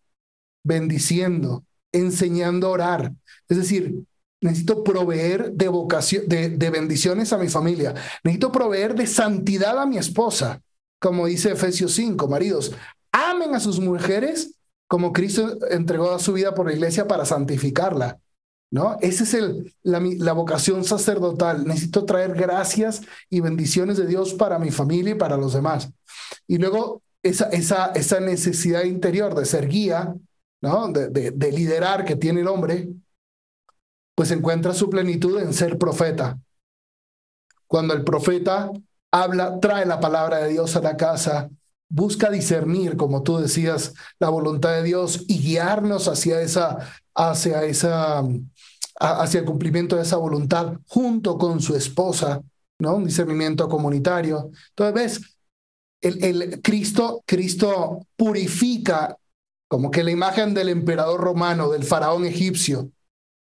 bendiciendo, 0.64 1.64
enseñando 1.92 2.68
a 2.68 2.72
orar. 2.72 3.14
Es 3.48 3.58
decir, 3.58 3.96
Necesito 4.40 4.84
proveer 4.84 5.52
de 5.54 5.68
vocación, 5.68 6.28
de, 6.28 6.70
bendiciones 6.70 7.34
a 7.34 7.38
mi 7.38 7.50
familia. 7.50 7.96
Necesito 8.24 8.52
proveer 8.52 8.94
de 8.94 9.08
santidad 9.08 9.80
a 9.80 9.86
mi 9.86 9.98
esposa, 9.98 10.62
como 11.00 11.26
dice 11.26 11.52
Efesios 11.52 11.94
5, 11.94 12.28
maridos. 12.28 12.74
Amen 13.12 13.56
a 13.56 13.60
sus 13.60 13.80
mujeres 13.80 14.54
como 14.88 15.12
Cristo 15.12 15.58
entregó 15.70 16.18
su 16.20 16.34
vida 16.34 16.54
por 16.54 16.68
la 16.68 16.74
iglesia 16.74 17.08
para 17.08 17.26
santificarla. 17.26 18.20
¿No? 18.70 18.98
Esa 19.00 19.24
es 19.24 19.34
el, 19.34 19.74
la, 19.82 20.34
vocación 20.34 20.84
sacerdotal. 20.84 21.66
Necesito 21.66 22.04
traer 22.04 22.34
gracias 22.34 23.02
y 23.30 23.40
bendiciones 23.40 23.96
de 23.96 24.06
Dios 24.06 24.34
para 24.34 24.60
mi 24.60 24.72
familia 24.72 25.12
y 25.12 25.18
para 25.18 25.38
los 25.38 25.54
demás. 25.54 25.90
Y 26.48 26.58
luego 26.58 27.02
esa, 27.24 27.46
esa, 27.46 27.94
esa 27.96 28.20
necesidad 28.20 28.84
interior 28.84 29.36
de 29.36 29.46
ser 29.46 29.70
guía, 29.70 30.14
¿no? 30.62 30.90
de, 30.90 31.32
de 31.32 31.52
liderar 31.54 32.04
que 32.04 32.18
tiene 32.18 32.42
el 32.42 32.48
hombre, 32.50 32.90
pues 34.18 34.32
encuentra 34.32 34.74
su 34.74 34.90
plenitud 34.90 35.40
en 35.40 35.54
ser 35.54 35.78
profeta. 35.78 36.40
Cuando 37.68 37.94
el 37.94 38.04
profeta 38.04 38.72
habla, 39.12 39.60
trae 39.60 39.86
la 39.86 40.00
palabra 40.00 40.40
de 40.40 40.50
Dios 40.50 40.76
a 40.76 40.82
la 40.82 40.98
casa, 40.98 41.52
busca 41.88 42.32
discernir, 42.32 42.98
como 42.98 43.22
tú 43.22 43.38
decías, 43.38 43.94
la 44.18 44.30
voluntad 44.30 44.72
de 44.72 44.82
Dios 44.82 45.24
y 45.28 45.38
guiarnos 45.38 46.08
hacia 46.08 46.42
esa, 46.42 46.80
hacia 47.14 47.64
esa, 47.66 48.24
hacia 49.00 49.42
el 49.42 49.46
cumplimiento 49.46 49.98
de 49.98 50.02
esa 50.02 50.18
voluntad 50.18 50.74
junto 50.88 51.38
con 51.38 51.62
su 51.62 51.76
esposa, 51.76 52.42
¿no? 52.80 52.96
Un 52.96 53.06
discernimiento 53.06 53.70
comunitario. 53.70 54.50
Entonces, 54.70 54.94
ves, 54.96 55.38
el, 56.02 56.24
el 56.24 56.62
Cristo, 56.64 57.22
Cristo 57.28 58.08
purifica 58.16 59.16
como 59.68 59.92
que 59.92 60.04
la 60.04 60.10
imagen 60.10 60.56
del 60.56 60.70
emperador 60.70 61.22
romano, 61.22 61.70
del 61.70 61.84
faraón 61.84 62.26
egipcio, 62.26 62.90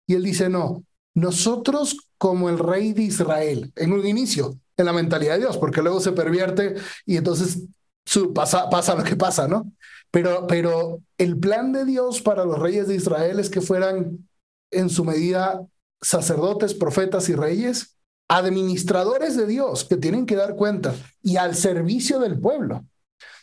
y 0.07 0.15
él 0.15 0.23
dice, 0.23 0.49
no, 0.49 0.83
nosotros 1.13 1.97
como 2.17 2.49
el 2.49 2.59
rey 2.59 2.93
de 2.93 3.03
Israel, 3.03 3.71
en 3.75 3.93
un 3.93 4.05
inicio, 4.05 4.57
en 4.77 4.85
la 4.85 4.93
mentalidad 4.93 5.33
de 5.33 5.41
Dios, 5.41 5.57
porque 5.57 5.81
luego 5.81 5.99
se 5.99 6.11
pervierte 6.11 6.75
y 7.05 7.17
entonces 7.17 7.63
su, 8.05 8.33
pasa, 8.33 8.69
pasa 8.69 8.95
lo 8.95 9.03
que 9.03 9.15
pasa, 9.15 9.47
¿no? 9.47 9.71
Pero, 10.11 10.45
pero 10.47 10.99
el 11.17 11.37
plan 11.37 11.71
de 11.71 11.85
Dios 11.85 12.21
para 12.21 12.45
los 12.45 12.59
reyes 12.59 12.87
de 12.87 12.95
Israel 12.95 13.39
es 13.39 13.49
que 13.49 13.61
fueran 13.61 14.27
en 14.71 14.89
su 14.89 15.05
medida 15.05 15.61
sacerdotes, 16.01 16.73
profetas 16.73 17.29
y 17.29 17.35
reyes, 17.35 17.97
administradores 18.27 19.37
de 19.37 19.47
Dios 19.47 19.85
que 19.85 19.97
tienen 19.97 20.25
que 20.25 20.35
dar 20.35 20.55
cuenta 20.55 20.95
y 21.21 21.37
al 21.37 21.55
servicio 21.55 22.19
del 22.19 22.39
pueblo. 22.39 22.85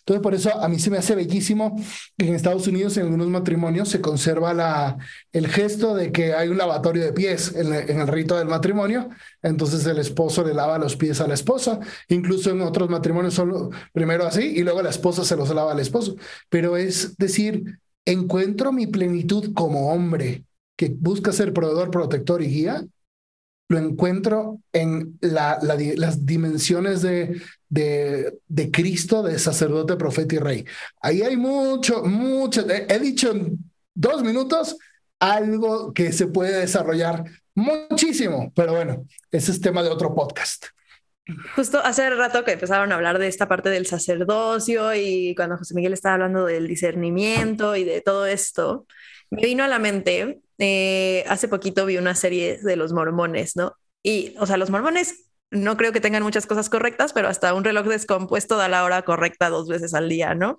Entonces, 0.01 0.23
por 0.23 0.35
eso 0.35 0.63
a 0.63 0.69
mí 0.69 0.79
se 0.79 0.91
me 0.91 0.99
hace 0.99 1.15
bellísimo 1.15 1.81
que 2.17 2.27
en 2.27 2.35
Estados 2.35 2.67
Unidos 2.67 2.97
en 2.97 3.05
algunos 3.05 3.29
matrimonios 3.29 3.89
se 3.89 4.01
conserva 4.01 4.97
el 5.33 5.49
gesto 5.49 5.95
de 5.95 6.13
que 6.13 6.35
hay 6.35 6.49
un 6.49 6.59
lavatorio 6.59 7.05
de 7.05 7.13
pies 7.13 7.55
en, 7.55 7.73
en 7.73 8.01
el 8.01 8.09
rito 8.09 8.37
del 8.37 8.49
matrimonio, 8.49 9.09
entonces 9.43 9.87
el 9.87 9.99
esposo 9.99 10.45
le 10.45 10.55
lava 10.55 10.79
los 10.79 10.97
pies 10.97 11.21
a 11.21 11.29
la 11.29 11.35
esposa, 11.35 11.81
incluso 12.09 12.51
en 12.51 12.61
otros 12.63 12.91
matrimonios 12.91 13.35
solo 13.35 13.71
primero 13.93 14.27
así 14.27 14.43
y 14.43 14.63
luego 14.63 14.83
la 14.83 14.91
esposa 14.91 15.25
se 15.25 15.37
los 15.37 15.55
lava 15.55 15.73
al 15.73 15.81
esposo, 15.81 16.17
pero 16.49 16.77
es 16.77 17.17
decir, 17.17 17.79
encuentro 18.05 18.73
mi 18.73 18.87
plenitud 18.87 19.53
como 19.55 19.93
hombre 19.93 20.45
que 20.77 20.89
busca 20.99 21.33
ser 21.33 21.53
proveedor, 21.53 21.91
protector 21.91 22.43
y 22.43 22.47
guía, 22.47 22.85
lo 23.71 23.79
encuentro 23.79 24.61
en 24.73 25.17
las 25.21 26.27
dimensiones 26.27 27.03
de, 27.03 27.41
de, 27.69 28.71
Cristo, 28.73 29.23
de 29.23 29.39
sacerdote, 29.39 29.95
profeta 29.95 30.35
y 30.35 30.39
rey. 30.39 30.65
Ahí 31.01 31.23
hay 31.23 31.37
mucho, 31.37 32.03
mucho, 32.03 32.67
he 32.69 32.99
dicho 32.99 33.31
en 33.31 33.59
dos 33.95 34.25
minutos 34.25 34.77
algo 35.21 35.95
que 35.95 36.11
se 36.11 36.27
puede 36.27 36.59
desarrollar 36.59 37.25
muchísimo, 37.55 38.53
pero 38.57 38.73
bueno, 38.73 39.07
ese 39.31 39.53
es 39.53 39.61
tema 39.61 39.85
de 39.85 39.91
otro 39.91 40.17
podcast. 40.17 40.67
Justo 41.55 41.79
hace 41.79 42.11
rato 42.11 42.45
que 42.45 42.53
empezaron 42.53 42.91
a 42.91 42.97
hablar 42.97 43.21
de 43.21 43.29
esta 43.29 43.47
parte 43.47 43.69
del 43.69 43.87
sacerdocio 43.87 44.93
y 44.97 45.37
cuando 45.37 45.59
José 45.59 45.75
Miguel 45.75 45.93
estaba 45.93 46.15
hablando 46.15 46.45
del 46.45 46.67
discernimiento 46.67 47.77
y 47.77 47.85
de 47.85 48.01
todo 48.01 48.27
esto, 48.27 48.89
me 49.31 49.43
vino 49.43 49.63
a 49.63 49.69
la 49.69 49.79
mente 49.79 50.41
eh, 50.61 51.25
hace 51.27 51.49
poquito 51.49 51.87
vi 51.87 51.97
una 51.97 52.15
serie 52.15 52.59
de 52.59 52.77
los 52.77 52.93
mormones, 52.93 53.57
¿no? 53.57 53.75
Y, 54.03 54.35
o 54.39 54.47
sea, 54.47 54.59
los 54.59 54.71
mormones 54.71 55.31
no 55.51 55.77
creo 55.77 55.93
que 55.93 56.01
tengan 56.01 56.23
muchas 56.23 56.47
cosas 56.47 56.69
correctas, 56.69 57.13
pero 57.13 57.29
hasta 57.29 57.55
un 57.55 57.65
reloj 57.65 57.87
descompuesto 57.87 58.57
da 58.57 58.69
la 58.69 58.85
hora 58.85 59.03
correcta 59.03 59.49
dos 59.49 59.69
veces 59.69 59.95
al 59.95 60.09
día, 60.09 60.35
¿no? 60.35 60.59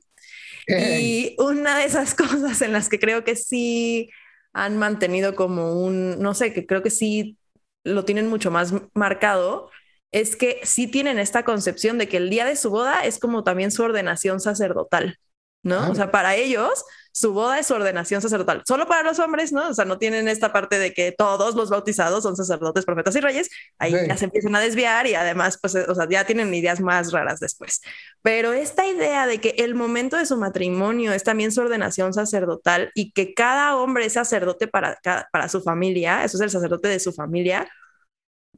Y 0.67 1.35
una 1.39 1.77
de 1.77 1.85
esas 1.85 2.15
cosas 2.15 2.61
en 2.61 2.73
las 2.73 2.89
que 2.89 2.99
creo 2.99 3.23
que 3.23 3.35
sí 3.35 4.09
han 4.53 4.77
mantenido 4.77 5.35
como 5.35 5.81
un, 5.81 6.19
no 6.19 6.33
sé, 6.33 6.51
que 6.51 6.65
creo 6.65 6.81
que 6.81 6.89
sí 6.89 7.37
lo 7.83 8.03
tienen 8.03 8.27
mucho 8.27 8.51
más 8.51 8.73
marcado, 8.93 9.69
es 10.11 10.35
que 10.35 10.59
sí 10.63 10.87
tienen 10.87 11.19
esta 11.19 11.43
concepción 11.43 11.97
de 11.97 12.07
que 12.09 12.17
el 12.17 12.29
día 12.29 12.45
de 12.45 12.55
su 12.55 12.69
boda 12.71 13.05
es 13.05 13.19
como 13.19 13.43
también 13.43 13.71
su 13.71 13.83
ordenación 13.83 14.39
sacerdotal, 14.39 15.17
¿no? 15.63 15.79
Ah. 15.79 15.89
O 15.89 15.95
sea, 15.95 16.11
para 16.11 16.35
ellos 16.35 16.83
su 17.13 17.33
boda 17.33 17.59
es 17.59 17.67
su 17.67 17.73
ordenación 17.73 18.21
sacerdotal. 18.21 18.63
Solo 18.65 18.87
para 18.87 19.03
los 19.03 19.19
hombres, 19.19 19.51
¿no? 19.51 19.69
O 19.69 19.73
sea, 19.73 19.85
no 19.85 19.97
tienen 19.97 20.27
esta 20.27 20.53
parte 20.53 20.79
de 20.79 20.93
que 20.93 21.11
todos 21.11 21.55
los 21.55 21.69
bautizados 21.69 22.23
son 22.23 22.35
sacerdotes, 22.37 22.85
profetas 22.85 23.15
y 23.15 23.19
reyes. 23.19 23.49
Ahí 23.77 23.93
ya 24.07 24.15
se 24.15 24.25
empiezan 24.25 24.55
a 24.55 24.61
desviar 24.61 25.07
y 25.07 25.15
además, 25.15 25.59
pues, 25.61 25.75
o 25.75 25.95
sea, 25.95 26.07
ya 26.09 26.25
tienen 26.25 26.53
ideas 26.53 26.79
más 26.79 27.11
raras 27.11 27.39
después. 27.39 27.81
Pero 28.21 28.53
esta 28.53 28.87
idea 28.87 29.27
de 29.27 29.41
que 29.41 29.55
el 29.57 29.75
momento 29.75 30.15
de 30.15 30.25
su 30.25 30.37
matrimonio 30.37 31.11
es 31.11 31.23
también 31.23 31.51
su 31.51 31.61
ordenación 31.61 32.13
sacerdotal 32.13 32.91
y 32.95 33.11
que 33.11 33.33
cada 33.33 33.75
hombre 33.75 34.05
es 34.05 34.13
sacerdote 34.13 34.67
para, 34.67 34.97
para 35.31 35.49
su 35.49 35.61
familia, 35.61 36.23
eso 36.23 36.37
es 36.37 36.41
el 36.41 36.49
sacerdote 36.49 36.87
de 36.87 36.99
su 36.99 37.11
familia, 37.11 37.67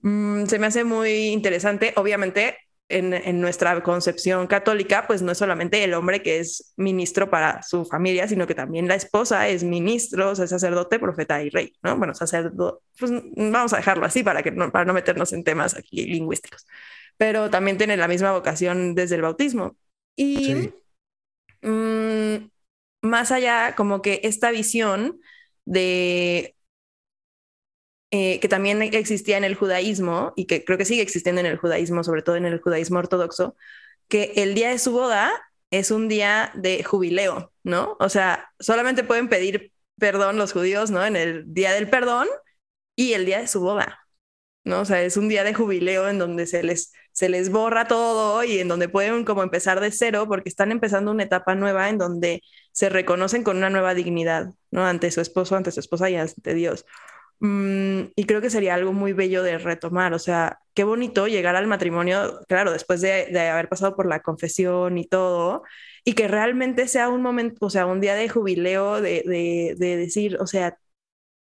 mm, 0.02 0.46
se 0.46 0.60
me 0.60 0.68
hace 0.68 0.84
muy 0.84 1.28
interesante. 1.30 1.94
Obviamente, 1.96 2.58
en, 2.89 3.41
nuestra 3.41 3.81
concepción 3.81 4.47
católica, 4.47 5.07
pues 5.07 5.22
no 5.22 5.31
es 5.31 5.38
solamente 5.38 5.84
el 5.84 5.93
hombre 5.93 6.22
que 6.22 6.39
es 6.39 6.73
ministro 6.77 7.30
para 7.30 7.64
su 7.64 7.85
familia, 7.85 8.27
sino 8.27 8.45
que 8.45 8.55
también 8.55 8.88
la 8.88 8.95
esposa 8.95 9.47
es 9.47 9.64
ministro, 9.64 10.31
o 10.31 10.35
sea, 10.35 10.47
sacerdote, 10.47 10.99
profeta 10.99 11.41
y 11.41 11.49
rey, 11.49 11.73
¿no? 11.81 11.97
Bueno, 11.97 12.14
sacerdote, 12.14 12.84
pues 12.99 13.11
vamos 13.35 13.73
a 13.73 13.77
dejarlo 13.77 14.05
así 14.05 14.23
para, 14.23 14.43
que 14.43 14.51
no, 14.51 14.72
para 14.72 14.85
no 14.85 14.93
meternos 14.93 15.34
en 15.34 15.43
temas 15.43 15.76
aquí 15.76 16.05
lingüísticos, 16.05 16.68
pero 17.18 17.49
también 17.49 17.77
tiene 17.77 17.97
la 17.97 18.07
misma 18.07 18.31
vocación 18.31 18.95
desde 18.95 19.15
el 19.15 19.22
bautismo. 19.22 19.76
Y 20.15 20.72
mm, 21.61 22.49
más 23.01 23.31
allá, 23.31 23.73
como 23.76 24.01
que 24.01 24.22
esta 24.23 24.51
visión 24.51 25.19
de 25.65 26.55
eh, 28.15 28.40
que 28.40 28.48
también 28.48 28.80
existía 28.84 29.38
en 29.38 29.44
el 29.44 29.56
judaísmo 29.56 30.34
y 30.35 30.45
que 30.45 30.64
creo 30.64 30.77
que 30.77 30.85
sigue 30.85 31.02
existiendo 31.02 31.41
en 31.41 31.48
el 31.48 31.57
judaísmo, 31.57 32.03
sobre 32.03 32.22
todo 32.22 32.35
en 32.35 32.45
el 32.45 32.61
judaísmo 32.61 32.99
ortodoxo, 32.99 33.56
que 34.07 34.34
el 34.35 34.53
día 34.53 34.69
de 34.69 34.77
su 34.77 34.91
boda 34.91 35.31
es 35.72 35.90
un 35.90 36.07
día 36.10 36.52
de 36.53 36.84
jubileo, 36.84 37.52
¿no? 37.64 37.98
O 37.99 38.10
sea, 38.10 38.52
solamente 38.60 39.03
pueden 39.03 39.30
pedir 39.30 39.73
perdón 39.98 40.38
los 40.38 40.53
judíos, 40.53 40.91
¿no? 40.91 41.03
En 41.03 41.15
el 41.15 41.52
día 41.56 41.72
del 41.73 41.90
perdón 41.90 42.27
y 42.95 43.14
el 43.14 43.26
día 43.26 43.40
de 43.40 43.48
su 43.48 43.61
boda, 43.61 44.06
¿no? 44.64 44.81
O 44.81 44.85
sea, 44.85 45.02
es 45.02 45.18
un 45.18 45.27
día 45.27 45.44
de 45.44 45.56
jubileo 45.56 46.07
en 46.07 46.19
donde 46.19 46.45
se 46.45 46.61
les, 46.61 46.94
se 47.14 47.30
les 47.30 47.49
borra 47.49 47.88
todo 47.88 48.44
y 48.44 48.60
en 48.60 48.68
donde 48.68 48.90
pueden 48.90 49.26
como 49.26 49.41
empezar 49.41 49.80
de 49.80 49.91
cero 49.91 50.26
porque 50.27 50.49
están 50.49 50.72
empezando 50.72 51.10
una 51.10 51.23
etapa 51.23 51.56
nueva 51.56 51.90
en 51.90 51.98
donde 51.98 52.44
se 52.73 52.90
reconocen 52.90 53.44
con 53.44 53.57
una 53.57 53.72
nueva 53.72 53.95
dignidad, 53.95 54.53
¿no? 54.69 54.85
Ante 54.85 55.10
su 55.10 55.19
esposo, 55.19 55.56
ante 55.56 55.72
su 55.72 55.80
esposa 55.80 56.11
y 56.11 56.15
ante 56.15 56.53
Dios. 56.53 56.85
Mm, 57.44 58.14
y 58.15 58.26
creo 58.26 58.40
que 58.40 58.49
sería 58.49 58.74
algo 58.74 58.94
muy 58.94 59.11
bello 59.11 59.44
de 59.44 59.57
retomar. 59.57 60.14
O 60.14 60.20
sea, 60.20 60.60
qué 60.74 60.86
bonito 60.86 61.28
llegar 61.28 61.57
al 61.57 61.68
matrimonio, 61.68 62.40
claro, 62.48 62.72
después 62.72 63.02
de, 63.02 63.38
haber 63.38 63.68
pasado 63.68 63.95
por 63.98 64.07
la 64.07 64.22
confesión 64.22 64.98
y 64.98 65.06
todo, 65.07 65.64
y 66.06 66.14
que 66.14 66.30
realmente 66.30 66.88
sea 66.88 67.10
un 67.10 67.22
momento, 67.22 67.65
o 67.65 67.70
sea, 67.70 67.86
un 67.86 67.99
día 67.99 68.15
de 68.15 68.30
jubileo, 68.30 69.02
de, 69.02 69.76
decir, 69.78 70.38
o 70.40 70.48
sea, 70.48 70.78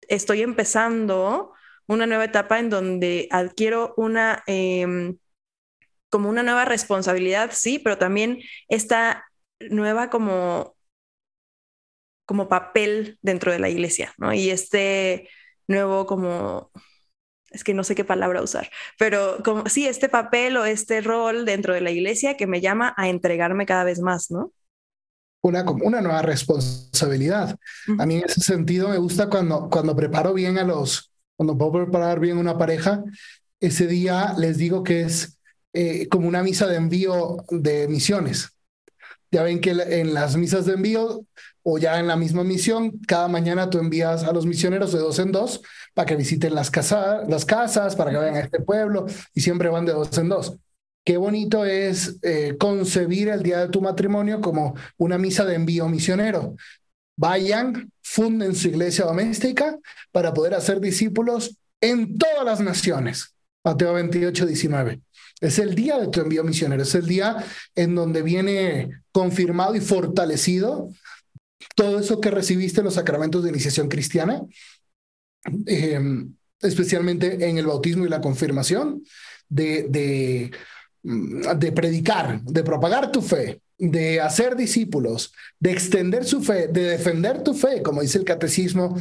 estoy 0.08 0.42
empezando 0.42 1.52
una 1.86 2.06
nueva 2.06 2.24
etapa 2.26 2.58
en 2.58 2.70
donde 2.70 3.28
adquiero 3.30 3.94
una, 3.98 4.42
em, 4.46 5.18
como 6.10 6.28
una 6.30 6.42
nueva 6.42 6.64
responsabilidad, 6.66 7.50
sí, 7.54 7.78
pero 7.78 7.98
también 7.98 8.40
esta 8.68 9.26
nueva 9.60 10.10
como 10.10 10.76
como 12.24 12.48
papel 12.48 13.18
dentro 13.22 13.52
de 13.52 13.58
la 13.58 13.68
iglesia, 13.68 14.14
¿no? 14.18 14.32
Y 14.32 14.50
este, 14.50 15.28
nuevo 15.72 16.06
como, 16.06 16.70
es 17.50 17.64
que 17.64 17.74
no 17.74 17.82
sé 17.82 17.96
qué 17.96 18.04
palabra 18.04 18.42
usar, 18.42 18.70
pero 18.98 19.38
como 19.44 19.68
sí, 19.68 19.88
este 19.88 20.08
papel 20.08 20.56
o 20.56 20.64
este 20.64 21.00
rol 21.00 21.44
dentro 21.44 21.74
de 21.74 21.80
la 21.80 21.90
iglesia 21.90 22.36
que 22.36 22.46
me 22.46 22.60
llama 22.60 22.94
a 22.96 23.08
entregarme 23.08 23.66
cada 23.66 23.84
vez 23.84 24.00
más, 24.00 24.30
¿no? 24.30 24.52
Una, 25.44 25.64
una 25.68 26.00
nueva 26.00 26.22
responsabilidad. 26.22 27.58
A 27.98 28.06
mí 28.06 28.14
en 28.14 28.26
ese 28.26 28.40
sentido 28.40 28.88
me 28.88 28.98
gusta 28.98 29.28
cuando, 29.28 29.68
cuando 29.68 29.96
preparo 29.96 30.32
bien 30.34 30.56
a 30.56 30.62
los, 30.62 31.10
cuando 31.36 31.58
puedo 31.58 31.84
preparar 31.84 32.20
bien 32.20 32.38
una 32.38 32.56
pareja, 32.56 33.02
ese 33.58 33.88
día 33.88 34.34
les 34.38 34.56
digo 34.56 34.84
que 34.84 35.02
es 35.02 35.40
eh, 35.72 36.08
como 36.08 36.28
una 36.28 36.42
misa 36.42 36.66
de 36.66 36.76
envío 36.76 37.44
de 37.50 37.88
misiones. 37.88 38.50
Ya 39.32 39.42
ven 39.42 39.60
que 39.60 39.70
en 39.70 40.14
las 40.14 40.36
misas 40.36 40.66
de 40.66 40.74
envío 40.74 41.24
o 41.62 41.78
ya 41.78 41.98
en 42.00 42.06
la 42.06 42.16
misma 42.16 42.44
misión, 42.44 42.98
cada 43.06 43.28
mañana 43.28 43.70
tú 43.70 43.78
envías 43.78 44.24
a 44.24 44.32
los 44.32 44.46
misioneros 44.46 44.92
de 44.92 44.98
dos 44.98 45.18
en 45.18 45.32
dos 45.32 45.62
para 45.94 46.06
que 46.06 46.16
visiten 46.16 46.54
las, 46.54 46.70
las 47.28 47.44
casas, 47.44 47.96
para 47.96 48.10
que 48.10 48.16
vayan 48.16 48.36
a 48.36 48.40
este 48.40 48.60
pueblo 48.60 49.06
y 49.34 49.40
siempre 49.40 49.68
van 49.68 49.86
de 49.86 49.92
dos 49.92 50.16
en 50.18 50.28
dos. 50.28 50.56
Qué 51.04 51.16
bonito 51.16 51.64
es 51.64 52.18
eh, 52.22 52.56
concebir 52.58 53.28
el 53.28 53.42
día 53.42 53.58
de 53.58 53.68
tu 53.68 53.80
matrimonio 53.80 54.40
como 54.40 54.74
una 54.96 55.18
misa 55.18 55.44
de 55.44 55.56
envío 55.56 55.88
misionero. 55.88 56.54
Vayan, 57.16 57.92
funden 58.02 58.54
su 58.54 58.68
iglesia 58.68 59.04
doméstica 59.04 59.78
para 60.12 60.32
poder 60.32 60.54
hacer 60.54 60.80
discípulos 60.80 61.58
en 61.80 62.16
todas 62.18 62.44
las 62.44 62.60
naciones. 62.60 63.34
Mateo 63.64 63.94
28, 63.94 64.46
19. 64.46 65.00
Es 65.40 65.58
el 65.58 65.74
día 65.74 65.98
de 65.98 66.06
tu 66.06 66.20
envío 66.20 66.44
misionero, 66.44 66.82
es 66.82 66.94
el 66.94 67.06
día 67.06 67.44
en 67.74 67.96
donde 67.96 68.22
viene 68.22 69.02
confirmado 69.10 69.74
y 69.74 69.80
fortalecido 69.80 70.88
todo 71.74 71.98
eso 71.98 72.20
que 72.20 72.30
recibiste 72.30 72.80
en 72.80 72.86
los 72.86 72.94
sacramentos 72.94 73.42
de 73.42 73.50
iniciación 73.50 73.88
cristiana, 73.88 74.42
em, 75.66 76.34
especialmente 76.60 77.48
en 77.48 77.58
el 77.58 77.66
bautismo 77.66 78.06
y 78.06 78.08
la 78.08 78.20
confirmación, 78.20 79.02
de, 79.48 80.50
mm, 81.02 81.58
de 81.58 81.72
predicar, 81.72 82.42
de 82.42 82.62
propagar 82.62 83.12
tu 83.12 83.20
fe, 83.20 83.60
de 83.78 84.20
hacer 84.20 84.56
discípulos, 84.56 85.32
de 85.58 85.72
extender 85.72 86.24
su 86.24 86.42
fe, 86.42 86.68
de 86.68 86.82
defender 86.82 87.42
tu 87.42 87.52
fe, 87.52 87.82
como 87.82 88.00
dice 88.00 88.18
el 88.18 88.24
catecismo 88.24 88.96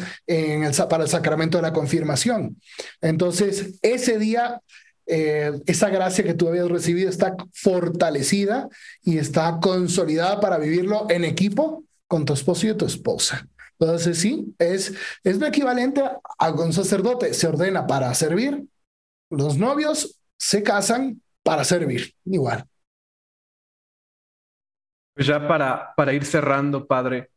para 0.89 1.03
el 1.03 1.09
sacramento 1.09 1.57
de 1.57 1.61
la 1.61 1.73
confirmación. 1.73 2.59
Entonces, 2.99 3.75
ese 3.81 4.17
día, 4.17 4.61
eh, 5.05 5.51
esa 5.67 5.89
gracia 5.89 6.23
que 6.23 6.33
tú 6.33 6.47
habías 6.47 6.67
recibido 6.67 7.09
está 7.09 7.35
fortalecida 7.53 8.69
y 9.03 9.19
está 9.19 9.59
consolidada 9.61 10.39
para 10.39 10.57
vivirlo 10.57 11.05
en 11.09 11.25
equipo 11.25 11.85
con 12.11 12.25
tu 12.25 12.33
esposo 12.33 12.67
y 12.67 12.75
tu 12.75 12.85
esposa. 12.85 13.47
Entonces, 13.79 14.19
sí, 14.19 14.53
es, 14.59 14.93
es 15.23 15.39
lo 15.39 15.45
equivalente 15.45 16.03
a 16.37 16.51
un 16.51 16.73
sacerdote 16.73 17.33
se 17.33 17.47
ordena 17.47 17.87
para 17.87 18.13
servir, 18.13 18.65
los 19.29 19.57
novios 19.57 20.19
se 20.37 20.61
casan 20.61 21.21
para 21.41 21.63
servir, 21.63 22.13
igual. 22.25 22.65
Pues 25.13 25.25
ya 25.25 25.47
para, 25.47 25.93
para 25.95 26.11
ir 26.11 26.25
cerrando, 26.25 26.85
padre, 26.85 27.29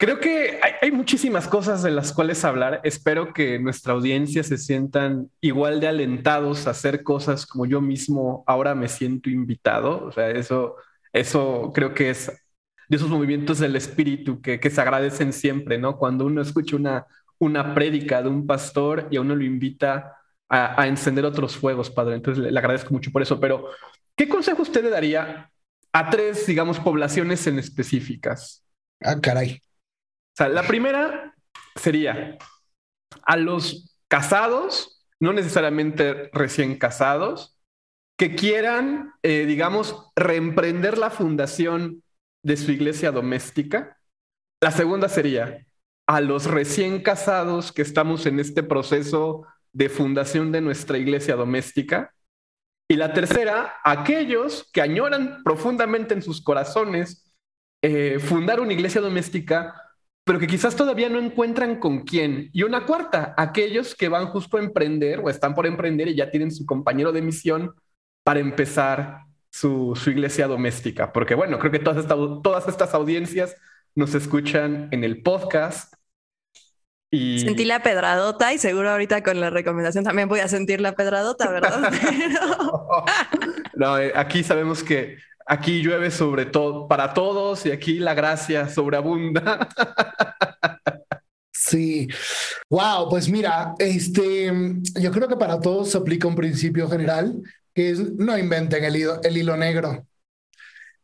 creo 0.00 0.18
que 0.18 0.58
hay, 0.60 0.72
hay, 0.82 0.90
muchísimas 0.90 1.46
cosas 1.46 1.84
de 1.84 1.92
las 1.92 2.12
cuales 2.12 2.44
hablar. 2.44 2.80
Espero 2.82 3.32
que 3.32 3.60
nuestra 3.60 3.92
audiencia 3.92 4.42
se 4.42 4.58
sientan 4.58 5.30
igual 5.40 5.78
de 5.78 5.86
alentados 5.86 6.66
a 6.66 6.70
hacer 6.70 7.04
cosas 7.04 7.46
como 7.46 7.66
yo 7.66 7.80
mismo 7.80 8.42
ahora 8.48 8.74
me 8.74 8.88
siento 8.88 9.30
invitado. 9.30 10.04
O 10.06 10.10
sea, 10.10 10.28
eso 10.30 10.74
Eso 11.12 11.70
creo 11.72 11.94
que 11.94 12.10
es 12.10 12.43
de 12.88 12.96
esos 12.96 13.08
movimientos 13.10 13.58
del 13.58 13.76
espíritu 13.76 14.40
que, 14.40 14.60
que 14.60 14.70
se 14.70 14.80
agradecen 14.80 15.32
siempre, 15.32 15.78
¿no? 15.78 15.96
Cuando 15.96 16.26
uno 16.26 16.42
escucha 16.42 16.76
una, 16.76 17.06
una 17.38 17.74
prédica 17.74 18.22
de 18.22 18.28
un 18.28 18.46
pastor 18.46 19.08
y 19.10 19.16
a 19.16 19.20
uno 19.20 19.34
lo 19.34 19.44
invita 19.44 20.18
a, 20.48 20.82
a 20.82 20.86
encender 20.86 21.24
otros 21.24 21.56
fuegos, 21.56 21.90
Padre. 21.90 22.16
Entonces 22.16 22.42
le, 22.42 22.50
le, 22.50 22.58
agradezco 22.58 22.92
mucho 22.92 23.10
por 23.10 23.22
eso. 23.22 23.40
Pero, 23.40 23.68
¿qué 24.16 24.28
consejo 24.28 24.62
usted 24.62 24.82
le 24.82 24.90
daría 24.90 25.50
a 25.92 26.10
tres, 26.10 26.46
digamos, 26.46 26.78
poblaciones 26.80 27.46
en 27.46 27.58
específicas? 27.58 28.64
Ah, 29.00 29.20
caray. 29.20 29.60
O 29.62 30.36
sea, 30.36 30.48
la 30.48 30.64
primera 30.64 31.34
sería 31.76 32.36
a 33.22 33.36
los 33.36 33.96
casados, 34.08 35.04
no 35.20 35.32
necesariamente 35.32 36.30
recién 36.32 36.76
casados, 36.76 37.56
que 38.16 38.34
quieran, 38.34 39.12
eh, 39.22 39.44
digamos, 39.46 40.10
reemprender 40.14 40.98
la 40.98 41.10
fundación 41.10 42.02
de 42.44 42.56
su 42.56 42.70
iglesia 42.70 43.10
doméstica. 43.10 43.98
La 44.60 44.70
segunda 44.70 45.08
sería 45.08 45.66
a 46.06 46.20
los 46.20 46.44
recién 46.44 47.02
casados 47.02 47.72
que 47.72 47.82
estamos 47.82 48.26
en 48.26 48.38
este 48.38 48.62
proceso 48.62 49.46
de 49.72 49.88
fundación 49.88 50.52
de 50.52 50.60
nuestra 50.60 50.98
iglesia 50.98 51.34
doméstica. 51.34 52.14
Y 52.88 52.96
la 52.96 53.14
tercera, 53.14 53.74
aquellos 53.82 54.70
que 54.72 54.82
añoran 54.82 55.42
profundamente 55.42 56.14
en 56.14 56.22
sus 56.22 56.42
corazones 56.42 57.34
eh, 57.82 58.18
fundar 58.18 58.60
una 58.60 58.74
iglesia 58.74 59.00
doméstica, 59.00 59.74
pero 60.24 60.38
que 60.38 60.46
quizás 60.46 60.76
todavía 60.76 61.08
no 61.08 61.18
encuentran 61.18 61.80
con 61.80 62.04
quién. 62.04 62.50
Y 62.52 62.62
una 62.62 62.84
cuarta, 62.84 63.34
aquellos 63.38 63.94
que 63.94 64.08
van 64.08 64.26
justo 64.26 64.58
a 64.58 64.62
emprender 64.62 65.20
o 65.20 65.30
están 65.30 65.54
por 65.54 65.66
emprender 65.66 66.08
y 66.08 66.16
ya 66.16 66.30
tienen 66.30 66.52
su 66.52 66.66
compañero 66.66 67.10
de 67.10 67.22
misión 67.22 67.74
para 68.22 68.40
empezar 68.40 69.23
su, 69.54 69.94
su 69.94 70.10
iglesia 70.10 70.48
doméstica. 70.48 71.12
Porque 71.12 71.36
bueno, 71.36 71.60
creo 71.60 71.70
que 71.70 71.78
todas, 71.78 71.98
esta, 71.98 72.16
todas 72.42 72.66
estas 72.66 72.92
audiencias 72.92 73.54
nos 73.94 74.12
escuchan 74.16 74.88
en 74.90 75.04
el 75.04 75.22
podcast. 75.22 75.94
Y... 77.08 77.38
Sentí 77.38 77.64
la 77.64 77.80
pedradota 77.80 78.52
y 78.52 78.58
seguro 78.58 78.90
ahorita 78.90 79.22
con 79.22 79.38
la 79.38 79.50
recomendación 79.50 80.02
también 80.02 80.28
voy 80.28 80.40
a 80.40 80.48
sentir 80.48 80.80
la 80.80 80.96
pedradota, 80.96 81.48
¿verdad? 81.52 81.92
no, 83.76 83.96
eh, 83.96 84.10
aquí 84.16 84.42
sabemos 84.42 84.82
que 84.82 85.18
aquí 85.46 85.82
llueve 85.82 86.10
sobre 86.10 86.46
todo 86.46 86.88
para 86.88 87.14
todos 87.14 87.64
y 87.64 87.70
aquí 87.70 88.00
la 88.00 88.14
gracia 88.14 88.68
sobreabunda. 88.68 89.68
Sí, 91.52 92.08
wow, 92.68 93.08
pues 93.08 93.28
mira, 93.28 93.74
este, 93.78 94.52
yo 95.00 95.12
creo 95.12 95.28
que 95.28 95.36
para 95.36 95.60
todos 95.60 95.92
se 95.92 95.98
aplica 95.98 96.26
un 96.26 96.34
principio 96.34 96.88
general 96.90 97.40
que 97.74 97.94
no 98.16 98.38
inventen 98.38 98.84
el 98.84 98.96
hilo, 99.36 99.56
negro. 99.56 100.06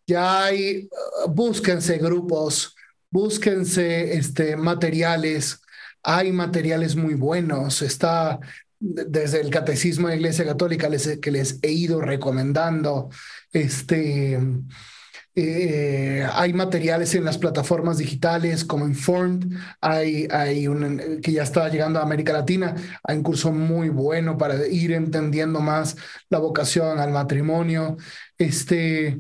Ya 0.06 0.44
hay, 0.44 0.88
uh, 1.24 1.28
búsquense 1.28 1.98
grupos, 1.98 2.74
búsquense 3.10 4.14
este, 4.14 4.56
materiales, 4.56 5.60
hay 6.02 6.32
materiales 6.32 6.96
muy 6.96 7.14
buenos, 7.14 7.82
está 7.82 8.40
desde 8.78 9.40
el 9.40 9.50
Catecismo 9.50 10.08
de 10.08 10.16
Iglesia 10.16 10.46
Católica 10.46 10.88
que 11.20 11.30
les 11.30 11.58
he 11.62 11.70
ido 11.70 12.00
recomendando, 12.00 13.10
este, 13.52 14.40
eh, 15.42 16.28
hay 16.32 16.52
materiales 16.52 17.14
en 17.14 17.24
las 17.24 17.38
plataformas 17.38 17.98
digitales 17.98 18.64
como 18.64 18.86
Informed, 18.86 19.46
hay, 19.80 20.66
un 20.68 21.20
que 21.22 21.32
ya 21.32 21.42
está 21.42 21.68
llegando 21.68 21.98
a 21.98 22.02
América 22.02 22.32
Latina, 22.32 22.74
hay 23.02 23.16
un 23.18 23.22
curso 23.22 23.52
muy 23.52 23.88
bueno 23.88 24.38
para 24.38 24.66
ir 24.66 24.92
entendiendo 24.92 25.60
más 25.60 25.96
la 26.28 26.38
vocación 26.38 26.98
al 26.98 27.12
matrimonio. 27.12 27.96
Este, 28.38 29.18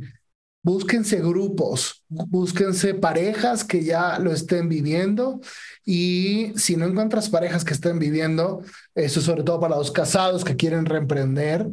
búsquense 0.62 1.20
grupos, 1.20 2.04
búsquense 2.08 2.94
parejas 2.94 3.64
que 3.64 3.82
ya 3.82 4.18
lo 4.18 4.32
estén 4.32 4.68
viviendo 4.68 5.40
y 5.84 6.52
si 6.56 6.76
no 6.76 6.86
encuentras 6.86 7.30
parejas 7.30 7.64
que 7.64 7.72
estén 7.72 7.98
viviendo, 7.98 8.62
eso 8.94 9.20
sobre 9.20 9.42
todo 9.42 9.60
para 9.60 9.76
los 9.76 9.90
casados 9.90 10.44
que 10.44 10.56
quieren 10.56 10.84
reemprender, 10.84 11.66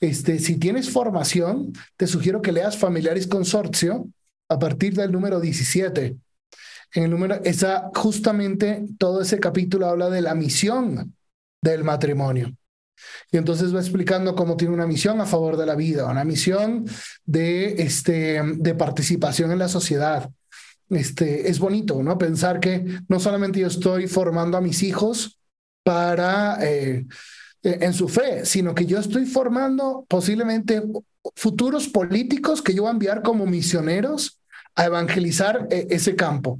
este, 0.00 0.38
si 0.38 0.58
tienes 0.58 0.90
formación, 0.90 1.72
te 1.96 2.06
sugiero 2.06 2.40
que 2.40 2.52
leas 2.52 2.78
Familiaris 2.78 3.26
Consorcio 3.26 4.08
a 4.48 4.58
partir 4.58 4.94
del 4.94 5.12
número 5.12 5.38
17. 5.38 6.16
En 6.94 7.04
el 7.04 7.10
número, 7.10 7.40
esa, 7.44 7.90
justamente 7.94 8.84
todo 8.98 9.20
ese 9.20 9.38
capítulo 9.38 9.86
habla 9.86 10.10
de 10.10 10.22
la 10.22 10.34
misión 10.34 11.14
del 11.62 11.84
matrimonio. 11.84 12.56
Y 13.30 13.36
entonces 13.36 13.74
va 13.74 13.80
explicando 13.80 14.34
cómo 14.34 14.56
tiene 14.56 14.74
una 14.74 14.86
misión 14.86 15.20
a 15.20 15.26
favor 15.26 15.56
de 15.56 15.66
la 15.66 15.74
vida, 15.74 16.06
una 16.06 16.24
misión 16.24 16.84
de, 17.24 17.82
este, 17.82 18.42
de 18.42 18.74
participación 18.74 19.52
en 19.52 19.58
la 19.58 19.68
sociedad. 19.68 20.30
Este, 20.88 21.48
es 21.48 21.58
bonito, 21.58 22.02
¿no? 22.02 22.18
Pensar 22.18 22.58
que 22.58 22.84
no 23.08 23.20
solamente 23.20 23.60
yo 23.60 23.68
estoy 23.68 24.08
formando 24.08 24.56
a 24.56 24.60
mis 24.60 24.82
hijos 24.82 25.38
para, 25.84 26.58
eh, 26.62 27.06
en 27.62 27.92
su 27.92 28.08
fe, 28.08 28.44
sino 28.44 28.74
que 28.74 28.86
yo 28.86 28.98
estoy 28.98 29.26
formando 29.26 30.04
posiblemente 30.08 30.82
futuros 31.36 31.88
políticos 31.88 32.62
que 32.62 32.74
yo 32.74 32.82
voy 32.82 32.88
a 32.88 32.92
enviar 32.92 33.22
como 33.22 33.46
misioneros 33.46 34.39
a 34.80 34.86
evangelizar 34.86 35.68
eh, 35.70 35.86
ese 35.90 36.16
campo. 36.16 36.58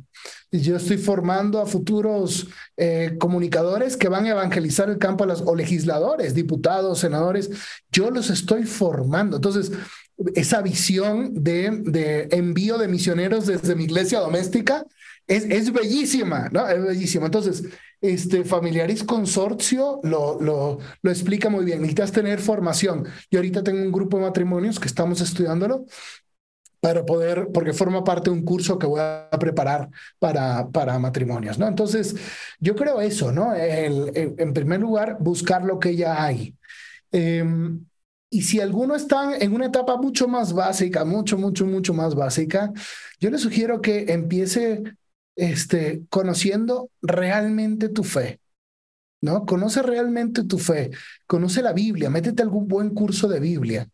Yo 0.53 0.77
estoy 0.77 0.99
formando 0.99 1.59
a 1.59 1.67
futuros 1.67 2.49
eh, 2.77 3.17
comunicadores 3.19 3.97
que 3.97 4.09
van 4.09 4.27
a 4.27 4.31
evangelizar 4.31 4.91
el 4.91 4.99
campo 4.99 5.25
a 5.25 5.29
los, 5.29 5.41
o 5.41 5.57
legisladores, 5.57 6.35
diputados, 6.35 6.99
senadores. 6.99 7.51
Yo 7.91 8.11
los 8.11 8.29
estoy 8.29 8.65
formando. 8.65 9.37
Entonces, 9.37 9.73
esa 10.35 10.61
visión 10.61 11.33
de, 11.33 11.71
de 11.85 12.29
envío 12.33 12.77
de 12.77 12.89
misioneros 12.89 13.47
desde 13.47 13.75
mi 13.75 13.85
iglesia 13.85 14.21
doméstica 14.21 14.85
es, 15.27 15.45
es 15.45 15.73
bellísima, 15.73 16.51
¿no? 16.53 16.69
Es 16.69 16.85
bellísima. 16.85 17.27
Entonces, 17.27 17.65
este 18.03 18.45
Familiaris 18.45 19.05
Consorcio 19.05 20.01
lo, 20.03 20.41
lo, 20.41 20.79
lo 21.01 21.11
explica 21.11 21.49
muy 21.49 21.65
bien. 21.65 21.81
Necesitas 21.81 22.13
tener 22.13 22.39
formación. 22.39 23.07
Yo 23.31 23.39
ahorita 23.39 23.63
tengo 23.63 23.81
un 23.81 23.93
grupo 23.93 24.19
de 24.19 24.25
matrimonios 24.25 24.79
que 24.79 24.89
estamos 24.89 25.21
estudiándolo 25.23 25.87
para 26.81 27.05
poder, 27.05 27.49
porque 27.53 27.73
forma 27.73 28.03
parte 28.05 28.31
de 28.31 28.37
un 28.37 28.45
curso 28.45 28.79
que 28.79 28.87
voy 28.87 29.01
a 29.01 29.29
preparar 29.39 29.91
para, 30.19 30.69
para 30.69 30.99
matrimonios, 30.99 31.59
¿no? 31.59 31.69
Entonces, 31.69 32.17
yo 32.59 32.75
creo 32.75 33.01
eso, 33.01 33.33
¿no? 33.33 33.55
En 33.55 34.53
primer 34.55 34.81
lugar, 34.81 35.19
buscar 35.21 35.63
lo 35.63 35.79
que 35.79 35.95
ya 35.97 36.25
hay. 36.25 36.57
Eh, 37.13 37.45
y 38.31 38.43
si 38.43 38.61
alguno 38.61 38.95
está 38.95 39.37
en 39.37 39.53
una 39.53 39.67
etapa 39.67 39.97
mucho 39.97 40.29
más 40.29 40.53
básica, 40.53 41.05
mucho, 41.05 41.37
mucho, 41.37 41.67
mucho 41.67 41.93
más 41.93 42.15
básica, 42.15 42.73
yo 43.19 43.29
le 43.29 43.39
sugiero 43.39 43.81
que 43.81 44.13
empiece 44.13 44.83
este, 45.35 46.05
conociendo 46.09 46.91
realmente 47.03 47.89
tu 47.89 48.05
fe. 48.05 48.41
¿No? 49.23 49.45
Conoce 49.45 49.83
realmente 49.83 50.45
tu 50.45 50.59
fe, 50.59 50.93
conoce 51.27 51.61
la 51.61 51.75
Biblia, 51.75 52.09
métete 52.09 52.43
algún 52.43 52.67
buen 52.67 52.95
curso 52.95 53.29
de 53.29 53.39
Biblia, 53.39 53.87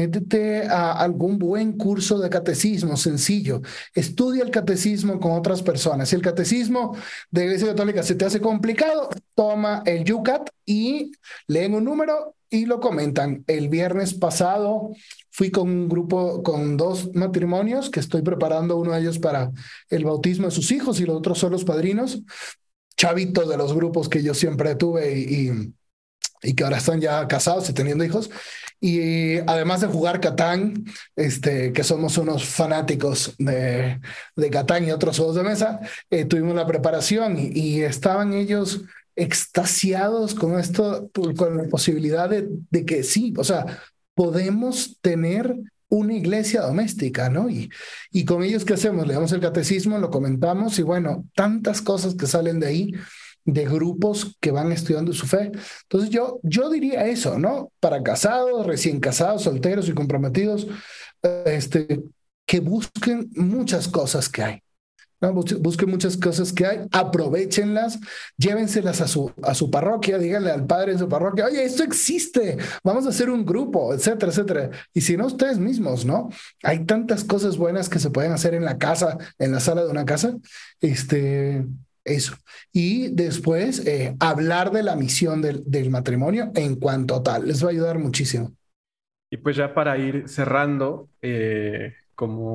métete 0.00 0.66
a 0.66 0.92
algún 0.92 1.38
buen 1.38 1.76
curso 1.76 2.18
de 2.18 2.30
catecismo 2.30 2.96
sencillo, 2.96 3.60
estudia 3.94 4.42
el 4.42 4.50
catecismo 4.50 5.20
con 5.20 5.32
otras 5.32 5.62
personas. 5.62 6.08
Si 6.08 6.16
el 6.16 6.22
catecismo 6.22 6.96
de 7.30 7.44
Iglesia 7.44 7.68
Católica 7.68 8.02
se 8.02 8.14
te 8.14 8.24
hace 8.24 8.40
complicado, 8.40 9.10
toma 9.34 9.82
el 9.84 10.04
Yucat 10.04 10.48
y 10.64 11.12
leen 11.46 11.74
un 11.74 11.84
número 11.84 12.34
y 12.48 12.64
lo 12.64 12.80
comentan. 12.80 13.44
El 13.46 13.68
viernes 13.68 14.14
pasado 14.14 14.90
fui 15.30 15.50
con 15.50 15.68
un 15.68 15.88
grupo, 15.88 16.42
con 16.42 16.76
dos 16.78 17.10
matrimonios 17.14 17.90
que 17.90 18.00
estoy 18.00 18.22
preparando, 18.22 18.76
uno 18.76 18.92
de 18.92 19.00
ellos 19.00 19.18
para 19.18 19.52
el 19.90 20.04
bautismo 20.04 20.46
de 20.46 20.52
sus 20.52 20.72
hijos 20.72 20.98
y 21.00 21.04
los 21.04 21.16
otros 21.16 21.38
son 21.38 21.52
los 21.52 21.64
padrinos, 21.64 22.22
chavitos 22.96 23.48
de 23.48 23.56
los 23.58 23.74
grupos 23.74 24.08
que 24.08 24.22
yo 24.22 24.32
siempre 24.32 24.74
tuve 24.76 25.18
y, 25.18 25.48
y 25.48 25.74
que 26.40 26.64
ahora 26.64 26.78
están 26.78 27.00
ya 27.00 27.26
casados 27.28 27.68
y 27.68 27.72
teniendo 27.72 28.04
hijos. 28.04 28.30
Y 28.80 29.38
además 29.40 29.82
de 29.82 29.88
jugar 29.88 30.20
Catán, 30.20 30.86
este, 31.14 31.72
que 31.72 31.84
somos 31.84 32.16
unos 32.16 32.44
fanáticos 32.44 33.34
de, 33.38 34.00
de 34.36 34.50
Catán 34.50 34.86
y 34.86 34.90
otros 34.90 35.18
juegos 35.18 35.36
de 35.36 35.42
mesa, 35.42 35.80
eh, 36.08 36.24
tuvimos 36.24 36.54
la 36.54 36.66
preparación 36.66 37.38
y, 37.38 37.50
y, 37.52 37.82
estaban 37.82 38.32
ellos 38.32 38.82
extasiados 39.16 40.34
con 40.34 40.58
esto, 40.58 41.10
con 41.36 41.58
la 41.58 41.64
posibilidad 41.64 42.30
de, 42.30 42.48
de 42.70 42.86
que 42.86 43.02
sí, 43.02 43.34
o 43.36 43.44
sea, 43.44 43.66
podemos 44.14 44.98
tener 45.02 45.54
una 45.90 46.14
iglesia 46.14 46.62
doméstica, 46.62 47.28
¿no? 47.28 47.50
Y, 47.50 47.68
y 48.10 48.24
con 48.24 48.42
ellos, 48.42 48.64
¿qué 48.64 48.74
hacemos? 48.74 49.06
Le 49.06 49.14
el 49.14 49.40
catecismo, 49.40 49.98
lo 49.98 50.10
comentamos 50.10 50.78
y 50.78 50.82
bueno, 50.82 51.26
tantas 51.34 51.82
cosas 51.82 52.14
que 52.14 52.26
salen 52.26 52.60
de 52.60 52.66
ahí 52.66 52.92
de 53.52 53.64
grupos 53.64 54.36
que 54.40 54.50
van 54.50 54.72
estudiando 54.72 55.12
su 55.12 55.26
fe. 55.26 55.52
Entonces 55.82 56.10
yo, 56.10 56.40
yo 56.42 56.70
diría 56.70 57.06
eso, 57.06 57.38
¿no? 57.38 57.72
Para 57.80 58.02
casados, 58.02 58.66
recién 58.66 59.00
casados, 59.00 59.42
solteros 59.42 59.88
y 59.88 59.92
comprometidos, 59.92 60.66
este, 61.44 62.02
que 62.46 62.60
busquen 62.60 63.30
muchas 63.36 63.88
cosas 63.88 64.28
que 64.28 64.42
hay. 64.42 64.62
Busquen 65.20 65.90
muchas 65.90 66.16
cosas 66.16 66.50
que 66.50 66.64
hay, 66.64 66.78
aprovechenlas, 66.92 67.98
llévenselas 68.38 69.02
a 69.02 69.06
su, 69.06 69.30
a 69.42 69.54
su 69.54 69.70
parroquia, 69.70 70.16
díganle 70.16 70.50
al 70.50 70.66
padre 70.66 70.92
en 70.92 70.98
su 70.98 71.10
parroquia, 71.10 71.44
oye, 71.44 71.62
esto 71.62 71.82
existe, 71.82 72.56
vamos 72.82 73.04
a 73.04 73.10
hacer 73.10 73.28
un 73.28 73.44
grupo, 73.44 73.92
etcétera, 73.92 74.32
etcétera. 74.32 74.70
Y 74.94 75.02
si 75.02 75.18
no, 75.18 75.26
ustedes 75.26 75.58
mismos, 75.58 76.06
¿no? 76.06 76.30
Hay 76.62 76.86
tantas 76.86 77.22
cosas 77.22 77.58
buenas 77.58 77.90
que 77.90 77.98
se 77.98 78.08
pueden 78.08 78.32
hacer 78.32 78.54
en 78.54 78.64
la 78.64 78.78
casa, 78.78 79.18
en 79.38 79.52
la 79.52 79.60
sala 79.60 79.84
de 79.84 79.90
una 79.90 80.06
casa. 80.06 80.34
Este, 80.80 81.66
eso. 82.14 82.34
Y 82.72 83.08
después 83.08 83.86
eh, 83.86 84.14
hablar 84.20 84.70
de 84.70 84.82
la 84.82 84.96
misión 84.96 85.42
del, 85.42 85.62
del 85.66 85.90
matrimonio 85.90 86.50
en 86.54 86.76
cuanto 86.76 87.22
tal. 87.22 87.46
Les 87.46 87.62
va 87.62 87.68
a 87.68 87.72
ayudar 87.72 87.98
muchísimo. 87.98 88.52
Y 89.30 89.36
pues 89.36 89.56
ya 89.56 89.74
para 89.74 89.96
ir 89.96 90.28
cerrando, 90.28 91.08
eh, 91.22 91.94
como 92.14 92.54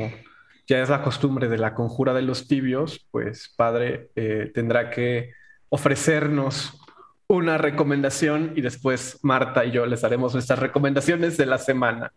ya 0.68 0.82
es 0.82 0.90
la 0.90 1.02
costumbre 1.02 1.48
de 1.48 1.58
la 1.58 1.74
conjura 1.74 2.14
de 2.14 2.22
los 2.22 2.48
tibios, 2.48 3.06
pues 3.12 3.54
padre 3.56 4.10
eh, 4.16 4.52
tendrá 4.54 4.90
que 4.90 5.32
ofrecernos 5.70 6.80
una 7.28 7.58
recomendación 7.58 8.54
y 8.56 8.62
después 8.62 9.20
Marta 9.24 9.66
y 9.66 9.72
yo 9.72 9.86
les 9.86 10.04
haremos 10.04 10.34
nuestras 10.34 10.60
recomendaciones 10.60 11.38
de 11.38 11.46
la 11.46 11.58
semana. 11.58 12.12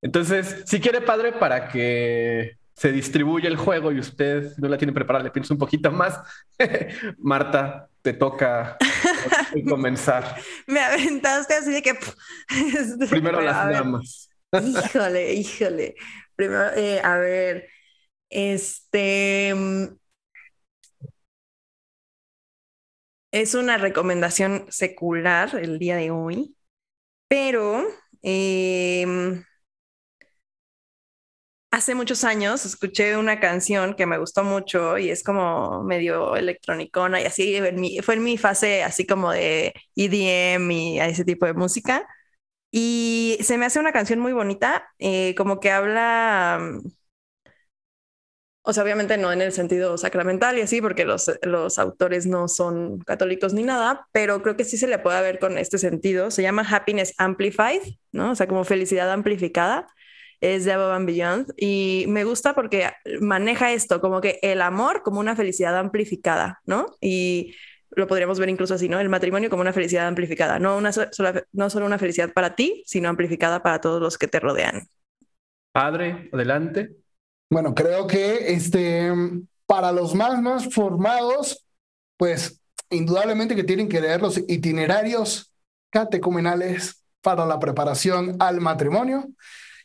Entonces, 0.00 0.62
si 0.66 0.80
quiere 0.80 1.00
padre, 1.00 1.32
para 1.32 1.68
que 1.68 2.56
se 2.74 2.90
distribuya 2.92 3.48
el 3.48 3.56
juego 3.56 3.92
y 3.92 4.00
usted 4.00 4.56
no 4.58 4.68
la 4.68 4.76
tiene 4.76 4.92
preparada, 4.92 5.24
le 5.24 5.30
pienso 5.30 5.54
un 5.54 5.58
poquito 5.58 5.90
más. 5.90 6.18
Marta, 7.18 7.88
te 8.02 8.12
toca 8.12 8.76
comenzar. 9.68 10.36
Me 10.66 10.80
aventaste 10.80 11.54
así 11.54 11.72
de 11.72 11.82
que... 11.82 11.94
Primero 13.10 13.40
las 13.40 13.70
damas. 13.70 14.28
híjole, 14.52 15.34
híjole. 15.34 15.94
Primero, 16.36 16.72
eh, 16.76 17.00
a 17.02 17.16
ver, 17.18 17.68
este 18.28 19.54
mm, 19.54 19.86
es 23.30 23.54
una 23.54 23.78
recomendación 23.78 24.66
secular 24.68 25.54
el 25.56 25.78
día 25.78 25.96
de 25.96 26.10
hoy, 26.10 26.56
pero 27.28 27.84
em, 28.22 29.44
hace 31.74 31.94
muchos 31.94 32.24
años 32.24 32.64
escuché 32.64 33.16
una 33.16 33.40
canción 33.40 33.94
que 33.94 34.06
me 34.06 34.18
gustó 34.18 34.44
mucho 34.44 34.96
y 34.98 35.10
es 35.10 35.24
como 35.24 35.82
medio 35.82 36.36
electronicona 36.36 37.20
y 37.20 37.24
así 37.24 37.58
fue 38.02 38.14
en 38.14 38.22
mi 38.24 38.38
fase 38.38 38.82
así 38.84 39.06
como 39.06 39.32
de 39.32 39.74
EDM 39.96 40.70
y 40.70 41.00
ese 41.00 41.24
tipo 41.24 41.46
de 41.46 41.54
música. 41.54 42.06
Y 42.70 43.38
se 43.42 43.58
me 43.58 43.66
hace 43.66 43.80
una 43.80 43.92
canción 43.92 44.20
muy 44.20 44.32
bonita, 44.32 44.88
eh, 44.98 45.34
como 45.36 45.60
que 45.60 45.70
habla 45.72 46.58
mm, 46.60 46.88
o 48.66 48.72
sea, 48.72 48.82
obviamente 48.82 49.18
no 49.18 49.30
en 49.30 49.42
el 49.42 49.52
sentido 49.52 49.98
sacramental 49.98 50.56
y 50.58 50.62
así, 50.62 50.80
porque 50.80 51.04
los, 51.04 51.30
los 51.42 51.78
autores 51.78 52.26
no 52.26 52.48
son 52.48 52.98
católicos 53.00 53.52
ni 53.52 53.62
nada, 53.62 54.08
pero 54.12 54.42
creo 54.42 54.56
que 54.56 54.64
sí 54.64 54.78
se 54.78 54.86
le 54.86 54.98
puede 54.98 55.20
ver 55.20 55.38
con 55.38 55.58
este 55.58 55.76
sentido. 55.76 56.30
Se 56.30 56.40
llama 56.42 56.66
Happiness 56.70 57.12
Amplified, 57.18 57.82
¿no? 58.12 58.30
O 58.30 58.34
sea, 58.34 58.46
como 58.48 58.64
felicidad 58.64 59.12
amplificada. 59.12 59.86
Es 60.40 60.64
de 60.64 60.72
Above 60.72 60.92
and 60.94 61.06
Beyond 61.06 61.52
y 61.56 62.04
me 62.08 62.24
gusta 62.24 62.54
porque 62.54 62.90
maneja 63.20 63.72
esto, 63.72 64.00
como 64.00 64.20
que 64.20 64.38
el 64.42 64.62
amor 64.62 65.02
como 65.02 65.20
una 65.20 65.36
felicidad 65.36 65.78
amplificada, 65.78 66.60
¿no? 66.64 66.86
Y 67.00 67.54
lo 67.90 68.06
podríamos 68.06 68.38
ver 68.38 68.48
incluso 68.48 68.74
así, 68.74 68.88
¿no? 68.88 69.00
El 69.00 69.08
matrimonio 69.08 69.50
como 69.50 69.62
una 69.62 69.72
felicidad 69.72 70.06
amplificada, 70.06 70.58
no, 70.58 70.76
una 70.76 70.92
sola, 70.92 71.44
no 71.52 71.70
solo 71.70 71.86
una 71.86 71.98
felicidad 71.98 72.32
para 72.32 72.54
ti, 72.54 72.82
sino 72.86 73.08
amplificada 73.08 73.62
para 73.62 73.80
todos 73.80 74.00
los 74.00 74.18
que 74.18 74.28
te 74.28 74.40
rodean. 74.40 74.88
Padre, 75.72 76.28
adelante. 76.32 76.96
Bueno, 77.50 77.74
creo 77.74 78.06
que 78.06 78.52
este, 78.52 79.12
para 79.66 79.92
los 79.92 80.14
más, 80.14 80.40
más 80.40 80.72
formados, 80.72 81.66
pues 82.16 82.60
indudablemente 82.90 83.56
que 83.56 83.64
tienen 83.64 83.88
que 83.88 84.00
leer 84.00 84.20
los 84.20 84.38
itinerarios 84.48 85.52
catecumenales 85.90 87.04
para 87.20 87.46
la 87.46 87.58
preparación 87.58 88.36
al 88.40 88.60
matrimonio. 88.60 89.28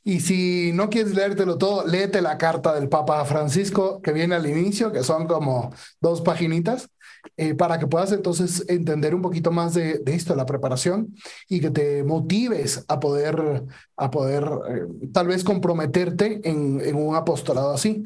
Y 0.10 0.22
si 0.22 0.72
no 0.74 0.90
quieres 0.90 1.14
leértelo 1.14 1.60
todo, 1.60 1.86
léete 1.86 2.20
la 2.24 2.40
carta 2.40 2.74
del 2.74 2.90
Papa 2.90 3.24
Francisco 3.26 4.02
que 4.02 4.12
viene 4.12 4.34
al 4.34 4.48
inicio, 4.48 4.92
que 4.92 5.04
son 5.04 5.28
como 5.28 5.72
dos 6.02 6.22
paginitas. 6.22 6.90
Eh, 7.38 7.54
para 7.54 7.78
que 7.78 7.86
puedas 7.86 8.12
entonces 8.12 8.66
entender 8.70 9.14
un 9.14 9.22
poquito 9.22 9.52
más 9.52 9.76
de, 9.76 10.02
esto, 10.08 10.36
la 10.36 10.48
preparación, 10.48 11.14
y 11.48 11.60
que 11.60 11.70
te 11.70 12.04
motives 12.04 12.84
a 12.88 13.00
poder, 13.00 13.66
a 13.98 14.10
poder 14.10 14.46
eh, 14.70 15.10
tal 15.14 15.28
vez 15.28 15.44
comprometerte 15.44 16.40
en, 16.50 16.82
en, 16.82 16.96
un 16.96 17.16
apostolado 17.16 17.72
así. 17.72 18.04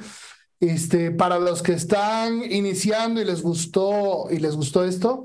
Este, 0.59 1.11
para 1.11 1.39
los 1.39 1.63
que 1.63 1.73
están 1.73 2.43
iniciando 2.51 3.21
y 3.21 3.25
les 3.25 3.41
gustó, 3.41 4.27
y 4.29 4.39
les 4.39 4.57
gustó 4.57 4.83
esto, 4.83 5.23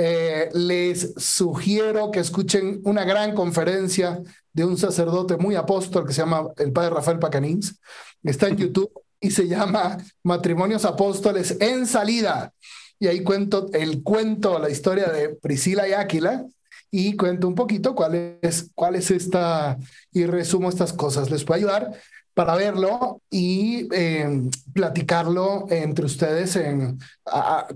eh, 0.00 0.48
les 0.52 1.14
sugiero 1.16 2.12
que 2.12 2.20
escuchen 2.20 2.80
una 2.84 3.04
gran 3.04 3.34
conferencia 3.34 4.22
de 4.52 4.64
un 4.64 4.78
sacerdote 4.78 5.36
muy 5.36 5.56
apóstol 5.56 6.06
que 6.06 6.12
se 6.12 6.20
llama 6.20 6.46
el 6.56 6.72
padre 6.72 6.90
Rafael 6.90 7.18
Pacanins. 7.18 7.80
Está 8.22 8.46
en 8.46 8.58
YouTube 8.58 8.92
y 9.20 9.32
se 9.32 9.48
llama 9.48 9.98
Matrimonios 10.22 10.84
Apóstoles 10.84 11.56
en 11.58 11.84
Salida. 11.84 12.52
Y 13.00 13.08
ahí 13.08 13.24
cuento 13.24 13.70
el 13.72 14.04
cuento, 14.04 14.60
la 14.60 14.70
historia 14.70 15.08
de 15.08 15.30
Priscila 15.30 15.88
y 15.88 15.92
Áquila, 15.94 16.46
y 16.92 17.16
cuento 17.16 17.48
un 17.48 17.56
poquito 17.56 17.96
cuál 17.96 18.38
es, 18.40 18.70
cuál 18.76 18.94
es 18.94 19.10
esta, 19.10 19.78
y 20.12 20.26
resumo 20.26 20.68
estas 20.68 20.92
cosas. 20.92 21.28
Les 21.28 21.42
puedo 21.42 21.58
ayudar 21.58 21.92
para 22.34 22.54
verlo 22.54 23.20
y 23.30 23.88
em, 23.92 24.48
platicarlo 24.72 25.66
entre 25.70 26.04
ustedes 26.04 26.54
en, 26.54 27.00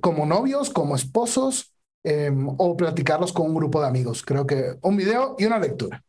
como 0.01 0.25
novios, 0.25 0.71
como 0.71 0.95
esposos, 0.95 1.72
em, 2.05 2.47
o 2.47 2.77
platicarlos 2.77 3.33
con 3.33 3.47
un 3.47 3.55
grupo 3.55 3.81
de 3.81 3.89
amigos. 3.89 4.23
Creo 4.23 4.47
que 4.47 4.75
un 4.83 4.97
video 4.97 5.37
y 5.39 5.45
una 5.45 5.59
lectura. 5.59 6.03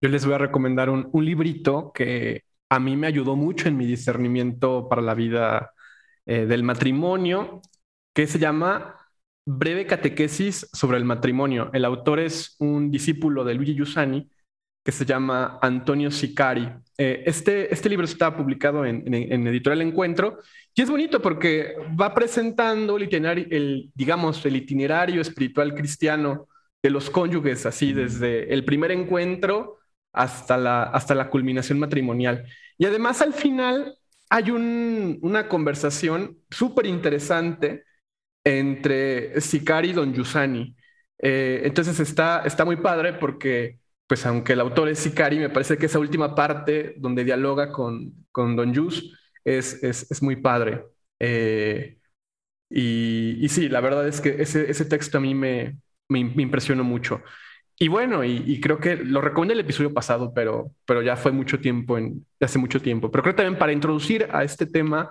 Yo 0.00 0.08
les 0.08 0.24
voy 0.24 0.34
a 0.34 0.38
recomendar 0.38 0.90
un, 0.90 1.08
un 1.12 1.24
librito 1.24 1.92
que 1.92 2.42
a 2.68 2.80
mí 2.80 2.96
me 2.96 3.06
ayudó 3.06 3.36
mucho 3.36 3.68
en 3.68 3.76
mi 3.76 3.86
discernimiento 3.86 4.88
para 4.88 5.02
la 5.02 5.14
vida 5.14 5.72
eh, 6.26 6.46
del 6.46 6.62
matrimonio 6.62 7.60
que 8.12 8.26
se 8.26 8.38
llama 8.38 8.96
Breve 9.44 9.86
Catequesis 9.86 10.68
sobre 10.72 10.98
el 10.98 11.04
matrimonio. 11.04 11.70
El 11.72 11.84
autor 11.84 12.18
es 12.18 12.56
un 12.58 12.90
discípulo 12.90 13.44
de 13.44 13.54
Luigi 13.54 13.76
Giussani 13.76 14.28
que 14.86 14.92
se 14.92 15.04
llama 15.04 15.58
Antonio 15.60 16.12
Sicari. 16.12 16.68
Eh, 16.96 17.24
este, 17.26 17.74
este 17.74 17.88
libro 17.88 18.04
está 18.04 18.36
publicado 18.36 18.86
en, 18.86 19.02
en, 19.12 19.44
Editorial 19.48 19.82
Encuentro 19.82 20.38
y 20.76 20.80
es 20.80 20.88
bonito 20.88 21.20
porque 21.20 21.74
va 22.00 22.14
presentando 22.14 22.96
el 22.96 23.02
itinerario, 23.02 23.46
el, 23.50 23.90
digamos, 23.96 24.46
el 24.46 24.54
itinerario 24.54 25.20
espiritual 25.20 25.74
cristiano 25.74 26.46
de 26.80 26.90
los 26.90 27.10
cónyuges, 27.10 27.66
así 27.66 27.92
desde 27.92 28.54
el 28.54 28.64
primer 28.64 28.92
encuentro 28.92 29.78
hasta 30.12 30.56
la, 30.56 30.84
hasta 30.84 31.16
la 31.16 31.30
culminación 31.30 31.80
matrimonial. 31.80 32.46
Y 32.78 32.86
además 32.86 33.20
al 33.22 33.34
final 33.34 33.98
hay 34.30 34.52
un, 34.52 35.18
una 35.20 35.48
conversación 35.48 36.38
súper 36.48 36.86
interesante 36.86 37.82
entre 38.44 39.40
Sicari 39.40 39.90
y 39.90 39.94
Don 39.94 40.14
Yusani. 40.14 40.76
Eh, 41.18 41.62
entonces 41.64 41.98
está, 41.98 42.44
está 42.44 42.64
muy 42.64 42.76
padre 42.76 43.14
porque, 43.14 43.80
pues 44.06 44.24
aunque 44.26 44.52
el 44.52 44.60
autor 44.60 44.88
es 44.88 45.00
Sicari, 45.00 45.38
me 45.38 45.50
parece 45.50 45.78
que 45.78 45.86
esa 45.86 45.98
última 45.98 46.34
parte 46.34 46.94
donde 46.98 47.24
dialoga 47.24 47.72
con, 47.72 48.26
con 48.30 48.54
Don 48.56 48.72
Yus 48.72 49.18
es, 49.44 49.82
es, 49.82 50.10
es 50.10 50.22
muy 50.22 50.36
padre. 50.36 50.84
Eh, 51.18 51.98
y, 52.70 53.38
y, 53.44 53.48
sí, 53.48 53.68
la 53.68 53.80
verdad 53.80 54.06
es 54.08 54.20
que 54.20 54.42
ese, 54.42 54.70
ese 54.70 54.84
texto 54.84 55.18
a 55.18 55.20
mí 55.20 55.34
me, 55.34 55.78
me, 56.08 56.20
impresionó 56.20 56.84
mucho. 56.84 57.22
Y 57.78 57.88
bueno, 57.88 58.24
y, 58.24 58.60
creo 58.60 58.78
que 58.78 58.96
lo 58.96 59.20
recomendé 59.20 59.54
el 59.54 59.60
episodio 59.60 59.92
pasado, 59.92 60.32
pero, 60.34 60.72
pero 60.86 61.02
ya 61.02 61.16
fue 61.16 61.32
mucho 61.32 61.60
tiempo, 61.60 61.98
en, 61.98 62.26
hace 62.40 62.58
mucho 62.58 62.80
tiempo. 62.80 63.10
Pero 63.10 63.22
creo 63.22 63.34
también 63.34 63.58
para 63.58 63.72
introducir 63.72 64.28
a 64.32 64.44
este 64.44 64.66
tema, 64.66 65.10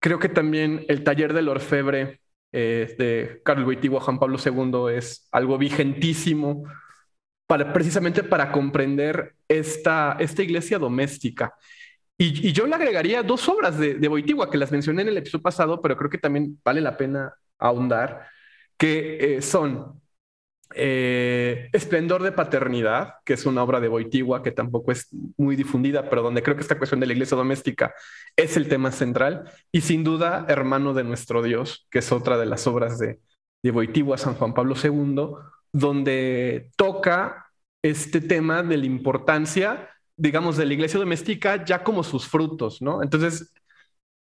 creo 0.00 0.18
que 0.18 0.28
también 0.28 0.84
el 0.88 1.04
taller 1.04 1.32
del 1.34 1.48
orfebre 1.48 2.20
eh, 2.52 2.94
de 2.98 3.42
Carlos 3.44 3.66
Wojtyła, 3.66 4.00
Juan 4.00 4.18
Pablo 4.18 4.38
II, 4.44 4.96
es 4.96 5.28
algo 5.32 5.58
vigentísimo 5.58 6.64
precisamente 7.46 8.22
para 8.22 8.50
comprender 8.50 9.34
esta, 9.48 10.16
esta 10.18 10.42
iglesia 10.42 10.78
doméstica. 10.78 11.54
Y, 12.16 12.52
yo 12.52 12.66
le 12.66 12.74
agregaría 12.74 13.22
dos 13.22 13.48
obras 13.48 13.78
de, 13.78 13.94
de 13.94 14.08
Wojtyła 14.08 14.50
que 14.50 14.58
las 14.58 14.72
mencioné 14.72 15.02
en 15.02 15.08
el 15.08 15.18
episodio 15.18 15.42
pasado, 15.42 15.82
pero 15.82 15.96
creo 15.96 16.10
que 16.10 16.18
también 16.18 16.60
vale 16.64 16.80
la 16.80 16.96
pena 16.96 17.34
ahondar, 17.58 18.28
que 18.76 19.36
eh, 19.36 19.42
son 19.42 20.00
eh, 20.74 21.68
Esplendor 21.72 22.22
de 22.22 22.32
Paternidad, 22.32 23.14
que 23.24 23.34
es 23.34 23.46
una 23.46 23.62
obra 23.62 23.80
de 23.80 23.88
Boitigua 23.88 24.42
que 24.42 24.50
tampoco 24.50 24.92
es 24.92 25.08
muy 25.36 25.56
difundida, 25.56 26.08
pero 26.10 26.22
donde 26.22 26.42
creo 26.42 26.56
que 26.56 26.62
esta 26.62 26.78
cuestión 26.78 27.00
de 27.00 27.06
la 27.06 27.12
iglesia 27.12 27.36
doméstica 27.36 27.94
es 28.36 28.56
el 28.56 28.68
tema 28.68 28.90
central. 28.90 29.50
Y 29.70 29.82
sin 29.82 30.04
duda, 30.04 30.46
Hermano 30.48 30.94
de 30.94 31.04
nuestro 31.04 31.42
Dios, 31.42 31.86
que 31.90 32.00
es 32.00 32.10
otra 32.12 32.38
de 32.38 32.46
las 32.46 32.66
obras 32.66 32.98
de, 32.98 33.20
de 33.62 33.70
Boitigua, 33.70 34.18
San 34.18 34.34
Juan 34.34 34.54
Pablo 34.54 34.74
II, 34.82 35.36
donde 35.74 36.70
toca 36.76 37.50
este 37.82 38.20
tema 38.20 38.62
de 38.62 38.76
la 38.76 38.86
importancia, 38.86 39.90
digamos, 40.16 40.56
de 40.56 40.66
la 40.66 40.72
iglesia 40.72 41.00
doméstica 41.00 41.64
ya 41.64 41.82
como 41.82 42.04
sus 42.04 42.28
frutos, 42.28 42.80
¿no? 42.80 43.02
Entonces, 43.02 43.52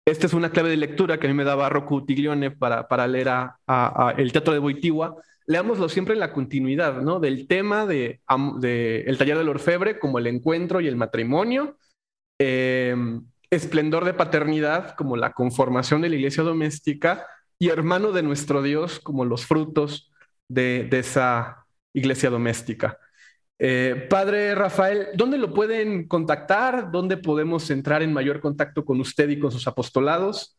esta 0.04 0.26
es 0.26 0.34
una 0.34 0.50
clave 0.50 0.70
de 0.70 0.76
lectura 0.76 1.18
que 1.18 1.28
a 1.28 1.30
mí 1.30 1.34
me 1.34 1.44
daba 1.44 1.68
Rocco 1.68 2.04
Tiglione 2.04 2.50
para, 2.50 2.88
para 2.88 3.06
leer 3.06 3.28
a, 3.28 4.14
el 4.18 4.32
Teatro 4.32 4.54
de 4.54 4.58
Boitigua. 4.58 5.16
Leámoslo 5.46 5.88
siempre 5.88 6.14
en 6.14 6.20
la 6.20 6.32
continuidad, 6.32 7.00
¿no? 7.00 7.20
Del 7.20 7.46
tema 7.46 7.86
de, 7.86 8.20
el 9.06 9.16
taller 9.16 9.38
del 9.38 9.48
orfebre 9.48 10.00
como 10.00 10.18
el 10.18 10.26
encuentro 10.26 10.80
y 10.80 10.88
el 10.88 10.96
matrimonio, 10.96 11.76
em, 12.40 13.24
esplendor 13.50 14.04
de 14.04 14.14
paternidad 14.14 14.96
como 14.96 15.16
la 15.16 15.32
conformación 15.32 16.02
de 16.02 16.08
la 16.08 16.16
iglesia 16.16 16.42
doméstica 16.42 17.24
y 17.56 17.68
hermano 17.68 18.10
de 18.10 18.24
nuestro 18.24 18.62
Dios 18.62 18.98
como 18.98 19.24
los 19.24 19.46
frutos 19.46 20.10
de, 20.48 20.88
esa 20.92 21.66
iglesia 21.92 22.30
doméstica. 22.30 22.98
Eh, 23.58 24.06
padre 24.10 24.54
Rafael, 24.54 25.08
¿dónde 25.14 25.38
lo 25.38 25.54
pueden 25.54 26.06
contactar? 26.06 26.90
¿Dónde 26.90 27.16
podemos 27.16 27.70
entrar 27.70 28.02
en 28.02 28.12
mayor 28.12 28.40
contacto 28.40 28.84
con 28.84 29.00
usted 29.00 29.28
y 29.30 29.38
con 29.38 29.50
sus 29.50 29.66
apostolados? 29.66 30.58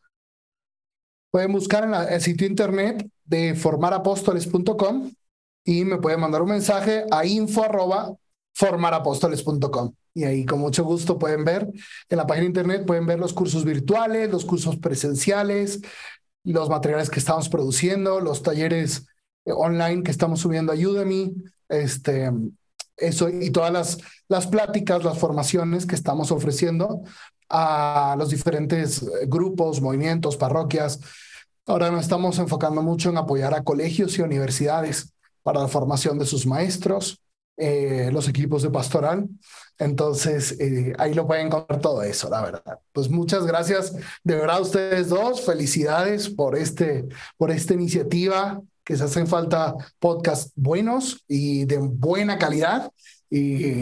Pueden 1.30 1.52
buscar 1.52 1.84
en 1.84 1.94
el 1.94 2.20
sitio 2.20 2.46
internet 2.46 3.06
de 3.24 3.54
formarapóstoles.com 3.54 5.10
y 5.64 5.84
me 5.84 5.98
pueden 5.98 6.20
mandar 6.20 6.42
un 6.42 6.48
mensaje 6.48 7.04
a 7.10 7.26
info 7.26 7.66
Y 10.14 10.24
ahí 10.24 10.46
con 10.46 10.58
mucho 10.58 10.84
gusto 10.84 11.18
pueden 11.18 11.44
ver 11.44 11.70
en 12.08 12.16
la 12.16 12.26
página 12.26 12.46
internet, 12.46 12.86
pueden 12.86 13.06
ver 13.06 13.18
los 13.18 13.34
cursos 13.34 13.64
virtuales, 13.64 14.30
los 14.30 14.46
cursos 14.46 14.76
presenciales, 14.78 15.82
los 16.42 16.70
materiales 16.70 17.10
que 17.10 17.18
estamos 17.18 17.50
produciendo, 17.50 18.18
los 18.20 18.42
talleres 18.42 19.06
online 19.46 20.02
que 20.02 20.10
estamos 20.10 20.40
subiendo 20.40 20.72
a 20.72 20.76
Udemy, 20.76 21.34
este, 21.68 22.30
eso 22.96 23.28
y 23.28 23.50
todas 23.50 23.72
las, 23.72 23.98
las 24.28 24.46
pláticas, 24.46 25.04
las 25.04 25.18
formaciones 25.18 25.86
que 25.86 25.94
estamos 25.94 26.30
ofreciendo 26.32 27.02
a 27.48 28.14
los 28.18 28.30
diferentes 28.30 29.02
eh, 29.02 29.26
grupos, 29.26 29.80
movimientos, 29.80 30.36
parroquias. 30.36 31.00
Ahora 31.66 31.90
nos 31.90 32.02
estamos 32.02 32.38
enfocando 32.38 32.82
mucho 32.82 33.10
en 33.10 33.18
apoyar 33.18 33.54
a 33.54 33.62
colegios 33.62 34.18
y 34.18 34.22
universidades 34.22 35.14
para 35.42 35.60
la 35.60 35.68
formación 35.68 36.18
de 36.18 36.26
sus 36.26 36.46
maestros, 36.46 37.22
eh, 37.56 38.10
los 38.12 38.28
equipos 38.28 38.62
de 38.62 38.70
pastoral. 38.70 39.28
Entonces, 39.78 40.58
eh, 40.60 40.94
ahí 40.98 41.14
lo 41.14 41.26
pueden 41.26 41.46
encontrar 41.46 41.80
todo 41.80 42.02
eso, 42.02 42.28
la 42.28 42.42
verdad. 42.42 42.80
Pues 42.92 43.08
muchas 43.08 43.46
gracias 43.46 43.94
de 44.24 44.34
verdad 44.34 44.56
a 44.56 44.60
ustedes 44.60 45.08
dos. 45.08 45.44
Felicidades 45.44 46.28
por, 46.28 46.56
este, 46.56 47.06
por 47.36 47.50
esta 47.50 47.74
iniciativa 47.74 48.60
que 48.88 48.96
se 48.96 49.04
hacen 49.04 49.26
falta 49.26 49.74
podcasts 49.98 50.50
buenos 50.56 51.22
y 51.28 51.66
de 51.66 51.76
buena 51.76 52.38
calidad 52.38 52.90
y 53.28 53.74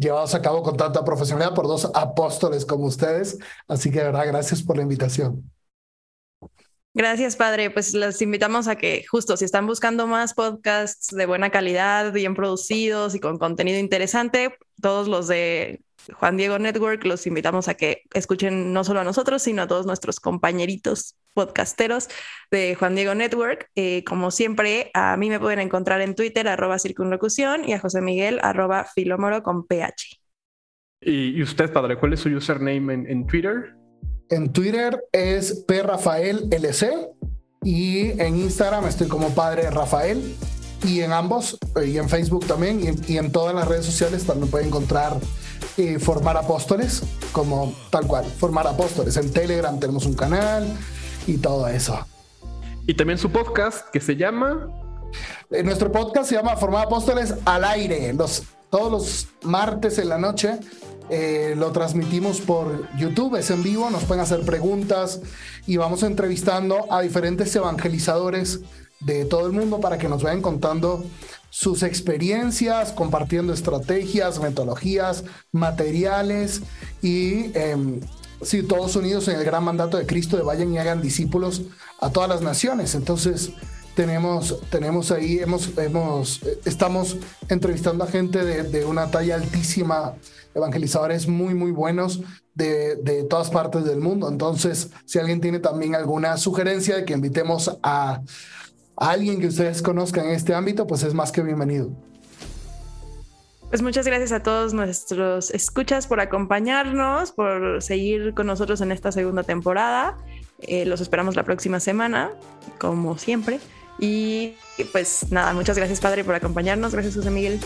llevados 0.00 0.34
a 0.34 0.40
cabo 0.40 0.62
con 0.62 0.78
tanta 0.78 1.04
profesionalidad 1.04 1.54
por 1.54 1.66
dos 1.66 1.90
apóstoles 1.92 2.64
como 2.64 2.86
ustedes. 2.86 3.36
Así 3.68 3.90
que 3.90 3.98
de 3.98 4.06
verdad, 4.06 4.26
gracias 4.26 4.62
por 4.62 4.78
la 4.78 4.82
invitación. 4.82 5.53
Gracias, 6.94 7.34
padre. 7.34 7.70
Pues 7.70 7.92
los 7.92 8.22
invitamos 8.22 8.68
a 8.68 8.76
que 8.76 9.04
justo 9.08 9.36
si 9.36 9.44
están 9.44 9.66
buscando 9.66 10.06
más 10.06 10.32
podcasts 10.32 11.08
de 11.14 11.26
buena 11.26 11.50
calidad, 11.50 12.12
bien 12.12 12.34
producidos 12.34 13.16
y 13.16 13.20
con 13.20 13.36
contenido 13.36 13.78
interesante, 13.80 14.56
todos 14.80 15.08
los 15.08 15.26
de 15.26 15.82
Juan 16.12 16.36
Diego 16.36 16.58
Network, 16.58 17.04
los 17.04 17.26
invitamos 17.26 17.68
a 17.68 17.74
que 17.74 18.02
escuchen 18.12 18.72
no 18.72 18.84
solo 18.84 19.00
a 19.00 19.04
nosotros, 19.04 19.42
sino 19.42 19.62
a 19.62 19.66
todos 19.66 19.86
nuestros 19.86 20.20
compañeritos 20.20 21.16
podcasteros 21.32 22.08
de 22.50 22.74
Juan 22.76 22.94
Diego 22.94 23.14
Network. 23.14 23.70
Eh, 23.74 24.04
como 24.04 24.30
siempre, 24.30 24.90
a 24.94 25.16
mí 25.16 25.30
me 25.30 25.40
pueden 25.40 25.60
encontrar 25.60 26.00
en 26.00 26.14
Twitter, 26.14 26.46
arroba 26.46 26.78
circunlocución, 26.78 27.68
y 27.68 27.72
a 27.72 27.80
José 27.80 28.00
Miguel, 28.02 28.38
arroba 28.42 28.84
filómoro 28.84 29.42
con 29.42 29.66
PH. 29.66 30.20
¿Y 31.00 31.42
usted, 31.42 31.72
padre, 31.72 31.96
cuál 31.96 32.14
es 32.14 32.20
su 32.20 32.30
username 32.30 32.94
en, 32.94 33.26
Twitter? 33.26 33.74
En 34.30 34.52
Twitter 34.52 35.04
es 35.12 35.64
PRafaelLC 35.66 37.10
y 37.62 38.20
en 38.20 38.36
Instagram 38.36 38.86
estoy 38.86 39.08
como 39.08 39.30
Padre 39.30 39.70
Rafael 39.70 40.34
y 40.84 41.00
en 41.00 41.12
ambos, 41.12 41.58
eh, 41.76 41.86
y 41.86 41.98
en 41.98 42.08
Facebook 42.08 42.46
también, 42.46 42.80
y 43.08 43.16
en, 43.16 43.32
todas 43.32 43.54
las 43.54 43.66
redes 43.66 43.86
sociales 43.86 44.24
también 44.24 44.50
pueden 44.50 44.68
encontrar 44.68 45.16
eh, 45.78 45.98
Formar 45.98 46.36
Apóstoles, 46.36 47.02
como 47.32 47.74
tal 47.90 48.06
cual, 48.06 48.24
Formar 48.24 48.66
Apóstoles. 48.66 49.16
En 49.16 49.32
Telegram 49.32 49.78
tenemos 49.80 50.04
un 50.04 50.14
canal 50.14 50.66
y 51.26 51.38
todo 51.38 51.66
eso. 51.68 52.06
Y 52.86 52.94
también 52.94 53.18
su 53.18 53.30
podcast 53.30 53.88
que 53.90 54.00
se 54.00 54.16
llama... 54.16 54.68
Eh, 55.50 55.62
nuestro 55.62 55.90
podcast 55.90 56.28
se 56.28 56.34
llama 56.34 56.56
Formar 56.56 56.86
Apóstoles 56.86 57.34
al 57.46 57.64
aire, 57.64 58.12
los, 58.12 58.42
todos 58.68 58.92
los 58.92 59.28
martes 59.42 59.98
en 59.98 60.10
la 60.10 60.18
noche. 60.18 60.58
Lo 61.56 61.72
transmitimos 61.72 62.40
por 62.40 62.88
YouTube, 62.96 63.36
es 63.36 63.50
en 63.50 63.62
vivo, 63.62 63.90
nos 63.90 64.04
pueden 64.04 64.22
hacer 64.22 64.40
preguntas 64.40 65.20
y 65.66 65.76
vamos 65.76 66.02
entrevistando 66.02 66.90
a 66.92 67.02
diferentes 67.02 67.54
evangelizadores 67.54 68.60
de 69.00 69.24
todo 69.24 69.46
el 69.46 69.52
mundo 69.52 69.80
para 69.80 69.98
que 69.98 70.08
nos 70.08 70.22
vayan 70.22 70.40
contando 70.40 71.04
sus 71.50 71.82
experiencias, 71.82 72.92
compartiendo 72.92 73.52
estrategias, 73.52 74.40
metodologías, 74.40 75.24
materiales 75.52 76.62
y 77.00 77.56
em, 77.56 78.00
sí, 78.42 78.62
todos 78.62 78.96
unidos 78.96 79.28
en 79.28 79.36
el 79.36 79.44
gran 79.44 79.62
mandato 79.62 79.96
de 79.98 80.06
Cristo 80.06 80.36
de 80.36 80.42
vayan 80.42 80.72
y 80.72 80.78
hagan 80.78 81.00
discípulos 81.00 81.62
a 82.00 82.10
todas 82.10 82.28
las 82.28 82.42
naciones. 82.42 82.94
Entonces, 82.94 83.52
tenemos, 83.94 84.60
tenemos 84.70 85.10
ahí, 85.10 85.38
hemos, 85.38 85.76
hemos, 85.78 86.40
estamos 86.64 87.16
entrevistando 87.48 88.04
a 88.04 88.06
gente 88.06 88.44
de, 88.44 88.64
de 88.64 88.84
una 88.84 89.10
talla 89.10 89.36
altísima, 89.36 90.14
evangelizadores 90.54 91.28
muy, 91.28 91.54
muy 91.54 91.70
buenos 91.70 92.22
de, 92.54 92.96
de, 92.96 93.24
todas 93.24 93.50
partes 93.50 93.84
del 93.84 94.00
mundo. 94.00 94.28
Entonces, 94.28 94.90
si 95.04 95.18
alguien 95.18 95.40
tiene 95.40 95.58
también 95.58 95.94
alguna 95.94 96.36
sugerencia 96.36 96.96
de 96.96 97.04
que 97.04 97.14
invitemos 97.14 97.78
a 97.82 98.20
alguien 98.96 99.40
que 99.40 99.48
ustedes 99.48 99.82
conozcan 99.82 100.26
en 100.26 100.32
este 100.32 100.54
ámbito, 100.54 100.86
pues 100.86 101.02
es 101.02 101.14
más 101.14 101.32
que 101.32 101.42
bienvenido. 101.42 101.90
Pues 103.74 103.82
muchas 103.82 104.06
gracias 104.06 104.30
a 104.30 104.40
todos 104.40 104.72
nuestros 104.72 105.50
escuchas 105.50 106.06
por 106.06 106.20
acompañarnos, 106.20 107.32
por 107.32 107.82
seguir 107.82 108.32
con 108.34 108.46
nosotros 108.46 108.80
en 108.80 108.92
esta 108.92 109.10
segunda 109.10 109.42
temporada. 109.42 110.16
Eh, 110.60 110.84
los 110.84 111.00
esperamos 111.00 111.34
la 111.34 111.42
próxima 111.42 111.80
semana, 111.80 112.30
como 112.78 113.18
siempre. 113.18 113.58
Y 113.98 114.54
pues 114.92 115.30
nada, 115.30 115.52
muchas 115.52 115.76
gracias 115.76 116.00
Padre 116.00 116.24
por 116.24 116.34
acompañarnos. 116.34 116.92
Gracias 116.92 117.14
José 117.14 117.30
Miguel. 117.30 117.60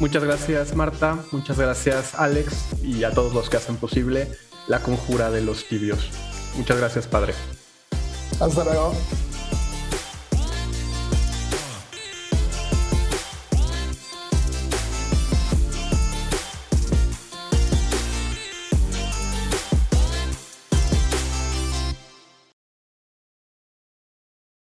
Muchas 0.00 0.24
gracias 0.24 0.74
Marta, 0.74 1.18
muchas 1.30 1.56
gracias 1.56 2.14
Alex 2.16 2.52
y 2.82 3.04
a 3.04 3.12
todos 3.12 3.32
los 3.32 3.48
que 3.48 3.58
hacen 3.58 3.76
posible 3.76 4.28
la 4.66 4.80
conjura 4.80 5.30
de 5.30 5.40
los 5.40 5.68
tibios. 5.68 6.10
Muchas 6.56 6.78
gracias 6.78 7.06
Padre. 7.06 7.34
Hasta 8.40 8.64
luego. 8.64 8.94